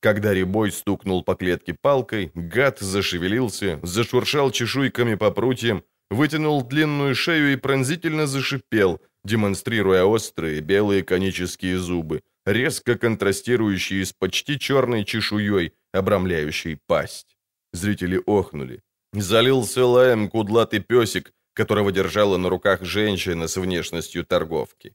Когда 0.00 0.34
Рябой 0.34 0.72
стукнул 0.72 1.24
по 1.24 1.34
клетке 1.34 1.74
палкой, 1.74 2.30
гад 2.34 2.78
зашевелился, 2.78 3.80
зашуршал 3.82 4.50
чешуйками 4.50 5.14
по 5.14 5.30
прутьям, 5.30 5.84
вытянул 6.10 6.62
длинную 6.62 7.14
шею 7.14 7.52
и 7.52 7.56
пронзительно 7.56 8.26
зашипел, 8.26 9.00
демонстрируя 9.24 10.04
острые 10.04 10.60
белые 10.60 11.02
конические 11.02 11.78
зубы, 11.78 12.22
резко 12.44 12.96
контрастирующие 12.96 14.04
с 14.04 14.12
почти 14.12 14.58
черной 14.58 15.04
чешуей, 15.04 15.72
обрамляющей 15.92 16.78
пасть. 16.86 17.36
Зрители 17.72 18.22
охнули. 18.26 18.82
Залился 19.12 19.84
лаем 19.84 20.28
кудлатый 20.28 20.80
песик, 20.80 21.32
которого 21.54 21.90
держала 21.90 22.36
на 22.36 22.48
руках 22.48 22.82
женщина 22.82 23.48
с 23.48 23.56
внешностью 23.56 24.24
торговки. 24.24 24.94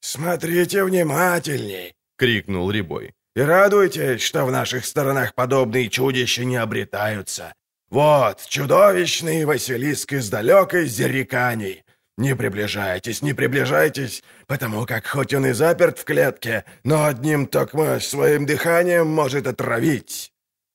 «Смотрите 0.00 0.84
внимательней!»— 0.84 1.94
крикнул 2.16 2.70
Рябой. 2.70 3.14
«И 3.38 3.40
радуйтесь, 3.40 4.20
что 4.22 4.44
в 4.44 4.50
наших 4.50 4.84
сторонах 4.84 5.32
подобные 5.32 5.88
чудища 5.88 6.44
не 6.44 6.56
обретаются. 6.56 7.54
Вот, 7.88 8.44
чудовищный 8.48 9.44
Василиск 9.44 10.12
из 10.12 10.28
далекой 10.28 10.86
Зериканей. 10.86 11.84
Не 12.16 12.34
приближайтесь, 12.34 13.22
не 13.22 13.34
приближайтесь, 13.34 14.24
потому 14.48 14.86
как 14.86 15.06
хоть 15.06 15.34
он 15.34 15.46
и 15.46 15.52
заперт 15.52 16.00
в 16.00 16.04
клетке, 16.04 16.64
но 16.82 17.04
одним 17.04 17.46
токмо 17.46 18.00
своим 18.00 18.44
дыханием 18.44 19.06
может 19.06 19.46
отравить». 19.46 20.32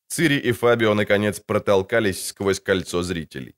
Цири 0.08 0.38
и 0.38 0.54
Фабио, 0.54 0.94
наконец, 0.94 1.42
протолкались 1.42 2.28
сквозь 2.28 2.62
кольцо 2.62 3.04
зрителей. 3.04 3.56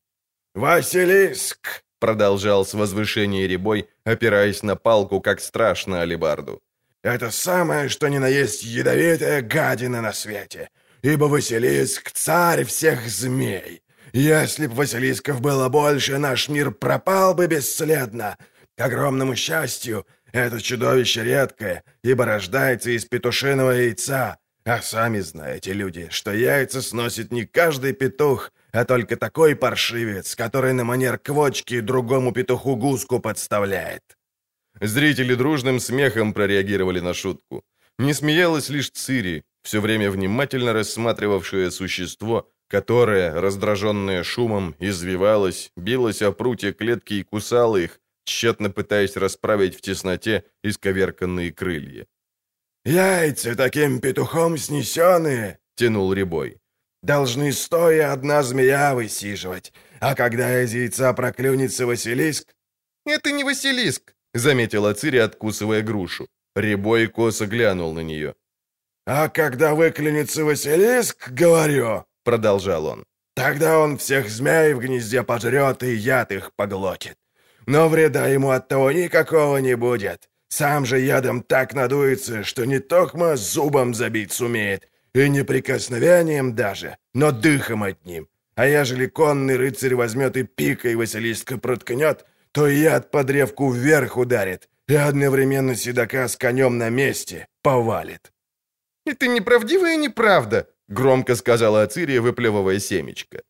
«Василиск!»— 0.55 1.83
продолжал 1.99 2.65
с 2.65 2.73
возвышения 2.73 3.45
ребой, 3.45 3.87
опираясь 4.03 4.63
на 4.63 4.75
палку, 4.75 5.21
как 5.21 5.41
страшно 5.41 6.01
алибарду. 6.01 6.64
«Это 7.05 7.29
самое, 7.29 7.87
что 7.87 8.07
ни 8.07 8.17
на 8.17 8.27
есть 8.27 8.63
ядовитая 8.63 9.43
гадина 9.43 10.01
на 10.01 10.11
свете, 10.11 10.69
ибо 11.03 11.25
Василиск— 11.25 12.09
царь 12.13 12.65
всех 12.65 13.07
змей. 13.07 13.83
Если 14.11 14.65
б 14.65 14.73
Василисков 14.73 15.39
было 15.39 15.69
больше, 15.69 16.17
наш 16.17 16.49
мир 16.49 16.71
пропал 16.71 17.35
бы 17.35 17.45
бесследно. 17.45 18.37
К 18.75 18.81
огромному 18.81 19.35
счастью, 19.35 20.07
это 20.31 20.59
чудовище 20.59 21.23
редкое, 21.23 21.83
ибо 22.03 22.25
рождается 22.25 22.89
из 22.89 23.05
петушиного 23.05 23.69
яйца. 23.69 24.39
А 24.65 24.81
сами 24.81 25.19
знаете, 25.19 25.73
люди, 25.73 26.07
что 26.09 26.33
яйца 26.33 26.81
сносит 26.81 27.31
не 27.31 27.45
каждый 27.45 27.93
петух, 27.93 28.51
а 28.71 28.83
только 28.83 29.15
такой 29.15 29.55
паршивец, 29.55 30.35
который 30.35 30.73
на 30.73 30.83
манер 30.83 31.19
квочки 31.19 31.81
другому 31.81 32.31
петуху 32.31 32.75
гуску 32.75 33.19
подставляет. 33.19 34.14
Зрители 34.81 35.35
дружным 35.35 35.79
смехом 35.79 36.33
прореагировали 36.33 36.99
на 36.99 37.13
шутку. 37.13 37.63
Не 37.97 38.13
смеялась 38.13 38.69
лишь 38.69 38.91
Цири, 38.91 39.43
все 39.63 39.79
время 39.79 40.11
внимательно 40.11 40.73
рассматривавшее 40.73 41.71
существо, 41.71 42.49
которое, 42.67 43.39
раздраженное 43.39 44.23
шумом, 44.23 44.75
извивалось, 44.79 45.71
билось 45.77 46.21
о 46.21 46.31
прутья 46.31 46.73
клетки 46.73 47.13
и 47.15 47.23
кусало 47.23 47.77
их, 47.77 47.99
тщетно 48.25 48.69
пытаясь 48.69 49.15
расправить 49.15 49.75
в 49.75 49.81
тесноте 49.81 50.43
исковерканные 50.63 51.53
крылья. 51.53 52.05
«Яйца 52.83 53.55
таким 53.55 53.99
петухом 53.99 54.57
снесенные!»— 54.57 55.59
тянул 55.75 56.13
Рябой. 56.13 56.59
«Должны 57.01 57.51
стоя 57.53 58.11
одна 58.11 58.43
змея 58.43 58.93
высиживать, 58.93 59.73
а 59.99 60.15
когда 60.15 60.61
из 60.63 60.73
яйца 60.73 61.13
проклюнется 61.13 61.85
Василиск...» 61.85 62.53
«Это 63.05 63.31
не 63.31 63.43
Василиск!»— 63.43 64.14
заметила 64.37 64.93
Цири, 64.93 65.17
откусывая 65.17 65.81
грушу. 65.81 66.27
Рябой 66.55 67.07
косо 67.07 67.47
глянул 67.47 67.93
на 67.93 68.01
нее. 68.01 68.33
«А 69.07 69.29
когда 69.29 69.73
выклюнется 69.75 70.45
Василиск, 70.45 71.29
говорю, 71.29 72.05
продолжал 72.25 72.85
он. 72.85 73.05
«Тогда 73.35 73.79
он 73.79 73.97
всех 73.97 74.29
змей 74.29 74.73
в 74.73 74.79
гнезде 74.79 75.23
пожрет 75.23 75.83
и 75.83 75.93
яд 75.93 76.31
их 76.31 76.51
поглотит. 76.55 77.15
Но 77.67 77.89
вреда 77.89 78.27
ему 78.27 78.49
от 78.49 78.67
того 78.67 78.91
никакого 78.91 79.57
не 79.57 79.75
будет. 79.75 80.29
Сам 80.47 80.85
же 80.85 80.99
ядом 80.99 81.41
так 81.41 81.73
надуется, 81.73 82.43
что 82.43 82.65
не 82.65 82.79
токмо 82.79 83.35
зубом 83.35 83.93
забить 83.93 84.31
сумеет, 84.31 84.87
и 85.13 85.29
не 85.29 85.43
прикосновением 85.43 86.55
даже, 86.55 86.97
но 87.13 87.31
дыхом 87.31 87.83
одним. 87.83 88.27
А 88.55 88.67
ежели 88.67 89.07
конный 89.07 89.57
рыцарь 89.57 89.95
возьмет 89.95 90.37
и 90.37 90.43
пикой 90.43 90.95
Василиска 90.95 91.57
проткнет, 91.57 92.25
то 92.55 92.67
яд 92.67 93.11
по 93.11 93.23
древку 93.23 93.71
вверх 93.71 94.17
ударит, 94.17 94.69
и 94.87 94.95
одновременно 94.95 95.75
седока 95.75 96.27
с 96.27 96.37
конем 96.37 96.77
на 96.77 96.89
месте 96.89 97.47
повалит. 97.61 98.31
«Это 99.05 99.27
неправдивая 99.27 99.97
неправда», 99.97 100.67
Громко 100.87 101.35
сказала 101.35 101.81
Ацирия, 101.81 102.21
выплевывая 102.21 102.79
семечко. 102.79 103.41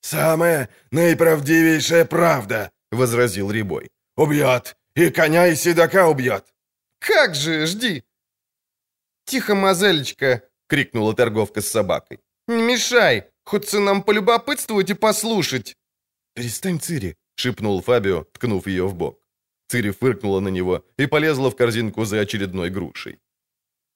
«Самая 0.00 0.68
наиправдивейшая 0.90 2.04
правда»,— 2.04 2.70
возразил 2.92 3.50
Рябой. 3.50 3.90
«Убьет! 4.16 4.76
И 4.96 5.10
коня, 5.10 5.48
и 5.48 5.56
седока 5.56 6.08
убьет!» 6.08 6.46
«Как 6.98 7.34
же, 7.34 7.66
жди!» 7.66 8.04
«Тихо, 9.24 9.54
мазелечка!»— 9.54 10.42
крикнула 10.68 11.14
торговка 11.14 11.60
с 11.60 11.68
собакой. 11.68 12.20
«Не 12.48 12.62
мешай! 12.62 13.24
Хочется 13.44 13.80
нам 13.80 14.02
полюбопытствовать 14.02 14.90
и 14.90 14.94
послушать!» 14.94 15.76
«Перестань, 16.34 16.80
Цири!»— 16.80 17.16
шепнул 17.38 17.82
Фабио, 17.82 18.24
ткнув 18.32 18.66
ее 18.66 18.86
в 18.86 18.94
бок. 18.94 19.18
Цири 19.68 19.90
фыркнула 19.90 20.40
на 20.40 20.48
него 20.50 20.84
и 21.00 21.06
полезла 21.06 21.50
в 21.50 21.56
корзинку 21.56 22.04
за 22.04 22.20
очередной 22.20 22.70
грушей. 22.70 23.18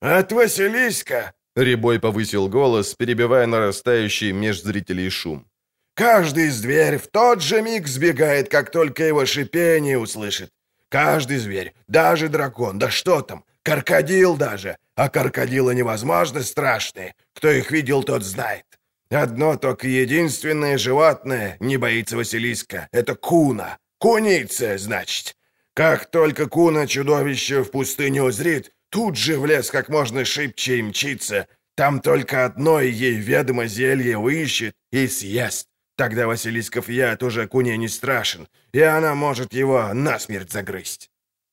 «От 0.01 0.33
Василиска!» 0.33 1.33
Рябой 1.57 1.99
повысил 1.99 2.49
голос, 2.49 2.95
перебивая 2.95 3.47
нарастающий 3.47 4.33
меж 4.33 4.63
зрителей 4.63 5.11
шум. 5.11 5.47
«Каждый 5.95 6.51
зверь 6.51 6.99
в 6.99 7.07
тот 7.07 7.43
же 7.43 7.63
миг 7.63 7.87
сбегает, 7.89 8.49
как 8.49 8.71
только 8.71 9.05
его 9.05 9.27
шипение 9.27 9.99
услышит. 9.99 10.51
Каждый 10.89 11.39
зверь, 11.39 11.73
даже 11.89 12.29
дракон, 12.29 12.79
да 12.79 12.91
что 12.91 13.23
там, 13.23 13.45
крокодил 13.63 14.37
даже. 14.37 14.77
А 14.95 15.09
крокодилы 15.09 15.75
невозможно 15.75 16.43
страшные. 16.43 17.15
Кто 17.35 17.51
их 17.51 17.71
видел, 17.71 18.03
тот 18.03 18.23
знает. 18.23 18.67
Одно 19.13 19.57
только 19.57 19.87
единственное 19.87 20.79
животное 20.79 21.57
не 21.61 21.77
боится 21.77 22.17
Василиска. 22.17 22.89
Это 22.93 23.15
куна. 23.15 23.79
Куница, 23.99 24.79
значит. 24.79 25.37
Как 25.75 26.11
только 26.11 26.49
куна 26.49 26.87
чудовище 26.87 27.63
в 27.63 27.71
пустыне 27.71 28.23
узрит, 28.23 28.73
Тут 28.93 29.17
же 29.17 29.39
в 29.39 29.47
лес 29.47 29.71
как 29.71 29.89
можно 29.89 30.25
шибче 30.25 30.77
и 30.77 30.83
мчится. 30.83 31.47
Там 31.75 32.01
только 32.01 32.45
одно 32.45 32.79
ей 32.81 33.15
ведомо 33.15 33.67
зелье 33.67 34.19
выищет 34.19 34.75
и 34.93 35.09
съест. 35.09 35.69
Тогда 35.97 36.27
Василисков 36.27 36.91
яд 36.91 37.23
уже 37.23 37.49
куне 37.49 37.79
не 37.79 37.89
страшен, 37.89 38.49
и 38.75 38.81
она 38.81 39.15
может 39.15 39.55
его 39.55 39.95
насмерть 39.95 40.53
загрызть». 40.53 41.09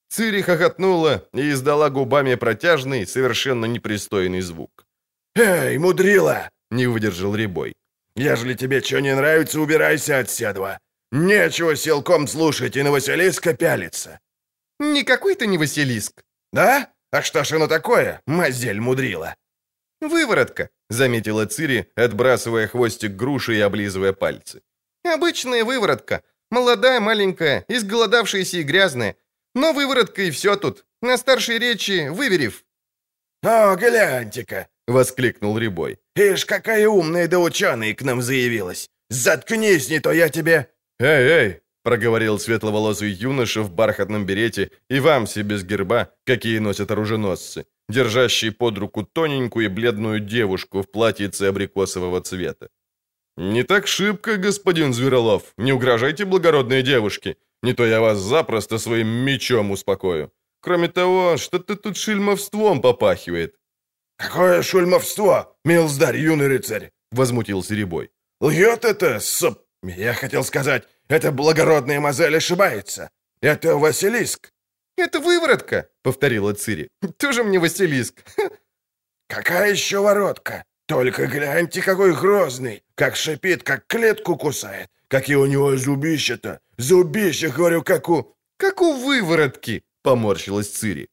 Цири 0.10 0.42
хохотнула 0.42 1.30
и 1.34 1.52
издала 1.52 1.90
губами 1.90 2.36
протяжный, 2.36 3.08
совершенно 3.08 3.66
непристойный 3.66 4.42
звук. 4.42 4.86
«Эй, 5.36 5.78
мудрила!»— 5.78 6.50
не 6.72 6.88
выдержал 6.88 7.36
Рябой. 7.36 7.76
«Ежели 8.16 8.54
тебе 8.54 8.82
что 8.82 9.00
не 9.00 9.16
нравится, 9.16 9.60
убирайся 9.60 10.20
от 10.20 10.30
седва. 10.30 10.80
Нечего 11.12 11.76
силком 11.76 12.28
слушать 12.28 12.76
и 12.76 12.84
на 12.84 12.92
Василиска 12.92 13.54
пялиться». 13.54 14.20
«Никакой 14.80 15.36
ты 15.36 15.48
не 15.48 15.58
Василиск». 15.58 16.24
«Да? 16.52 16.92
«А 17.12 17.22
что 17.24 17.44
ж 17.44 17.54
оно 17.54 17.68
такое, 17.68 18.22
мазель 18.28 18.80
мудрила?» 18.80 19.36
«Выворотка»,— 20.02 20.70
заметила 20.90 21.46
Цири, 21.46 21.92
отбрасывая 21.96 22.68
хвостик 22.68 23.12
груши 23.12 23.56
и 23.56 23.60
облизывая 23.60 24.14
пальцы. 24.14 24.62
«Обычная 25.04 25.64
выворотка. 25.64 26.24
Молодая, 26.52 27.00
маленькая, 27.00 27.66
изголодавшаяся 27.68 28.58
и 28.58 28.64
грязная. 28.64 29.16
Но 29.56 29.74
выворотка 29.74 30.22
и 30.22 30.32
все 30.32 30.56
тут. 30.56 30.86
На 31.02 31.18
старшей 31.18 31.58
речи 31.58 32.10
выверив». 32.10 32.64
«О, 33.44 33.76
гляньте-ка!»— 33.76 34.68
воскликнул 34.88 35.58
Рябой. 35.58 35.98
«Ишь, 36.20 36.46
какая 36.46 36.88
умная 36.88 37.28
да 37.28 37.40
ученая 37.40 37.94
к 37.94 38.02
нам 38.02 38.22
заявилась! 38.22 38.90
Заткнись, 39.10 39.90
не 39.90 40.00
то 40.00 40.12
я 40.12 40.28
тебе...» 40.30 40.68
«Эй, 41.00 41.28
эй!» 41.28 41.62
проговорил 41.84 42.38
светловолосый 42.38 43.10
юноша 43.10 43.62
в 43.62 43.72
бархатном 43.72 44.26
берете 44.26 44.70
и 44.92 45.00
вамсе 45.00 45.44
без 45.44 45.64
герба, 45.64 46.10
какие 46.26 46.60
носят 46.60 46.92
оруженосцы, 46.92 47.66
держащий 47.90 48.52
под 48.52 48.78
руку 48.78 49.04
тоненькую 49.04 49.66
и 49.66 49.70
бледную 49.70 50.20
девушку 50.20 50.82
в 50.82 50.92
платьице 50.92 51.44
абрикосового 51.44 52.22
цвета. 52.22 52.70
«Не 53.38 53.64
так 53.64 53.88
шибко, 53.88 54.36
господин 54.38 54.94
Зверолов, 54.94 55.42
не 55.58 55.74
угрожайте 55.74 56.26
благородной 56.26 56.84
девушке, 56.84 57.36
не 57.64 57.74
то 57.74 57.86
я 57.86 58.02
вас 58.02 58.20
запросто 58.20 58.78
своим 58.78 59.08
мечом 59.08 59.72
успокою. 59.72 60.32
Кроме 60.62 60.90
того, 60.90 61.38
что-то 61.38 61.76
тут 61.76 61.98
шельмовством 61.98 62.82
попахивает». 62.82 63.59
«Какое 64.20 64.62
шельмовство, 64.62 65.56
милздарь, 65.64 66.18
юный 66.18 66.48
рыцарь?»— 66.48 66.92
возмутился 67.12 67.74
Рябой. 67.74 68.12
«Льет 68.42 68.84
это, 68.84 69.20
соп 69.20 69.60
Я 69.82 70.14
хотел 70.14 70.44
сказать, 70.44 70.84
эта 71.08 71.32
благородная 71.32 72.00
мазель 72.02 72.36
ошибается. 72.36 73.10
Это 73.42 73.78
Василиск. 73.78 74.52
«Это 75.00 75.22
выворотка»,— 75.22 75.88
повторила 76.04 76.54
Цири. 76.54 76.90
«Тоже 77.18 77.44
мне 77.44 77.60
Василиск». 77.60 78.24
«Какая 79.30 79.72
еще 79.72 80.00
воротка? 80.00 80.64
Только 80.88 81.28
гляньте, 81.28 81.82
какой 81.82 82.14
грозный, 82.14 82.84
как 82.96 83.16
шипит, 83.16 83.64
как 83.64 83.88
клетку 83.88 84.36
кусает. 84.36 84.90
Какие 85.08 85.38
у 85.38 85.46
него 85.46 85.78
зубища-то! 85.78 86.60
Зубища, 86.78 87.50
говорю, 87.50 87.84
как 87.84 88.10
у...» 88.10 88.36
«Как 88.58 88.82
у 88.82 88.94
выворотки!»— 88.94 89.84
поморщилась 90.04 90.70
Цири. 90.70 91.08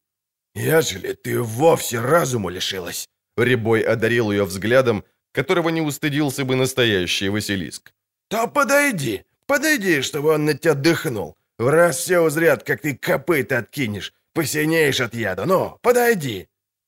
«Ежели 0.57 1.13
ты 1.13 1.39
вовсе 1.39 1.99
разуму 1.99 2.49
лишилась!» 2.49 3.07
Рябой 3.37 3.81
одарил 3.81 4.31
ее 4.31 4.43
взглядом, 4.43 5.03
которого 5.31 5.69
не 5.69 5.81
устыдился 5.81 6.45
бы 6.45 6.55
настоящий 6.55 7.29
Василиск. 7.29 7.93
«То 8.27 8.47
подойди, 8.47 9.23
подойди, 9.45 10.01
чтобы 10.01 10.33
он 10.33 10.45
на 10.45 10.53
тебя 10.53 10.73
дыхнул. 10.73 11.35
В 11.59 11.69
раз 11.69 11.97
все 11.97 12.19
узрят, 12.19 12.63
как 12.63 12.81
ты 12.81 12.95
копыта 12.95 13.59
откинешь, 13.59 14.13
посинеешь 14.33 14.99
от 14.99 15.13
яда. 15.13 15.45
Ну, 15.45 15.77
подойди!» 15.81 16.47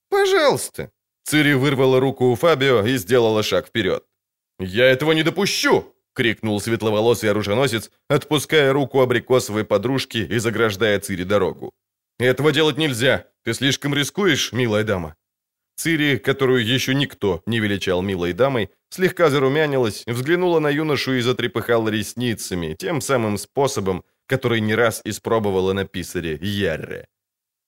«Пожалуйста!» 0.09 0.89
Цири 1.23 1.53
вырвала 1.53 1.99
руку 1.99 2.25
у 2.25 2.35
Фабио 2.35 2.83
и 2.85 2.97
сделала 2.97 3.43
шаг 3.43 3.67
вперед. 3.67 4.03
«Я 4.59 4.85
этого 4.85 5.11
не 5.11 5.23
допущу!»— 5.23 5.93
крикнул 6.13 6.59
светловолосый 6.59 7.29
оруженосец, 7.29 7.91
отпуская 8.09 8.73
руку 8.73 8.99
абрикосовой 8.99 9.63
подружки 9.63 10.17
и 10.17 10.39
заграждая 10.39 10.99
Цири 10.99 11.23
дорогу. 11.23 11.71
«Этого 12.19 12.51
делать 12.51 12.77
нельзя. 12.77 13.27
Ты 13.43 13.53
слишком 13.53 13.93
рискуешь, 13.93 14.51
милая 14.51 14.83
дама». 14.83 15.15
Цири, 15.77 16.17
которую 16.17 16.65
еще 16.65 16.93
никто 16.93 17.41
не 17.45 17.61
величал 17.61 18.01
милой 18.01 18.33
дамой, 18.33 18.69
слегка 18.89 19.29
зарумянилась, 19.29 20.03
взглянула 20.05 20.59
на 20.59 20.69
юношу 20.69 21.13
и 21.13 21.21
затрепыхала 21.21 21.87
ресницами, 21.87 22.75
тем 22.77 22.99
самым 22.99 23.37
способом, 23.37 24.03
который 24.27 24.59
не 24.59 24.75
раз 24.75 25.01
испробовала 25.05 25.71
на 25.71 25.85
писаре 25.85 26.37
Ярре. 26.41 27.07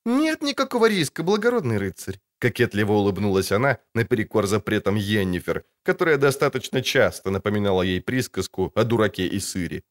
«Нет 0.06 0.42
никакого 0.42 0.90
риска, 0.90 1.24
благородный 1.24 1.78
рыцарь»,— 1.78 2.20
кокетливо 2.40 2.92
улыбнулась 2.92 3.52
она 3.52 3.78
наперекор 3.96 4.48
запретам 4.48 4.96
Йеннифер, 4.96 5.64
которая 5.84 6.18
достаточно 6.18 6.82
часто 6.82 7.32
напоминала 7.32 7.84
ей 7.84 8.02
присказку 8.02 8.72
о 8.76 8.84
дураке 8.84 9.28
и 9.28 9.40
сыре. 9.40 9.84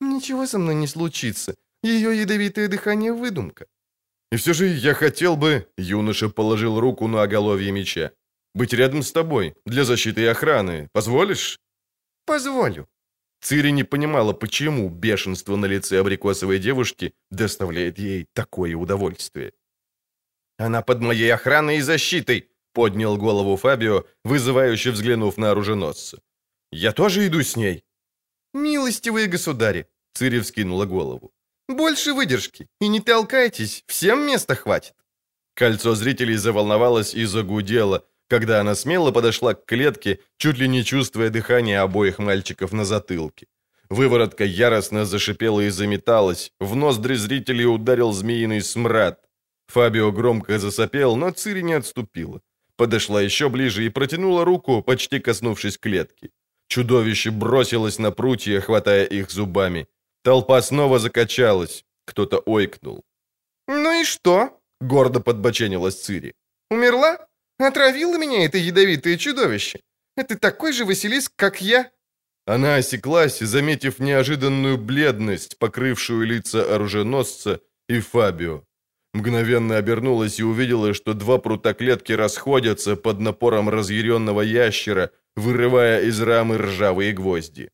«Ничего 0.00 0.46
со 0.46 0.58
мной 0.58 0.74
не 0.74 0.86
случится. 0.86 1.54
Ее 1.82 2.18
ядовитое 2.18 2.68
дыхание— 2.68 3.12
выдумка». 3.12 3.66
«И 4.32 4.36
все 4.36 4.52
же 4.52 4.66
я 4.66 4.94
хотел 4.94 5.36
бы...»— 5.36 5.68
юноша 5.78 6.28
положил 6.28 6.80
руку 6.80 7.08
на 7.08 7.22
оголовье 7.22 7.72
меча. 7.72 8.12
«Быть 8.54 8.72
рядом 8.72 9.02
с 9.02 9.12
тобой, 9.12 9.54
для 9.66 9.84
защиты 9.84 10.22
и 10.22 10.26
охраны. 10.26 10.88
Позволишь?» 10.92 11.58
«Позволю», 12.26 12.88
Цири 13.40 13.72
не 13.72 13.84
понимала, 13.84 14.32
почему 14.32 14.88
бешенство 14.88 15.56
на 15.56 15.66
лице 15.66 16.00
абрикосовой 16.00 16.58
девушки 16.58 17.12
доставляет 17.30 17.98
ей 17.98 18.26
такое 18.32 18.76
удовольствие. 18.76 19.52
«Она 20.58 20.82
под 20.82 21.00
моей 21.00 21.32
охраной 21.32 21.76
и 21.78 21.82
защитой!»— 21.82 22.48
поднял 22.72 23.16
голову 23.16 23.56
Фабио, 23.56 24.04
вызывающе 24.24 24.90
взглянув 24.90 25.38
на 25.38 25.50
оруженосца. 25.50 26.20
«Я 26.72 26.92
тоже 26.92 27.26
иду 27.26 27.42
с 27.42 27.56
ней!» 27.56 27.84
«Милостивые 28.54 29.28
государи!»— 29.28 29.86
Цири 30.14 30.40
вскинула 30.40 30.86
голову. 30.86 31.30
«Больше 31.68 32.14
выдержки, 32.14 32.66
и 32.80 32.88
не 32.88 33.00
толкайтесь, 33.00 33.84
всем 33.86 34.26
места 34.26 34.54
хватит!» 34.54 34.94
Кольцо 35.54 35.94
зрителей 35.94 36.36
заволновалось 36.36 37.14
и 37.14 37.26
загудело, 37.26 38.04
когда 38.28 38.60
она 38.60 38.74
смело 38.74 39.12
подошла 39.12 39.54
к 39.54 39.66
клетке, 39.66 40.18
чуть 40.36 40.58
ли 40.58 40.68
не 40.68 40.84
чувствуя 40.84 41.30
дыхание 41.30 41.80
обоих 41.80 42.18
мальчиков 42.18 42.72
на 42.72 42.84
затылке. 42.84 43.46
Выворотка 43.90 44.44
яростно 44.44 45.04
зашипела 45.04 45.60
и 45.60 45.70
заметалась, 45.70 46.52
в 46.60 46.74
ноздри 46.74 47.16
зрителей 47.16 47.66
ударил 47.66 48.12
змеиный 48.12 48.60
смрад. 48.60 49.18
Фабио 49.66 50.12
громко 50.12 50.58
засопел, 50.58 51.16
но 51.16 51.30
Цири 51.30 51.62
не 51.62 51.74
отступила. 51.74 52.40
Подошла 52.76 53.22
еще 53.22 53.48
ближе 53.48 53.84
и 53.84 53.90
протянула 53.90 54.44
руку, 54.44 54.82
почти 54.82 55.20
коснувшись 55.20 55.78
клетки. 55.78 56.30
Чудовище 56.68 57.30
бросилось 57.30 57.98
на 57.98 58.10
прутья, 58.10 58.60
хватая 58.60 59.04
их 59.04 59.30
зубами. 59.30 59.86
Толпа 60.28 60.60
снова 60.60 60.98
закачалась. 60.98 61.84
Кто-то 62.04 62.42
ойкнул. 62.46 63.02
«Ну 63.66 64.00
и 64.02 64.04
что?»— 64.04 64.60
гордо 64.80 65.20
подбоченилась 65.20 66.02
Цири. 66.02 66.34
«Умерла? 66.70 67.26
Отравило 67.58 68.18
меня 68.18 68.44
это 68.44 68.58
ядовитое 68.58 69.16
чудовище. 69.16 69.80
Это 70.18 70.38
такой 70.38 70.72
же 70.72 70.84
Василиск, 70.84 71.32
как 71.34 71.62
я». 71.62 71.90
Она 72.46 72.76
осеклась, 72.76 73.38
заметив 73.38 74.00
неожиданную 74.00 74.76
бледность, 74.76 75.58
покрывшую 75.58 76.26
лица 76.26 76.74
оруженосца 76.74 77.60
и 77.88 78.00
Фабио. 78.00 78.64
Мгновенно 79.14 79.78
обернулась 79.78 80.40
и 80.40 80.44
увидела, 80.44 80.92
что 80.92 81.14
два 81.14 81.38
прута 81.38 81.72
клетки 81.72 82.12
расходятся 82.12 82.96
под 82.96 83.20
напором 83.20 83.70
разъяренного 83.70 84.42
ящера, 84.42 85.10
вырывая 85.36 86.02
из 86.02 86.20
рамы 86.20 86.58
ржавые 86.58 87.14
гвозди. 87.14 87.70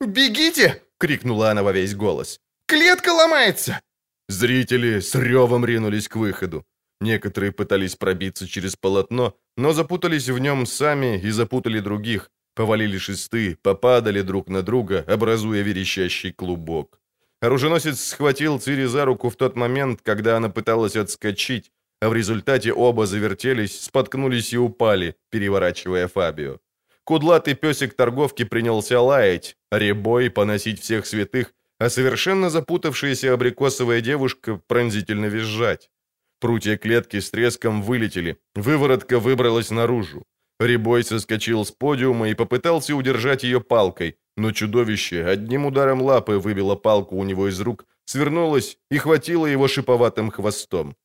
«Бегите!»— 0.00 0.82
крикнула 1.00 1.50
она 1.50 1.62
во 1.62 1.72
весь 1.72 1.94
голос. 1.94 2.40
«Клетка 2.66 3.12
ломается!» 3.12 3.80
Зрители 4.28 5.00
с 5.00 5.14
ревом 5.14 5.64
ринулись 5.64 6.08
к 6.08 6.16
выходу. 6.16 6.64
Некоторые 7.00 7.50
пытались 7.50 7.96
пробиться 7.96 8.46
через 8.46 8.76
полотно, 8.76 9.34
но 9.56 9.72
запутались 9.72 10.28
в 10.28 10.38
нем 10.38 10.66
сами 10.66 11.18
и 11.18 11.30
запутали 11.30 11.80
других, 11.80 12.30
повалили 12.54 12.98
шесты, 12.98 13.56
попадали 13.62 14.22
друг 14.22 14.48
на 14.48 14.62
друга, 14.62 15.04
образуя 15.08 15.62
верещащий 15.62 16.32
клубок. 16.32 17.00
Оруженосец 17.40 18.00
схватил 18.00 18.60
Цири 18.60 18.84
за 18.84 19.04
руку 19.04 19.30
в 19.30 19.36
тот 19.36 19.56
момент, 19.56 20.00
когда 20.02 20.36
она 20.36 20.50
пыталась 20.50 20.96
отскочить, 20.96 21.72
а 22.00 22.08
в 22.08 22.14
результате 22.14 22.72
оба 22.72 23.06
завертелись, 23.06 23.80
споткнулись 23.80 24.52
и 24.52 24.58
упали, 24.58 25.16
переворачивая 25.30 26.06
Фабио. 26.06 26.58
Кудлатый 27.04 27.54
песик 27.54 27.94
торговки 27.94 28.44
принялся 28.44 29.00
лаять, 29.00 29.56
ребой 29.70 30.30
поносить 30.30 30.80
всех 30.80 31.06
святых, 31.06 31.52
а 31.78 31.88
совершенно 31.88 32.50
запутавшаяся 32.50 33.32
абрикосовая 33.32 34.00
девушка 34.00 34.60
пронзительно 34.66 35.26
визжать. 35.26 35.90
Прутья 36.40 36.76
клетки 36.76 37.20
с 37.20 37.30
треском 37.30 37.82
вылетели, 37.82 38.38
выворотка 38.54 39.18
выбралась 39.18 39.70
наружу. 39.70 40.24
Рябой 40.58 41.04
соскочил 41.04 41.64
с 41.64 41.70
подиума 41.70 42.28
и 42.28 42.34
попытался 42.34 42.94
удержать 42.94 43.44
ее 43.44 43.60
палкой, 43.60 44.18
но 44.36 44.52
чудовище 44.52 45.24
одним 45.24 45.66
ударом 45.66 46.02
лапы 46.02 46.38
выбило 46.38 46.76
палку 46.76 47.16
у 47.16 47.24
него 47.24 47.48
из 47.48 47.60
рук, 47.60 47.86
свернулось 48.04 48.78
и 48.90 48.98
хватило 48.98 49.46
его 49.46 49.68
шиповатым 49.68 50.30
хвостом, 50.30 50.96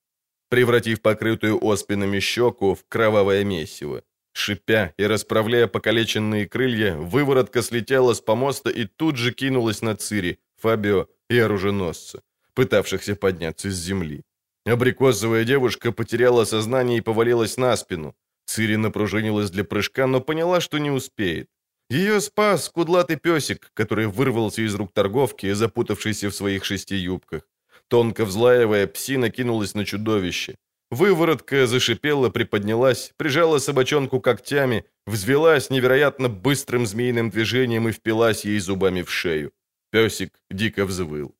превратив 0.50 1.02
покрытую 1.02 1.58
оспинами 1.62 2.20
щеку 2.20 2.76
в 2.76 2.86
кровавое 2.88 3.46
месиво. 3.46 4.04
Шипя 4.38 4.94
и 4.98 5.08
расправляя 5.08 5.68
покалеченные 5.68 6.46
крылья, 6.46 6.96
выворотка 6.98 7.62
слетела 7.62 8.14
с 8.14 8.20
помоста 8.20 8.70
и 8.70 8.86
тут 8.86 9.16
же 9.16 9.32
кинулась 9.32 9.82
на 9.82 9.96
Цири, 9.96 10.40
Фабио 10.62 11.08
и 11.30 11.40
оруженосца, 11.40 12.22
пытавшихся 12.54 13.16
подняться 13.16 13.70
с 13.70 13.76
земли. 13.76 14.24
Абрикосовая 14.66 15.46
девушка 15.46 15.94
потеряла 15.94 16.44
сознание 16.46 16.98
и 16.98 17.02
повалилась 17.02 17.58
на 17.58 17.78
спину. 17.78 18.14
Цири 18.46 18.76
напружинилась 18.76 19.52
для 19.52 19.64
прыжка, 19.64 20.06
но 20.06 20.20
поняла, 20.20 20.60
что 20.60 20.80
не 20.80 20.92
успеет. 20.92 21.48
Ее 21.90 22.20
спас 22.20 22.70
кудлатый 22.70 23.16
песик, 23.16 23.72
который 23.74 24.08
вырвался 24.08 24.64
из 24.64 24.76
рук 24.76 24.92
торговки, 24.92 25.54
запутавшийся 25.54 26.30
в 26.30 26.36
своих 26.36 26.66
шести 26.66 26.96
юбках. 26.96 27.44
Тонко 27.88 28.26
взлаивая, 28.26 28.88
псина 28.88 29.30
кинулась 29.30 29.76
на 29.76 29.86
чудовище. 29.86 30.56
Выворотка 30.92 31.66
зашипела, 31.66 32.30
приподнялась, 32.30 33.12
прижала 33.18 33.60
собачонку 33.60 34.22
когтями, 34.22 34.86
взвелась 35.08 35.70
невероятно 35.70 36.30
быстрым 36.30 36.86
змеиным 36.86 37.30
движением 37.30 37.88
и 37.88 37.92
впилась 37.92 38.46
ей 38.46 38.60
зубами 38.60 39.02
в 39.02 39.10
шею. 39.10 39.52
Песик 39.92 40.30
дико 40.52 40.86
взвыл. 40.86 41.36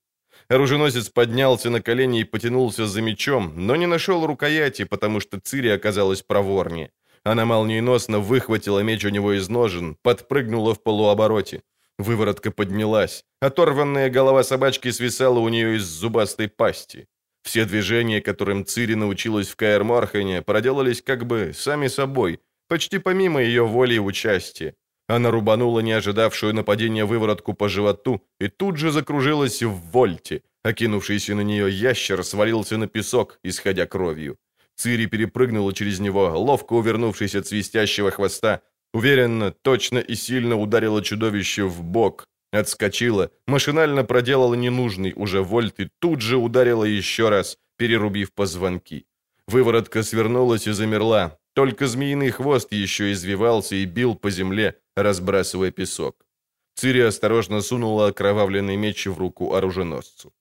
Оруженосец 0.48 1.10
поднялся 1.10 1.70
на 1.70 1.82
колени 1.82 2.22
и 2.22 2.24
потянулся 2.24 2.88
за 2.88 3.02
мечом, 3.02 3.54
но 3.56 3.76
не 3.76 3.88
нашел 3.88 4.26
рукояти, 4.26 4.84
потому 4.84 5.20
что 5.20 5.40
Цири 5.40 5.70
оказалась 5.70 6.22
проворнее. 6.22 6.92
Она 7.24 7.46
молниеносно 7.46 8.20
выхватила 8.20 8.80
меч 8.80 9.06
у 9.06 9.10
него 9.10 9.34
из 9.34 9.50
ножен, 9.50 9.98
подпрыгнула 10.04 10.76
в 10.76 10.84
полуобороте. 10.84 11.64
Выворотка 11.98 12.52
поднялась. 12.52 13.24
Оторванная 13.40 14.10
голова 14.10 14.44
собачки 14.44 14.92
свисала 14.92 15.40
у 15.40 15.50
нее 15.50 15.78
из 15.78 15.84
зубастой 15.84 16.50
пасти. 16.50 17.08
Все 17.46 17.66
движения, 17.66 18.22
которым 18.22 18.66
Цири 18.66 18.96
научилась 18.96 19.50
в 19.50 19.56
Каэр 19.56 19.84
проделались 20.42 21.02
как 21.04 21.28
бы 21.28 21.52
сами 21.54 21.88
собой, 21.88 22.40
почти 22.68 22.98
помимо 22.98 23.42
ее 23.42 23.66
воли 23.66 23.94
и 23.94 24.00
участия. 24.00 24.74
Она 25.08 25.30
рубанула 25.30 25.82
не 25.82 25.92
ожидавшую 25.92 26.56
нападения 26.56 27.06
выворотку 27.06 27.54
по 27.54 27.70
животу 27.70 28.24
и 28.40 28.48
тут 28.48 28.78
же 28.78 28.92
закружилась 28.92 29.62
в 29.62 29.74
вольте. 29.92 30.42
Окинувшийся 30.64 31.36
на 31.36 31.42
нее 31.42 31.70
ящер 31.70 32.24
свалился 32.24 32.78
на 32.78 32.88
песок, 32.88 33.40
исходя 33.44 33.86
кровью. 33.86 34.38
Цири 34.76 35.06
перепрыгнула 35.06 35.72
через 35.74 36.00
него, 36.00 36.34
ловко 36.36 36.74
увернувшись 36.74 37.36
от 37.36 37.46
свистящего 37.46 38.10
хвоста, 38.10 38.62
уверенно, 38.92 39.52
точно 39.52 40.00
и 40.00 40.16
сильно 40.16 40.60
ударила 40.60 41.04
чудовище 41.04 41.66
в 41.66 41.84
бок, 41.84 42.26
Отскочила, 42.56 43.32
машинально 43.48 44.06
проделала 44.06 44.54
ненужный 44.56 45.12
уже 45.16 45.42
вольт 45.42 45.82
и 45.82 45.90
тут 46.00 46.22
же 46.22 46.38
ударила 46.38 46.86
еще 46.86 47.28
раз, 47.28 47.58
перерубив 47.78 48.32
позвонки. 48.34 49.06
Выворотка 49.46 50.04
свернулась 50.04 50.66
и 50.66 50.72
замерла, 50.72 51.38
только 51.54 51.86
змеиный 51.88 52.32
хвост 52.32 52.72
еще 52.72 53.12
извивался 53.12 53.76
и 53.76 53.86
бил 53.86 54.16
по 54.16 54.32
земле, 54.32 54.80
разбрасывая 54.96 55.72
песок. 55.72 56.26
Цири 56.76 57.02
осторожно 57.02 57.62
сунула 57.62 58.08
окровавленный 58.08 58.78
меч 58.78 59.06
в 59.06 59.18
руку 59.18 59.54
оруженосцу. 59.54 60.34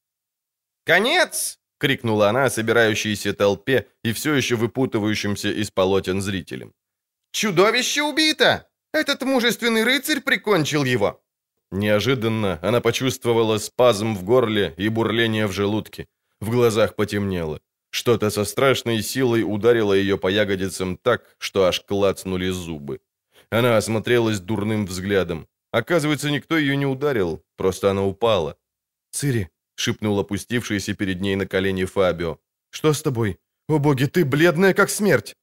«Конец!»— 0.85 1.59
крикнула 1.79 2.29
она 2.29 2.49
собирающейся 2.49 3.33
толпе 3.33 3.89
и 4.05 4.13
все 4.13 4.35
еще 4.35 4.55
выпутывающимся 4.55 5.49
из 5.49 5.73
полотен 5.73 6.21
зрителям. 6.21 6.73
«Чудовище 7.33 8.03
убито! 8.03 8.69
Этот 8.93 9.23
мужественный 9.23 9.83
рыцарь 9.83 10.21
прикончил 10.21 10.85
его!» 10.85 11.24
Неожиданно 11.71 12.59
она 12.63 12.81
почувствовала 12.81 13.59
спазм 13.59 14.15
в 14.15 14.25
горле 14.25 14.75
и 14.77 14.89
бурление 14.89 15.47
в 15.47 15.53
желудке. 15.53 16.07
В 16.41 16.51
глазах 16.51 16.95
потемнело. 16.95 17.61
Что-то 17.91 18.31
со 18.31 18.45
страшной 18.45 19.03
силой 19.03 19.43
ударило 19.43 19.93
ее 19.93 20.17
по 20.17 20.29
ягодицам 20.29 20.97
так, 20.97 21.37
что 21.39 21.65
аж 21.65 21.81
клацнули 21.81 22.51
зубы. 22.51 23.01
Она 23.51 23.77
осмотрелась 23.77 24.41
дурным 24.41 24.87
взглядом. 24.87 25.47
Оказывается, 25.71 26.31
никто 26.31 26.59
ее 26.59 26.77
не 26.77 26.87
ударил, 26.87 27.45
просто 27.57 27.91
она 27.91 28.05
упала. 28.05 28.57
«Цири»,— 29.11 29.49
шепнул 29.77 30.19
опустившийся 30.19 30.95
перед 30.95 31.21
ней 31.21 31.37
на 31.37 31.47
колени 31.47 31.85
Фабио. 31.85 32.39
«Что 32.71 32.93
с 32.93 33.03
тобой? 33.03 33.39
О 33.69 33.79
боги, 33.79 34.07
ты 34.07 34.25
бледная, 34.25 34.75
как 34.75 34.91
смерть!» 34.91 35.37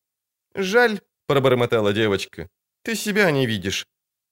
«Жаль»,— 0.55 0.99
пробормотала 1.27 1.93
девочка. 1.93 2.49
«Ты 2.83 2.95
себя 2.95 3.31
не 3.31 3.47
видишь». 3.47 3.87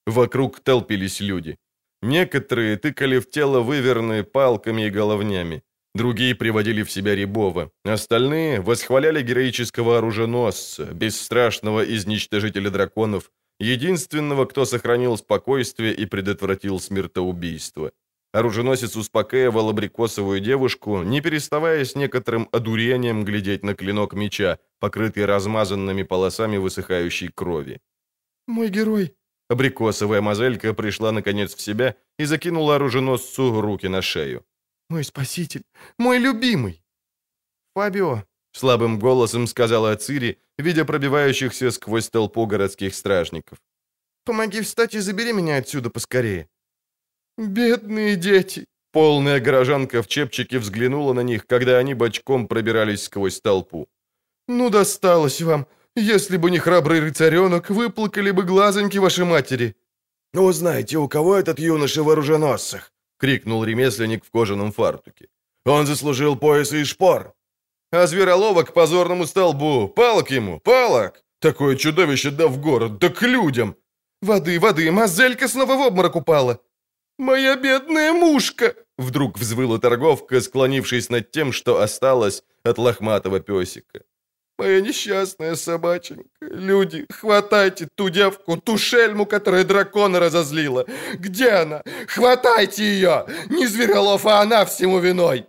Вокруг 0.06 0.60
толпились 0.60 1.20
люди. 1.20 1.56
Некоторые 2.02 2.76
тыкали 2.76 3.18
в 3.18 3.28
тело 3.28 3.60
выверны 3.60 4.24
палками 4.24 4.86
и 4.86 4.90
головнями. 4.90 5.62
Другие 5.94 6.34
приводили 6.34 6.82
в 6.82 6.90
себя 6.90 7.14
Рябова. 7.14 7.70
Остальные 7.84 8.60
восхваляли 8.60 9.22
героического 9.22 9.98
оруженосца, 9.98 10.84
бесстрашного 10.84 11.82
изничтожителя 11.82 12.70
драконов, 12.70 13.30
единственного, 13.58 14.46
кто 14.46 14.64
сохранил 14.64 15.16
спокойствие 15.18 15.92
и 15.92 16.06
предотвратил 16.06 16.80
смертоубийство. 16.80 17.92
Оруженосец 18.32 18.96
успокаивал 18.96 19.68
абрикосовую 19.68 20.40
девушку, 20.40 21.02
не 21.02 21.20
переставая 21.20 21.84
с 21.84 21.96
некоторым 21.96 22.48
одурением 22.52 23.24
глядеть 23.24 23.64
на 23.64 23.74
клинок 23.74 24.14
меча, 24.14 24.58
покрытый 24.78 25.24
размазанными 25.24 26.04
полосами 26.04 26.56
высыхающей 26.56 27.28
крови. 27.28 27.80
«Мой 28.46 28.68
герой!» 28.68 29.16
Абрикосовая 29.50 30.20
мозелька 30.20 30.74
пришла 30.74 31.10
наконец 31.10 31.56
в 31.56 31.60
себя 31.60 31.96
и 32.20 32.24
закинула 32.24 32.76
оруженосцу 32.76 33.60
руки 33.60 33.88
на 33.88 34.00
шею. 34.00 34.44
«Мой 34.88 35.02
спаситель! 35.02 35.64
Мой 35.98 36.18
любимый!» 36.18 36.80
«Фабио!»— 37.74 38.22
слабым 38.52 39.00
голосом 39.00 39.48
сказала 39.48 39.96
Цири, 39.96 40.38
видя 40.58 40.84
пробивающихся 40.84 41.72
сквозь 41.72 42.08
толпу 42.08 42.46
городских 42.46 42.94
стражников. 42.94 43.58
«Помоги 44.24 44.60
встать 44.60 44.94
и 44.94 45.00
забери 45.00 45.32
меня 45.32 45.56
отсюда 45.56 45.90
поскорее!» 45.90 46.48
«Бедные 47.36 48.16
дети!» 48.16 48.66
Полная 48.92 49.40
горожанка 49.40 50.02
в 50.02 50.06
чепчике 50.06 50.58
взглянула 50.58 51.12
на 51.12 51.22
них, 51.22 51.46
когда 51.46 51.78
они 51.78 51.94
бочком 51.94 52.46
пробирались 52.46 53.04
сквозь 53.04 53.40
толпу. 53.40 53.88
«Ну, 54.48 54.70
досталось 54.70 55.42
вам! 55.42 55.66
Если 55.96 56.36
бы 56.36 56.50
не 56.50 56.58
храбрый 56.58 57.00
рыцаренок, 57.00 57.70
выплакали 57.70 58.30
бы 58.30 58.42
глазоньки 58.44 58.98
вашей 58.98 59.24
матери!» 59.24 59.74
«Ну, 60.34 60.52
знаете, 60.52 60.96
у 60.96 61.08
кого 61.08 61.36
этот 61.36 61.58
юноша 61.58 62.02
в 62.02 62.08
оруженосцах?»— 62.10 62.92
крикнул 63.18 63.64
ремесленник 63.64 64.24
в 64.24 64.30
кожаном 64.30 64.72
фартуке. 64.72 65.28
«Он 65.66 65.86
заслужил 65.86 66.36
пояс 66.36 66.72
и 66.72 66.84
шпор!» 66.84 67.34
«А 67.92 68.06
зверолова 68.06 68.62
к 68.62 68.72
позорному 68.72 69.26
столбу! 69.26 69.88
Палок 69.88 70.30
ему! 70.30 70.60
Палок! 70.60 71.24
Такое 71.40 71.76
чудовище 71.76 72.30
да 72.30 72.46
в 72.46 72.60
город, 72.60 72.98
да 72.98 73.08
к 73.08 73.22
людям! 73.22 73.74
Воды, 74.22 74.60
воды! 74.60 74.90
Мазелька 74.92 75.48
снова 75.48 75.74
в 75.74 75.80
обморок 75.80 76.16
упала!» 76.16 76.60
«Моя 77.18 77.56
бедная 77.56 78.12
мушка!» 78.12 78.74
Вдруг 78.96 79.38
взвыла 79.38 79.78
торговка, 79.78 80.40
склонившись 80.40 81.10
над 81.10 81.30
тем, 81.30 81.52
что 81.52 81.80
осталось 81.80 82.44
от 82.62 82.78
лохматого 82.78 83.40
песика. 83.40 84.02
«Моя 84.60 84.82
несчастная 84.82 85.54
собаченька! 85.54 86.28
Люди, 86.42 87.06
хватайте 87.10 87.88
ту 87.94 88.10
девку, 88.10 88.58
ту 88.58 88.76
шельму, 88.76 89.24
которая 89.24 89.64
дракона 89.64 90.20
разозлила! 90.20 90.84
Где 91.14 91.48
она? 91.62 91.82
Хватайте 92.06 92.84
ее! 92.84 93.24
Не 93.48 93.66
Зверолов, 93.66 94.26
а 94.26 94.42
она 94.42 94.66
всему 94.66 94.98
виной!» 94.98 95.46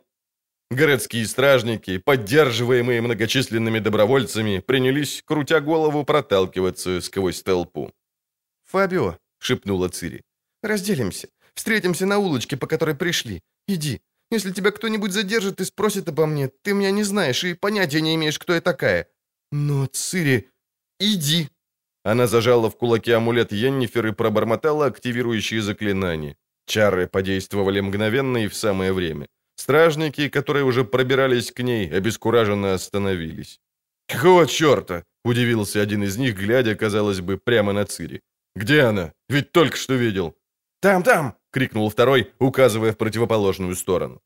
Городские 0.70 1.26
стражники, 1.26 1.98
поддерживаемые 1.98 3.02
многочисленными 3.02 3.80
добровольцами, 3.80 4.60
принялись, 4.60 5.22
крутя 5.26 5.60
голову, 5.60 6.06
проталкиваться 6.06 7.02
сквозь 7.02 7.44
толпу. 7.44 7.92
«Фабио»,— 8.72 9.18
шепнула 9.40 9.90
Цири,— 9.90 10.22
«разделимся. 10.64 11.28
Встретимся 11.54 12.06
на 12.06 12.18
улочке, 12.18 12.56
по 12.56 12.66
которой 12.66 12.96
пришли. 12.96 13.42
Иди. 13.68 14.00
Если 14.32 14.52
тебя 14.52 14.72
кто-нибудь 14.72 15.12
задержит 15.12 15.60
и 15.60 15.66
спросит 15.66 16.08
обо 16.08 16.26
мне, 16.26 16.50
ты 16.64 16.74
меня 16.74 16.92
не 16.92 17.04
знаешь 17.04 17.44
и 17.44 17.54
понятия 17.54 18.02
не 18.02 18.16
имеешь, 18.16 18.40
кто 18.40 18.54
я 18.54 18.62
такая. 18.62 19.08
Но, 19.52 19.88
Цири, 19.88 20.50
иди!» 21.00 21.50
Она 22.04 22.28
зажала 22.28 22.70
в 22.70 22.78
кулаке 22.78 23.16
амулет 23.16 23.52
Йеннифер 23.52 24.08
и 24.08 24.12
пробормотала 24.12 24.86
активирующие 24.86 25.62
заклинания. 25.62 26.36
Чары 26.66 27.08
подействовали 27.08 27.82
мгновенно 27.82 28.38
и 28.38 28.48
в 28.48 28.56
самое 28.56 28.94
время. 28.94 29.28
Стражники, 29.56 30.30
которые 30.30 30.64
уже 30.64 30.84
пробирались 30.84 31.52
к 31.52 31.64
ней, 31.64 31.90
обескураженно 31.92 32.74
остановились. 32.74 33.60
«Какого 34.08 34.48
черта?»– 34.48 35.04
удивился 35.26 35.82
один 35.82 36.04
из 36.04 36.18
них, 36.18 36.36
глядя, 36.36 36.76
казалось 36.76 37.20
бы, 37.20 37.38
прямо 37.38 37.74
на 37.74 37.86
Цири. 37.86 38.22
«Где 38.56 38.82
она? 38.82 39.14
Ведь 39.30 39.52
только 39.52 39.78
что 39.78 39.94
видел». 39.94 40.36
«Там, 40.82 41.04
там!»— 41.04 41.36
крикнул 41.52 41.90
второй, 41.90 42.32
указывая 42.40 42.92
в 42.92 42.98
противоположную 42.98 43.76
сторону. 43.76 44.20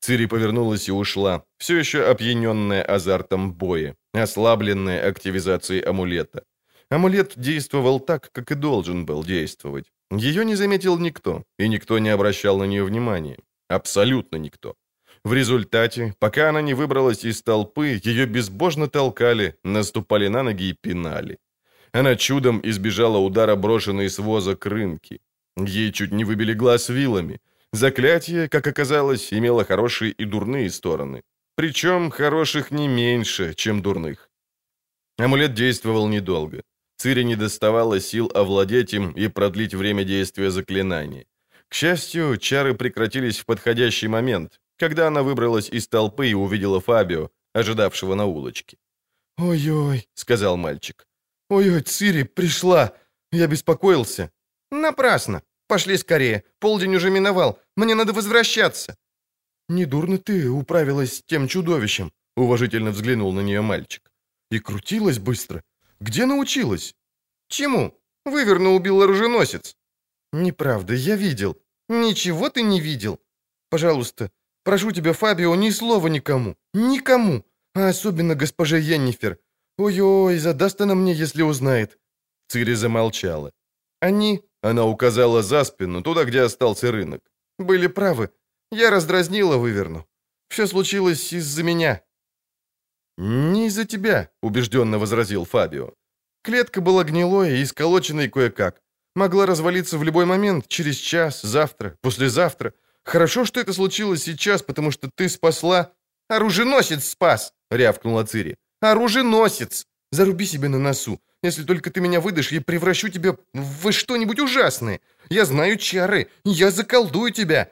Цири 0.00 0.26
повернулась 0.26 0.88
и 0.88 0.92
ушла, 0.92 1.44
все 1.58 1.78
еще 1.78 2.02
опьяненная 2.02 2.82
азартом 2.82 3.52
боя, 3.52 3.94
ослабленная 4.12 5.08
активизацией 5.08 5.80
амулета. 5.80 6.42
Амулет 6.90 7.34
действовал 7.36 8.00
так, 8.00 8.30
как 8.32 8.50
и 8.50 8.56
должен 8.56 9.06
был 9.06 9.24
действовать. 9.24 9.92
Ее 10.10 10.44
не 10.44 10.56
заметил 10.56 10.98
никто, 10.98 11.44
и 11.56 11.68
никто 11.68 12.00
не 12.00 12.10
обращал 12.10 12.58
на 12.58 12.64
нее 12.64 12.84
внимания. 12.84 13.38
Абсолютно 13.68 14.36
никто. 14.38 14.74
В 15.24 15.32
результате, 15.34 16.14
пока 16.18 16.48
она 16.48 16.62
не 16.62 16.74
выбралась 16.74 17.24
из 17.24 17.42
толпы, 17.42 18.00
ее 18.02 18.26
безбожно 18.26 18.88
толкали, 18.88 19.54
наступали 19.62 20.28
на 20.28 20.42
ноги 20.42 20.70
и 20.70 20.72
пинали. 20.72 21.38
Она 21.92 22.16
чудом 22.16 22.60
избежала 22.64 23.18
удара 23.18 23.54
брошенной 23.54 24.10
с 24.10 24.18
воза 24.18 24.56
крынки. 24.56 25.20
Ей 25.56 25.92
чуть 25.92 26.12
не 26.12 26.24
выбили 26.24 26.54
глаз 26.54 26.88
вилами. 26.88 27.40
Заклятие, 27.72 28.48
как 28.48 28.66
оказалось, 28.66 29.32
имело 29.32 29.64
хорошие 29.64 30.12
и 30.12 30.24
дурные 30.24 30.70
стороны. 30.70 31.22
Причем 31.56 32.10
хороших 32.10 32.70
не 32.70 32.88
меньше, 32.88 33.54
чем 33.54 33.82
дурных. 33.82 34.30
Амулет 35.18 35.54
действовал 35.54 36.08
недолго. 36.08 36.62
Цири 36.96 37.24
не 37.24 37.36
доставало 37.36 38.00
сил 38.00 38.30
овладеть 38.34 38.94
им 38.94 39.10
и 39.10 39.28
продлить 39.28 39.74
время 39.74 40.04
действия 40.04 40.50
заклинания. 40.50 41.26
К 41.68 41.74
счастью, 41.74 42.36
чары 42.36 42.74
прекратились 42.74 43.38
в 43.38 43.44
подходящий 43.46 44.08
момент, 44.08 44.60
когда 44.76 45.06
она 45.06 45.22
выбралась 45.22 45.70
из 45.70 45.88
толпы 45.88 46.28
и 46.28 46.34
увидела 46.34 46.80
Фабио, 46.80 47.30
ожидавшего 47.54 48.14
на 48.14 48.26
улочке. 48.26 48.76
«Ой-ой»,— 49.38 50.08
сказал 50.14 50.56
мальчик. 50.56 51.06
«Ой-ой, 51.48 51.82
Цири, 51.82 52.24
пришла! 52.24 52.92
Я 53.32 53.46
беспокоился». 53.46 54.30
«Напрасно! 54.72 55.42
Пошли 55.68 55.98
скорее! 55.98 56.44
Полдень 56.58 56.96
уже 56.96 57.10
миновал! 57.10 57.58
Мне 57.76 57.94
надо 57.94 58.14
возвращаться!» 58.14 58.96
«Недурно 59.68 60.16
ты 60.16 60.48
управилась 60.48 61.18
с 61.18 61.22
тем 61.22 61.46
чудовищем»,— 61.46 62.10
уважительно 62.36 62.90
взглянул 62.90 63.32
на 63.32 63.40
нее 63.40 63.60
мальчик. 63.60 64.10
«И 64.50 64.58
крутилась 64.60 65.18
быстро. 65.18 65.62
Где 66.00 66.24
научилась?» 66.24 66.94
«Чему? 67.48 67.92
Выверно 68.24 68.70
убил 68.70 69.02
оруженосец». 69.02 69.76
«Неправда, 70.32 70.94
я 70.94 71.16
видел». 71.16 71.58
«Ничего 71.88 72.48
ты 72.48 72.62
не 72.62 72.80
видел. 72.80 73.20
Пожалуйста, 73.68 74.30
прошу 74.64 74.92
тебя, 74.92 75.12
Фабио, 75.12 75.54
ни 75.54 75.70
слова 75.70 76.08
никому. 76.08 76.56
Никому. 76.72 77.44
А 77.74 77.88
особенно 77.88 78.34
госпоже 78.34 78.80
Йеннифер. 78.80 79.38
Ой-ой, 79.76 80.38
задаст 80.38 80.80
она 80.80 80.94
мне, 80.94 81.12
если 81.12 81.42
узнает». 81.42 81.98
Цири 82.48 82.74
замолчала. 82.74 83.52
«Они 84.00 84.42
она 84.62 84.84
указала 84.84 85.42
за 85.42 85.64
спину, 85.64 86.02
туда, 86.02 86.24
где 86.24 86.42
остался 86.42 86.92
рынок. 86.92 87.20
«Были 87.58 87.88
правы. 87.88 88.30
Я 88.70 88.90
раздразнила 88.90 89.56
выверну. 89.56 90.06
Все 90.48 90.66
случилось 90.66 91.32
из-за 91.32 91.62
меня». 91.62 92.02
«Не 93.18 93.66
из-за 93.66 93.84
тебя»,— 93.84 94.30
убежденно 94.42 94.98
возразил 94.98 95.44
Фабио. 95.44 95.92
«Клетка 96.42 96.80
была 96.80 97.04
гнилой 97.04 97.58
и 97.58 97.66
сколоченной 97.66 98.30
кое-как. 98.30 98.80
Могла 99.14 99.46
развалиться 99.46 99.98
в 99.98 100.04
любой 100.04 100.24
момент, 100.24 100.68
через 100.68 100.96
час, 100.96 101.42
завтра, 101.42 101.96
послезавтра. 102.00 102.72
Хорошо, 103.04 103.44
что 103.44 103.60
это 103.60 103.72
случилось 103.72 104.22
сейчас, 104.22 104.62
потому 104.62 104.90
что 104.92 105.10
ты 105.14 105.28
спасла...» 105.28 105.92
«Оруженосец 106.28 107.10
спас!»— 107.10 107.52
рявкнула 107.70 108.24
Цири. 108.24 108.56
«Оруженосец! 108.80 109.86
Заруби 110.12 110.46
себе 110.46 110.68
на 110.68 110.78
носу. 110.78 111.20
Если 111.42 111.64
только 111.64 111.90
ты 111.90 112.00
меня 112.00 112.20
выдашь, 112.20 112.52
я 112.52 112.60
превращу 112.60 113.08
тебя 113.08 113.36
в 113.54 113.92
что-нибудь 113.92 114.38
ужасное. 114.38 115.00
Я 115.30 115.44
знаю 115.44 115.78
чары. 115.78 116.28
Я 116.44 116.70
заколдую 116.70 117.32
тебя». 117.32 117.68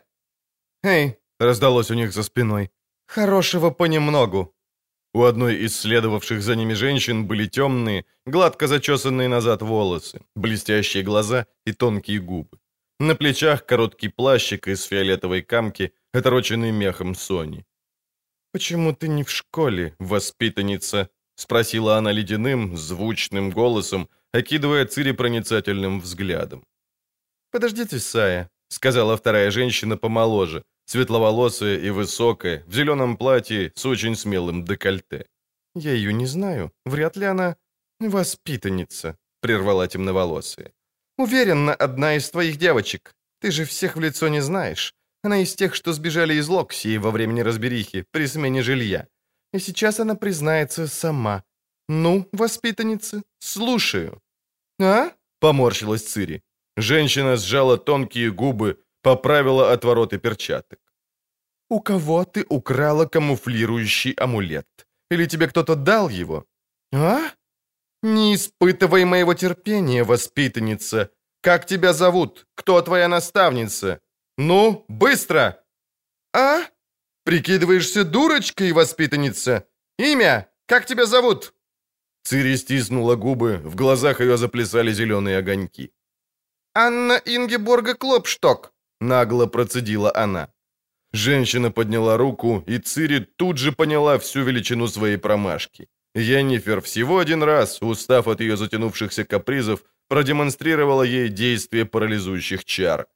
«Эй!»— 0.82 1.18
раздалось 1.38 1.90
у 1.90 1.94
них 1.94 2.12
за 2.12 2.22
спиной. 2.22 2.70
«Хорошего 3.06 3.70
понемногу». 3.70 4.54
У 5.12 5.24
одной 5.24 5.56
из 5.56 5.76
следовавших 5.76 6.40
за 6.42 6.56
ними 6.56 6.74
женщин 6.74 7.26
были 7.26 7.46
темные, 7.46 8.04
гладко 8.26 8.68
зачесанные 8.68 9.28
назад 9.28 9.60
волосы, 9.62 10.20
блестящие 10.36 11.02
глаза 11.02 11.46
и 11.66 11.72
тонкие 11.72 12.20
губы. 12.20 12.58
На 13.00 13.14
плечах 13.14 13.66
короткий 13.66 14.08
плащик 14.08 14.68
из 14.68 14.84
фиолетовой 14.84 15.42
камки, 15.42 15.92
отороченный 16.12 16.70
мехом 16.70 17.14
Сони. 17.14 17.64
«Почему 18.52 18.94
ты 18.94 19.08
не 19.08 19.24
в 19.24 19.30
школе, 19.30 19.94
воспитанница?»— 19.98 21.08
спросила 21.40 21.96
она 21.96 22.12
ледяным, 22.12 22.76
звучным 22.76 23.50
голосом, 23.50 24.08
окидывая 24.32 24.84
Цири 24.84 25.12
проницательным 25.12 26.00
взглядом. 26.00 26.62
«Подождите, 27.50 27.98
Сая»,— 27.98 28.48
сказала 28.68 29.16
вторая 29.16 29.50
женщина 29.50 29.96
помоложе, 29.96 30.62
светловолосая 30.84 31.78
и 31.78 31.90
высокая, 31.90 32.62
в 32.66 32.74
зеленом 32.74 33.16
платье 33.16 33.72
с 33.74 33.86
очень 33.86 34.16
смелым 34.16 34.64
декольте. 34.64 35.26
«Я 35.74 35.92
ее 35.92 36.12
не 36.12 36.26
знаю. 36.26 36.70
Вряд 36.84 37.16
ли 37.16 37.24
она 37.24 37.56
воспитанница»,— 38.00 39.16
прервала 39.40 39.88
темноволосая. 39.88 40.72
«Уверена, 41.16 41.74
одна 41.74 42.16
из 42.16 42.30
твоих 42.30 42.58
девочек. 42.58 43.14
Ты 43.40 43.50
же 43.50 43.64
всех 43.64 43.96
в 43.96 44.00
лицо 44.00 44.28
не 44.28 44.42
знаешь. 44.42 44.92
Она 45.22 45.42
из 45.42 45.54
тех, 45.54 45.74
что 45.74 45.92
сбежали 45.92 46.34
из 46.34 46.48
Локсии 46.48 46.98
во 46.98 47.10
время 47.10 47.32
неразберихи 47.32 48.04
при 48.10 48.26
смене 48.26 48.62
жилья. 48.62 49.06
И 49.52 49.58
сейчас 49.58 50.00
она 50.00 50.14
признается 50.14 50.86
сама. 50.86 51.42
Ну, 51.88 52.28
воспитанница, 52.32 53.22
слушаю». 53.38 54.20
«А?»— 54.80 55.10
поморщилась 55.40 56.04
Цири. 56.04 56.42
Женщина 56.76 57.36
сжала 57.36 57.76
тонкие 57.76 58.30
губы, 58.30 58.76
поправила 59.02 59.72
отвороты 59.72 60.18
перчаток. 60.18 60.78
«У 61.68 61.80
кого 61.80 62.24
ты 62.24 62.44
украла 62.48 63.06
камуфлирующий 63.06 64.12
амулет? 64.12 64.86
Или 65.10 65.26
тебе 65.26 65.48
кто-то 65.48 65.74
дал 65.74 66.08
его?» 66.08 66.44
«А? 66.92 67.30
Не 68.02 68.34
испытывай 68.34 69.04
моего 69.04 69.34
терпения, 69.34 70.04
воспитанница. 70.04 71.10
Как 71.42 71.66
тебя 71.66 71.92
зовут? 71.92 72.46
Кто 72.54 72.82
твоя 72.82 73.08
наставница? 73.08 74.00
Ну, 74.38 74.84
быстро!» 74.88 75.62
«А? 76.32 76.64
Прикидываешься 77.24 78.04
дурочкой, 78.04 78.72
воспитанница? 78.72 79.66
Имя? 79.98 80.48
Как 80.66 80.86
тебя 80.86 81.06
зовут?» 81.06 81.52
Цири 82.22 82.56
стиснула 82.56 83.16
губы, 83.16 83.60
в 83.64 83.74
глазах 83.74 84.20
ее 84.20 84.36
заплясали 84.36 84.92
зеленые 84.92 85.38
огоньки. 85.38 85.92
«Анна 86.74 87.20
Ингеборга 87.24 87.94
Клопшток»,— 87.94 88.72
нагло 89.00 89.46
процедила 89.46 90.12
она. 90.14 90.48
Женщина 91.12 91.72
подняла 91.72 92.16
руку, 92.16 92.62
и 92.68 92.78
Цири 92.78 93.26
тут 93.36 93.58
же 93.58 93.72
поняла 93.72 94.18
всю 94.18 94.44
величину 94.44 94.86
своей 94.86 95.16
промашки. 95.16 95.88
Йеннифер 96.14 96.80
всего 96.80 97.18
один 97.18 97.42
раз, 97.42 97.82
устав 97.82 98.28
от 98.28 98.40
ее 98.40 98.56
затянувшихся 98.56 99.24
капризов, 99.24 99.82
продемонстрировала 100.08 101.02
ей 101.02 101.28
действие 101.28 101.84
парализующих 101.84 102.64
чар. 102.64 103.06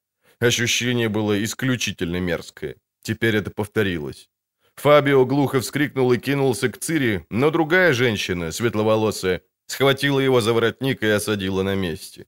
Ощущение 0.40 1.08
было 1.08 1.42
исключительно 1.44 2.20
мерзкое. 2.20 2.76
Теперь 3.04 3.36
это 3.36 3.50
повторилось. 3.50 4.30
Фабио 4.76 5.26
глухо 5.26 5.60
вскрикнул 5.60 6.12
и 6.12 6.18
кинулся 6.18 6.68
к 6.70 6.78
Цири, 6.78 7.26
но 7.30 7.50
другая 7.50 7.92
женщина, 7.92 8.50
светловолосая, 8.50 9.42
схватила 9.66 10.20
его 10.20 10.40
за 10.40 10.54
воротник 10.54 11.02
и 11.02 11.06
осадила 11.06 11.62
на 11.62 11.74
месте. 11.74 12.26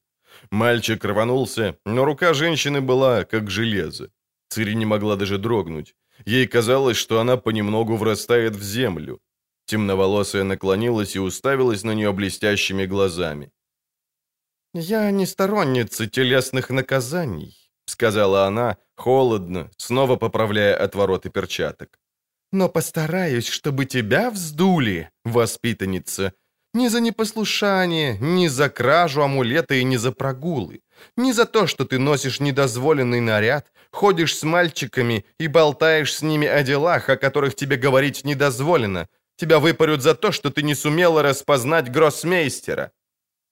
Мальчик 0.51 1.03
рванулся, 1.05 1.79
но 1.87 2.05
рука 2.05 2.35
женщины 2.35 2.83
была 2.83 3.25
как 3.25 3.51
железо. 3.51 4.11
Цири 4.51 4.75
не 4.75 4.85
могла 4.85 5.17
даже 5.17 5.39
дрогнуть. 5.39 5.95
Ей 6.27 6.47
казалось, 6.47 6.99
что 6.99 7.21
она 7.21 7.39
понемногу 7.39 7.97
врастает 7.97 8.55
в 8.55 8.63
землю. 8.63 9.21
Темноволосая 9.65 10.45
наклонилась 10.45 11.17
и 11.17 11.21
уставилась 11.21 11.85
на 11.85 11.95
нее 11.95 12.13
блестящими 12.13 12.85
глазами. 12.87 13.51
«Я 14.75 15.11
не 15.11 15.27
сторонница 15.27 16.07
телесных 16.07 16.69
наказаний»,— 16.69 17.71
сказала 17.87 18.45
она, 18.45 18.77
холодно, 18.97 19.71
снова 19.77 20.17
поправляя 20.17 20.77
отвороты 20.77 21.31
перчаток. 21.31 21.99
«Но 22.53 22.69
постараюсь, 22.69 23.47
чтобы 23.47 23.87
тебя 23.87 24.31
вздули, 24.31 25.11
воспитанница, 25.25 26.33
ни 26.75 26.89
за 26.89 27.01
непослушание, 27.01 28.19
ни 28.21 28.49
за 28.49 28.69
кражу 28.69 29.23
амулета 29.23 29.75
и 29.75 29.85
ни 29.85 29.97
за 29.97 30.13
прогулы. 30.13 30.81
Не 31.17 31.33
за 31.33 31.45
то, 31.45 31.67
что 31.67 31.85
ты 31.85 31.99
носишь 31.99 32.41
недозволенный 32.41 33.21
наряд, 33.21 33.73
ходишь 33.91 34.37
с 34.37 34.43
мальчиками 34.43 35.25
и 35.41 35.49
болтаешь 35.49 36.15
с 36.15 36.23
ними 36.23 36.47
о 36.47 36.63
делах, 36.63 37.09
о 37.09 37.17
которых 37.17 37.55
тебе 37.55 37.77
говорить 37.77 38.25
недозволено. 38.25 39.09
Тебя 39.37 39.59
выпарют 39.59 40.03
за 40.03 40.15
то, 40.15 40.33
что 40.33 40.51
ты 40.51 40.63
не 40.63 40.75
сумела 40.75 41.23
распознать 41.23 41.91
гроссмейстера». 41.91 42.91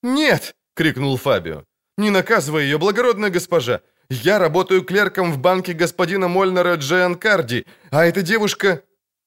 «Нет!»— 0.02 0.54
крикнул 0.74 1.16
Фабио. 1.16 1.64
«Не 1.98 2.10
наказывай 2.10 2.64
ее, 2.64 2.78
благородная 2.78 3.30
госпожа! 3.30 3.80
Я 4.10 4.38
работаю 4.38 4.82
клерком 4.82 5.32
в 5.32 5.38
банке 5.38 5.72
господина 5.72 6.28
Мольнера 6.28 6.76
Джианкарди, 6.76 7.66
а 7.90 8.04
эта 8.04 8.22
девушка...» 8.22 8.82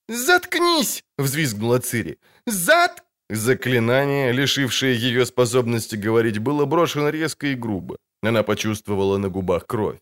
«Заткнись!»— 0.08 1.04
взвизгнула 1.18 1.80
Цири. 1.80 2.18
«Заткнись!» 2.46 3.08
Заклинание, 3.30 4.32
лишившее 4.32 4.96
ее 4.96 5.26
способности 5.26 5.98
говорить, 5.98 6.38
было 6.38 6.66
брошено 6.66 7.10
резко 7.10 7.48
и 7.48 7.56
грубо. 7.56 7.98
Она 8.24 8.44
почувствовала 8.44 9.18
на 9.18 9.30
губах 9.30 9.68
кровь. 9.68 10.00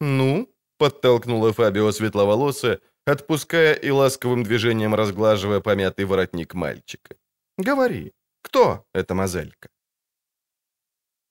«Ну?»— 0.00 0.48
подтолкнула 0.78 1.52
Фабио 1.52 1.92
светловолосая, 1.92 2.80
отпуская 3.06 3.74
и 3.74 3.90
ласковым 3.90 4.42
движением 4.42 4.94
разглаживая 4.94 5.60
помятый 5.60 6.06
воротник 6.06 6.54
мальчика. 6.54 7.14
«Говори, 7.58 8.12
кто 8.42 8.84
эта 8.94 9.14
мозелька?» 9.14 9.68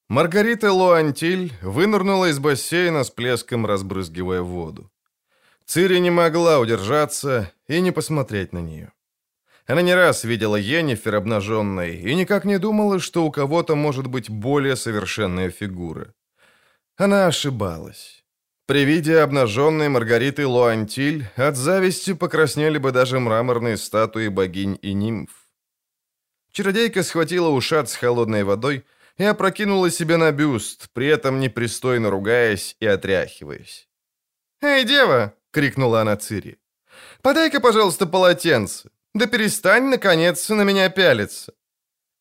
Маргарита 0.10 0.74
Луантиль 0.74 1.54
вынырнула 1.62 2.32
из 2.32 2.40
бассейна 2.40 3.04
с 3.04 3.12
плеском, 3.12 3.68
разбрызгивая 3.68 4.42
воду. 4.42 4.92
Цири 5.66 6.00
не 6.00 6.10
могла 6.10 6.60
удержаться 6.60 7.52
и 7.68 7.80
не 7.80 7.92
посмотреть 7.92 8.52
на 8.52 8.58
нее. 8.58 8.92
Она 9.68 9.84
не 9.84 9.94
раз 9.94 10.24
видела 10.24 10.56
Йеннифер 10.56 11.14
обнаженной 11.14 11.98
и 11.98 12.16
никак 12.16 12.44
не 12.44 12.58
думала, 12.58 13.00
что 13.00 13.24
у 13.24 13.30
кого-то 13.30 13.76
может 13.76 14.08
быть 14.08 14.32
более 14.32 14.76
совершенная 14.76 15.52
фигура. 15.52 16.16
Она 16.98 17.28
ошибалась. 17.28 18.24
При 18.66 18.86
виде 18.86 19.20
обнаженной 19.20 19.90
Маргариты 19.90 20.48
Луантиль 20.48 21.28
от 21.36 21.56
зависти 21.56 22.14
покраснели 22.14 22.80
бы 22.80 22.92
даже 22.92 23.20
мраморные 23.20 23.78
статуи 23.78 24.30
богинь 24.30 24.80
и 24.82 24.94
нимф. 24.94 25.30
Чародейка 26.52 27.04
схватила 27.04 27.50
ушат 27.50 27.92
с 27.92 27.96
холодной 27.96 28.44
водой 28.44 28.86
и 29.20 29.26
опрокинула 29.26 29.92
себе 29.92 30.18
на 30.18 30.32
бюст, 30.32 30.90
при 30.94 31.08
этом 31.08 31.40
непристойно 31.40 32.10
ругаясь 32.10 32.76
и 32.80 32.88
отряхиваясь. 32.88 33.88
«Эй, 34.62 34.86
дева!»— 34.86 35.34
крикнула 35.52 36.02
она 36.02 36.16
Цири. 36.16 36.58
«Подай-ка, 37.22 37.60
пожалуйста, 37.60 38.06
полотенце. 38.06 38.90
Да 39.14 39.28
перестань, 39.28 39.84
наконец, 39.90 40.50
на 40.50 40.64
меня 40.64 40.90
пялиться!» 40.90 41.54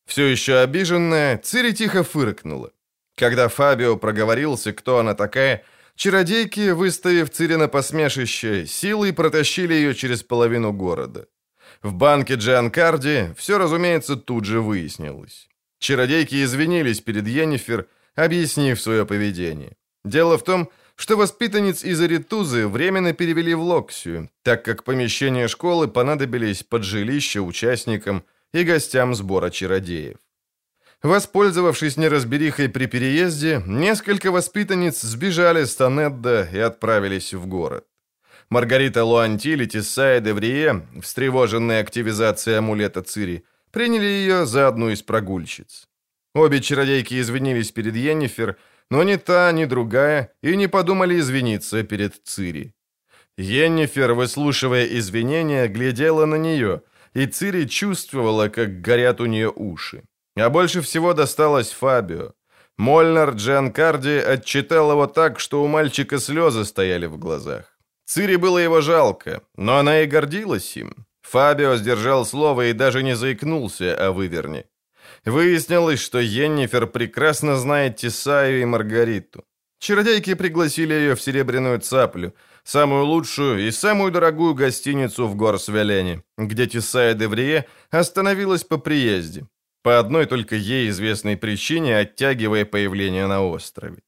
Все 0.05 0.25
еще 0.25 0.59
обиженная, 0.59 1.37
Цири 1.37 1.73
тихо 1.73 2.03
фыркнула. 2.03 2.71
Когда 3.15 3.47
Фабио 3.47 3.97
проговорился, 3.97 4.73
кто 4.73 4.97
она 4.97 5.13
такая, 5.13 5.63
чародейки, 5.95 6.71
выставив 6.71 7.29
Цири 7.29 7.55
на 7.55 7.67
посмешище, 7.67 8.65
силой 8.65 9.13
протащили 9.13 9.73
ее 9.73 9.93
через 9.93 10.23
половину 10.23 10.73
города. 10.73 11.27
В 11.81 11.93
банке 11.93 12.35
Джианкарди 12.35 13.33
все, 13.37 13.57
разумеется, 13.57 14.15
тут 14.15 14.45
же 14.45 14.59
выяснилось. 14.59 15.48
Чародейки 15.79 16.43
извинились 16.43 17.01
перед 17.01 17.27
Йеннифер, 17.27 17.87
объяснив 18.15 18.79
свое 18.79 19.05
поведение. 19.05 19.77
Дело 20.03 20.37
в 20.37 20.43
том, 20.43 20.69
что 20.95 21.15
воспитанниц 21.15 21.83
из 21.85 22.01
Аритузы 22.01 22.67
временно 22.67 23.13
перевели 23.13 23.53
в 23.53 23.61
Локсию, 23.61 24.29
так 24.43 24.65
как 24.65 24.83
помещения 24.83 25.47
школы 25.47 25.87
понадобились 25.87 26.63
под 26.63 26.83
жилище 26.83 27.39
участникам 27.39 28.23
и 28.53 28.63
гостям 28.63 29.15
сбора 29.15 29.49
чародеев. 29.49 30.17
Воспользовавшись 31.01 31.95
неразберихой 31.95 32.67
при 32.67 32.85
переезде, 32.87 33.63
несколько 33.65 34.31
воспитанниц 34.31 34.99
сбежали 34.99 35.63
с 35.63 35.73
Танедда 35.75 36.49
и 36.51 36.59
отправились 36.59 37.33
в 37.33 37.47
город. 37.47 37.85
Маргарита 38.49 39.05
Луантиль 39.05 39.63
и 39.63 39.67
Тесая 39.67 40.19
Деврие, 40.19 40.85
встревоженные 41.01 41.79
активизацией 41.79 42.57
амулета 42.57 43.01
Цири, 43.01 43.45
приняли 43.71 44.05
ее 44.05 44.45
за 44.45 44.67
одну 44.67 44.89
из 44.89 45.01
прогульщиц. 45.01 45.87
Обе 46.35 46.61
чародейки 46.61 47.19
извинились 47.19 47.71
перед 47.71 47.95
Йеннифер, 47.95 48.57
но 48.91 49.03
ни 49.03 49.17
та, 49.17 49.51
ни 49.51 49.65
другая 49.65 50.31
и 50.43 50.55
не 50.55 50.67
подумали 50.67 51.19
извиниться 51.19 51.83
перед 51.83 52.13
Цири. 52.25 52.73
Йеннифер, 53.37 54.13
выслушивая 54.13 54.85
извинения, 54.85 55.67
глядела 55.67 56.25
на 56.25 56.35
нее, 56.35 56.81
и 57.13 57.25
Цири 57.25 57.65
чувствовала, 57.65 58.49
как 58.49 58.81
горят 58.81 59.21
у 59.21 59.25
нее 59.25 59.51
уши. 59.55 60.03
А 60.35 60.49
больше 60.49 60.81
всего 60.81 61.13
досталось 61.13 61.71
Фабио. 61.71 62.33
Мольнар 62.77 63.31
Джанкарди 63.31 64.17
отчитал 64.17 64.91
его 64.91 65.07
так, 65.07 65.39
что 65.39 65.63
у 65.63 65.67
мальчика 65.67 66.19
слезы 66.19 66.63
стояли 66.65 67.07
в 67.07 67.17
глазах. 67.17 67.77
Цири 68.05 68.37
было 68.37 68.57
его 68.57 68.81
жалко, 68.81 69.41
но 69.55 69.77
она 69.77 70.01
и 70.01 70.07
гордилась 70.07 70.77
им. 70.77 71.05
Фабио 71.31 71.75
сдержал 71.75 72.25
слово 72.25 72.69
и 72.69 72.73
даже 72.73 73.03
не 73.03 73.15
заикнулся 73.15 73.95
о 73.95 74.11
выверне. 74.11 74.65
Выяснилось, 75.25 75.99
что 75.99 76.19
Йеннифер 76.19 76.87
прекрасно 76.87 77.55
знает 77.57 77.97
Тесаю 77.97 78.61
и 78.61 78.65
Маргариту. 78.65 79.43
Чародейки 79.79 80.33
пригласили 80.33 80.93
ее 80.93 81.15
в 81.15 81.21
Серебряную 81.21 81.79
Цаплю, 81.79 82.33
самую 82.63 83.05
лучшую 83.05 83.67
и 83.67 83.71
самую 83.71 84.11
дорогую 84.11 84.55
гостиницу 84.55 85.27
в 85.27 85.35
Горсвелене, 85.35 86.23
где 86.37 86.65
Тесая 86.65 87.13
Деврие 87.13 87.65
остановилась 87.91 88.63
по 88.63 88.77
приезде, 88.77 89.45
по 89.83 89.99
одной 89.99 90.25
только 90.25 90.55
ей 90.55 90.89
известной 90.89 91.37
причине 91.37 91.97
оттягивая 91.97 92.65
появление 92.65 93.27
на 93.27 93.43
острове. 93.45 93.99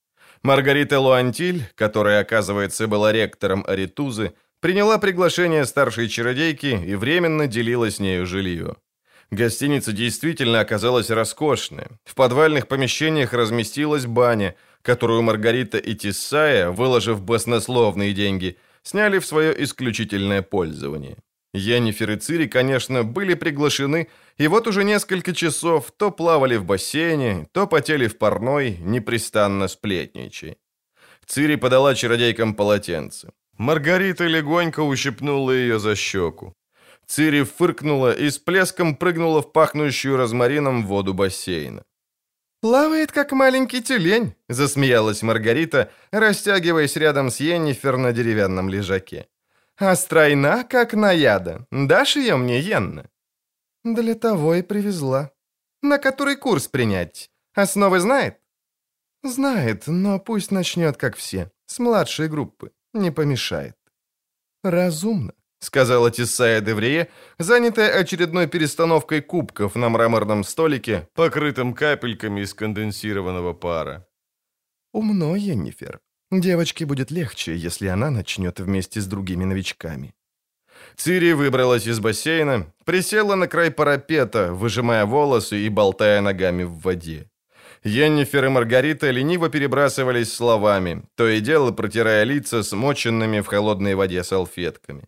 Маргарита 0.43 0.99
Луантиль, 0.99 1.63
которая, 1.75 2.21
оказывается, 2.21 2.87
была 2.87 3.11
ректором 3.11 3.63
Аритузы, 3.67 4.33
приняла 4.61 4.99
приглашение 4.99 5.65
старшей 5.65 6.07
чародейки 6.07 6.67
и 6.67 6.95
временно 6.95 7.47
делила 7.47 7.91
с 7.91 7.99
нею 7.99 8.25
жилье. 8.25 8.77
Гостиница 9.31 9.91
действительно 9.91 10.59
оказалась 10.59 11.09
роскошной. 11.09 11.87
В 12.05 12.15
подвальных 12.15 12.67
помещениях 12.67 13.33
разместилась 13.33 14.05
баня, 14.05 14.55
которую 14.81 15.21
Маргарита 15.23 15.77
и 15.77 15.95
Тиссая, 15.95 16.69
выложив 16.69 17.21
баснословные 17.21 18.13
деньги, 18.13 18.57
сняли 18.83 19.19
в 19.19 19.25
свое 19.25 19.63
исключительное 19.63 20.41
пользование. 20.41 21.17
Йеннифер 21.53 22.11
и 22.11 22.15
Цири, 22.17 22.47
конечно, 22.47 23.03
были 23.03 23.33
приглашены, 23.33 24.07
и 24.37 24.47
вот 24.47 24.67
уже 24.67 24.83
несколько 24.83 25.33
часов 25.33 25.91
то 25.97 26.11
плавали 26.11 26.55
в 26.55 26.65
бассейне, 26.65 27.47
то 27.51 27.67
потели 27.67 28.07
в 28.07 28.17
парной, 28.17 28.77
непрестанно 28.79 29.67
сплетничая. 29.67 30.55
Цири 31.25 31.55
подала 31.55 31.95
чародейкам 31.95 32.53
полотенце. 32.53 33.31
Маргарита 33.57 34.25
легонько 34.27 34.81
ущипнула 34.81 35.51
ее 35.51 35.79
за 35.79 35.95
щеку. 35.95 36.53
Цири 37.05 37.43
фыркнула 37.43 38.13
и 38.13 38.29
с 38.29 38.37
плеском 38.37 38.95
прыгнула 38.95 39.41
в 39.41 39.51
пахнущую 39.51 40.17
розмарином 40.17 40.85
воду 40.87 41.13
бассейна. 41.13 41.83
«Плавает, 42.61 43.11
как 43.11 43.31
маленький 43.31 43.81
тюлень»,— 43.81 44.33
засмеялась 44.49 45.23
Маргарита, 45.23 45.91
растягиваясь 46.11 46.95
рядом 46.95 47.29
с 47.29 47.39
Йеннифер 47.39 47.97
на 47.97 48.13
деревянном 48.13 48.69
лежаке. 48.69 49.27
«А 49.77 49.95
стройна, 49.95 50.63
как 50.63 50.93
наяда. 50.93 51.65
Дашь 51.71 52.17
ее 52.17 52.37
мне, 52.37 52.59
Йенна?» 52.59 53.09
«Для 53.83 54.13
того 54.13 54.53
и 54.53 54.61
привезла. 54.61 55.31
На 55.81 55.97
который 55.97 56.35
курс 56.35 56.67
принять? 56.67 57.31
Основы 57.55 57.99
знает?» 57.99 58.37
«Знает, 59.23 59.87
но 59.87 60.19
пусть 60.19 60.51
начнет, 60.51 60.97
как 60.97 61.15
все, 61.15 61.51
с 61.65 61.79
младшей 61.79 62.27
группы. 62.27 62.71
Не 62.93 63.11
помешает». 63.11 63.75
«Разумно.— 64.63 65.33
сказала 65.63 66.09
Тиссая 66.09 66.59
Деврие, 66.59 67.07
занятая 67.37 67.99
очередной 67.99 68.47
перестановкой 68.47 69.21
кубков 69.21 69.75
на 69.75 69.89
мраморном 69.89 70.43
столике, 70.43 71.07
покрытым 71.13 71.75
капельками 71.75 72.41
из 72.41 72.55
конденсированного 72.55 73.53
пара. 73.53 74.07
«Умно, 74.91 75.35
Йеннифер. 75.35 75.99
Девочке 76.31 76.85
будет 76.85 77.11
легче, 77.11 77.55
если 77.55 77.87
она 77.87 78.09
начнет 78.09 78.59
вместе 78.59 79.01
с 79.01 79.05
другими 79.05 79.43
новичками». 79.43 80.15
Цири 80.95 81.33
выбралась 81.33 81.85
из 81.85 81.99
бассейна, 81.99 82.73
присела 82.83 83.35
на 83.35 83.47
край 83.47 83.69
парапета, 83.69 84.53
выжимая 84.53 85.05
волосы 85.05 85.59
и 85.59 85.69
болтая 85.69 86.21
ногами 86.21 86.63
в 86.63 86.79
воде. 86.79 87.29
Йеннифер 87.83 88.45
и 88.45 88.49
Маргарита 88.49 89.09
лениво 89.09 89.49
перебрасывались 89.49 90.33
словами, 90.33 91.03
то 91.15 91.27
и 91.27 91.39
дело 91.39 91.71
протирая 91.71 92.23
лица 92.23 92.61
смоченными 92.61 93.39
в 93.39 93.47
холодной 93.47 93.95
воде 93.95 94.23
салфетками. 94.23 95.07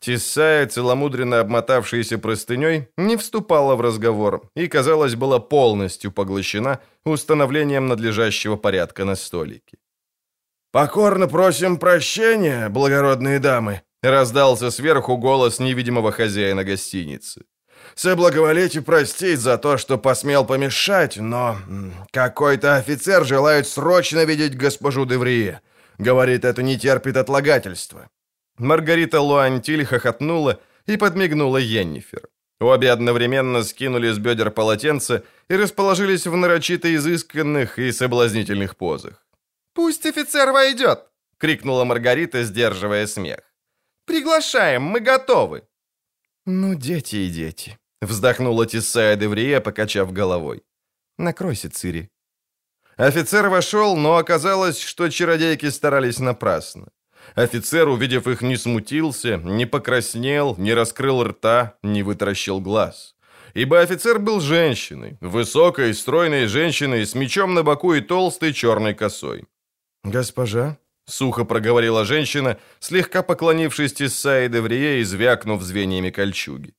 Тесая, 0.00 0.66
целомудренно 0.66 1.40
обмотавшаяся 1.40 2.18
простыней, 2.18 2.88
не 2.96 3.16
вступала 3.16 3.74
в 3.76 3.80
разговор 3.80 4.42
и, 4.56 4.68
казалось, 4.68 5.14
была 5.14 5.38
полностью 5.38 6.12
поглощена 6.12 6.80
установлением 7.04 7.88
надлежащего 7.88 8.56
порядка 8.56 9.04
на 9.04 9.16
столике. 9.16 9.78
«Покорно 10.72 11.28
просим 11.28 11.76
прощения, 11.76 12.68
благородные 12.68 13.38
дамы»,— 13.38 13.82
раздался 14.02 14.70
сверху 14.70 15.16
голос 15.16 15.60
невидимого 15.60 16.10
хозяина 16.10 16.64
гостиницы. 16.64 17.44
«Соблаговолите 17.94 18.82
простить 18.82 19.38
за 19.38 19.56
то, 19.56 19.78
что 19.78 19.98
посмел 19.98 20.44
помешать, 20.44 21.16
но 21.16 21.56
какой-то 22.10 22.76
офицер 22.76 23.24
желает 23.24 23.68
срочно 23.68 24.24
видеть 24.24 24.56
госпожу 24.56 25.06
Деврие. 25.06 25.60
Говорит, 25.98 26.44
это 26.44 26.62
не 26.62 26.78
терпит 26.78 27.16
отлагательства. 27.16 28.08
Маргарита 28.58 29.20
Луантиль 29.20 29.84
хохотнула 29.84 30.60
и 30.86 30.96
подмигнула 30.96 31.58
Йеннифер. 31.58 32.28
Обе 32.60 32.90
одновременно 32.92 33.62
скинули 33.64 34.12
с 34.12 34.18
бедер 34.18 34.50
полотенце 34.50 35.24
и 35.48 35.56
расположились 35.56 36.26
в 36.26 36.36
нарочито 36.36 36.94
изысканных 36.94 37.78
и 37.78 37.92
соблазнительных 37.92 38.76
позах. 38.76 39.26
«Пусть 39.74 40.06
офицер 40.06 40.52
войдет!»— 40.52 41.00
крикнула 41.38 41.84
Маргарита, 41.84 42.44
сдерживая 42.44 43.06
смех. 43.06 43.40
«Приглашаем, 44.06 44.82
мы 44.82 45.00
готовы!» 45.00 45.62
«Ну, 46.46 46.74
дети 46.74 47.16
и 47.16 47.30
дети!»— 47.30 47.78
вздохнула 48.04 48.66
Тиссая 48.66 49.16
Деврия, 49.16 49.60
покачав 49.60 50.12
головой. 50.12 50.62
«Накройся, 51.18 51.70
Цири». 51.70 52.10
Офицер 52.96 53.48
вошел, 53.48 53.96
но 53.96 54.16
оказалось, 54.16 54.80
что 54.80 55.08
чародейки 55.08 55.70
старались 55.70 56.20
напрасно. 56.20 56.88
Офицер, 57.34 57.88
увидев 57.88 58.26
их, 58.26 58.42
не 58.42 58.56
смутился, 58.56 59.36
не 59.36 59.66
покраснел, 59.66 60.54
не 60.58 60.74
раскрыл 60.74 61.24
рта, 61.24 61.74
не 61.82 62.02
вытаращил 62.02 62.60
глаз. 62.60 63.14
Ибо 63.54 63.80
офицер 63.80 64.18
был 64.18 64.40
женщиной, 64.40 65.16
высокой, 65.20 65.94
стройной 65.94 66.46
женщиной 66.46 67.06
с 67.06 67.14
мечом 67.14 67.54
на 67.54 67.62
боку 67.62 67.94
и 67.94 68.00
толстой 68.00 68.52
черной 68.52 68.94
косой. 68.94 69.44
«Госпожа?»— 70.04 70.76
сухо 71.06 71.44
проговорила 71.44 72.04
женщина, 72.04 72.58
слегка 72.80 73.22
поклонившись 73.22 73.92
Тесса 73.92 74.44
и 74.44 74.48
Деврие 74.48 75.00
и 75.00 75.04
звякнув 75.04 75.62
звеньями 75.62 76.10
кольчуги. 76.10 76.74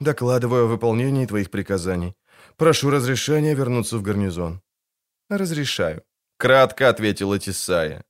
«Докладываю 0.00 0.64
о 0.64 0.68
выполнении 0.68 1.26
твоих 1.26 1.50
приказаний. 1.50 2.14
Прошу 2.56 2.90
разрешения 2.90 3.54
вернуться 3.54 3.98
в 3.98 4.02
гарнизон». 4.02 4.60
«Разрешаю»,— 5.28 6.02
кратко 6.38 6.88
ответила 6.88 7.38
Тесая. 7.38 8.04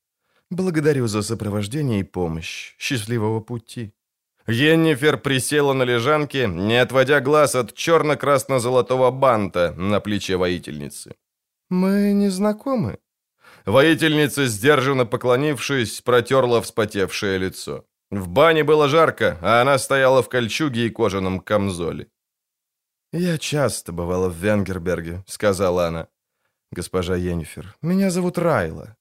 Благодарю 0.51 1.09
за 1.09 1.23
сопровождение 1.23 2.01
и 2.01 2.05
помощь. 2.05 2.75
Счастливого 2.79 3.41
пути». 3.41 3.93
Йеннифер 4.47 5.19
присела 5.19 5.73
на 5.73 5.83
лежанке, 5.83 6.47
не 6.47 6.81
отводя 6.81 7.21
глаз 7.21 7.57
от 7.57 7.75
черно-красно-золотого 7.75 9.11
банта 9.11 9.75
на 9.77 9.99
плече 9.99 10.37
воительницы. 10.37 11.17
«Мы 11.69 12.13
не 12.13 12.29
знакомы?» 12.31 12.99
Воительница, 13.65 14.47
сдержанно 14.47 15.05
поклонившись, 15.05 16.01
протерла 16.01 16.61
вспотевшее 16.61 17.39
лицо. 17.39 17.85
В 18.17 18.29
бане 18.29 18.65
было 18.65 18.89
жарко, 18.89 19.39
а 19.43 19.61
она 19.61 19.79
стояла 19.79 20.23
в 20.23 20.29
кольчуге 20.29 20.87
и 20.87 20.91
кожаном 20.91 21.41
камзоле. 21.41 22.09
«Я 23.13 23.37
часто 23.37 23.93
бывала 23.93 24.31
в 24.31 24.37
Венгерберге»,— 24.37 25.23
сказала 25.27 25.87
она. 25.89 26.09
«Госпожа 26.73 27.17
Йеннифер, 27.17 27.77
меня 27.83 28.11
зовут 28.11 28.39
Райла. 28.39 28.97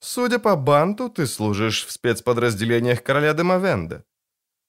Судя 0.00 0.38
по 0.38 0.56
банту, 0.56 1.08
ты 1.08 1.26
служишь 1.26 1.86
в 1.86 1.92
спецподразделениях 1.92 3.02
короля 3.02 3.34
Демовенда. 3.34 4.04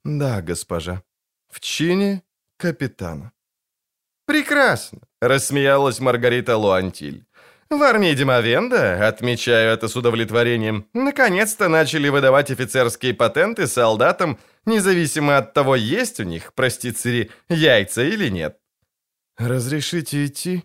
Да, 0.04 0.42
госпожа. 0.42 1.02
В 1.50 1.60
чине 1.60 2.22
капитана. 2.58 3.32
Прекрасно, 4.26 5.00
рассмеялась 5.22 6.00
Маргарита 6.00 6.56
Луантиль. 6.56 7.26
В 7.72 7.82
армии 7.82 8.14
Демовенда, 8.14 9.08
отмечаю 9.08 9.74
это 9.74 9.88
с 9.88 9.96
удовлетворением, 9.96 10.88
наконец-то 10.94 11.70
начали 11.70 12.10
выдавать 12.10 12.52
офицерские 12.52 13.16
патенты 13.16 13.66
солдатам, 13.66 14.38
независимо 14.66 15.38
от 15.38 15.54
того, 15.54 15.76
есть 15.76 16.20
у 16.20 16.24
них, 16.24 16.54
прости 16.54 16.92
Цири, 16.92 17.32
яйца 17.50 18.04
или 18.04 18.30
нет. 18.30 18.60
«Разрешите 19.38 20.26
идти?» 20.26 20.64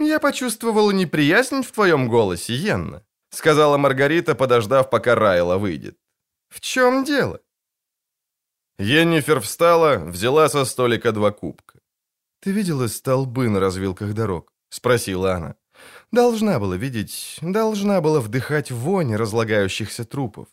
«Я 0.00 0.18
почувствовала 0.18 0.90
неприязнь 0.90 1.62
в 1.62 1.70
твоем 1.70 2.08
голосе, 2.08 2.54
Йенна 2.54 3.04
сказала 3.34 3.78
Маргарита, 3.78 4.34
подождав, 4.34 4.90
пока 4.90 5.14
Райла 5.14 5.58
выйдет. 5.58 5.98
«В 6.48 6.60
чем 6.60 7.04
дело?» 7.04 7.40
Йеннифер 8.78 9.40
встала, 9.40 9.98
взяла 9.98 10.48
со 10.48 10.64
столика 10.64 11.12
два 11.12 11.30
кубка. 11.30 11.78
«Ты 12.40 12.52
видела 12.52 12.88
столбы 12.88 13.48
на 13.48 13.60
развилках 13.60 14.14
дорог?»— 14.14 14.52
спросила 14.70 15.34
она. 15.34 15.54
Должна 16.12 16.58
была 16.58 16.76
видеть, 16.76 17.38
должна 17.42 18.00
была 18.00 18.20
вдыхать 18.20 18.70
вонь 18.70 19.14
разлагающихся 19.16 20.04
трупов. 20.04 20.48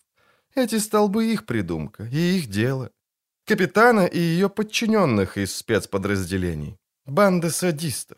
Эти 0.55 0.79
столбы 0.79 1.31
их 1.31 1.45
придумка 1.45 2.03
и 2.03 2.37
их 2.37 2.47
дело. 2.47 2.89
Капитана 3.45 4.05
и 4.05 4.19
ее 4.19 4.49
подчиненных 4.49 5.37
из 5.37 5.55
спецподразделений. 5.55 6.77
Банда 7.05 7.49
садистов. 7.49 8.17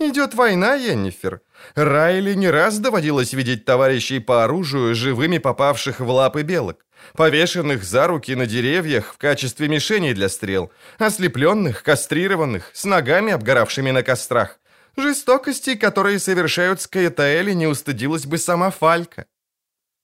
Идет 0.00 0.34
война, 0.34 0.74
Йеннифер. 0.74 1.40
Райли 1.74 2.34
не 2.34 2.48
раз 2.48 2.78
доводилось 2.78 3.32
видеть 3.32 3.64
товарищей 3.64 4.20
по 4.20 4.44
оружию, 4.44 4.94
живыми 4.94 5.38
попавших 5.38 5.98
в 5.98 6.08
лапы 6.08 6.42
белок, 6.42 6.86
повешенных 7.14 7.82
за 7.82 8.06
руки 8.06 8.36
на 8.36 8.46
деревьях 8.46 9.12
в 9.12 9.18
качестве 9.18 9.66
мишеней 9.66 10.14
для 10.14 10.28
стрел, 10.28 10.70
ослепленных, 10.98 11.82
кастрированных, 11.82 12.70
с 12.74 12.84
ногами, 12.84 13.32
обгоравшими 13.32 13.90
на 13.90 14.04
кострах. 14.04 14.60
Жестокости, 14.98 15.76
которые 15.76 16.18
совершают 16.18 16.80
Скаэтаэли, 16.80 17.52
не 17.52 17.68
устыдилась 17.68 18.26
бы 18.26 18.36
сама 18.36 18.70
Фалька. 18.70 19.26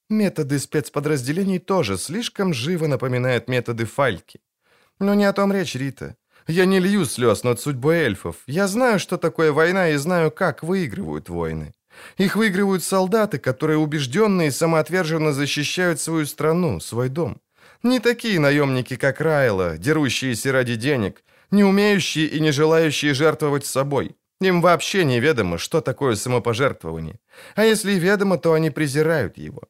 Методы 0.09 0.61
спецподразделений 0.61 1.59
тоже 1.59 1.99
слишком 1.99 2.55
живо 2.55 2.87
напоминают 2.87 3.49
методы 3.49 3.87
Фальки. 3.87 4.41
Но 5.01 5.15
не 5.15 5.25
о 5.25 5.33
том 5.33 5.53
речь, 5.53 5.75
Рита. 5.75 6.15
Я 6.47 6.65
не 6.65 6.79
лью 6.79 7.07
слез 7.07 7.43
над 7.43 7.61
судьбой 7.61 7.97
эльфов. 7.97 8.37
Я 8.47 8.69
знаю, 8.69 9.01
что 9.01 9.19
такое 9.19 9.51
война, 9.51 9.89
и 9.89 9.97
знаю, 9.97 10.31
как 10.31 10.63
выигрывают 10.63 11.29
войны. 11.29 11.75
Их 12.17 12.37
выигрывают 12.37 12.85
солдаты, 12.85 13.39
которые 13.39 13.79
убежденные 13.79 14.49
и 14.49 14.53
самоотверженно 14.53 15.33
защищают 15.33 16.01
свою 16.01 16.25
страну, 16.25 16.79
свой 16.79 17.09
дом. 17.09 17.41
Не 17.83 17.99
такие 17.99 18.39
наемники, 18.39 18.95
как 18.95 19.21
Райла, 19.21 19.77
дерущиеся 19.77 20.53
ради 20.53 20.77
денег, 20.77 21.25
не 21.51 21.65
умеющие 21.65 22.29
и 22.29 22.39
не 22.39 22.53
желающие 22.53 23.13
жертвовать 23.13 23.67
собой. 23.67 24.15
Им 24.45 24.61
вообще 24.61 25.05
неведомо, 25.05 25.57
что 25.57 25.81
такое 25.81 26.17
самопожертвование. 26.17 27.19
А 27.55 27.65
если 27.65 27.93
ведомо, 27.93 28.37
то 28.37 28.53
они 28.53 28.71
презирают 28.71 29.39
его. 29.39 29.63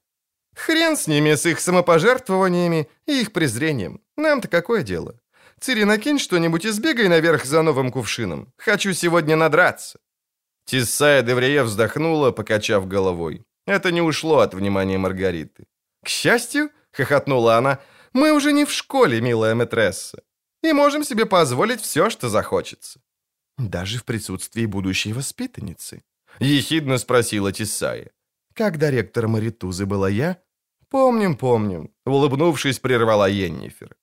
Хрен 0.57 0.97
с 0.97 1.07
ними, 1.07 1.37
с 1.37 1.47
их 1.47 1.61
самопожертвованиями 1.61 2.89
и 3.07 3.21
их 3.21 3.33
презрением. 3.33 4.01
Нам-то 4.17 4.49
какое 4.49 4.83
дело? 4.83 5.15
Цири, 5.61 5.85
накинь 5.85 6.19
что-нибудь 6.19 6.65
и 6.65 6.71
сбегай 6.71 7.09
наверх 7.09 7.45
за 7.45 7.63
новым 7.63 7.93
кувшином. 7.93 8.53
Хочу 8.57 8.93
сегодня 8.95 9.37
надраться». 9.37 9.99
Тиссая 10.65 11.23
Деврие 11.23 11.63
вздохнула, 11.63 12.33
покачав 12.33 12.89
головой. 12.89 13.45
Это 13.67 13.93
не 13.93 14.03
ушло 14.03 14.39
от 14.39 14.55
внимания 14.55 14.99
Маргариты. 14.99 15.67
«К 16.05 16.09
счастью»,— 16.09 16.71
хохотнула 16.93 17.59
она,— 17.59 17.79
«мы 18.13 18.33
уже 18.33 18.53
не 18.53 18.65
в 18.65 18.73
школе, 18.73 19.21
милая 19.21 19.55
мэтресса, 19.55 20.23
и 20.65 20.73
можем 20.73 21.05
себе 21.05 21.27
позволить 21.27 21.81
все, 21.81 22.11
что 22.11 22.29
захочется». 22.29 23.01
«Даже 23.59 23.98
в 23.98 24.05
присутствии 24.05 24.66
будущей 24.66 25.12
воспитанницы?»— 25.12 26.02
ехидно 26.40 26.98
спросила 26.98 27.52
Тисая. 27.52 28.10
«Когда 28.55 28.90
ректор 28.90 29.28
Маритузы 29.28 29.86
была 29.86 30.09
я?» 30.09 30.39
«Помним, 30.89 31.36
помним»,— 31.36 31.90
улыбнувшись, 32.06 32.78
прервала 32.78 33.28
Йеннифер. 33.28 33.97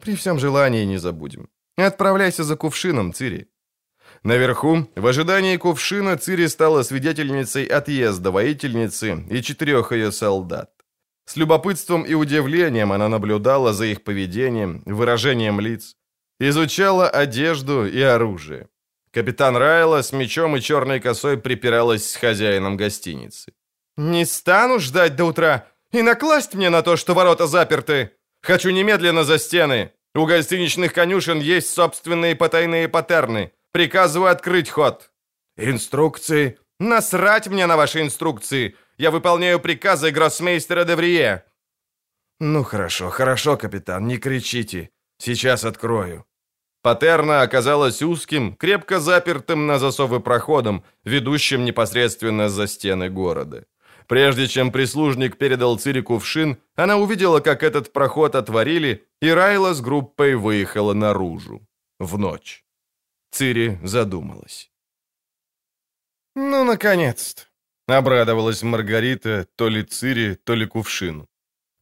При 0.00 0.14
всем 0.14 0.38
желании 0.38 0.84
не 0.84 0.98
забудем. 0.98 1.48
Отправляйся 1.76 2.44
за 2.44 2.56
кувшином, 2.56 3.12
Цири». 3.12 3.48
Наверху, 4.22 4.86
в 4.96 5.06
ожидании 5.06 5.56
кувшина, 5.56 6.16
Цири 6.16 6.48
стала 6.48 6.82
свидетельницей 6.82 7.64
отъезда 7.64 8.30
воительницы 8.30 9.24
и 9.30 9.42
четырех 9.42 9.92
ее 9.92 10.12
солдат. 10.12 10.70
С 11.26 11.36
любопытством 11.36 12.02
и 12.02 12.14
удивлением 12.14 12.92
она 12.92 13.08
наблюдала 13.08 13.72
за 13.72 13.86
их 13.86 14.04
поведением, 14.04 14.82
выражением 14.84 15.60
лиц. 15.60 15.96
Изучала 16.40 17.08
одежду 17.08 17.86
и 17.86 18.00
оружие. 18.00 18.68
Капитан 19.14 19.56
Райла 19.56 20.02
с 20.02 20.12
мечом 20.12 20.56
и 20.56 20.60
черной 20.60 21.00
косой 21.00 21.38
припиралась 21.38 22.10
с 22.10 22.16
хозяином 22.16 22.76
гостиницы. 22.76 23.52
«Не 23.96 24.24
стану 24.26 24.80
ждать 24.80 25.14
до 25.14 25.26
утра 25.26 25.68
и 25.92 26.02
накласть 26.02 26.54
мне 26.54 26.68
на 26.68 26.82
то, 26.82 26.96
что 26.96 27.14
ворота 27.14 27.46
заперты!» 27.46 28.10
Хочу 28.44 28.70
немедленно 28.70 29.24
за 29.24 29.38
стены. 29.38 29.92
У 30.14 30.26
гостиничных 30.26 30.92
конюшен 30.92 31.40
есть 31.40 31.70
собственные 31.70 32.36
потайные 32.36 32.88
паттерны. 32.88 33.52
Приказываю 33.72 34.30
открыть 34.30 34.68
ход. 34.68 35.10
Инструкции? 35.56 36.58
Насрать 36.78 37.48
мне 37.48 37.66
на 37.66 37.78
ваши 37.78 38.02
инструкции. 38.02 38.76
Я 38.98 39.10
выполняю 39.10 39.60
приказы 39.60 40.10
гроссмейстера 40.10 40.84
Деврие. 40.84 41.44
Ну 42.38 42.64
хорошо, 42.64 43.08
хорошо, 43.08 43.56
капитан, 43.56 44.06
не 44.06 44.18
кричите. 44.18 44.90
Сейчас 45.18 45.64
открою. 45.64 46.26
Патерна 46.84 47.40
оказалась 47.40 48.02
узким, 48.02 48.54
крепко 48.56 49.00
запертым 49.00 49.66
на 49.66 49.78
засовы 49.78 50.20
проходом, 50.20 50.84
ведущим 51.04 51.64
непосредственно 51.64 52.50
за 52.50 52.66
стены 52.66 53.08
города. 53.08 53.64
Прежде 54.06 54.46
чем 54.48 54.70
прислужник 54.70 55.38
передал 55.38 55.78
Цири 55.78 56.02
кувшин, 56.02 56.58
она 56.76 56.98
увидела, 56.98 57.40
как 57.40 57.62
этот 57.62 57.90
проход 57.90 58.34
отворили, 58.34 59.06
и 59.22 59.30
Райла 59.30 59.72
с 59.72 59.80
группой 59.80 60.34
выехала 60.34 60.92
наружу. 60.92 61.66
В 61.98 62.18
ночь. 62.18 62.64
Цири 63.30 63.78
задумалась. 63.82 64.70
«Ну, 66.36 66.64
наконец-то!»— 66.64 67.44
обрадовалась 67.88 68.62
Маргарита 68.62 69.46
то 69.56 69.70
ли 69.70 69.84
Цири, 69.84 70.34
то 70.34 70.54
ли 70.54 70.66
кувшину. 70.66 71.26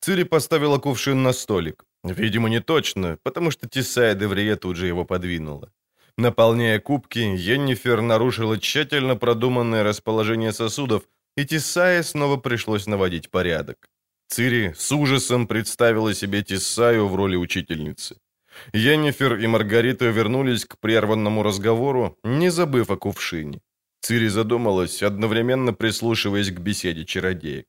Цири 0.00 0.22
поставила 0.22 0.78
кувшин 0.78 1.24
на 1.24 1.32
столик. 1.32 1.84
Видимо, 2.04 2.48
не 2.48 2.60
точно, 2.60 3.18
потому 3.22 3.50
что 3.50 3.68
Тесая 3.68 4.14
Деврие 4.14 4.56
тут 4.56 4.76
же 4.76 4.86
его 4.86 5.04
подвинула. 5.04 5.70
Наполняя 6.18 6.78
кубки, 6.80 7.18
Йеннифер 7.18 8.02
нарушила 8.02 8.58
тщательно 8.58 9.16
продуманное 9.16 9.84
расположение 9.84 10.52
сосудов, 10.52 11.02
и 11.36 11.44
Тисае 11.44 12.02
снова 12.02 12.36
пришлось 12.36 12.86
наводить 12.86 13.30
порядок. 13.30 13.88
Цири 14.28 14.74
с 14.76 14.92
ужасом 14.92 15.46
представила 15.46 16.14
себе 16.14 16.42
Тисаю 16.42 17.08
в 17.08 17.14
роли 17.14 17.36
учительницы. 17.36 18.16
Йеннифер 18.72 19.38
и 19.38 19.46
Маргарита 19.46 20.06
вернулись 20.06 20.64
к 20.64 20.78
прерванному 20.78 21.42
разговору, 21.42 22.18
не 22.24 22.50
забыв 22.50 22.90
о 22.90 22.96
кувшине. 22.96 23.60
Цири 24.00 24.28
задумалась, 24.28 25.02
одновременно 25.02 25.72
прислушиваясь 25.72 26.50
к 26.50 26.58
беседе 26.58 27.04
чародеек. 27.04 27.66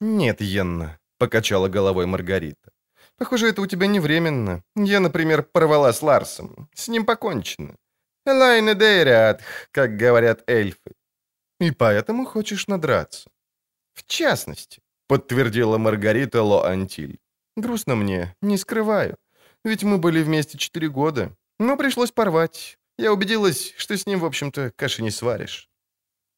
«Нет, 0.00 0.40
Йенна»,— 0.40 0.98
покачала 1.18 1.68
головой 1.68 2.06
Маргарита. 2.06 2.70
«Похоже, 3.22 3.46
это 3.46 3.62
у 3.62 3.66
тебя 3.66 3.86
не 3.86 4.00
временно. 4.00 4.64
Я, 4.74 4.98
например, 4.98 5.44
порвала 5.44 5.92
с 5.92 6.02
Ларсом. 6.02 6.68
С 6.74 6.88
ним 6.88 7.06
покончено. 7.06 7.76
Элайне 8.26 8.74
Дейрят, 8.74 9.42
как 9.70 9.96
говорят 9.96 10.42
эльфы. 10.48 10.90
И 11.60 11.70
поэтому 11.70 12.24
хочешь 12.26 12.66
надраться. 12.66 13.30
В 13.94 14.02
частности, 14.08 14.82
подтвердила 15.06 15.78
Маргарита 15.78 16.42
Лоантиль. 16.42 17.20
Грустно 17.56 17.94
мне, 17.94 18.34
не 18.42 18.58
скрываю. 18.58 19.16
Ведь 19.64 19.84
мы 19.84 19.98
были 19.98 20.20
вместе 20.20 20.58
четыре 20.58 20.88
года. 20.88 21.36
Но 21.60 21.76
пришлось 21.76 22.10
порвать. 22.10 22.76
Я 22.98 23.12
убедилась, 23.12 23.72
что 23.76 23.96
с 23.96 24.04
ним, 24.04 24.18
в 24.18 24.24
общем-то, 24.24 24.72
каши 24.74 25.00
не 25.00 25.12
сваришь. 25.12 25.70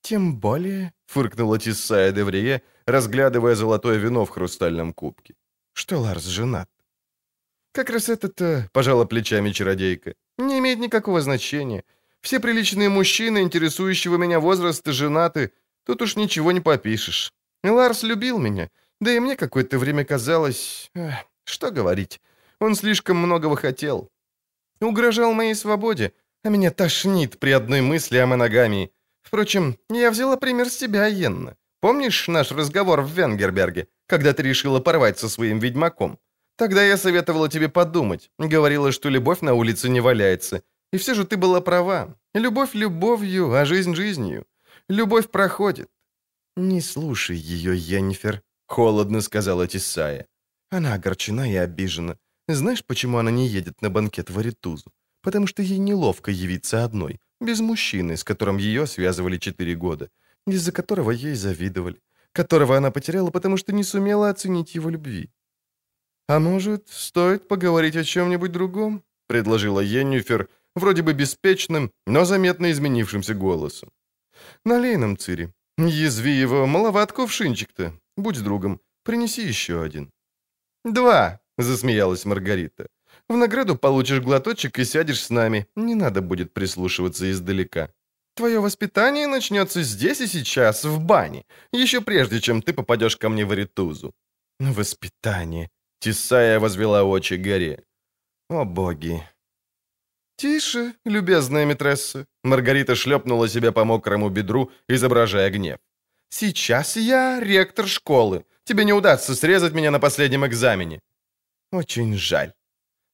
Тем 0.03 0.39
более, 0.39 0.93
фыркнула 1.07 1.59
Тиссая 1.59 2.13
Деврие, 2.13 2.61
разглядывая 2.85 3.55
золотое 3.55 3.97
вино 3.97 4.27
в 4.27 4.29
хрустальном 4.29 4.93
кубке. 4.93 5.35
Что 5.73 5.99
Ларс 5.99 6.25
женат. 6.25 6.69
Как 7.75 7.91
раз 7.91 8.09
это-то, 8.09 8.69
пожала 8.73 9.05
плечами 9.05 9.51
чародейка, 9.51 10.15
не 10.39 10.61
имеет 10.61 10.79
никакого 10.79 11.21
значения. 11.21 11.83
Все 12.21 12.39
приличные 12.39 12.89
мужчины, 12.89 13.43
интересующего 13.43 14.17
меня 14.17 14.39
возраста, 14.39 14.93
женаты. 14.93 15.51
Тут 15.85 16.01
уж 16.01 16.15
ничего 16.15 16.53
не 16.53 16.61
попишешь. 16.61 17.33
Ларс 17.65 18.05
любил 18.05 18.39
меня. 18.39 18.71
Да 19.01 19.11
и 19.11 19.19
мне 19.19 19.35
какое-то 19.35 19.79
время 19.79 20.05
казалось... 20.05 20.89
Эх, 20.95 21.15
что 21.43 21.73
говорить. 21.73 22.21
Он 22.61 22.77
слишком 22.77 23.17
многого 23.17 23.57
хотел. 23.57 24.09
Угрожал 24.81 25.33
моей 25.33 25.57
свободе, 25.57 26.13
а 26.45 26.51
меня 26.51 26.71
тошнит 26.71 27.41
при 27.41 27.51
одной 27.51 27.81
мысли 27.81 28.19
о 28.19 28.27
моногамии. 28.29 28.93
Впрочем, 29.21 29.77
я 29.91 30.13
взяла 30.13 30.37
пример 30.37 30.71
с 30.71 30.77
тебя, 30.77 31.09
Йенна. 31.09 31.57
Помнишь 31.81 32.29
наш 32.29 32.53
разговор 32.53 33.01
в 33.01 33.11
Венгерберге, 33.11 33.89
когда 34.07 34.33
ты 34.33 34.45
решила 34.45 34.79
порвать 34.79 35.19
со 35.19 35.29
своим 35.29 35.59
ведьмаком? 35.59 36.21
Тогда 36.57 36.85
я 36.85 36.97
советовала 36.97 37.49
тебе 37.49 37.69
подумать. 37.69 38.31
Говорила, 38.39 38.93
что 38.93 39.09
любовь 39.09 39.41
на 39.41 39.55
улице 39.55 39.89
не 39.89 40.01
валяется. 40.01 40.63
И 40.93 40.97
все 40.97 41.15
же 41.15 41.25
ты 41.25 41.37
была 41.37 41.61
права. 41.61 42.17
Любовь 42.35 42.75
любовью, 42.75 43.53
а 43.55 43.65
жизнь 43.65 43.95
жизнью. 43.95 44.47
Любовь 44.89 45.31
проходит. 45.31 45.89
Не 46.57 46.81
слушай 46.81 47.37
ее, 47.37 47.77
Йеннифер, 47.77 48.43
холодно 48.67 49.21
сказала 49.21 49.67
Тисая. 49.67 50.27
Она 50.71 50.95
огорчена 50.95 51.51
и 51.51 51.57
обижена. 51.57 52.17
Знаешь, 52.47 52.85
почему 52.85 53.19
она 53.19 53.31
не 53.31 53.49
едет 53.49 53.83
на 53.83 53.91
банкет 53.91 54.31
в 54.31 54.39
Аритузу? 54.39 54.93
Потому 55.23 55.47
что 55.47 55.63
ей 55.63 55.79
неловко 55.79 56.31
явиться 56.31 56.85
одной, 56.85 57.21
без 57.41 57.61
мужчины, 57.61 58.17
с 58.17 58.23
которым 58.23 58.59
ее 58.59 58.87
связывали 58.87 59.39
четыре 59.39 59.75
года, 59.75 60.11
из-за 60.47 60.71
которого 60.71 61.11
ей 61.11 61.35
завидовали, 61.35 62.01
которого 62.33 62.77
она 62.77 62.91
потеряла, 62.91 63.31
потому 63.31 63.57
что 63.57 63.73
не 63.73 63.83
сумела 63.83 64.29
оценить 64.29 64.75
его 64.75 64.91
любви. 64.91 65.31
«А 66.29 66.39
может, 66.39 66.89
стоит 66.89 67.49
поговорить 67.49 67.97
о 67.97 68.05
чем-нибудь 68.05 68.53
другом?»— 68.53 69.03
предложила 69.29 69.81
Йеннифер, 69.81 70.49
вроде 70.75 71.03
бы 71.03 71.13
беспечным, 71.13 71.91
но 72.07 72.25
заметно 72.25 72.71
изменившимся 72.71 73.35
голосом. 73.35 73.91
Налей 74.65 74.97
нам, 74.97 75.17
Цири. 75.17 75.53
Язви 75.79 76.33
его, 76.33 76.67
маловат 76.67 77.13
кувшинчик-то. 77.13 77.93
Будь 78.17 78.43
другом, 78.43 78.81
принеси 79.03 79.43
еще 79.43 79.83
один». 79.83 80.11
«Два»,— 80.85 81.41
засмеялась 81.59 82.25
Маргарита. 82.25 82.87
«В 83.29 83.37
награду 83.37 83.77
получишь 83.77 84.21
глоточек 84.21 84.79
и 84.79 84.85
сядешь 84.85 85.23
с 85.23 85.31
нами. 85.31 85.67
Не 85.77 85.95
надо 85.95 86.21
будет 86.21 86.53
прислушиваться 86.53 87.31
издалека. 87.31 87.91
Твое 88.37 88.61
воспитание 88.61 89.27
начнется 89.27 89.83
здесь 89.83 90.21
и 90.21 90.27
сейчас, 90.27 90.85
в 90.85 91.01
бане, 91.01 91.45
еще 91.73 92.01
прежде, 92.01 92.41
чем 92.41 92.63
ты 92.63 92.73
попадешь 92.73 93.17
ко 93.17 93.29
мне 93.29 93.45
в 93.45 93.53
Аритузу». 93.53 94.13
«Воспитание»,— 94.61 95.71
Тисая 96.05 96.61
возвела 96.61 97.03
очи 97.03 97.35
горе. 97.35 97.83
«О, 98.51 98.65
боги, 98.65 99.23
«Тише, 100.37 100.93
любезная 101.07 101.65
митресса!» 101.65 102.27
Маргарита 102.43 102.95
шлепнула 102.95 103.49
себя 103.49 103.73
по 103.73 103.85
мокрому 103.85 104.29
бедру, 104.29 104.71
изображая 104.87 105.49
гнев. 105.51 105.79
«Сейчас 106.29 106.97
я 106.97 107.41
ректор 107.41 107.87
школы. 107.87 108.45
Тебе 108.65 108.85
не 108.85 108.93
удастся 108.93 109.35
срезать 109.35 109.73
меня 109.73 109.91
на 109.91 109.99
последнем 109.99 110.45
экзамене». 110.45 111.01
«Очень 111.73 112.19
жаль. 112.19 112.53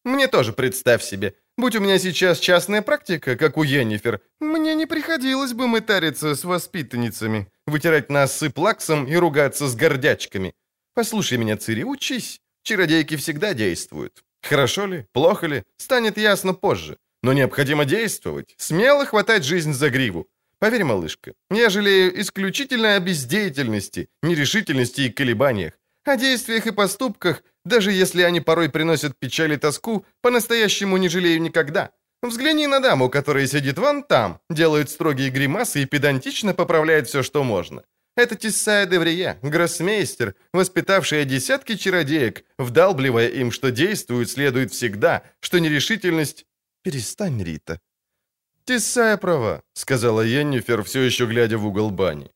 Мне 0.04 0.26
тоже 0.26 0.52
представь 0.52 1.04
себе. 1.04 1.34
Будь 1.56 1.76
у 1.76 1.80
меня 1.80 1.98
сейчас 2.00 2.40
частная 2.40 2.82
практика, 2.82 3.36
как 3.36 3.56
у 3.56 3.62
Йеннифер, 3.62 4.20
мне 4.40 4.74
не 4.74 4.86
приходилось 4.86 5.52
бы 5.52 5.68
мытариться 5.68 6.34
с 6.34 6.42
воспитанницами, 6.42 7.46
вытирать 7.68 8.10
носы 8.10 8.50
плаксом 8.50 9.06
и 9.06 9.14
ругаться 9.14 9.68
с 9.68 9.76
гордячками. 9.76 10.54
Послушай 10.94 11.38
меня, 11.38 11.56
Цири, 11.56 11.84
учись. 11.84 12.40
Чародейки 12.62 13.16
всегда 13.16 13.54
действуют. 13.54 14.24
Хорошо 14.42 14.86
ли, 14.86 15.06
плохо 15.12 15.46
ли, 15.46 15.64
станет 15.76 16.18
ясно 16.18 16.54
позже. 16.54 16.96
Но 17.22 17.32
необходимо 17.32 17.84
действовать, 17.84 18.54
смело 18.56 19.04
хватать 19.04 19.44
жизнь 19.44 19.72
за 19.72 19.90
гриву. 19.90 20.26
Поверь, 20.58 20.84
малышка, 20.84 21.32
я 21.50 21.70
жалею 21.70 22.20
исключительно 22.20 22.94
о 22.94 23.00
бездеятельности, 23.00 24.08
нерешительности 24.22 25.02
и 25.02 25.10
колебаниях, 25.10 25.72
о 26.04 26.16
действиях 26.16 26.66
и 26.66 26.70
поступках, 26.70 27.42
даже 27.64 27.92
если 27.92 28.22
они 28.22 28.40
порой 28.40 28.68
приносят 28.68 29.18
печаль 29.18 29.52
и 29.52 29.56
тоску, 29.56 30.04
по-настоящему 30.22 30.96
не 30.96 31.08
жалею 31.08 31.40
никогда. 31.40 31.90
Взгляни 32.22 32.66
на 32.66 32.80
даму, 32.80 33.08
которая 33.08 33.46
сидит 33.46 33.78
вон 33.78 34.02
там, 34.02 34.40
делает 34.50 34.90
строгие 34.90 35.30
гримасы 35.30 35.82
и 35.82 35.86
педантично 35.86 36.52
поправляет 36.52 37.08
все, 37.08 37.22
что 37.22 37.42
можно. 37.42 37.82
Это 38.16 38.34
Тиссая 38.34 38.86
Деврия, 38.86 39.38
гроссмейстер, 39.42 40.34
воспитавшая 40.52 41.24
десятки 41.24 41.76
чародеек, 41.76 42.44
вдалбливая 42.58 43.28
им, 43.28 43.52
что 43.52 43.70
действует 43.70 44.30
следует 44.30 44.72
всегда, 44.72 45.22
что 45.40 45.58
нерешительность 45.58 46.46
«Перестань, 46.82 47.42
Рита». 47.42 47.80
«Тесая 48.64 49.16
права»,— 49.16 49.62
сказала 49.74 50.22
Йеннифер, 50.22 50.82
все 50.82 51.02
еще 51.02 51.26
глядя 51.26 51.58
в 51.58 51.66
угол 51.66 51.90
бани. 51.90 52.30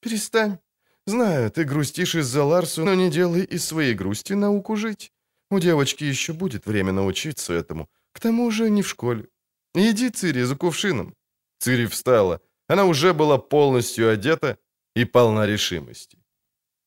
«Перестань. 0.00 0.58
Знаю, 1.06 1.50
ты 1.50 1.64
грустишь 1.64 2.14
из-за 2.14 2.44
Ларсу, 2.44 2.84
но 2.84 2.94
не 2.94 3.10
делай 3.10 3.42
из 3.42 3.64
своей 3.64 3.94
грусти 3.94 4.34
науку 4.34 4.76
жить. 4.76 5.12
У 5.50 5.58
девочки 5.58 6.04
еще 6.04 6.32
будет 6.32 6.66
время 6.66 6.92
научиться 6.92 7.52
этому. 7.52 7.88
К 8.12 8.20
тому 8.20 8.50
же 8.50 8.70
не 8.70 8.82
в 8.82 8.88
школе. 8.88 9.28
Иди, 9.74 10.10
Цири, 10.10 10.42
за 10.42 10.56
кувшином». 10.56 11.14
Цири 11.58 11.86
встала. 11.86 12.40
Она 12.68 12.84
уже 12.84 13.12
была 13.12 13.38
полностью 13.38 14.10
одета 14.10 14.58
и 15.00 15.04
полна 15.04 15.46
решимости. 15.46 16.18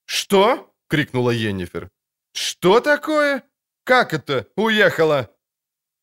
«Что?»— 0.05 0.73
крикнула 0.89 1.31
Йеннифер. 1.31 1.89
«Что 2.33 2.79
такое? 2.79 3.43
Как 3.83 4.13
это? 4.13 4.47
Уехала?» 4.55 5.29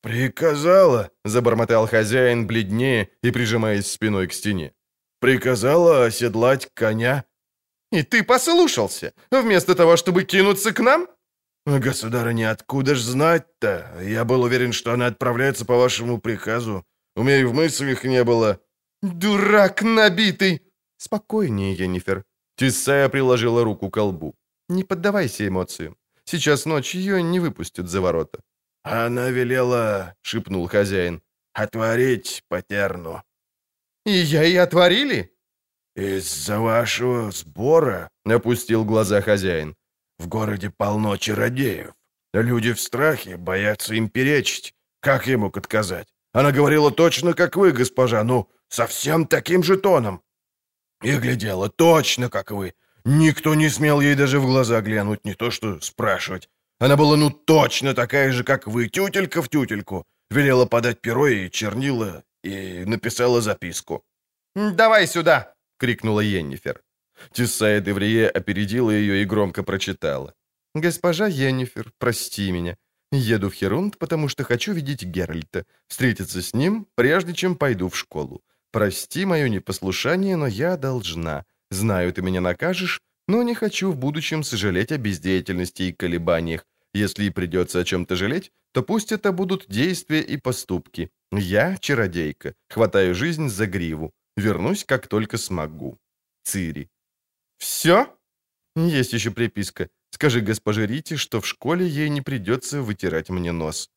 «Приказала»,— 0.03 1.11
забормотал 1.25 1.87
хозяин 1.87 2.47
бледнее 2.47 3.09
и 3.23 3.31
прижимаясь 3.31 3.91
спиной 3.91 4.27
к 4.27 4.33
стене. 4.33 4.73
«Приказала 5.21 6.07
оседлать 6.07 6.69
коня». 6.75 7.25
«И 7.93 8.03
ты 8.03 8.23
послушался, 8.23 9.13
вместо 9.31 9.75
того, 9.75 9.97
чтобы 9.97 10.25
кинуться 10.25 10.73
к 10.73 10.81
нам?» 10.81 11.09
«Государыня, 11.67 12.53
откуда 12.53 12.95
ж 12.95 13.01
знать-то? 13.01 13.99
Я 14.03 14.25
был 14.25 14.43
уверен, 14.43 14.73
что 14.73 14.93
она 14.93 15.07
отправляется 15.07 15.65
по 15.65 15.77
вашему 15.77 16.19
приказу. 16.19 16.85
У 17.17 17.23
меня 17.23 17.41
и 17.41 17.45
в 17.45 17.53
мыслях 17.53 18.05
не 18.05 18.25
было». 18.25 18.59
«Дурак 19.03 19.83
набитый!» 19.83 20.70
«Спокойнее, 21.01 21.75
Енифер». 21.75 22.25
Тиссая 22.57 23.09
приложила 23.09 23.65
руку 23.65 23.89
к 23.89 23.95
колбу. 23.95 24.35
«Не 24.69 24.85
поддавайся 24.85 25.49
эмоциям. 25.49 25.97
Сейчас 26.25 26.67
ночь 26.67 26.95
ее 26.95 27.23
не 27.23 27.41
выпустят 27.41 27.89
за 27.89 28.01
ворота. 28.01 28.41
«Она 28.83 29.31
велела,— 29.31 30.15
шепнул 30.23 30.69
хозяин,— 30.69 31.23
отворить 31.55 32.43
потерну». 32.49 33.23
«И 34.07 34.13
я 34.13 34.45
и 34.45 34.57
отворили?» 34.57 35.33
«Из-за 35.97 36.61
вашего 36.61 37.31
сбора,— 37.31 38.09
опустил 38.25 38.85
глаза 38.85 39.21
хозяин,— 39.21 39.75
в 40.19 40.29
городе 40.29 40.71
полно 40.71 41.17
чародеев. 41.17 41.93
Люди 42.33 42.73
в 42.73 42.81
страхе, 42.81 43.37
боятся 43.37 43.95
им 43.95 44.09
перечить. 44.09 44.75
Как 45.01 45.27
я 45.27 45.37
мог 45.37 45.57
отказать? 45.57 46.09
Она 46.33 46.53
говорила 46.53 46.91
точно, 46.91 47.35
как 47.35 47.57
вы, 47.57 47.73
госпожа, 47.73 48.23
ну, 48.25 48.49
совсем 48.69 49.27
таким 49.27 49.63
же 49.63 49.77
тоном. 49.77 50.23
И 51.03 51.17
глядела 51.17 51.69
точно, 51.69 52.29
как 52.29 52.51
вы. 52.51 52.75
Никто 53.05 53.55
не 53.55 53.71
смел 53.71 54.01
ей 54.01 54.15
даже 54.15 54.39
в 54.39 54.47
глаза 54.47 54.81
глянуть, 54.83 55.25
не 55.25 55.35
то 55.35 55.51
что 55.51 55.81
спрашивать. 55.81 56.49
Она 56.79 56.97
была 56.97 57.17
ну 57.17 57.31
точно 57.31 57.95
такая 57.95 58.33
же, 58.33 58.45
как 58.45 58.67
вы, 58.67 58.89
тютелька 58.89 59.43
в 59.43 59.49
тютельку. 59.49 60.07
Велела 60.31 60.67
подать 60.67 61.01
перо 61.01 61.27
и 61.27 61.51
чернила, 61.51 62.23
и 62.45 62.85
написала 62.87 63.41
записку. 63.41 64.05
«Давай 64.55 65.07
сюда!»— 65.07 65.55
крикнула 65.79 66.21
Йеннифер. 66.21 66.83
Тиссая 67.33 67.81
Деврие 67.81 68.29
опередила 68.29 68.91
ее 68.91 69.23
и 69.23 69.27
громко 69.27 69.63
прочитала. 69.63 70.35
«Госпожа 70.75 71.27
Йеннифер, 71.27 71.93
прости 71.99 72.53
меня. 72.53 72.77
Еду 73.13 73.51
в 73.51 73.55
Херунд, 73.55 73.99
потому 73.99 74.29
что 74.29 74.45
хочу 74.45 74.73
видеть 74.73 75.03
Геральта, 75.03 75.65
встретиться 75.89 76.41
с 76.41 76.55
ним, 76.55 76.87
прежде 76.95 77.35
чем 77.35 77.57
пойду 77.57 77.89
в 77.89 77.97
школу. 77.97 78.43
Прости 78.73 79.25
мое 79.25 79.49
непослушание, 79.49 80.37
но 80.37 80.47
я 80.47 80.77
должна. 80.77 81.45
Знаю, 81.71 82.13
ты 82.13 82.23
меня 82.23 82.41
накажешь, 82.41 83.01
но 83.29 83.43
не 83.43 83.55
хочу 83.55 83.91
в 83.91 83.97
будущем 83.97 84.43
сожалеть 84.43 84.93
о 84.93 84.99
бездеятельности 84.99 85.83
и 85.83 85.93
колебаниях. 85.93 86.67
Если 86.95 87.25
и 87.25 87.31
придется 87.31 87.81
о 87.81 87.85
чем-то 87.85 88.17
жалеть, 88.17 88.51
то 88.73 88.83
пусть 88.83 89.13
это 89.13 89.33
будут 89.33 89.67
действия 89.69 90.21
и 90.21 90.37
поступки. 90.37 91.11
Я, 91.33 91.77
чародейка, 91.79 92.55
хватаю 92.69 93.15
жизнь 93.15 93.49
за 93.49 93.67
гриву. 93.67 94.13
Вернусь, 94.37 94.85
как 94.85 95.07
только 95.07 95.37
смогу. 95.37 95.99
Цири. 96.45 96.89
Все? 97.59 98.07
Есть 98.77 99.13
еще 99.13 99.31
приписка. 99.31 99.89
Скажи 100.11 100.41
госпоже 100.41 100.87
Рите, 100.87 101.17
что 101.17 101.41
в 101.41 101.47
школе 101.47 101.87
ей 101.87 102.09
не 102.09 102.21
придется 102.21 102.83
вытирать 102.83 103.31
мне 103.31 103.53
нос. 103.53 103.91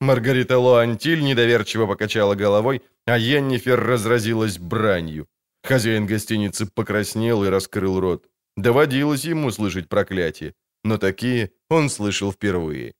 Маргарита 0.00 0.58
Лоантиль 0.58 1.22
недоверчиво 1.22 1.86
покачала 1.86 2.34
головой, 2.34 2.82
а 3.06 3.18
Йеннифер 3.18 3.80
разразилась 3.80 4.58
бранью. 4.58 5.26
Хозяин 5.62 6.06
гостиницы 6.06 6.66
покраснел 6.66 7.44
и 7.44 7.48
раскрыл 7.48 8.00
рот. 8.00 8.28
Доводилось 8.56 9.24
ему 9.24 9.50
слышать 9.50 9.88
проклятие, 9.88 10.54
но 10.84 10.98
такие 10.98 11.50
он 11.70 11.88
слышал 11.88 12.32
впервые. 12.32 12.94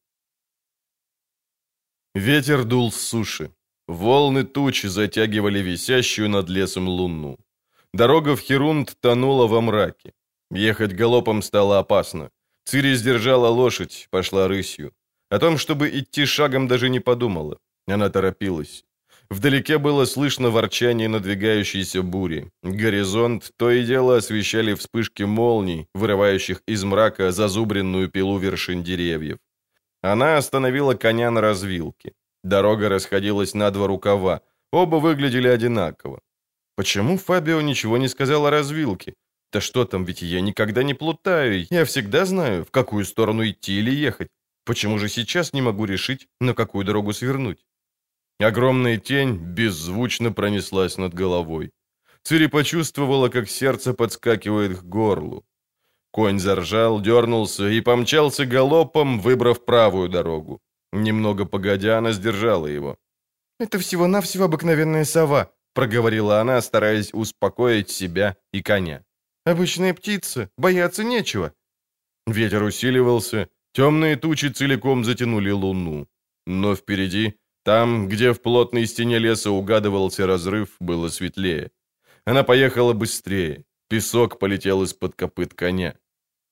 Ветер 2.14 2.64
дул 2.64 2.92
с 2.92 2.96
суши. 2.96 3.50
Волны 3.88 4.44
тучи 4.44 4.86
затягивали 4.86 5.58
висящую 5.58 6.28
над 6.28 6.48
лесом 6.48 6.88
луну. 6.88 7.38
Дорога 7.92 8.36
в 8.36 8.40
Херунд 8.40 8.96
тонула 9.00 9.46
во 9.46 9.60
мраке. 9.60 10.12
Ехать 10.50 10.94
галопом 10.94 11.42
стало 11.42 11.78
опасно. 11.78 12.30
Цири 12.64 12.94
сдержала 12.94 13.48
лошадь, 13.48 14.08
пошла 14.10 14.48
рысью. 14.48 14.92
О 15.30 15.38
том, 15.38 15.58
чтобы 15.58 15.88
идти 15.88 16.26
шагом, 16.26 16.68
даже 16.68 16.88
не 16.88 17.00
подумала. 17.00 17.58
Она 17.86 18.08
торопилась. 18.10 18.84
Вдалеке 19.32 19.78
было 19.78 20.04
слышно 20.04 20.50
ворчание 20.50 21.08
надвигающейся 21.08 22.02
бури. 22.02 22.50
Горизонт 22.62 23.50
то 23.56 23.70
и 23.70 23.82
дело 23.82 24.16
освещали 24.16 24.74
вспышки 24.74 25.22
молний, 25.22 25.86
вырывающих 25.94 26.60
из 26.66 26.84
мрака 26.84 27.32
зазубренную 27.32 28.10
пилу 28.10 28.38
вершин 28.38 28.82
деревьев. 28.82 29.38
Она 30.02 30.36
остановила 30.36 30.92
коня 30.92 31.30
на 31.30 31.40
развилке. 31.40 32.12
Дорога 32.44 32.90
расходилась 32.90 33.54
на 33.54 33.70
два 33.70 33.86
рукава. 33.86 34.40
Оба 34.70 34.96
выглядели 34.96 35.48
одинаково. 35.48 36.20
Почему 36.76 37.16
Фабио 37.16 37.62
ничего 37.62 37.96
не 37.96 38.08
сказал 38.08 38.44
о 38.44 38.50
развилке? 38.50 39.14
Да 39.50 39.62
что 39.62 39.86
там, 39.86 40.04
ведь 40.04 40.20
я 40.20 40.42
никогда 40.42 40.82
не 40.82 40.92
плутаю. 40.92 41.66
Я 41.70 41.84
всегда 41.84 42.26
знаю, 42.26 42.64
в 42.64 42.70
какую 42.70 43.06
сторону 43.06 43.48
идти 43.48 43.78
или 43.78 44.06
ехать. 44.06 44.28
Почему 44.66 44.98
же 44.98 45.08
сейчас 45.08 45.54
не 45.54 45.62
могу 45.62 45.86
решить, 45.86 46.28
на 46.40 46.52
какую 46.52 46.84
дорогу 46.84 47.14
свернуть? 47.14 47.64
Огромная 48.40 48.98
тень 48.98 49.36
беззвучно 49.36 50.32
пронеслась 50.32 50.98
над 50.98 51.14
головой. 51.14 51.70
Цири 52.24 52.48
почувствовала, 52.48 53.28
как 53.28 53.48
сердце 53.48 53.94
подскакивает 53.94 54.78
к 54.78 54.82
горлу. 54.84 55.44
Конь 56.12 56.38
заржал, 56.38 57.00
дернулся 57.00 57.68
и 57.68 57.80
помчался 57.80 58.44
галопом, 58.44 59.20
выбрав 59.20 59.64
правую 59.64 60.08
дорогу. 60.08 60.60
Немного 60.92 61.46
погодя, 61.46 61.98
она 61.98 62.12
сдержала 62.12 62.66
его. 62.66 62.96
«Это 63.58 63.78
всего-навсего 63.78 64.44
обыкновенная 64.44 65.04
сова»,— 65.04 65.52
проговорила 65.74 66.40
она, 66.40 66.60
стараясь 66.60 67.14
успокоить 67.14 67.90
себя 67.90 68.36
и 68.52 68.62
коня. 68.62 69.02
«Обычные 69.46 69.94
птицы, 69.94 70.50
бояться 70.58 71.04
нечего». 71.04 71.52
Ветер 72.26 72.62
усиливался, 72.62 73.48
темные 73.72 74.16
тучи 74.16 74.48
целиком 74.48 75.04
затянули 75.04 75.50
луну. 75.50 76.06
Но 76.46 76.74
впереди, 76.76 77.34
там, 77.64 78.08
где 78.08 78.32
в 78.32 78.40
плотной 78.40 78.86
стене 78.86 79.18
леса 79.18 79.50
угадывался 79.50 80.26
разрыв, 80.26 80.76
было 80.80 81.08
светлее. 81.08 81.70
Она 82.24 82.42
поехала 82.42 82.92
быстрее. 82.92 83.64
Песок 83.88 84.38
полетел 84.38 84.82
из-под 84.82 85.14
копыт 85.14 85.54
коня. 85.54 85.94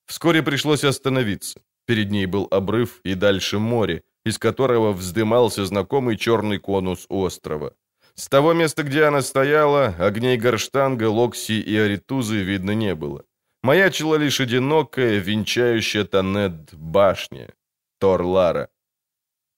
Вскоре 0.07 0.43
пришлось 0.43 0.85
остановиться. 0.85 1.63
Перед 1.87 2.11
ней 2.11 2.27
был 2.27 2.47
обрыв 2.51 3.01
и 3.05 3.15
дальше 3.15 3.59
море, 3.59 4.03
из 4.25 4.39
которого 4.39 4.93
вздымался 4.93 5.65
знакомый 5.65 6.17
черный 6.17 6.59
конус 6.59 7.07
острова. 7.09 7.75
С 8.15 8.29
того 8.29 8.53
места, 8.53 8.83
где 8.83 9.05
она 9.05 9.23
стояла, 9.23 9.95
огней 9.99 10.37
Горштанга, 10.37 11.09
Локси 11.09 11.61
и 11.61 11.77
Аритузы 11.77 12.43
видно 12.43 12.73
не 12.73 12.95
было. 12.95 13.25
Маячила 13.63 14.17
лишь 14.17 14.41
одинокая, 14.41 15.19
венчающая 15.19 16.05
Танед 16.05 16.75
башня. 16.75 17.55
Тор-Лара. 17.99 18.69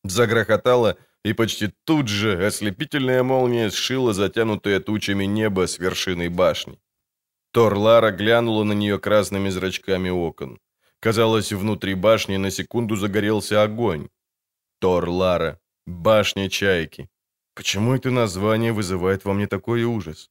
Загрохотала, 0.05 0.97
и 1.25 1.35
почти 1.35 1.71
тут 1.85 2.09
же 2.09 2.47
ослепительная 2.47 3.23
молния 3.23 3.71
сшила 3.71 4.13
затянутое 4.13 4.81
тучами 4.81 5.25
небо 5.25 5.67
с 5.67 5.79
вершиной 5.79 6.29
башни. 6.29 6.79
Тор-Лара 7.53 8.11
глянула 8.11 8.65
на 8.65 8.73
нее 8.73 8.99
красными 8.99 9.51
зрачками 9.51 10.11
окон. 10.11 10.59
Казалось, 11.01 11.53
внутри 11.53 11.95
башни 11.95 12.39
на 12.39 12.51
секунду 12.51 12.97
загорелся 12.97 13.63
огонь. 13.63 14.09
Тор-Лара. 14.81 15.59
Башня 15.87 16.49
Чайки. 16.49 17.09
Почему 17.55 17.95
это 17.95 18.11
название 18.11 18.73
вызывает 18.73 19.25
во 19.25 19.35
мне 19.35 19.47
такой 19.47 19.85
ужас? 19.85 20.31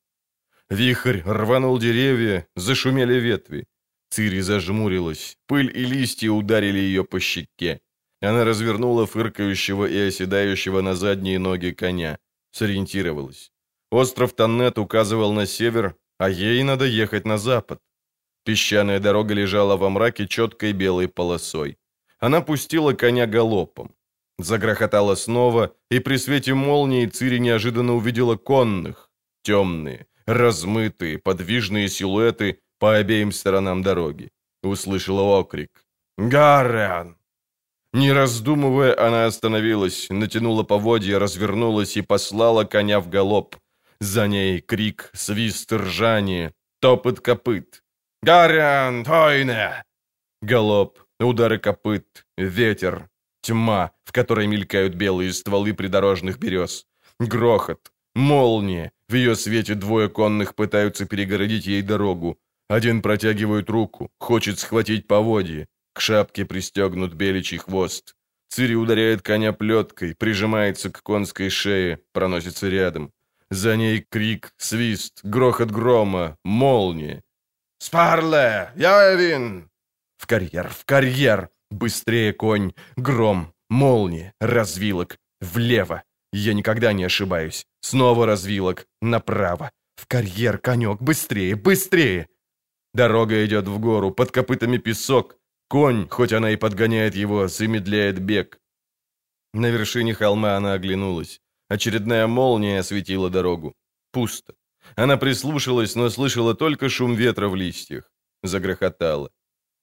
Вихрь 0.70 1.22
рванул 1.26 1.78
деревья, 1.78 2.48
зашумели 2.56 3.20
ветви. 3.20 3.68
Цири 4.10 4.42
зажмурилась, 4.42 5.38
пыль 5.48 5.72
и 5.78 5.86
листья 5.86 6.32
ударили 6.32 6.80
ее 6.80 7.04
по 7.04 7.20
щеке. 7.20 7.82
Она 8.22 8.46
развернула 8.46 9.06
фыркающего 9.06 9.86
и 9.86 10.08
оседающего 10.08 10.82
на 10.82 10.96
задние 10.96 11.40
ноги 11.40 11.72
коня. 11.72 12.18
Сориентировалась. 12.52 13.52
Остров 13.92 14.34
Таннет 14.34 14.78
указывал 14.78 15.34
на 15.34 15.46
север, 15.46 15.96
а 16.20 16.30
ей 16.30 16.64
надо 16.64 16.86
ехать 16.86 17.26
на 17.26 17.38
запад. 17.38 17.80
Песчаная 18.46 19.00
дорога 19.00 19.34
лежала 19.34 19.76
во 19.76 19.90
мраке 19.90 20.28
четкой 20.28 20.74
белой 20.74 21.08
полосой. 21.08 21.78
Она 22.20 22.42
пустила 22.42 22.94
коня 22.94 23.26
галопом. 23.26 23.96
Загрохотала 24.38 25.16
снова, 25.16 25.76
и 25.92 26.00
при 26.00 26.18
свете 26.18 26.54
молнии 26.54 27.06
Цири 27.08 27.40
неожиданно 27.40 27.96
увидела 27.96 28.38
конных. 28.38 29.10
Темные, 29.44 30.06
размытые, 30.26 31.18
подвижные 31.18 31.90
силуэты 31.90 32.60
по 32.80 32.96
обеим 32.96 33.32
сторонам 33.32 33.82
дороги. 33.82 34.30
Услышала 34.64 35.22
окрик. 35.40 35.86
«Гарриан!» 36.18 37.21
Не 37.94 38.14
раздумывая, 38.14 38.98
она 38.98 39.26
остановилась, 39.26 40.08
натянула 40.10 40.64
поводья, 40.64 41.20
развернулась 41.20 41.98
и 41.98 42.02
послала 42.02 42.64
коня 42.64 43.02
в 43.02 43.10
галоп. 43.10 43.58
За 44.00 44.28
ней 44.28 44.62
крик, 44.62 45.10
свист, 45.14 45.74
ржание, 45.74 46.54
топот 46.80 47.20
копыт. 47.20 47.84
«Гарриан, 48.24 49.04
Тойне!» 49.04 49.84
Галоп, 50.42 51.00
удары 51.20 51.60
копыт, 51.60 52.26
ветер, 52.38 53.10
тьма, 53.42 53.92
в 54.06 54.12
которой 54.12 54.48
мелькают 54.48 54.96
белые 54.96 55.34
стволы 55.34 55.74
придорожных 55.74 56.40
берез. 56.40 56.86
Грохот, 57.20 57.92
молния. 58.16 58.92
В 59.10 59.16
ее 59.16 59.36
свете 59.36 59.76
двое 59.76 60.08
конных 60.08 60.56
пытаются 60.56 61.06
перегородить 61.06 61.66
ей 61.66 61.82
дорогу. 61.82 62.40
Один 62.70 63.02
протягивает 63.02 63.70
руку, 63.70 64.10
хочет 64.18 64.60
схватить 64.60 65.08
поводье. 65.08 65.68
К 65.94 66.02
шапке 66.02 66.46
пристегнут 66.46 67.14
беличий 67.14 67.58
хвост. 67.58 68.16
Цири 68.50 68.76
ударяет 68.76 69.22
коня 69.22 69.54
плеткой, 69.54 70.16
прижимается 70.16 70.90
к 70.90 71.02
конской 71.04 71.50
шее, 71.50 72.00
проносится 72.12 72.68
рядом. 72.70 73.12
За 73.50 73.76
ней 73.76 74.06
крик, 74.10 74.54
свист, 74.58 75.20
грохот 75.24 75.72
грома, 75.72 76.38
молния. 76.44 77.22
«Спарле! 77.80 78.72
Явин!» 78.76 79.70
В 80.18 80.28
карьер, 80.28 80.70
в 80.70 80.86
карьер! 80.86 81.50
Быстрее 81.72 82.34
конь, 82.34 82.74
гром, 82.98 83.54
молния, 83.70 84.34
развилок, 84.40 85.18
влево. 85.40 86.04
Я 86.34 86.54
никогда 86.54 86.94
не 86.94 87.06
ошибаюсь. 87.06 87.66
Снова 87.82 88.26
развилок, 88.26 88.86
направо. 89.02 89.72
В 89.96 90.06
карьер, 90.08 90.58
конек, 90.58 91.02
быстрее, 91.02 91.56
быстрее! 91.56 92.28
Дорога 92.94 93.46
идет 93.46 93.68
в 93.68 93.80
гору, 93.80 94.12
под 94.12 94.32
копытами 94.32 94.78
песок, 94.78 95.38
Конь, 95.72 96.10
хоть 96.10 96.34
она 96.34 96.52
и 96.52 96.58
подгоняет 96.58 97.16
его, 97.16 97.48
замедляет 97.48 98.20
бег. 98.20 98.60
На 99.54 99.68
вершине 99.72 100.14
холма 100.14 100.58
она 100.58 100.74
оглянулась. 100.74 101.40
Очередная 101.70 102.28
молния 102.28 102.80
осветила 102.80 103.30
дорогу. 103.30 103.74
Пусто. 104.12 104.54
Она 104.98 105.16
прислушалась, 105.16 105.96
но 105.96 106.10
слышала 106.10 106.56
только 106.56 106.90
шум 106.90 107.16
ветра 107.16 107.48
в 107.48 107.56
листьях. 107.56 108.12
Загрохотала. 108.44 109.30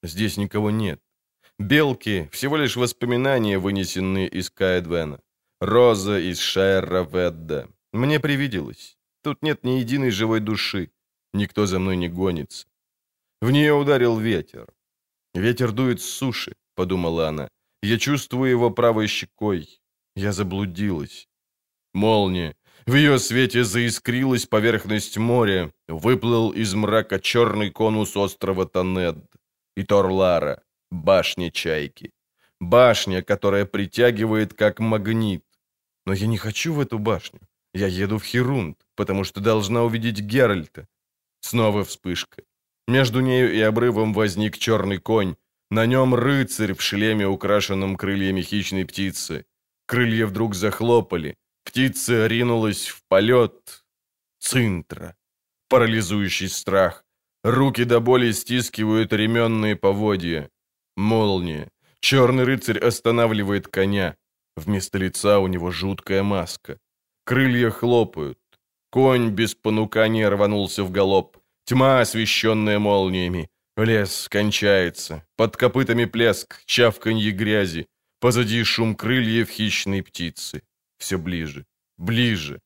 Здесь 0.03 0.37
никого 0.37 0.69
нет. 0.69 1.01
Белки— 1.57 2.29
всего 2.31 2.57
лишь 2.57 2.75
воспоминания, 2.75 3.57
вынесенные 3.57 4.27
из 4.27 4.51
Каэдвена. 4.51 5.19
Роза 5.59 6.19
из 6.19 6.37
Шайра 6.37 7.03
Ведда. 7.03 7.67
Мне 7.93 8.19
привиделось. 8.19 8.99
Тут 9.23 9.41
нет 9.41 9.63
ни 9.63 9.79
единой 9.79 10.11
живой 10.11 10.39
души. 10.39 10.91
Никто 11.33 11.65
за 11.65 11.79
мной 11.79 11.97
не 11.97 12.09
гонится. 12.09 12.67
В 13.41 13.49
нее 13.49 13.73
ударил 13.73 14.19
ветер. 14.19 14.67
«Ветер 15.33 15.71
дует 15.71 16.01
с 16.01 16.05
суши»,— 16.05 16.53
подумала 16.75 17.27
она. 17.27 17.49
«Я 17.83 17.97
чувствую 17.97 18.49
его 18.49 18.71
правой 18.71 19.07
щекой. 19.07 19.79
Я 20.15 20.31
заблудилась». 20.31 21.27
Молния. 21.93 22.55
В 22.85 22.95
ее 22.95 23.19
свете 23.19 23.63
заискрилась 23.63 24.45
поверхность 24.45 25.17
моря. 25.17 25.71
Выплыл 25.87 26.51
из 26.51 26.73
мрака 26.73 27.19
черный 27.19 27.71
конус 27.71 28.15
острова 28.15 28.65
Танед. 28.65 29.17
И 29.75 29.83
Торлара. 29.83 30.63
Башня 30.91 31.51
Чайки. 31.51 32.11
Башня, 32.59 33.21
которая 33.21 33.65
притягивает 33.65 34.53
как 34.53 34.79
магнит. 34.79 35.43
Но 36.05 36.13
я 36.13 36.27
не 36.27 36.37
хочу 36.37 36.73
в 36.73 36.79
эту 36.79 36.99
башню. 36.99 37.39
Я 37.73 37.87
еду 37.87 38.17
в 38.17 38.23
Херунд, 38.23 38.77
потому 38.95 39.23
что 39.23 39.41
должна 39.41 39.83
увидеть 39.83 40.19
Геральта. 40.19 40.87
Снова 41.41 41.83
вспышка. 41.83 42.43
Между 42.89 43.19
нею 43.19 43.53
и 43.53 43.61
обрывом 43.61 44.13
возник 44.13 44.57
черный 44.57 44.97
конь. 44.97 45.35
На 45.69 45.85
нем 45.85 46.15
рыцарь 46.15 46.73
в 46.73 46.81
шлеме, 46.81 47.27
украшенном 47.27 47.95
крыльями 47.95 48.41
хищной 48.41 48.83
птицы. 48.83 49.45
Крылья 49.85 50.25
вдруг 50.25 50.55
захлопали. 50.55 51.35
Птица 51.63 52.25
ринулась 52.25 52.87
в 52.87 53.03
полет. 53.07 53.85
Цинтра. 54.39 55.15
Парализующий 55.69 56.49
страх. 56.49 57.05
Руки 57.43 57.83
до 57.83 57.99
боли 57.99 58.31
стискивают 58.31 59.13
ременные 59.13 59.75
поводья. 59.75 60.49
Молния. 60.97 61.69
Черный 61.99 62.43
рыцарь 62.43 62.79
останавливает 62.79 63.67
коня. 63.67 64.15
Вместо 64.57 64.97
лица 64.97 65.37
у 65.37 65.45
него 65.45 65.69
жуткая 65.69 66.23
маска. 66.23 66.79
Крылья 67.23 67.69
хлопают. 67.69 68.39
Конь 68.89 69.29
без 69.29 69.53
понукания 69.53 70.27
рванулся 70.27 70.83
в 70.83 70.89
галоп. 70.89 71.38
Тьма, 71.69 72.01
освещенная 72.01 72.79
молниями. 72.79 73.47
Лес 73.77 74.27
кончается. 74.27 75.23
Под 75.37 75.55
копытами 75.55 76.05
плеск, 76.05 76.63
чавканье 76.65 77.29
грязи. 77.29 77.85
Позади 78.19 78.63
шум 78.63 78.95
крыльев 78.95 79.49
хищной 79.49 80.01
птицы. 80.01 80.63
Все 80.97 81.19
ближе, 81.19 81.65
ближе. 81.97 82.59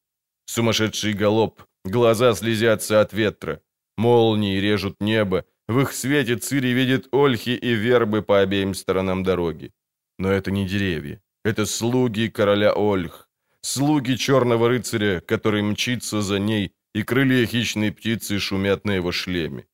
Сумасшедший 0.45 1.11
галоп. 1.11 1.61
Глаза 1.84 2.34
слезятся 2.34 3.01
от 3.01 3.11
ветра. 3.11 3.59
Молнии 3.97 4.61
режут 4.61 5.01
небо. 5.01 5.43
В 5.67 5.81
их 5.81 5.91
свете 5.91 6.38
Цири 6.38 6.73
видит 6.73 7.07
ольхи 7.11 7.49
и 7.49 7.73
вербы 7.73 8.21
по 8.21 8.39
обеим 8.39 8.73
сторонам 8.73 9.23
дороги. 9.23 9.73
Но 10.17 10.31
это 10.31 10.49
не 10.49 10.65
деревья. 10.65 11.21
Это 11.43 11.65
слуги 11.65 12.30
короля 12.30 12.73
Ольх. 12.73 13.27
Слуги 13.59 14.15
черного 14.15 14.69
рыцаря, 14.69 15.19
который 15.19 15.61
мчится 15.61 16.21
за 16.21 16.39
ней, 16.39 16.71
и 16.93 17.03
крылья 17.03 17.45
хищной 17.45 17.91
птицы 17.91 18.39
шумят 18.39 18.85
на 18.85 18.91
его 18.91 19.11
шлеме. 19.11 19.65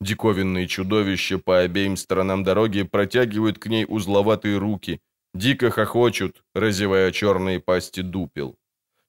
Диковинные 0.00 0.68
чудовища 0.68 1.38
по 1.38 1.60
обеим 1.60 1.96
сторонам 1.96 2.44
дороги 2.44 2.82
протягивают 2.82 3.58
к 3.58 3.66
ней 3.66 3.84
узловатые 3.88 4.58
руки, 4.58 5.00
дико 5.34 5.70
хохочут, 5.70 6.44
разевая 6.54 7.10
черные 7.10 7.58
пасти 7.58 8.02
дупел. 8.02 8.56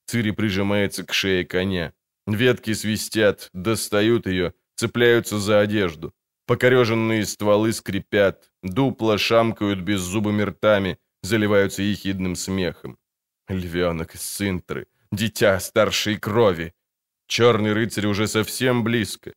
Цири 0.07 0.31
прижимается 0.31 1.03
к 1.03 1.13
шее 1.13 1.45
коня. 1.45 1.93
Ветки 2.25 2.73
свистят, 2.73 3.49
достают 3.53 4.25
ее, 4.25 4.53
цепляются 4.75 5.37
за 5.37 5.59
одежду. 5.59 6.13
Покореженные 6.47 7.25
стволы 7.25 7.71
скрипят, 7.73 8.51
дупла 8.63 9.19
шамкают 9.19 9.81
беззубыми 9.81 10.41
ртами, 10.41 10.97
заливаются 11.21 11.83
ехидным 11.83 12.35
смехом. 12.35 12.97
Львенок 13.47 14.15
из 14.15 14.23
Синтры, 14.23 14.87
дитя 15.11 15.59
старшей 15.59 16.17
крови, 16.17 16.73
Черный 17.29 17.73
рыцарь 17.73 18.07
уже 18.07 18.27
совсем 18.27 18.83
близко. 18.83 19.33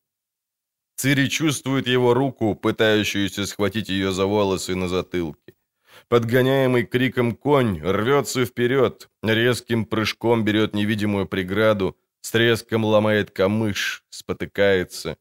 Цири 0.97 1.29
чувствует 1.29 1.87
его 1.87 2.15
руку, 2.15 2.55
пытающуюся 2.55 3.45
схватить 3.45 3.91
ее 3.91 4.13
за 4.13 4.25
волосы 4.25 4.75
на 4.75 4.89
затылке. 4.89 5.55
Подгоняемый 6.09 6.87
криком 6.87 7.37
конь 7.37 7.83
рвется 7.83 8.47
вперед, 8.47 9.11
резким 9.23 9.85
прыжком 9.85 10.43
берет 10.43 10.75
невидимую 10.75 11.27
преграду, 11.27 11.95
с 12.23 12.31
треском 12.31 12.87
ломает 12.87 13.31
камыш, 13.31 14.05
спотыкается. 14.09 15.19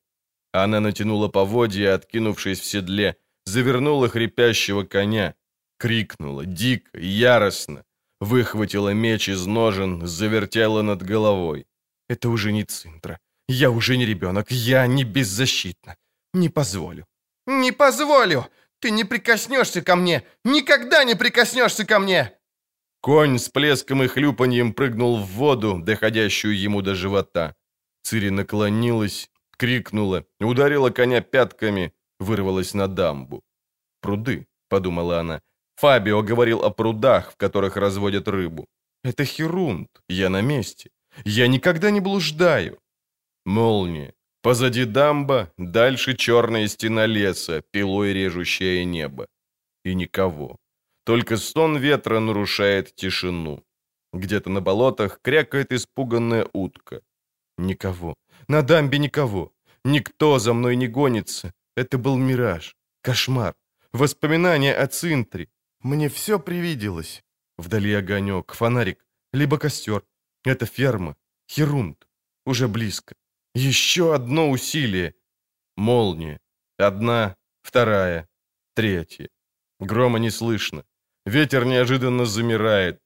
Она 0.54 0.80
натянула 0.80 1.28
поводья, 1.28 1.94
откинувшись 1.94 2.62
в 2.62 2.66
седле, 2.66 3.18
завернула 3.46 4.08
хрипящего 4.08 4.84
коня, 4.84 5.36
крикнула 5.78 6.46
дико, 6.46 6.98
яростно, 6.98 7.84
выхватила 8.22 8.94
меч 8.94 9.28
из 9.28 9.46
ножен, 9.46 10.08
завертела 10.08 10.82
над 10.84 11.04
головой. 11.04 11.66
Это 12.12 12.30
уже 12.30 12.52
не 12.52 12.64
Цинтра. 12.64 13.20
Я 13.48 13.70
уже 13.70 13.98
не 13.98 14.06
ребенок, 14.06 14.52
я 14.52 14.88
не 14.88 15.06
беззащитна. 15.06 15.96
Не 16.34 16.50
позволю. 16.50 17.06
Не 17.48 17.72
позволю! 17.72 18.46
Ты 18.80 18.92
не 18.92 19.06
прикоснешься 19.06 19.82
ко 19.82 19.96
мне! 19.96 20.24
Никогда 20.44 21.06
не 21.06 21.16
прикоснешься 21.16 21.86
ко 21.86 22.00
мне!» 22.00 22.34
Конь 23.02 23.38
с 23.38 23.48
плеском 23.48 24.04
и 24.04 24.08
хлюпаньем 24.08 24.74
прыгнул 24.74 25.18
в 25.18 25.26
воду, 25.26 25.80
доходящую 25.80 26.60
ему 26.66 26.82
до 26.82 26.96
живота. 26.96 27.56
Цири 28.04 28.30
наклонилась, 28.30 29.30
крикнула, 29.58 30.26
ударила 30.42 30.90
коня 30.90 31.22
пятками, 31.22 31.94
вырвалась 32.20 32.74
на 32.74 32.88
дамбу. 32.88 33.42
«Пруды»,— 34.02 34.48
подумала 34.70 35.20
она. 35.20 35.42
Фабио 35.76 36.24
говорил 36.24 36.60
о 36.60 36.72
прудах, 36.72 37.32
в 37.32 37.38
которых 37.38 37.78
разводят 37.78 38.28
рыбу. 38.28 38.66
«Это 39.06 39.24
Херунд, 39.24 39.90
я 40.10 40.30
на 40.30 40.42
месте. 40.42 40.90
Я 41.26 41.48
никогда 41.48 41.92
не 41.92 42.00
блуждаю». 42.00 42.80
Молния. 43.46 44.14
Позади 44.42 44.86
дамба, 44.86 45.52
дальше 45.58 46.16
черная 46.16 46.68
стена 46.68 47.06
леса, 47.06 47.62
пилой 47.72 48.14
режущее 48.14 48.86
небо. 48.86 49.28
И 49.86 49.94
никого. 49.96 50.58
Только 51.06 51.38
стон 51.38 51.78
ветра 51.78 52.20
нарушает 52.20 52.96
тишину. 52.96 53.64
Где-то 54.14 54.50
на 54.50 54.62
болотах 54.62 55.20
крякает 55.22 55.72
испуганная 55.72 56.48
утка. 56.54 57.02
Никого. 57.58 58.16
На 58.48 58.62
дамбе 58.62 58.98
никого. 58.98 59.52
Никто 59.84 60.40
за 60.40 60.54
мной 60.54 60.76
не 60.76 60.88
гонится. 60.88 61.54
Это 61.76 61.98
был 61.98 62.18
мираж. 62.18 62.76
Кошмар. 63.04 63.54
Воспоминания 63.94 64.74
о 64.74 64.88
Цинтре. 64.88 65.48
Мне 65.82 66.10
все 66.10 66.40
привиделось. 66.40 67.24
Вдали 67.58 67.94
огонек, 67.94 68.54
фонарик, 68.54 69.06
либо 69.34 69.58
костер. 69.58 70.04
Это 70.46 70.66
ферма. 70.66 71.16
Херунд. 71.50 72.08
Уже 72.46 72.68
близко. 72.68 73.16
Еще 73.56 74.16
одно 74.16 74.50
усилие. 74.50 75.14
Молния. 75.78 76.40
Одна, 76.78 77.36
вторая, 77.62 78.28
третья. 78.74 79.30
Грома 79.80 80.20
не 80.20 80.32
слышно. 80.32 80.84
Ветер 81.26 81.66
неожиданно 81.66 82.26
замирает. 82.26 83.00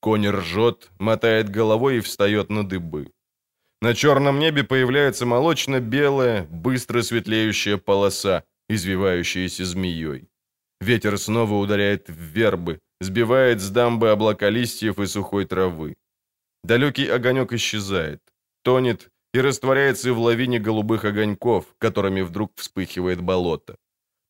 Конь 0.00 0.28
ржет, 0.28 0.90
мотает 0.98 1.48
головой 1.48 1.96
и 1.96 2.00
встает 2.00 2.50
на 2.50 2.68
дыбы. 2.68 3.12
На 3.80 3.94
черном 3.94 4.38
небе 4.38 4.64
появляется 4.64 5.24
молочно-белая, 5.26 6.46
быстро 6.50 7.02
светлеющая 7.02 7.78
полоса, 7.78 8.44
извивающаяся 8.68 9.64
змеей. 9.64 10.28
Ветер 10.80 11.18
снова 11.18 11.54
ударяет 11.54 12.08
в 12.08 12.16
вербы, 12.16 12.80
сбивает 13.00 13.60
с 13.60 13.70
дамбы 13.70 14.10
облака 14.10 14.50
листьев 14.50 14.98
и 14.98 15.06
сухой 15.06 15.46
травы. 15.46 15.94
Далекий 16.64 17.08
огонек 17.08 17.52
исчезает, 17.52 18.20
тонет 18.62 19.10
и 19.34 19.40
растворяется 19.40 20.12
в 20.12 20.18
лавине 20.20 20.60
голубых 20.60 21.04
огоньков, 21.04 21.64
которыми 21.78 22.22
вдруг 22.22 22.52
вспыхивает 22.56 23.20
болото. 23.20 23.76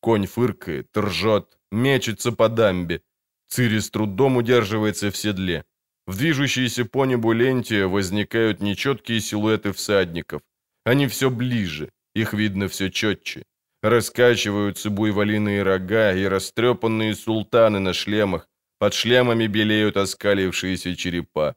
Конь 0.01 0.25
фыркает, 0.25 0.87
ржет, 0.97 1.57
мечется 1.71 2.31
по 2.31 2.49
дамбе. 2.49 3.01
Цири 3.49 3.79
с 3.79 3.89
трудом 3.89 4.37
удерживается 4.37 5.11
в 5.11 5.17
седле. 5.17 5.63
В 6.07 6.17
движущейся 6.17 6.85
по 6.85 7.05
небу 7.05 7.33
ленте 7.33 7.85
возникают 7.85 8.61
нечеткие 8.61 9.21
силуэты 9.21 9.71
всадников. 9.71 10.41
Они 10.85 11.07
все 11.07 11.29
ближе, 11.29 11.89
их 12.15 12.33
видно 12.33 12.67
все 12.67 12.89
четче. 12.89 13.43
Раскачиваются 13.81 14.89
буйволиные 14.89 15.63
рога 15.63 16.13
и 16.13 16.25
растрепанные 16.25 17.15
султаны 17.15 17.79
на 17.79 17.93
шлемах. 17.93 18.49
Под 18.79 18.93
шлемами 18.93 19.47
белеют 19.47 19.97
оскалившиеся 19.97 20.95
черепа. 20.95 21.55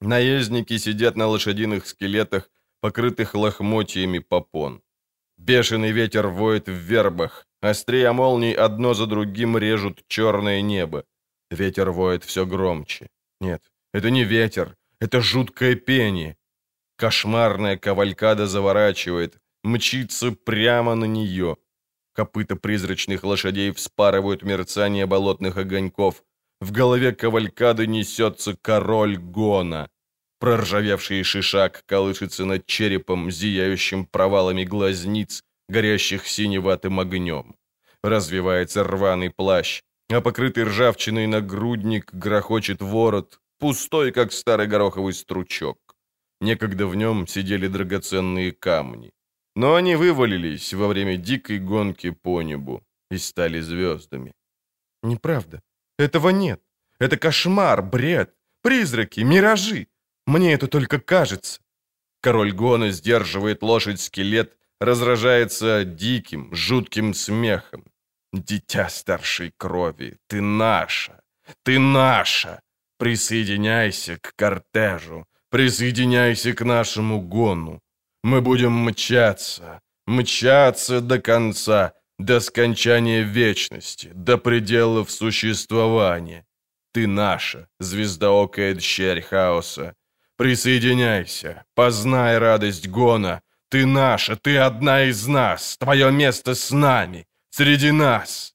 Наездники 0.00 0.78
сидят 0.78 1.16
на 1.16 1.26
лошадиных 1.26 1.86
скелетах, 1.86 2.50
покрытых 2.80 3.34
лохмотьями 3.34 4.18
попон. 4.18 4.82
Бешеный 5.36 5.92
ветер 5.92 6.28
воет 6.28 6.68
в 6.68 6.72
вербах, 6.72 7.46
острия 7.60 8.12
молний 8.12 8.52
одно 8.52 8.94
за 8.94 9.06
другим 9.06 9.58
режут 9.58 10.04
черное 10.08 10.60
небо. 10.62 11.04
Ветер 11.50 11.90
воет 11.90 12.24
все 12.24 12.46
громче. 12.46 13.08
Нет, 13.40 13.62
это 13.92 14.10
не 14.10 14.24
ветер, 14.24 14.76
это 15.00 15.20
жуткое 15.20 15.74
пение. 15.74 16.36
Кошмарная 16.96 17.76
кавалькада 17.76 18.46
заворачивает, 18.46 19.40
мчится 19.62 20.32
прямо 20.32 20.94
на 20.94 21.06
нее. 21.06 21.56
Копыта 22.12 22.54
призрачных 22.54 23.24
лошадей 23.24 23.72
вспарывают 23.72 24.42
мерцание 24.42 25.06
болотных 25.06 25.56
огоньков. 25.56 26.22
В 26.60 26.72
голове 26.72 27.12
кавалькады 27.12 27.86
несется 27.86 28.56
король 28.60 29.16
Гона. 29.16 29.88
Проржавевший 30.40 31.22
шишак 31.22 31.84
колышется 31.86 32.44
над 32.44 32.66
черепом, 32.66 33.30
зияющим 33.30 34.06
провалами 34.06 34.64
глазниц, 34.64 35.42
горящих 35.68 36.26
синеватым 36.26 37.00
огнем. 37.00 37.56
Развивается 38.02 38.84
рваный 38.84 39.30
плащ, 39.30 39.82
а 40.10 40.20
покрытый 40.20 40.64
ржавчиной 40.64 41.26
нагрудник 41.26 42.12
грохочет 42.12 42.82
ворот, 42.82 43.40
пустой, 43.58 44.12
как 44.12 44.32
старый 44.32 44.66
гороховый 44.66 45.14
стручок. 45.14 45.78
Некогда 46.40 46.86
в 46.86 46.94
нем 46.94 47.26
сидели 47.26 47.68
драгоценные 47.68 48.52
камни. 48.52 49.12
Но 49.56 49.76
они 49.76 49.96
вывалились 49.96 50.74
во 50.74 50.88
время 50.88 51.16
дикой 51.16 51.58
гонки 51.58 52.10
по 52.10 52.42
небу 52.42 52.82
и 53.10 53.18
стали 53.18 53.60
звездами. 53.60 54.32
Неправда. 55.02 55.62
Этого 55.98 56.30
нет. 56.30 56.60
Это 56.98 57.16
кошмар, 57.16 57.82
бред, 57.82 58.34
призраки, 58.62 59.20
миражи. 59.20 59.86
Мне 60.26 60.54
это 60.54 60.66
только 60.68 61.00
кажется. 61.00 61.60
Король 62.20 62.52
Гона 62.52 62.90
сдерживает 62.90 63.62
лошадь-скелет, 63.62 64.56
разражается 64.80 65.84
диким, 65.84 66.54
жутким 66.54 67.14
смехом. 67.14 67.84
Дитя 68.32 68.88
старшей 68.88 69.52
крови, 69.56 70.16
ты 70.26 70.40
наша, 70.40 71.20
ты 71.62 71.78
наша. 71.78 72.60
Присоединяйся 72.98 74.18
к 74.20 74.34
кортежу, 74.36 75.26
присоединяйся 75.50 76.52
к 76.54 76.64
нашему 76.64 77.20
гону. 77.20 77.80
Мы 78.22 78.40
будем 78.40 78.72
мчаться, 78.72 79.80
мчаться 80.06 81.00
до 81.00 81.20
конца, 81.20 81.92
до 82.18 82.40
скончания 82.40 83.22
вечности, 83.22 84.10
до 84.14 84.38
пределов 84.38 85.10
существования. 85.10 86.46
Ты 86.92 87.06
наша, 87.06 87.68
звездоокая 87.80 88.74
дщерь 88.74 89.22
хаоса, 89.22 89.94
Присоединяйся, 90.36 91.64
познай 91.74 92.38
радость 92.38 92.88
гона. 92.88 93.40
Ты 93.68 93.86
наша, 93.86 94.36
ты 94.36 94.56
одна 94.58 95.04
из 95.04 95.26
нас. 95.28 95.76
Твое 95.78 96.10
место 96.10 96.54
с 96.54 96.72
нами, 96.72 97.26
среди 97.50 97.92
нас. 97.92 98.54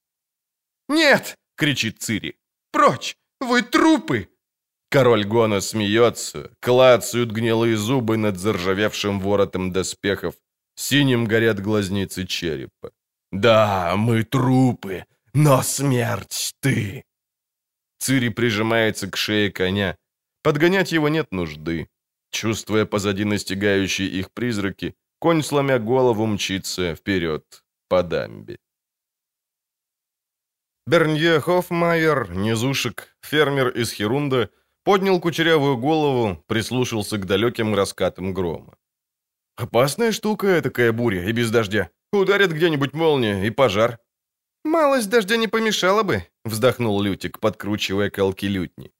«Нет!»— 0.89 1.37
кричит 1.55 1.99
Цири. 1.99 2.35
«Прочь! 2.71 3.15
Вы 3.39 3.61
трупы!» 3.61 4.27
Король 4.89 5.23
Гона 5.23 5.61
смеется, 5.61 6.51
клацают 6.59 7.31
гнилые 7.31 7.77
зубы 7.77 8.17
над 8.17 8.37
заржавевшим 8.37 9.19
воротом 9.19 9.71
доспехов. 9.71 10.35
Синим 10.75 11.25
горят 11.25 11.59
глазницы 11.59 12.25
черепа. 12.25 12.91
«Да, 13.31 13.95
мы 13.95 14.23
трупы, 14.23 15.05
но 15.33 15.61
смерть 15.61 16.55
ты!» 16.61 17.03
Цири 17.99 18.29
прижимается 18.29 19.09
к 19.09 19.17
шее 19.17 19.51
коня, 19.51 19.97
Подгонять 20.41 20.91
его 20.91 21.09
нет 21.09 21.31
нужды. 21.31 21.89
Чувствуя 22.31 22.85
позади 22.85 23.25
настигающие 23.25 24.07
их 24.07 24.31
призраки, 24.31 24.95
конь, 25.19 25.43
сломя 25.43 25.79
голову, 25.79 26.25
мчится 26.25 26.95
вперед 26.95 27.63
по 27.87 28.03
дамбе. 28.03 28.57
Бернье 30.87 31.39
Хоффмайер, 31.39 32.31
низушек, 32.31 33.15
фермер 33.21 33.69
из 33.69 33.91
Херунда, 33.91 34.49
поднял 34.83 35.19
кучерявую 35.19 35.77
голову, 35.77 36.43
прислушался 36.47 37.17
к 37.17 37.25
далеким 37.25 37.75
раскатам 37.75 38.33
грома. 38.33 38.77
«Опасная 39.55 40.11
штука 40.11 40.61
такая 40.61 40.93
буря 40.93 41.27
и 41.27 41.31
без 41.33 41.51
дождя. 41.51 41.89
Ударит 42.11 42.51
где-нибудь 42.51 42.93
молния 42.93 43.45
и 43.45 43.49
пожар». 43.49 43.99
«Малость 44.63 45.09
дождя 45.09 45.37
не 45.37 45.47
помешала 45.47 46.03
бы»,— 46.03 46.23
вздохнул 46.45 47.01
Лютик, 47.01 47.39
подкручивая 47.39 48.09
колки 48.09 48.45
лютни 48.45 48.91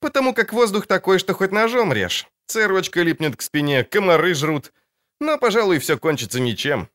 потому 0.00 0.34
как 0.34 0.52
воздух 0.52 0.86
такой, 0.86 1.18
что 1.18 1.34
хоть 1.34 1.52
ножом 1.52 1.92
режь. 1.92 2.26
Церочка 2.46 3.02
липнет 3.02 3.36
к 3.36 3.42
спине, 3.42 3.84
комары 3.84 4.34
жрут. 4.34 4.72
Но, 5.20 5.38
пожалуй, 5.38 5.78
все 5.78 5.98
кончится 5.98 6.40
ничем. 6.40 6.88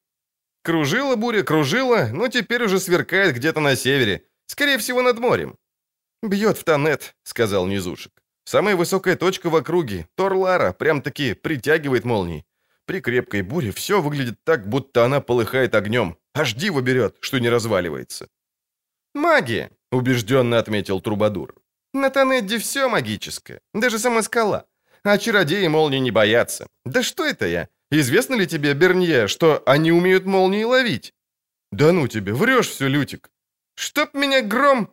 Кружила 0.63 1.15
буря, 1.15 1.43
кружила, 1.43 2.09
но 2.11 2.29
теперь 2.29 2.63
уже 2.63 2.79
сверкает 2.79 3.35
где-то 3.35 3.59
на 3.59 3.75
севере. 3.75 4.25
Скорее 4.47 4.77
всего, 4.77 5.01
над 5.01 5.19
морем. 5.19 5.57
«Бьет 6.21 6.57
в 6.57 6.63
тонет»,— 6.63 7.15
сказал 7.23 7.67
Низушек. 7.67 8.13
«Самая 8.45 8.77
высокая 8.77 9.17
точка 9.17 9.49
в 9.49 9.55
округе, 9.55 10.07
Торлара, 10.15 10.71
прям-таки 10.71 11.33
притягивает 11.33 12.05
молнии. 12.05 12.45
При 12.85 12.99
крепкой 12.99 13.41
буре 13.41 13.71
все 13.71 14.01
выглядит 14.01 14.43
так, 14.43 14.67
будто 14.67 15.05
она 15.05 15.21
полыхает 15.21 15.75
огнем. 15.75 16.17
Аж 16.33 16.53
диво 16.53 16.81
берет, 16.81 17.17
что 17.21 17.39
не 17.39 17.49
разваливается». 17.49 18.27
«Магия»,— 19.13 19.69
убежденно 19.91 20.59
отметил 20.59 21.01
Трубадур. 21.01 21.55
«На 21.93 22.09
Тонедде 22.09 22.57
все 22.57 22.89
магическое, 22.89 23.61
даже 23.73 23.99
сама 23.99 24.23
скала. 24.23 24.65
А 25.03 25.17
чародеи 25.17 25.67
молнии 25.67 25.99
не 25.99 26.11
боятся. 26.11 26.67
Да 26.85 27.03
что 27.03 27.25
это 27.25 27.45
я? 27.45 27.67
Известно 27.91 28.35
ли 28.35 28.47
тебе, 28.47 28.73
Бернье, 28.73 29.27
что 29.27 29.61
они 29.65 29.91
умеют 29.91 30.25
молнии 30.25 30.63
ловить?» 30.63 31.13
«Да 31.71 31.91
ну 31.91 32.07
тебе, 32.07 32.33
врешь 32.33 32.69
все, 32.69 32.87
Лютик!» 32.87 33.31
«Чтоб 33.75 34.13
меня 34.13 34.41
гром...» 34.41 34.87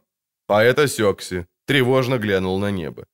Поэт 0.47 0.79
осекся, 0.79 1.47
тревожно 1.67 2.19
глянул 2.19 2.59
на 2.59 2.71
небо. 2.71 3.07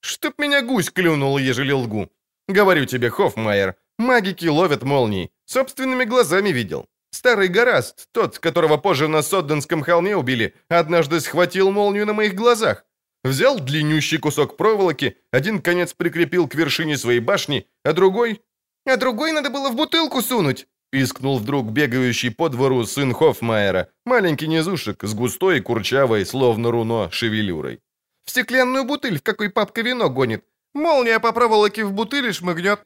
«Чтоб 0.00 0.38
меня 0.38 0.62
гусь 0.62 0.90
клюнул, 0.90 1.38
ежели 1.38 1.72
лгу. 1.72 2.10
Говорю 2.48 2.86
тебе, 2.86 3.10
Хоффмайер, 3.10 3.76
магики 4.00 4.46
ловят 4.46 4.82
молнии. 4.82 5.30
Собственными 5.44 6.04
глазами 6.04 6.48
видел. 6.48 6.86
Старый 7.12 7.48
Гораст, 7.48 8.08
тот, 8.12 8.38
которого 8.38 8.76
позже 8.76 9.08
на 9.08 9.22
Содденском 9.22 9.82
холме 9.82 10.16
убили, 10.16 10.54
однажды 10.68 11.20
схватил 11.20 11.70
молнию 11.70 12.06
на 12.06 12.12
моих 12.12 12.34
глазах. 12.34 12.84
Взял 13.22 13.58
длиннющий 13.58 14.18
кусок 14.18 14.56
проволоки, 14.56 15.16
один 15.30 15.60
конец 15.60 15.92
прикрепил 15.92 16.48
к 16.48 16.54
вершине 16.54 16.96
своей 16.96 17.20
башни, 17.20 17.66
а 17.84 17.92
другой... 17.92 18.40
А 18.86 18.96
другой 18.96 19.32
надо 19.32 19.50
было 19.50 19.68
в 19.68 19.76
бутылку 19.76 20.22
сунуть, 20.22 20.66
пискнул 20.90 21.38
вдруг 21.38 21.70
бегающий 21.70 22.30
по 22.30 22.48
двору 22.48 22.84
сын 22.84 23.12
Хоффмайера, 23.12 23.88
маленький 24.06 24.48
низушек 24.48 25.04
с 25.04 25.12
густой, 25.12 25.60
курчавой, 25.60 26.24
словно 26.24 26.70
руно, 26.70 27.10
шевелюрой. 27.10 27.80
«В 28.24 28.30
стеклянную 28.30 28.84
бутыль, 28.84 29.18
в 29.18 29.22
какой 29.22 29.50
папка 29.50 29.82
вино 29.82 30.08
гонит. 30.08 30.44
Молния 30.72 31.20
по 31.20 31.32
проволоке 31.32 31.84
в 31.84 31.92
бутыле 31.92 32.32
шмыгнет». 32.32 32.80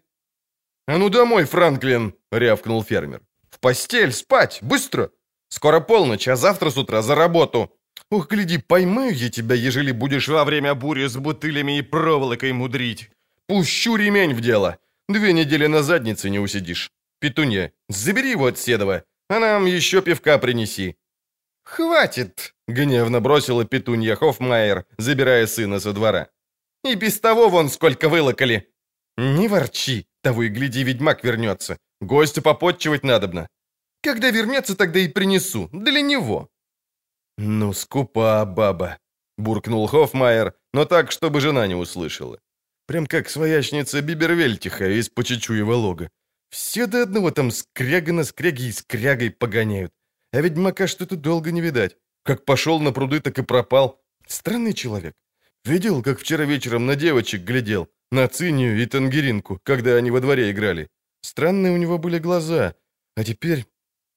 «А 0.87 0.99
ну 0.99 1.09
домой, 1.09 1.45
Франклин!»— 1.45 2.15
рявкнул 2.33 2.83
фермер. 2.83 3.23
«В 3.51 3.59
постель, 3.59 4.13
спать, 4.13 4.59
быстро! 4.61 5.11
Скоро 5.49 5.81
полночь, 5.81 6.29
а 6.29 6.37
завтра 6.37 6.71
с 6.71 6.77
утра 6.77 7.03
за 7.03 7.15
работу!» 7.15 7.73
«Ух, 8.11 8.29
гляди, 8.29 8.59
поймаю 8.59 9.15
я 9.15 9.31
тебя, 9.31 9.55
ежели 9.55 9.93
будешь 9.93 10.29
во 10.29 10.45
время 10.45 10.75
бури 10.75 11.07
с 11.07 11.17
бутылями 11.17 11.79
и 11.79 11.83
проволокой 11.83 12.53
мудрить. 12.53 13.11
Пущу 13.47 13.97
ремень 13.97 14.35
в 14.35 14.41
дело. 14.41 14.79
Две 15.09 15.33
недели 15.33 15.67
на 15.67 15.83
заднице 15.83 16.31
не 16.31 16.39
усидишь. 16.39 16.91
Петунья, 17.19 17.73
забери 17.89 18.31
его 18.31 18.47
от 18.47 18.59
Седова, 18.59 19.05
а 19.29 19.39
нам 19.39 19.67
еще 19.67 20.03
пивка 20.03 20.39
принеси». 20.39 20.97
«Хватит!»— 21.65 22.55
гневно 22.69 23.21
бросила 23.21 23.65
Петунья 23.65 24.17
Хоффмайер, 24.17 24.85
забирая 24.99 25.47
сына 25.47 25.81
со 25.81 25.93
двора. 25.93 26.29
«И 26.85 26.95
без 26.95 27.19
того 27.21 27.49
вон 27.49 27.71
сколько 27.71 28.11
вылокали!» 28.11 28.69
«Не 29.17 29.49
ворчи, 29.49 30.07
того 30.25 30.43
и 30.43 30.49
гляди, 30.49 30.85
ведьмак 30.85 31.25
вернется. 31.25 31.77
Гостю 32.01 32.43
попотчевать 32.43 33.05
надобно. 33.05 33.47
Когда 34.03 34.31
вернется, 34.31 34.75
тогда 34.75 34.99
и 34.99 35.09
принесу. 35.09 35.69
Для 35.73 36.03
него». 36.03 36.49
«Ну, 37.39 37.73
скупа 37.73 38.45
баба»,— 38.45 38.99
буркнул 39.39 39.87
Хоффмайер, 39.87 40.53
но 40.73 40.85
так, 40.85 41.13
чтобы 41.13 41.41
жена 41.41 41.67
не 41.67 41.75
услышала. 41.75 42.39
Прям 42.87 43.07
как 43.07 43.31
своячница 43.31 44.03
Бибервельтиха 44.03 44.89
из 44.91 45.09
Почечуева 45.09 45.75
лога. 45.75 46.09
Все 46.51 46.87
до 46.87 47.03
одного 47.03 47.31
там 47.31 47.51
скряга 47.51 48.13
на 48.13 48.25
скряге 48.25 48.65
и 48.65 48.73
скрягой 48.73 49.31
погоняют. 49.31 49.93
А 50.33 50.41
ведьмака 50.41 50.87
что-то 50.87 51.17
долго 51.17 51.51
не 51.51 51.61
видать. 51.61 51.97
Как 52.25 52.45
пошел 52.45 52.81
на 52.81 52.93
пруды, 52.93 53.21
так 53.21 53.39
и 53.39 53.43
пропал. 53.43 54.01
Странный 54.27 54.75
человек. 54.75 55.15
Видел, 55.65 56.03
как 56.03 56.19
вчера 56.19 56.45
вечером 56.45 56.87
на 56.87 56.95
девочек 56.95 57.43
глядел, 57.43 57.89
на 58.15 58.29
Цинию 58.29 58.81
и 58.81 58.87
Тангеринку, 58.87 59.61
когда 59.65 59.97
они 59.97 60.11
во 60.13 60.21
дворе 60.21 60.51
играли. 60.51 60.89
Странные 61.21 61.73
у 61.73 61.77
него 61.77 61.99
были 61.99 62.19
глаза. 62.19 62.75
А 63.17 63.25
теперь 63.25 63.67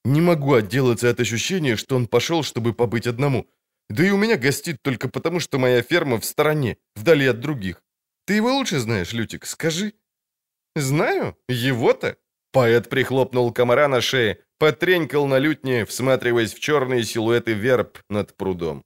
не 0.06 0.22
могу 0.22 0.54
отделаться 0.54 1.10
от 1.10 1.20
ощущения, 1.20 1.76
что 1.76 1.96
он 1.96 2.08
пошел, 2.08 2.44
чтобы 2.44 2.74
побыть 2.74 3.08
одному. 3.08 3.48
Да 3.90 4.06
и 4.06 4.12
у 4.12 4.18
меня 4.18 4.38
гостит 4.38 4.78
только 4.84 5.10
потому, 5.10 5.40
что 5.40 5.58
моя 5.58 5.82
ферма 5.82 6.20
в 6.20 6.26
стороне, 6.26 6.78
вдали 6.96 7.26
от 7.26 7.40
других. 7.40 7.82
Ты 8.26 8.36
его 8.36 8.54
лучше 8.54 8.80
знаешь, 8.80 9.14
Лютик, 9.14 9.46
скажи. 9.46 9.94
Знаю, 10.76 11.36
его-то. 11.50 12.18
Поэт 12.52 12.90
прихлопнул 12.90 13.52
комара 13.52 13.88
на 13.88 14.02
шее, 14.02 14.38
потренькал 14.60 15.28
на 15.28 15.40
лютне, 15.40 15.86
всматриваясь 15.86 16.54
в 16.54 16.60
черные 16.60 17.04
силуэты 17.04 17.54
верб 17.54 18.00
над 18.10 18.38
прудом. 18.38 18.84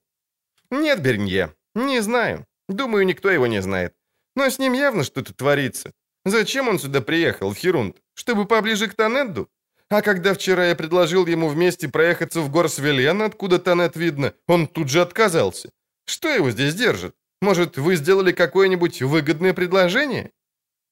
«Нет, 0.70 1.02
Бернье, 1.02 1.54
не 1.74 2.00
знаю. 2.00 2.46
Думаю, 2.68 3.04
никто 3.04 3.30
его 3.30 3.46
не 3.46 3.60
знает. 3.62 3.94
Но 4.36 4.48
с 4.48 4.58
ним 4.58 4.72
явно 4.72 5.04
что-то 5.04 5.32
творится. 5.34 5.92
Зачем 6.24 6.68
он 6.68 6.78
сюда 6.78 7.00
приехал, 7.00 7.50
в 7.50 7.56
Херунд? 7.56 7.96
Чтобы 8.14 8.46
поближе 8.46 8.86
к 8.86 8.94
Танедду? 8.94 9.48
А 9.88 10.00
когда 10.00 10.32
вчера 10.32 10.68
я 10.68 10.74
предложил 10.74 11.26
ему 11.26 11.48
вместе 11.48 11.88
проехаться 11.88 12.40
в 12.40 12.50
Горсвелен, 12.50 13.22
откуда 13.22 13.58
Танет 13.58 13.96
видно, 13.96 14.32
он 14.46 14.66
тут 14.66 14.88
же 14.88 15.02
отказался. 15.02 15.70
Что 16.06 16.28
его 16.28 16.50
здесь 16.50 16.74
держит? 16.74 17.14
Может, 17.42 17.76
вы 17.76 17.96
сделали 17.96 18.32
какое-нибудь 18.32 19.02
выгодное 19.02 19.52
предложение?» 19.52 20.30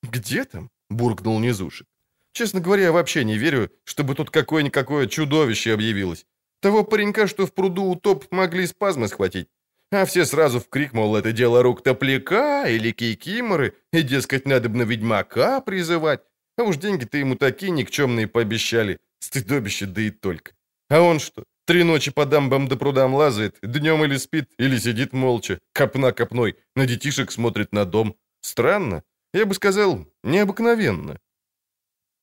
«Где 0.02 0.44
там?»— 0.44 0.68
буркнул 0.90 1.38
Низушек. 1.38 1.86
Честно 2.32 2.60
говоря, 2.60 2.84
я 2.84 2.92
вообще 2.92 3.24
не 3.24 3.38
верю, 3.38 3.70
чтобы 3.84 4.14
тут 4.14 4.30
какое-никакое 4.30 5.06
чудовище 5.06 5.72
объявилось. 5.72 6.26
Того 6.60 6.84
паренька, 6.84 7.26
что 7.26 7.46
в 7.46 7.52
пруду 7.52 7.84
утоп, 7.84 8.24
могли 8.30 8.66
спазмы 8.66 9.08
схватить. 9.08 9.48
А 9.92 10.04
все 10.04 10.24
сразу 10.24 10.60
в 10.60 10.68
крик, 10.68 10.92
мол, 10.92 11.16
это 11.16 11.32
дело 11.32 11.62
рук 11.62 11.82
топляка 11.82 12.68
или 12.68 12.92
кикиморы, 12.92 13.74
и, 13.92 14.02
дескать, 14.02 14.46
надо 14.46 14.68
бы 14.68 14.78
на 14.78 14.82
ведьмака 14.82 15.60
призывать. 15.60 16.20
А 16.56 16.62
уж 16.62 16.76
деньги-то 16.76 17.18
ему 17.18 17.34
такие 17.34 17.72
никчемные 17.72 18.28
пообещали. 18.28 18.98
Стыдобище, 19.18 19.86
да 19.86 20.02
и 20.02 20.10
только. 20.10 20.52
А 20.88 21.00
он 21.00 21.18
что, 21.18 21.44
три 21.66 21.82
ночи 21.82 22.10
по 22.12 22.24
дамбам 22.24 22.68
да 22.68 22.76
прудам 22.76 23.14
лазает, 23.14 23.58
днем 23.62 24.04
или 24.04 24.16
спит, 24.16 24.50
или 24.58 24.78
сидит 24.78 25.12
молча, 25.12 25.58
копна 25.72 26.12
копной, 26.12 26.56
на 26.76 26.86
детишек 26.86 27.32
смотрит 27.32 27.72
на 27.72 27.84
дом. 27.84 28.16
Странно. 28.40 29.02
Я 29.32 29.46
бы 29.46 29.54
сказал, 29.54 30.06
необыкновенно. 30.22 31.18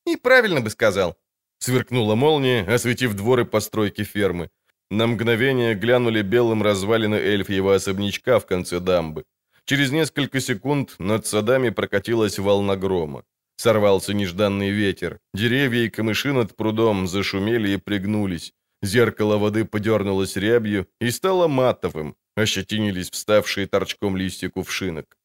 «И 0.05 0.15
правильно 0.15 0.61
бы 0.61 0.69
сказал»,— 0.69 1.17
сверкнула 1.59 2.15
молния, 2.15 2.61
осветив 2.61 3.13
дворы 3.13 3.45
постройки 3.45 4.03
фермы. 4.03 4.49
На 4.89 5.07
мгновение 5.07 5.75
глянули 5.75 6.21
белым 6.21 6.63
развалины 6.63 7.15
эльфьего 7.15 7.75
особнячка 7.75 8.39
в 8.39 8.45
конце 8.45 8.79
дамбы. 8.79 9.23
Через 9.65 9.91
несколько 9.91 10.39
секунд 10.39 10.95
над 10.99 11.25
садами 11.25 11.69
прокатилась 11.69 12.39
волна 12.39 12.75
грома. 12.77 13.23
Сорвался 13.57 14.13
нежданный 14.13 14.69
ветер. 14.69 15.19
Деревья 15.33 15.81
и 15.81 15.89
камыши 15.89 16.31
над 16.31 16.55
прудом 16.55 17.07
зашумели 17.07 17.71
и 17.71 17.77
пригнулись. 17.77 18.53
Зеркало 18.81 19.37
воды 19.37 19.65
подернулось 19.65 20.37
рябью 20.37 20.87
и 21.01 21.11
стало 21.11 21.47
матовым. 21.47 22.15
Ощетинились 22.37 23.09
вставшие 23.09 23.67
торчком 23.67 24.15
листья 24.15 24.49
кувшинок. 24.49 25.17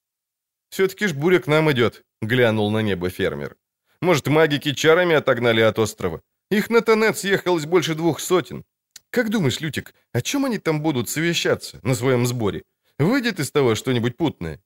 «Все-таки 0.70 1.06
ж 1.06 1.12
буря 1.12 1.38
к 1.38 1.46
нам 1.46 1.70
идет»,— 1.70 2.02
глянул 2.22 2.70
на 2.70 2.82
небо 2.82 3.10
фермер. 3.10 3.56
Может, 4.02 4.26
магики 4.26 4.74
чарами 4.74 5.14
отогнали 5.14 5.60
от 5.60 5.78
острова? 5.78 6.20
Их 6.50 6.70
на 6.70 6.80
Тонет 6.80 7.16
съехалось 7.16 7.66
больше 7.66 7.94
двух 7.94 8.18
сотен. 8.18 8.64
Как 9.12 9.28
думаешь, 9.28 9.60
Лютик, 9.60 9.94
о 10.14 10.22
чем 10.22 10.46
они 10.46 10.56
там 10.56 10.80
будут 10.80 11.10
совещаться 11.10 11.78
на 11.82 11.94
своем 11.94 12.26
сборе? 12.26 12.62
Выйдет 12.98 13.40
из 13.40 13.50
того 13.50 13.74
что-нибудь 13.74 14.16
путное? 14.16 14.58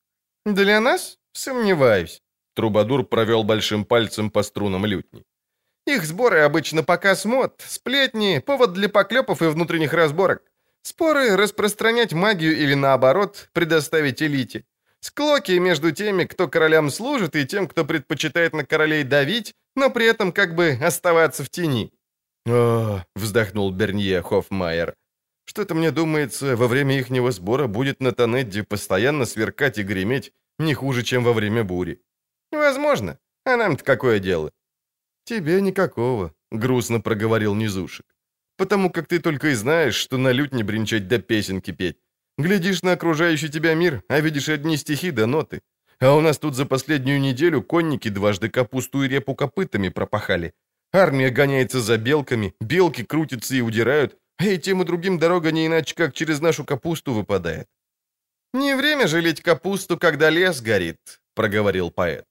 Для 0.44 0.80
нас? 0.80 1.18
Сомневаюсь. 1.32 2.22
Трубадур 2.54 3.04
провел 3.04 3.42
большим 3.42 3.84
пальцем 3.84 4.30
по 4.30 4.44
струнам 4.44 4.86
лютни. 4.86 5.24
Их 5.84 6.04
сборы 6.04 6.38
обычно 6.40 6.84
показ 6.84 7.24
мод, 7.24 7.60
сплетни, 7.66 8.38
повод 8.38 8.72
для 8.72 8.88
поклепов 8.88 9.42
и 9.42 9.46
внутренних 9.46 9.92
разборок. 9.92 10.44
Споры 10.82 11.36
распространять 11.36 12.12
магию 12.12 12.56
или 12.56 12.74
наоборот 12.74 13.48
предоставить 13.52 14.22
элите. 14.22 14.64
Склоки 15.00 15.58
между 15.58 15.90
теми, 15.90 16.24
кто 16.24 16.46
королям 16.46 16.90
служит, 16.90 17.34
и 17.34 17.46
тем, 17.46 17.66
кто 17.66 17.84
предпочитает 17.84 18.52
на 18.52 18.64
королей 18.64 19.02
давить, 19.02 19.54
но 19.74 19.90
при 19.90 20.06
этом 20.06 20.30
как 20.30 20.54
бы 20.54 20.78
оставаться 20.80 21.42
в 21.42 21.50
тени. 21.50 21.92
«О»,— 22.46 23.02
вздохнул 23.16 23.72
Бернье 23.72 24.22
Хоффмайер, 24.22 24.94
«что-то 25.46 25.74
мне 25.74 25.90
думается, 25.90 26.56
во 26.56 26.68
время 26.68 26.98
ихнего 26.98 27.32
сбора 27.32 27.66
будет 27.66 28.00
на 28.00 28.12
Тонедде 28.12 28.62
постоянно 28.62 29.24
сверкать 29.24 29.78
и 29.78 29.82
греметь 29.82 30.32
не 30.58 30.74
хуже, 30.74 31.02
чем 31.02 31.24
во 31.24 31.32
время 31.32 31.64
бури». 31.64 32.00
«Возможно. 32.52 33.18
А 33.44 33.56
нам-то 33.56 33.84
какое 33.84 34.20
дело?» 34.20 34.52
«Тебе 35.24 35.60
никакого»,— 35.60 36.32
грустно 36.52 37.00
проговорил 37.00 37.54
Низушек. 37.56 38.06
«Потому 38.56 38.90
как 38.90 39.08
ты 39.08 39.18
только 39.18 39.48
и 39.48 39.54
знаешь, 39.54 39.96
что 39.96 40.16
на 40.16 40.32
лютне 40.32 40.62
бренчать 40.62 41.08
да 41.08 41.18
песенки 41.18 41.72
петь. 41.72 41.98
Глядишь 42.38 42.82
на 42.82 42.92
окружающий 42.92 43.48
тебя 43.48 43.74
мир, 43.74 44.02
а 44.08 44.20
видишь 44.20 44.48
одни 44.48 44.76
стихи 44.76 45.10
да 45.10 45.26
ноты. 45.26 45.62
А 45.98 46.14
у 46.14 46.20
нас 46.20 46.38
тут 46.38 46.54
за 46.54 46.64
последнюю 46.64 47.20
неделю 47.20 47.62
конники 47.62 48.10
дважды 48.10 48.50
капусту 48.50 49.02
и 49.02 49.08
репу 49.08 49.34
копытами 49.34 49.88
пропахали. 49.88 50.52
Армия 50.96 51.30
гоняется 51.30 51.80
за 51.80 51.98
белками, 51.98 52.54
белки 52.60 53.04
крутятся 53.04 53.54
и 53.54 53.60
удирают, 53.60 54.16
а 54.38 54.46
и 54.46 54.58
тем 54.58 54.80
и 54.80 54.84
другим 54.84 55.18
дорога 55.18 55.52
не 55.52 55.66
иначе, 55.66 55.94
как 55.94 56.14
через 56.14 56.40
нашу 56.40 56.64
капусту 56.64 57.12
выпадает. 57.12 57.66
«Не 58.54 58.76
время 58.76 59.06
жалеть 59.06 59.42
капусту, 59.42 59.98
когда 59.98 60.30
лес 60.30 60.62
горит»,— 60.62 61.20
проговорил 61.34 61.90
поэт. 61.90 62.24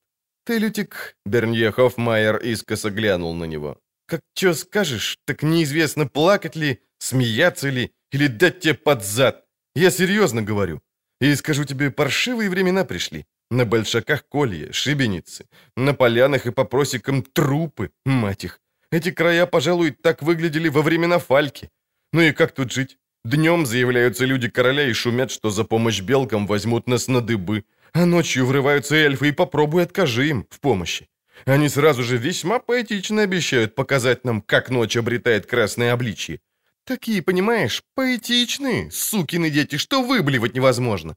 «Ты, 0.45 0.57
Лютик...»— 0.57 1.15
Бернье 1.25 1.71
Хоффмайер 1.71 2.37
искоса 2.37 2.89
глянул 2.89 3.35
на 3.35 3.45
него. 3.45 3.77
«Как 4.07 4.21
чё 4.33 4.55
скажешь, 4.55 5.17
так 5.25 5.43
неизвестно, 5.43 6.07
плакать 6.07 6.55
ли, 6.55 6.79
смеяться 6.97 7.69
ли, 7.69 7.91
или 8.11 8.27
дать 8.27 8.61
тебе 8.61 8.73
под 8.73 9.03
зад. 9.03 9.45
Я 9.75 9.91
серьезно 9.91 10.41
говорю. 10.41 10.81
И 11.21 11.35
скажу 11.35 11.65
тебе, 11.65 11.91
паршивые 11.91 12.49
времена 12.49 12.83
пришли. 12.83 13.25
На 13.55 13.63
большаках 13.65 14.27
колья, 14.27 14.73
шибеницы, 14.73 15.45
на 15.77 15.93
полянах 15.93 16.45
и 16.45 16.51
по 16.51 16.65
просекам 16.65 17.21
трупы, 17.21 17.89
мать 18.05 18.43
их. 18.43 18.59
Эти 18.91 19.11
края, 19.11 19.45
пожалуй, 19.45 19.91
так 19.91 20.21
выглядели 20.21 20.67
во 20.67 20.81
времена 20.81 21.19
Фальки. 21.19 21.69
Ну 22.11 22.21
и 22.21 22.33
как 22.33 22.51
тут 22.51 22.73
жить? 22.73 22.97
Днем 23.23 23.65
заявляются 23.65 24.25
люди 24.25 24.49
короля 24.49 24.89
и 24.89 24.93
шумят, 24.93 25.31
что 25.31 25.51
за 25.51 25.63
помощь 25.63 26.01
белкам 26.01 26.47
возьмут 26.47 26.89
нас 26.89 27.07
на 27.07 27.21
дыбы, 27.21 27.63
а 27.93 28.05
ночью 28.05 28.45
врываются 28.45 28.95
эльфы 28.95 29.29
и 29.29 29.31
попробуй 29.31 29.83
откажи 29.83 30.27
им 30.27 30.45
в 30.49 30.59
помощи. 30.59 31.07
Они 31.45 31.69
сразу 31.69 32.03
же 32.03 32.17
весьма 32.17 32.59
поэтично 32.59 33.21
обещают 33.21 33.73
показать 33.73 34.25
нам, 34.25 34.41
как 34.41 34.69
ночь 34.69 34.97
обретает 34.97 35.45
красное 35.45 35.93
обличье. 35.93 36.41
Такие, 36.83 37.21
понимаешь, 37.21 37.83
поэтичные, 37.95 38.91
сукины 38.91 39.49
дети, 39.49 39.77
что 39.77 40.01
выблевать 40.03 40.55
невозможно. 40.55 41.15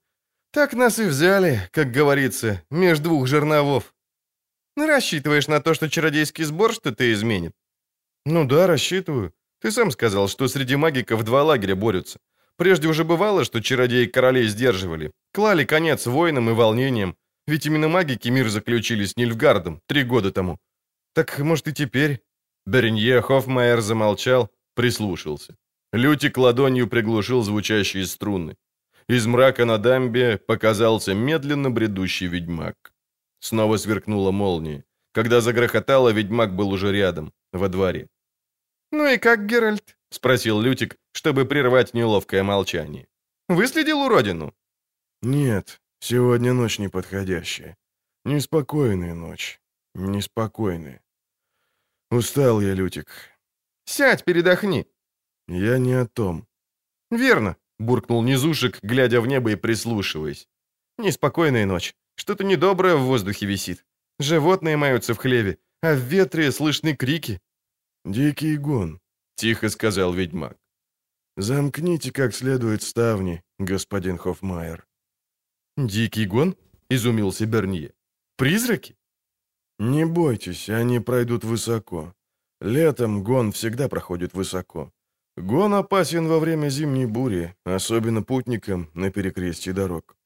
Так 0.51 0.73
нас 0.73 0.99
и 0.99 1.05
взяли, 1.05 1.69
как 1.73 1.91
говорится, 1.91 2.62
между 2.70 3.05
двух 3.05 3.27
жерновов. 3.27 3.95
Ну, 4.77 4.87
рассчитываешь 4.87 5.49
на 5.49 5.61
то, 5.61 5.75
что 5.75 5.91
чародейский 5.91 6.45
сбор 6.45 6.73
что-то 6.73 7.12
изменит? 7.12 7.53
Ну 8.25 8.45
да, 8.47 8.66
рассчитываю. 8.66 9.33
Ты 9.61 9.70
сам 9.73 9.91
сказал, 9.91 10.29
что 10.29 10.49
среди 10.49 10.77
магиков 10.77 11.25
два 11.25 11.43
лагеря 11.43 11.75
борются. 11.75 12.19
Прежде 12.57 12.89
уже 12.89 13.05
бывало, 13.05 13.45
что 13.45 13.61
чародеи 13.61 14.07
королей 14.07 14.49
сдерживали. 14.49 15.12
Клали 15.33 15.65
конец 15.65 16.07
войнам 16.07 16.51
и 16.51 16.53
волнениям. 16.53 17.16
Ведь 17.47 17.66
именно 17.66 17.89
магики 17.89 18.29
мир 18.29 18.49
заключили 18.49 19.05
с 19.05 19.16
Нильфгардом 19.16 19.81
три 19.87 20.05
года 20.05 20.33
тому. 20.33 20.59
Так, 21.15 21.39
может, 21.39 21.69
и 21.69 21.73
теперь?» 21.73 22.20
Беренье 22.66 23.23
Хоффмайер 23.23 23.81
замолчал, 23.81 24.51
прислушался. 24.75 25.57
Лютик 25.93 26.37
ладонью 26.37 26.89
приглушил 26.89 27.43
звучащие 27.43 28.07
струны. 28.07 28.57
Из 29.09 29.27
мрака 29.27 29.65
на 29.65 29.79
дамбе 29.79 30.37
показался 30.37 31.15
медленно 31.15 31.71
бредущий 31.71 32.27
ведьмак. 32.27 32.93
Снова 33.41 33.79
сверкнула 33.79 34.33
молния. 34.33 34.85
Когда 35.13 35.41
загрохотало, 35.41 36.11
ведьмак 36.11 36.55
был 36.55 36.71
уже 36.71 36.93
рядом, 36.93 37.33
во 37.53 37.69
дворе. 37.69 38.09
«Ну 38.93 39.07
и 39.07 39.19
как, 39.19 39.47
Геральт?»— 39.47 39.97
спросил 40.11 40.61
Лютик, 40.61 40.97
чтобы 41.13 41.45
прервать 41.45 41.95
неловкое 41.95 42.43
молчание. 42.43 43.09
«Выследил 43.49 44.01
уродину?» 44.01 44.55
«Нет, 45.23 45.81
сегодня 46.01 46.53
ночь 46.53 46.79
неподходящая. 46.79 47.77
Неспокойная 48.25 49.15
ночь. 49.15 49.61
Неспокойная. 49.95 51.01
Устал 52.11 52.61
я, 52.61 52.75
Лютик». 52.75 53.09
«Сядь, 53.85 54.25
передохни». 54.25 54.87
«Я 55.49 55.79
не 55.79 55.95
о 55.95 56.07
том». 56.07 56.47
«Верно»,— 57.11 57.57
буркнул 57.79 58.23
Низушек, 58.23 58.79
глядя 58.83 59.21
в 59.21 59.27
небо 59.27 59.53
и 59.53 59.57
прислушиваясь. 59.57 60.49
«Неспокойная 60.99 61.67
ночь. 61.67 61.95
Что-то 62.17 62.45
недоброе 62.45 62.97
в 62.97 63.03
воздухе 63.03 63.47
висит. 63.47 63.85
Животные 64.19 64.77
маются 64.77 65.15
в 65.15 65.19
хлеве, 65.19 65.59
а 65.83 65.95
в 65.95 65.99
ветре 65.99 66.51
слышны 66.53 66.97
крики». 66.97 67.41
«Дикий 68.05 68.57
гон»,— 68.57 69.01
тихо 69.37 69.69
сказал 69.69 70.13
ведьмак. 70.13 70.57
«Замкните 71.37 72.11
как 72.11 72.35
следует 72.35 72.83
ставни, 72.83 73.43
господин 73.59 74.19
Хоффмайер». 74.19 74.87
«Дикий 75.77 76.27
гон?»— 76.27 76.57
изумился 76.91 77.47
Бернье. 77.47 77.95
«Призраки?» 78.37 78.97
«Не 79.79 80.05
бойтесь, 80.05 80.69
они 80.69 80.99
пройдут 80.99 81.45
высоко. 81.45 82.15
Летом 82.61 83.23
гон 83.23 83.53
всегда 83.53 83.89
проходит 83.89 84.35
высоко. 84.35 84.93
Гон 85.40 85.74
опасен 85.74 86.27
во 86.27 86.39
время 86.40 86.69
зимней 86.69 87.06
бури, 87.06 87.55
особенно 87.65 88.23
путникам 88.23 88.90
на 88.94 89.10
перекрестье 89.10 89.73
дорог. 89.73 90.16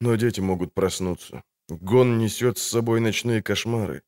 Но 0.00 0.16
дети 0.16 0.40
могут 0.40 0.74
проснуться. 0.74 1.42
Гон 1.68 2.18
несет 2.18 2.58
с 2.58 2.62
собой 2.62 3.00
ночные 3.00 3.42
кошмары. 3.42 4.02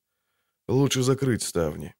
Лучше 0.68 1.02
закрыть 1.02 1.42
ставни». 1.42 1.94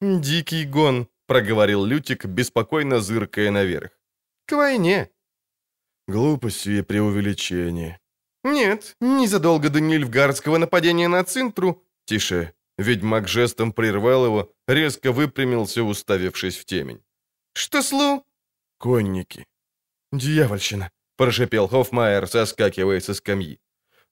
«Дикий 0.00 0.66
гон»,— 0.66 1.08
проговорил 1.26 1.84
Лютик, 1.84 2.26
беспокойно 2.26 3.00
зыркая 3.00 3.50
наверх. 3.50 3.90
«К 4.46 4.56
войне». 4.56 5.10
«Глупости 6.08 6.70
и 6.70 6.82
преувеличение». 6.82 8.00
«Нет, 8.42 8.96
незадолго 9.00 9.70
до 9.70 9.80
Нильфгардского 9.80 10.58
нападения 10.58 11.08
на 11.08 11.24
Цинтру...» 11.24 11.82
«Тише». 12.04 12.52
Ведьмак 12.76 13.28
жестом 13.28 13.72
прервал 13.72 14.26
его, 14.26 14.52
резко 14.66 15.12
выпрямился, 15.12 15.84
уставившись 15.84 16.56
в 16.56 16.64
темень. 16.64 17.00
«Что 17.54 17.82
слу?» 17.82 18.24
«Конники». 18.78 19.46
«Дьявольщина»,— 20.12 20.90
прошепел 21.16 21.68
Хоффмайер, 21.68 22.26
соскакивая 22.26 23.00
со 23.00 23.14
скамьи. 23.14 23.58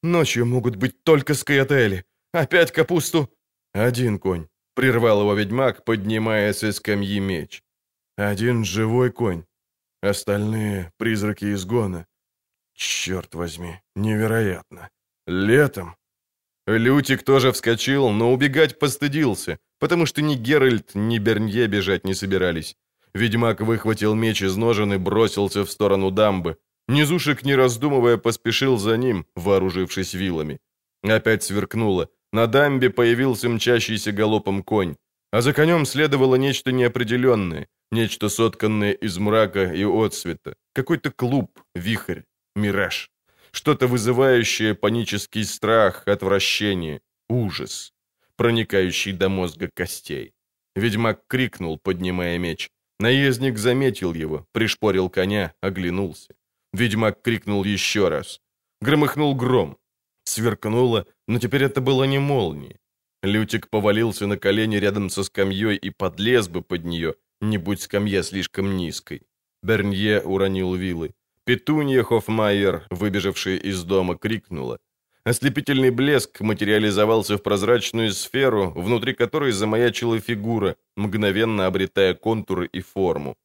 «Ночью 0.02 0.46
могут 0.46 0.76
быть 0.76 1.04
только 1.04 1.34
скаятели. 1.34 2.04
Опять 2.32 2.72
капусту». 2.72 3.28
«Один 3.74 4.18
конь»,— 4.18 4.48
прервал 4.74 5.20
его 5.20 5.34
ведьмак, 5.34 5.84
поднимая 5.84 6.52
со 6.52 6.72
скамьи 6.72 7.20
меч. 7.20 7.62
«Один 8.16 8.64
живой 8.64 9.10
конь. 9.10 9.44
Остальные— 10.02 10.92
призраки 10.98 11.52
изгона. 11.52 12.06
Черт 12.74 13.34
возьми, 13.34 13.80
невероятно. 13.94 14.90
Летом 15.26 15.96
Лютик 16.66 17.22
тоже 17.22 17.52
вскочил, 17.52 18.10
но 18.10 18.32
убегать 18.32 18.78
постыдился, 18.78 19.58
потому 19.78 20.06
что 20.06 20.22
ни 20.22 20.34
Геральт, 20.34 20.94
ни 20.94 21.18
Бернье 21.18 21.66
бежать 21.66 22.04
не 22.04 22.14
собирались. 22.14 22.76
Ведьмак 23.14 23.60
выхватил 23.60 24.14
меч 24.14 24.42
из 24.42 24.56
ножен 24.56 24.92
и 24.92 24.98
бросился 24.98 25.64
в 25.64 25.70
сторону 25.70 26.10
дамбы. 26.10 26.56
Низушек, 26.88 27.44
не 27.44 27.54
раздумывая, 27.54 28.16
поспешил 28.16 28.78
за 28.78 28.96
ним, 28.96 29.26
вооружившись 29.36 30.14
вилами. 30.14 30.58
Опять 31.02 31.42
сверкнуло. 31.42 32.08
На 32.32 32.46
дамбе 32.46 32.90
появился 32.90 33.48
мчащийся 33.48 34.12
галопом 34.12 34.62
конь. 34.62 34.96
А 35.30 35.40
за 35.40 35.52
конем 35.52 35.86
следовало 35.86 36.36
нечто 36.36 36.72
неопределенное, 36.72 37.68
нечто 37.90 38.28
сотканное 38.28 38.92
из 38.92 39.18
мрака 39.18 39.72
и 39.72 39.84
отсвета. 39.84 40.54
Какой-то 40.74 41.10
клуб, 41.10 41.60
вихрь, 41.74 42.22
мираж. 42.54 43.10
Что-то 43.50 43.86
вызывающее 43.86 44.74
панический 44.74 45.44
страх, 45.44 46.08
отвращение, 46.08 47.00
ужас, 47.28 47.92
проникающий 48.36 49.12
до 49.12 49.28
мозга 49.28 49.68
костей. 49.74 50.32
Ведьмак 50.74 51.26
крикнул, 51.28 51.78
поднимая 51.78 52.38
меч. 52.38 52.70
Наездник 53.02 53.58
заметил 53.58 54.14
его, 54.14 54.46
пришпорил 54.52 55.10
коня, 55.10 55.52
оглянулся. 55.60 56.36
Ведьмак 56.72 57.20
крикнул 57.20 57.64
еще 57.64 58.08
раз. 58.08 58.40
Громыхнул 58.80 59.34
гром. 59.34 59.76
Сверкнуло, 60.22 61.06
но 61.26 61.40
теперь 61.40 61.64
это 61.64 61.80
было 61.80 62.04
не 62.04 62.20
молния. 62.20 62.78
Лютик 63.24 63.70
повалился 63.70 64.28
на 64.28 64.36
колени 64.36 64.76
рядом 64.76 65.10
со 65.10 65.24
скамьей 65.24 65.76
и 65.76 65.90
подлез 65.90 66.46
бы 66.46 66.62
под 66.62 66.84
нее, 66.84 67.16
не 67.40 67.58
будь 67.58 67.80
скамья 67.80 68.22
слишком 68.22 68.76
низкой. 68.76 69.22
Бернье 69.64 70.20
уронил 70.20 70.76
вилы. 70.76 71.10
Петунья 71.44 72.04
Хоффмайер, 72.04 72.86
выбежавшая 72.90 73.56
из 73.56 73.82
дома, 73.82 74.16
крикнула. 74.16 74.78
Ослепительный 75.24 75.90
блеск 75.90 76.40
материализовался 76.40 77.36
в 77.36 77.42
прозрачную 77.42 78.12
сферу, 78.12 78.72
внутри 78.74 79.14
которой 79.14 79.52
замаячила 79.52 80.18
фигура, 80.18 80.76
мгновенно 80.96 81.66
обретая 81.66 82.14
контуры 82.14 82.66
и 82.66 82.80
форму. 82.80 83.36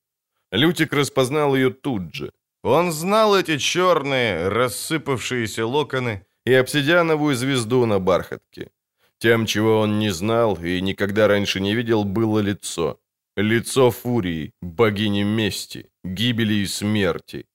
Лютик 0.52 0.94
распознал 0.94 1.56
ее 1.56 1.70
тут 1.70 2.16
же. 2.16 2.32
Он 2.64 2.91
знал 2.91 3.36
эти 3.36 3.58
черные, 3.58 4.49
рассыпавшиеся 4.49 5.68
локоны 5.68 6.26
и 6.45 6.54
обсидиановую 6.54 7.36
звезду 7.36 7.86
на 7.86 7.99
бархатке. 7.99 8.72
Тем, 9.20 9.45
чего 9.45 9.80
он 9.80 9.99
не 9.99 10.10
знал 10.10 10.58
и 10.64 10.82
никогда 10.82 11.28
раньше 11.28 11.60
не 11.60 11.76
видел, 11.76 12.04
было 12.04 12.40
лицо. 12.40 12.99
Лицо 13.36 13.91
Фурии, 13.91 14.54
богини 14.62 15.24
мести, 15.24 15.90
гибели 16.04 16.56
и 16.56 16.66
смерти. 16.66 17.45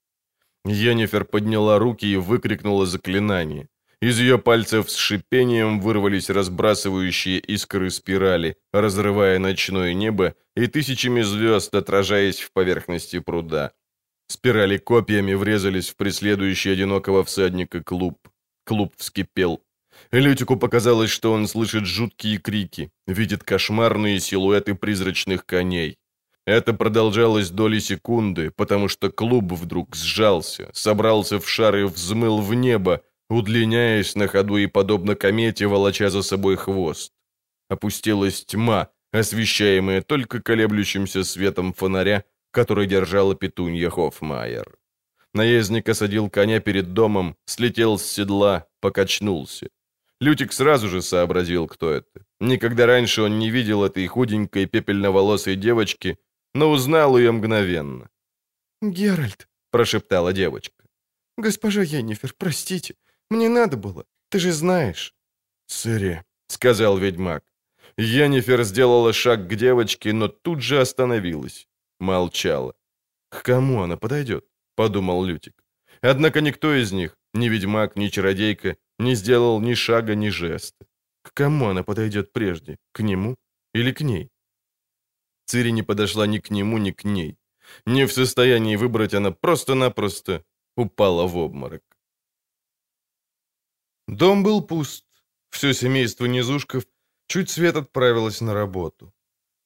Йеннифер 0.65 1.25
подняла 1.25 1.77
руки 1.77 2.05
и 2.05 2.15
выкрикнула 2.15 2.85
заклинание. 2.85 3.67
Из 4.03 4.19
ее 4.19 4.37
пальцев 4.37 4.91
с 4.91 4.97
шипением 4.97 5.79
вырвались 5.79 6.29
разбрасывающие 6.29 7.39
искры 7.39 7.89
спирали, 7.89 8.57
разрывая 8.73 9.39
ночное 9.39 9.93
небо 9.93 10.35
и 10.57 10.67
тысячами 10.67 11.21
звезд 11.21 11.73
отражаясь 11.73 12.41
в 12.41 12.51
поверхности 12.51 13.19
пруда. 13.19 13.71
Спирали 14.27 14.77
копьями 14.77 15.35
врезались 15.35 15.87
в 15.87 15.95
преследующий 15.95 16.73
одинокого 16.73 17.23
всадника 17.23 17.81
клуб. 17.81 18.17
Клуб 18.65 18.93
вскипел. 18.97 19.61
Лютику 20.11 20.57
показалось, 20.57 21.09
что 21.09 21.31
он 21.31 21.47
слышит 21.47 21.85
жуткие 21.85 22.39
крики, 22.39 22.91
видит 23.07 23.45
кошмарные 23.45 24.19
силуэты 24.19 24.75
призрачных 24.75 25.45
коней. 25.45 25.97
Это 26.45 26.73
продолжалось 26.73 27.51
доли 27.51 27.79
секунды, 27.79 28.51
потому 28.51 28.89
что 28.89 29.09
клуб 29.09 29.53
вдруг 29.53 29.95
сжался, 29.95 30.69
собрался 30.73 31.39
в 31.39 31.47
шар 31.47 31.77
и 31.77 31.83
взмыл 31.83 32.41
в 32.41 32.53
небо, 32.53 33.01
удлиняясь 33.33 34.15
на 34.15 34.27
ходу 34.27 34.57
и 34.57 34.67
подобно 34.67 35.15
комете, 35.15 35.67
волоча 35.67 36.09
за 36.09 36.21
собой 36.21 36.55
хвост. 36.55 37.11
Опустилась 37.69 38.45
тьма, 38.45 38.89
освещаемая 39.11 40.01
только 40.01 40.41
колеблющимся 40.41 41.23
светом 41.23 41.73
фонаря, 41.73 42.23
который 42.51 42.87
держала 42.87 43.35
петунья 43.35 43.89
Хоффмайер. 43.89 44.77
Наездник 45.33 45.89
осадил 45.89 46.29
коня 46.29 46.59
перед 46.59 46.93
домом, 46.93 47.35
слетел 47.45 47.97
с 47.97 48.05
седла, 48.05 48.67
покачнулся. 48.81 49.69
Лютик 50.21 50.53
сразу 50.53 50.87
же 50.87 51.01
сообразил, 51.01 51.67
кто 51.67 51.91
это. 51.91 52.25
Никогда 52.39 52.85
раньше 52.85 53.23
он 53.23 53.39
не 53.39 53.49
видел 53.49 53.83
этой 53.83 54.05
худенькой 54.07 54.67
пепельноволосой 54.67 55.55
девочки, 55.55 56.17
но 56.53 56.69
узнал 56.69 57.17
ее 57.17 57.31
мгновенно. 57.31 58.09
«Геральт»,— 58.81 59.47
прошептала 59.71 60.33
девочка. 60.33 60.83
«Госпожа 61.37 61.81
Йеннифер, 61.81 62.33
простите, 62.37 62.95
мне 63.33 63.49
надо 63.49 63.77
было, 63.77 64.05
ты 64.29 64.39
же 64.39 64.51
знаешь». 64.51 65.13
«Сыре»,— 65.65 66.23
сказал 66.47 66.97
ведьмак. 66.97 67.43
Йеннифер 67.97 68.63
сделала 68.63 69.13
шаг 69.13 69.47
к 69.47 69.55
девочке, 69.55 70.13
но 70.13 70.27
тут 70.27 70.61
же 70.61 70.81
остановилась. 70.81 71.67
Молчала. 71.99 72.73
«К 73.29 73.43
кому 73.43 73.81
она 73.81 73.97
подойдет?»— 73.97 74.45
подумал 74.75 75.25
Лютик. 75.25 75.63
Однако 76.03 76.41
никто 76.41 76.73
из 76.73 76.91
них, 76.91 77.17
ни 77.33 77.49
ведьмак, 77.49 77.95
ни 77.95 78.09
чародейка, 78.09 78.75
не 78.99 79.15
сделал 79.15 79.61
ни 79.61 79.73
шага, 79.75 80.15
ни 80.15 80.29
жеста. 80.29 80.85
К 81.21 81.33
кому 81.33 81.69
она 81.69 81.83
подойдет 81.83 82.33
прежде? 82.33 82.77
К 82.91 83.03
нему 83.03 83.35
или 83.73 83.93
к 83.93 84.01
ней? 84.01 84.29
Цири 85.45 85.71
не 85.71 85.83
подошла 85.83 86.27
ни 86.27 86.39
к 86.39 86.51
нему, 86.51 86.77
ни 86.77 86.91
к 86.91 87.05
ней. 87.05 87.37
Не 87.85 88.05
в 88.05 88.11
состоянии 88.11 88.75
выбрать, 88.75 89.13
она 89.13 89.31
просто-напросто 89.31 90.43
упала 90.75 91.25
в 91.25 91.37
обморок. 91.37 91.81
Дом 94.07 94.43
был 94.43 94.61
пуст. 94.61 95.05
Все 95.49 95.73
семейство 95.73 96.25
Низушков 96.25 96.83
чуть 97.27 97.49
свет 97.49 97.75
отправилось 97.75 98.41
на 98.41 98.53
работу. 98.53 99.13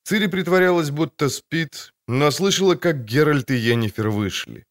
Цири 0.04 0.28
притворялась, 0.28 0.90
будто 0.90 1.30
спит, 1.30 1.94
но 2.08 2.32
слышала, 2.32 2.76
как 2.76 3.06
Геральт 3.06 3.52
и 3.52 3.56
Йеннифер 3.56 4.10
вышли. 4.10 4.66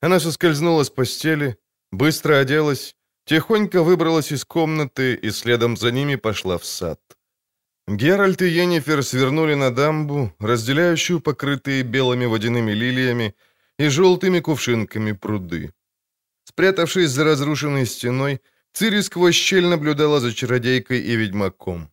Она 0.00 0.20
соскользнула 0.20 0.84
с 0.84 0.90
постели, 0.90 1.56
быстро 1.90 2.38
оделась, 2.38 2.96
тихонько 3.24 3.82
выбралась 3.82 4.32
из 4.32 4.44
комнаты 4.44 5.14
и 5.14 5.30
следом 5.30 5.76
за 5.76 5.90
ними 5.90 6.16
пошла 6.16 6.56
в 6.58 6.64
сад. 6.64 7.00
Геральт 7.86 8.42
и 8.42 8.48
Йеннифер 8.48 9.02
свернули 9.02 9.54
на 9.54 9.70
дамбу, 9.70 10.32
разделяющую 10.38 11.20
покрытые 11.20 11.82
белыми 11.82 12.26
водяными 12.26 12.72
лилиями 12.72 13.34
и 13.78 13.88
желтыми 13.88 14.40
кувшинками 14.40 15.12
пруды. 15.12 15.72
Спрятавшись 16.44 17.10
за 17.10 17.24
разрушенной 17.24 17.86
стеной, 17.86 18.40
Цири 18.78 19.02
сквозь 19.02 19.34
щель 19.34 19.66
наблюдала 19.66 20.20
за 20.20 20.32
чародейкой 20.32 21.00
и 21.00 21.16
ведьмаком. 21.16 21.90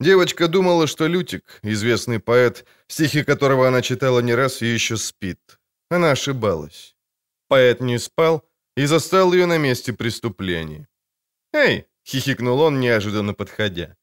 Девочка 0.00 0.48
думала, 0.48 0.88
что 0.88 1.06
Лютик, 1.06 1.60
известный 1.62 2.18
поэт, 2.18 2.64
стихи 2.88 3.22
которого 3.22 3.68
она 3.68 3.80
читала 3.80 4.22
не 4.22 4.34
раз, 4.34 4.60
еще 4.62 4.96
спит. 4.96 5.38
Она 5.88 6.10
ошибалась. 6.10 6.96
Поэт 7.48 7.80
не 7.80 7.98
спал 7.98 8.42
и 8.76 8.86
застал 8.86 9.34
ее 9.34 9.46
на 9.46 9.58
месте 9.58 9.92
преступления. 9.92 10.88
«Эй!»— 11.52 11.84
хихикнул 12.04 12.60
он, 12.60 12.80
неожиданно 12.80 13.32
подходя. 13.32 13.96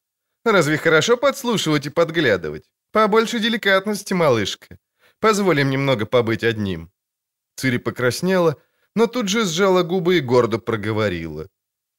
Разве 0.45 0.77
хорошо 0.77 1.17
подслушивать 1.17 1.87
и 1.87 1.89
подглядывать? 1.89 2.71
Побольше 2.91 3.39
деликатности, 3.39 4.13
малышка. 4.13 4.77
Позволим 5.19 5.69
немного 5.69 6.05
побыть 6.05 6.45
одним». 6.45 6.89
Цири 7.57 7.79
покраснела, 7.79 8.55
но 8.95 9.07
тут 9.07 9.27
же 9.27 9.43
сжала 9.43 9.83
губы 9.83 10.17
и 10.17 10.21
гордо 10.21 10.57
проговорила. 10.57 11.49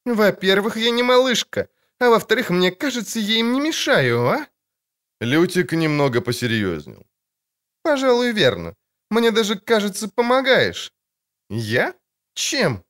«Во-первых, 0.04 0.76
я 0.76 0.90
не 0.90 1.02
малышка, 1.02 1.68
а 1.98 2.10
во-вторых, 2.10 2.50
мне 2.50 2.70
кажется, 2.70 3.18
я 3.18 3.36
им 3.36 3.52
не 3.52 3.60
мешаю, 3.60 4.26
а?» 4.28 4.46
Лютик 5.20 5.72
немного 5.72 6.20
посерьезнел. 6.20 7.06
«Пожалуй, 7.82 8.32
верно. 8.32 8.74
Мне 9.10 9.30
даже, 9.30 9.58
кажется, 9.58 10.08
помогаешь». 10.08 10.92
«Я? 11.48 11.94
Чем?» 12.34 12.84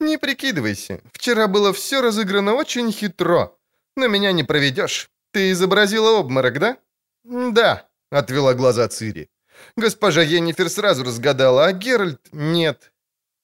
«Не 0.00 0.18
прикидывайся. 0.18 1.00
Вчера 1.12 1.48
было 1.48 1.72
все 1.72 2.02
разыграно 2.02 2.54
очень 2.54 2.92
хитро. 2.92 3.56
Но 3.96 4.06
меня 4.08 4.32
не 4.32 4.44
проведешь. 4.44 5.10
Ты 5.32 5.50
изобразила 5.52 6.18
обморок, 6.18 6.58
да?» 6.58 6.78
«Да»,— 7.24 7.88
отвела 8.10 8.54
глаза 8.54 8.88
Цири. 8.88 9.30
«Госпожа 9.76 10.22
Йеннифер 10.22 10.68
сразу 10.68 11.04
разгадала, 11.04 11.66
а 11.66 11.72
Геральт— 11.72 12.28
нет. 12.32 12.92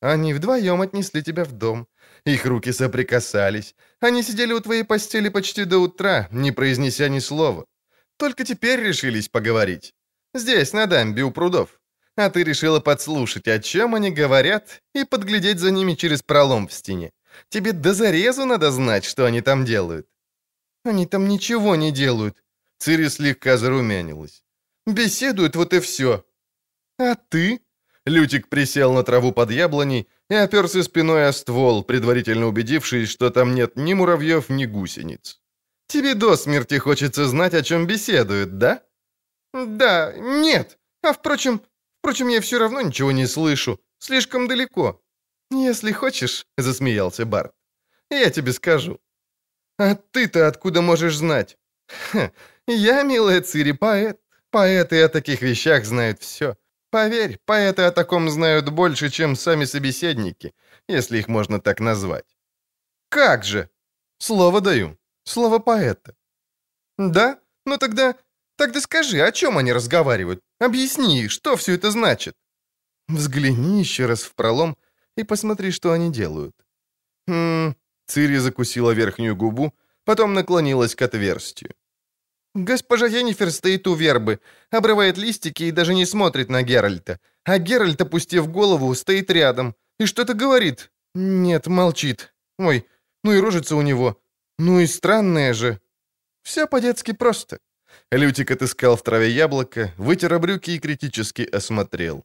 Они 0.00 0.34
вдвоем 0.34 0.80
отнесли 0.80 1.22
тебя 1.22 1.44
в 1.44 1.52
дом. 1.52 1.88
Их 2.26 2.46
руки 2.46 2.72
соприкасались. 2.72 3.74
Они 4.00 4.22
сидели 4.22 4.52
у 4.52 4.60
твоей 4.60 4.84
постели 4.84 5.28
почти 5.28 5.64
до 5.64 5.78
утра, 5.78 6.28
не 6.32 6.52
произнеся 6.52 7.08
ни 7.08 7.18
слова. 7.18 7.66
Только 8.16 8.44
теперь 8.44 8.80
решились 8.80 9.28
поговорить. 9.28 9.92
Здесь, 10.34 10.72
на 10.72 10.86
дамбе 10.86 11.22
у 11.22 11.30
прудов. 11.30 11.80
А 12.16 12.30
ты 12.30 12.44
решила 12.44 12.80
подслушать, 12.80 13.48
о 13.48 13.58
чем 13.58 13.94
они 13.94 14.10
говорят, 14.10 14.80
и 14.94 15.04
подглядеть 15.04 15.58
за 15.58 15.70
ними 15.70 15.94
через 15.94 16.22
пролом 16.22 16.68
в 16.68 16.72
стене. 16.72 17.10
Тебе 17.48 17.72
до 17.72 17.92
зарезу 17.92 18.46
надо 18.46 18.70
знать, 18.70 19.04
что 19.04 19.26
они 19.26 19.42
там 19.42 19.64
делают. 19.64 20.06
Они 20.84 21.06
там 21.06 21.28
ничего 21.28 21.76
не 21.76 21.90
делают. 21.90 22.36
Цири 22.78 23.08
слегка 23.08 23.56
зарумянилась. 23.56 24.44
Беседуют, 24.86 25.56
вот 25.56 25.72
и 25.74 25.80
все. 25.80 26.24
А 26.98 27.16
ты? 27.16 27.60
Лютик 28.06 28.48
присел 28.48 28.92
на 28.92 29.02
траву 29.02 29.32
под 29.32 29.50
яблоней 29.50 30.08
и 30.28 30.34
оперся 30.34 30.82
спиной 30.82 31.26
о 31.26 31.32
ствол, 31.32 31.82
предварительно 31.84 32.46
убедившись, 32.46 33.08
что 33.08 33.30
там 33.30 33.54
нет 33.54 33.76
ни 33.76 33.94
муравьев, 33.94 34.50
ни 34.50 34.66
гусениц. 34.66 35.40
«Тебе 35.86 36.14
до 36.14 36.36
смерти 36.36 36.78
хочется 36.78 37.26
знать, 37.26 37.54
о 37.54 37.62
чем 37.62 37.86
беседуют, 37.86 38.58
да?» 38.58 38.82
«Да, 39.52 40.12
нет. 40.16 40.78
А 41.02 41.12
впрочем, 41.12 41.62
впрочем, 42.00 42.28
я 42.28 42.40
все 42.40 42.58
равно 42.58 42.80
ничего 42.80 43.12
не 43.12 43.26
слышу. 43.26 43.80
Слишком 43.98 44.48
далеко». 44.48 45.02
«Если 45.50 45.92
хочешь»,— 45.92 46.46
засмеялся 46.58 47.24
Барт,— 47.24 47.52
«я 48.10 48.30
тебе 48.30 48.52
скажу. 48.52 49.00
А 49.78 49.94
ты-то 49.94 50.46
откуда 50.46 50.82
можешь 50.82 51.16
знать? 51.16 51.58
Ха, 51.88 52.32
я, 52.66 53.02
милая 53.02 53.40
Цири, 53.40 53.72
поэт. 53.72 54.20
Поэты 54.50 55.02
о 55.02 55.08
таких 55.08 55.42
вещах 55.42 55.84
знают 55.84 56.20
все. 56.20 56.56
Поверь, 56.94 57.40
поэты 57.44 57.82
о 57.82 57.90
таком 57.90 58.30
знают 58.30 58.68
больше, 58.68 59.10
чем 59.10 59.34
сами 59.34 59.64
собеседники, 59.64 60.54
если 60.86 61.18
их 61.18 61.26
можно 61.26 61.60
так 61.60 61.80
назвать. 61.80 62.36
Как 63.08 63.42
же? 63.42 63.68
Слово 64.18 64.60
даю. 64.60 64.96
Слово 65.24 65.58
поэта. 65.58 66.14
Да? 66.96 67.40
Ну 67.66 67.78
тогда... 67.78 68.14
Тогда 68.56 68.80
скажи, 68.80 69.20
о 69.20 69.32
чем 69.32 69.58
они 69.58 69.72
разговаривают? 69.72 70.40
Объясни, 70.60 71.26
что 71.26 71.56
все 71.56 71.72
это 71.72 71.90
значит? 71.90 72.36
Взгляни 73.08 73.80
еще 73.80 74.06
раз 74.06 74.22
в 74.22 74.32
пролом 74.36 74.76
и 75.16 75.24
посмотри, 75.24 75.72
что 75.72 75.90
они 75.90 76.12
делают. 76.12 76.54
Хм, 77.26 77.74
Цири 78.06 78.36
закусила 78.36 78.92
верхнюю 78.92 79.34
губу, 79.34 79.74
потом 80.04 80.32
наклонилась 80.32 80.94
к 80.94 81.02
отверстию. 81.02 81.74
Госпожа 82.54 83.06
Йеннифер 83.06 83.50
стоит 83.50 83.86
у 83.88 83.94
вербы, 83.94 84.38
обрывает 84.70 85.18
листики 85.18 85.64
и 85.64 85.72
даже 85.72 85.92
не 85.92 86.06
смотрит 86.06 86.48
на 86.48 86.62
Геральта. 86.62 87.18
А 87.44 87.58
Геральт, 87.58 88.00
опустив 88.00 88.48
голову, 88.48 88.94
стоит 88.94 89.30
рядом 89.30 89.74
и 89.98 90.06
что-то 90.06 90.34
говорит. 90.34 90.92
Нет, 91.14 91.66
молчит. 91.66 92.32
Ой, 92.58 92.86
ну 93.24 93.32
и 93.32 93.40
рожица 93.40 93.74
у 93.74 93.82
него. 93.82 94.20
Ну 94.58 94.78
и 94.78 94.86
странная 94.86 95.52
же. 95.52 95.80
Все 96.42 96.66
по-детски 96.66 97.12
просто. 97.12 97.58
Лютик 98.12 98.50
отыскал 98.52 98.96
в 98.96 99.02
траве 99.02 99.30
яблоко, 99.30 99.92
вытер 99.96 100.38
брюки 100.38 100.72
и 100.72 100.78
критически 100.78 101.42
осмотрел. 101.42 102.24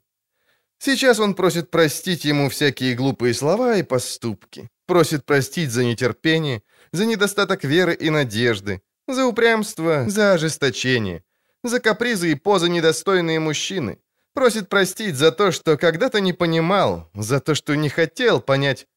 Сейчас 0.78 1.20
он 1.20 1.34
просит 1.34 1.72
простить 1.72 2.26
ему 2.26 2.50
всякие 2.50 2.96
глупые 2.96 3.34
слова 3.34 3.78
и 3.78 3.84
поступки. 3.84 4.70
Просит 4.86 5.26
простить 5.26 5.72
за 5.72 5.84
нетерпение, 5.84 6.62
за 6.92 7.06
недостаток 7.06 7.64
веры 7.64 7.94
и 7.94 8.10
надежды, 8.10 8.82
за 9.14 9.26
упрямство, 9.26 10.06
за 10.08 10.34
ожесточение, 10.34 11.24
за 11.64 11.80
капризы 11.80 12.32
и 12.32 12.36
позы 12.36 12.70
недостойные 12.70 13.40
мужчины. 13.40 14.00
Просит 14.34 14.70
простить 14.70 15.16
за 15.16 15.32
то, 15.32 15.52
что 15.52 15.78
когда-то 15.78 16.22
не 16.22 16.34
понимал, 16.34 17.10
за 17.14 17.40
то, 17.40 17.56
что 17.56 17.76
не 17.76 17.90
хотел 17.90 18.42
понять. 18.42 18.88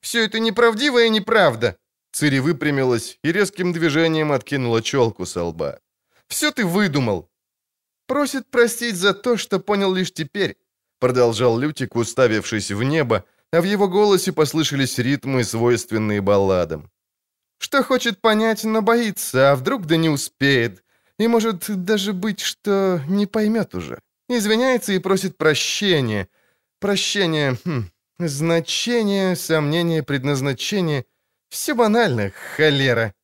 Все 0.00 0.24
это 0.24 0.38
неправдиво 0.38 1.04
и 1.04 1.10
неправда. 1.10 1.76
Цири 2.12 2.40
выпрямилась 2.40 3.18
и 3.24 3.32
резким 3.32 3.72
движением 3.72 4.32
откинула 4.32 4.82
челку 4.82 5.26
со 5.26 5.44
лба. 5.44 5.78
«Все 6.28 6.50
ты 6.50 6.64
выдумал!» 6.64 7.30
«Просит 8.06 8.50
простить 8.50 8.96
за 8.96 9.14
то, 9.14 9.36
что 9.36 9.58
понял 9.60 9.94
лишь 9.94 10.12
теперь», 10.12 10.56
продолжал 10.98 11.58
Лютик, 11.58 11.96
уставившись 11.96 12.70
в 12.70 12.82
небо, 12.82 13.24
а 13.52 13.60
в 13.60 13.64
его 13.64 13.88
голосе 13.88 14.32
послышались 14.32 14.98
ритмы, 14.98 15.44
свойственные 15.44 16.20
балладам. 16.20 16.90
Что 17.62 17.84
хочет 17.84 18.20
понять, 18.20 18.64
но 18.64 18.82
боится, 18.82 19.52
а 19.52 19.54
вдруг 19.54 19.86
да 19.86 19.96
не 19.96 20.08
успеет. 20.08 20.82
И 21.16 21.28
может 21.28 21.84
даже 21.84 22.12
быть, 22.12 22.40
что 22.40 23.00
не 23.06 23.26
поймет 23.26 23.76
уже. 23.76 24.00
Извиняется 24.28 24.92
и 24.92 24.98
просит 24.98 25.38
прощения. 25.38 26.28
Прощение, 26.80 27.56
хм, 27.64 27.84
значение, 28.18 29.36
сомнение, 29.36 30.02
предназначение. 30.02 31.04
Все 31.50 31.74
банально, 31.74 32.32
холера. 32.56 33.14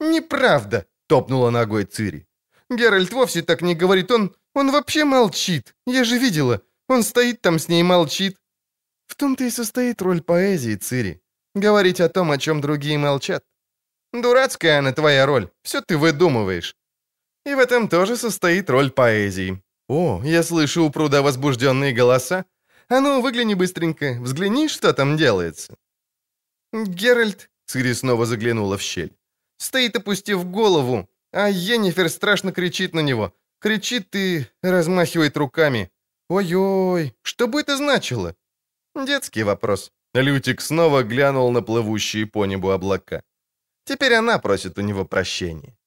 Неправда, 0.00 0.84
топнула 1.06 1.48
ногой 1.48 1.84
Цири. 1.84 2.26
Геральт 2.68 3.10
вовсе 3.14 3.40
так 3.40 3.62
не 3.62 3.74
говорит, 3.74 4.10
он, 4.10 4.36
он 4.54 4.70
вообще 4.70 5.06
молчит. 5.06 5.74
Я 5.86 6.04
же 6.04 6.18
видела, 6.18 6.60
он 6.88 7.02
стоит 7.02 7.40
там 7.40 7.58
с 7.58 7.68
ней 7.68 7.80
и 7.80 7.84
молчит. 7.84 8.36
В 9.06 9.14
том-то 9.14 9.44
и 9.44 9.50
состоит 9.50 10.02
роль 10.02 10.20
поэзии, 10.20 10.76
Цири. 10.76 11.22
Говорить 11.54 12.02
о 12.02 12.10
том, 12.10 12.30
о 12.30 12.36
чем 12.36 12.60
другие 12.60 12.98
молчат. 12.98 13.44
Дурацкая 14.12 14.78
она 14.78 14.92
твоя 14.92 15.26
роль, 15.26 15.50
все 15.62 15.80
ты 15.80 15.96
выдумываешь. 15.96 16.74
И 17.44 17.54
в 17.54 17.58
этом 17.58 17.88
тоже 17.88 18.16
состоит 18.16 18.70
роль 18.70 18.90
поэзии. 18.90 19.62
О, 19.88 20.20
я 20.24 20.42
слышу 20.42 20.84
у 20.84 20.90
пруда 20.90 21.22
возбужденные 21.22 21.92
голоса. 21.92 22.44
А 22.88 23.00
ну, 23.00 23.20
выгляни 23.20 23.54
быстренько, 23.54 24.18
взгляни, 24.20 24.68
что 24.68 24.92
там 24.94 25.16
делается. 25.16 25.74
Геральт, 26.72 27.50
Цири 27.66 27.92
снова 27.94 28.26
заглянула 28.26 28.76
в 28.76 28.82
щель, 28.82 29.12
стоит, 29.58 29.96
опустив 29.96 30.44
голову, 30.50 31.08
а 31.32 31.48
Йеннифер 31.48 32.08
страшно 32.08 32.52
кричит 32.52 32.94
на 32.94 33.00
него. 33.00 33.32
Кричит 33.60 34.14
и 34.14 34.46
размахивает 34.62 35.36
руками. 35.36 35.90
Ой-ой, 36.28 37.14
что 37.22 37.48
бы 37.48 37.60
это 37.60 37.76
значило? 37.76 38.34
Детский 38.94 39.42
вопрос. 39.42 39.90
Лютик 40.14 40.60
снова 40.60 41.02
глянул 41.02 41.50
на 41.50 41.62
плывущие 41.62 42.26
по 42.26 42.46
небу 42.46 42.70
облака. 42.70 43.22
Теперь 43.88 44.12
она 44.12 44.38
просит 44.38 44.76
у 44.76 44.82
него 44.82 45.06
прощения. 45.06 45.77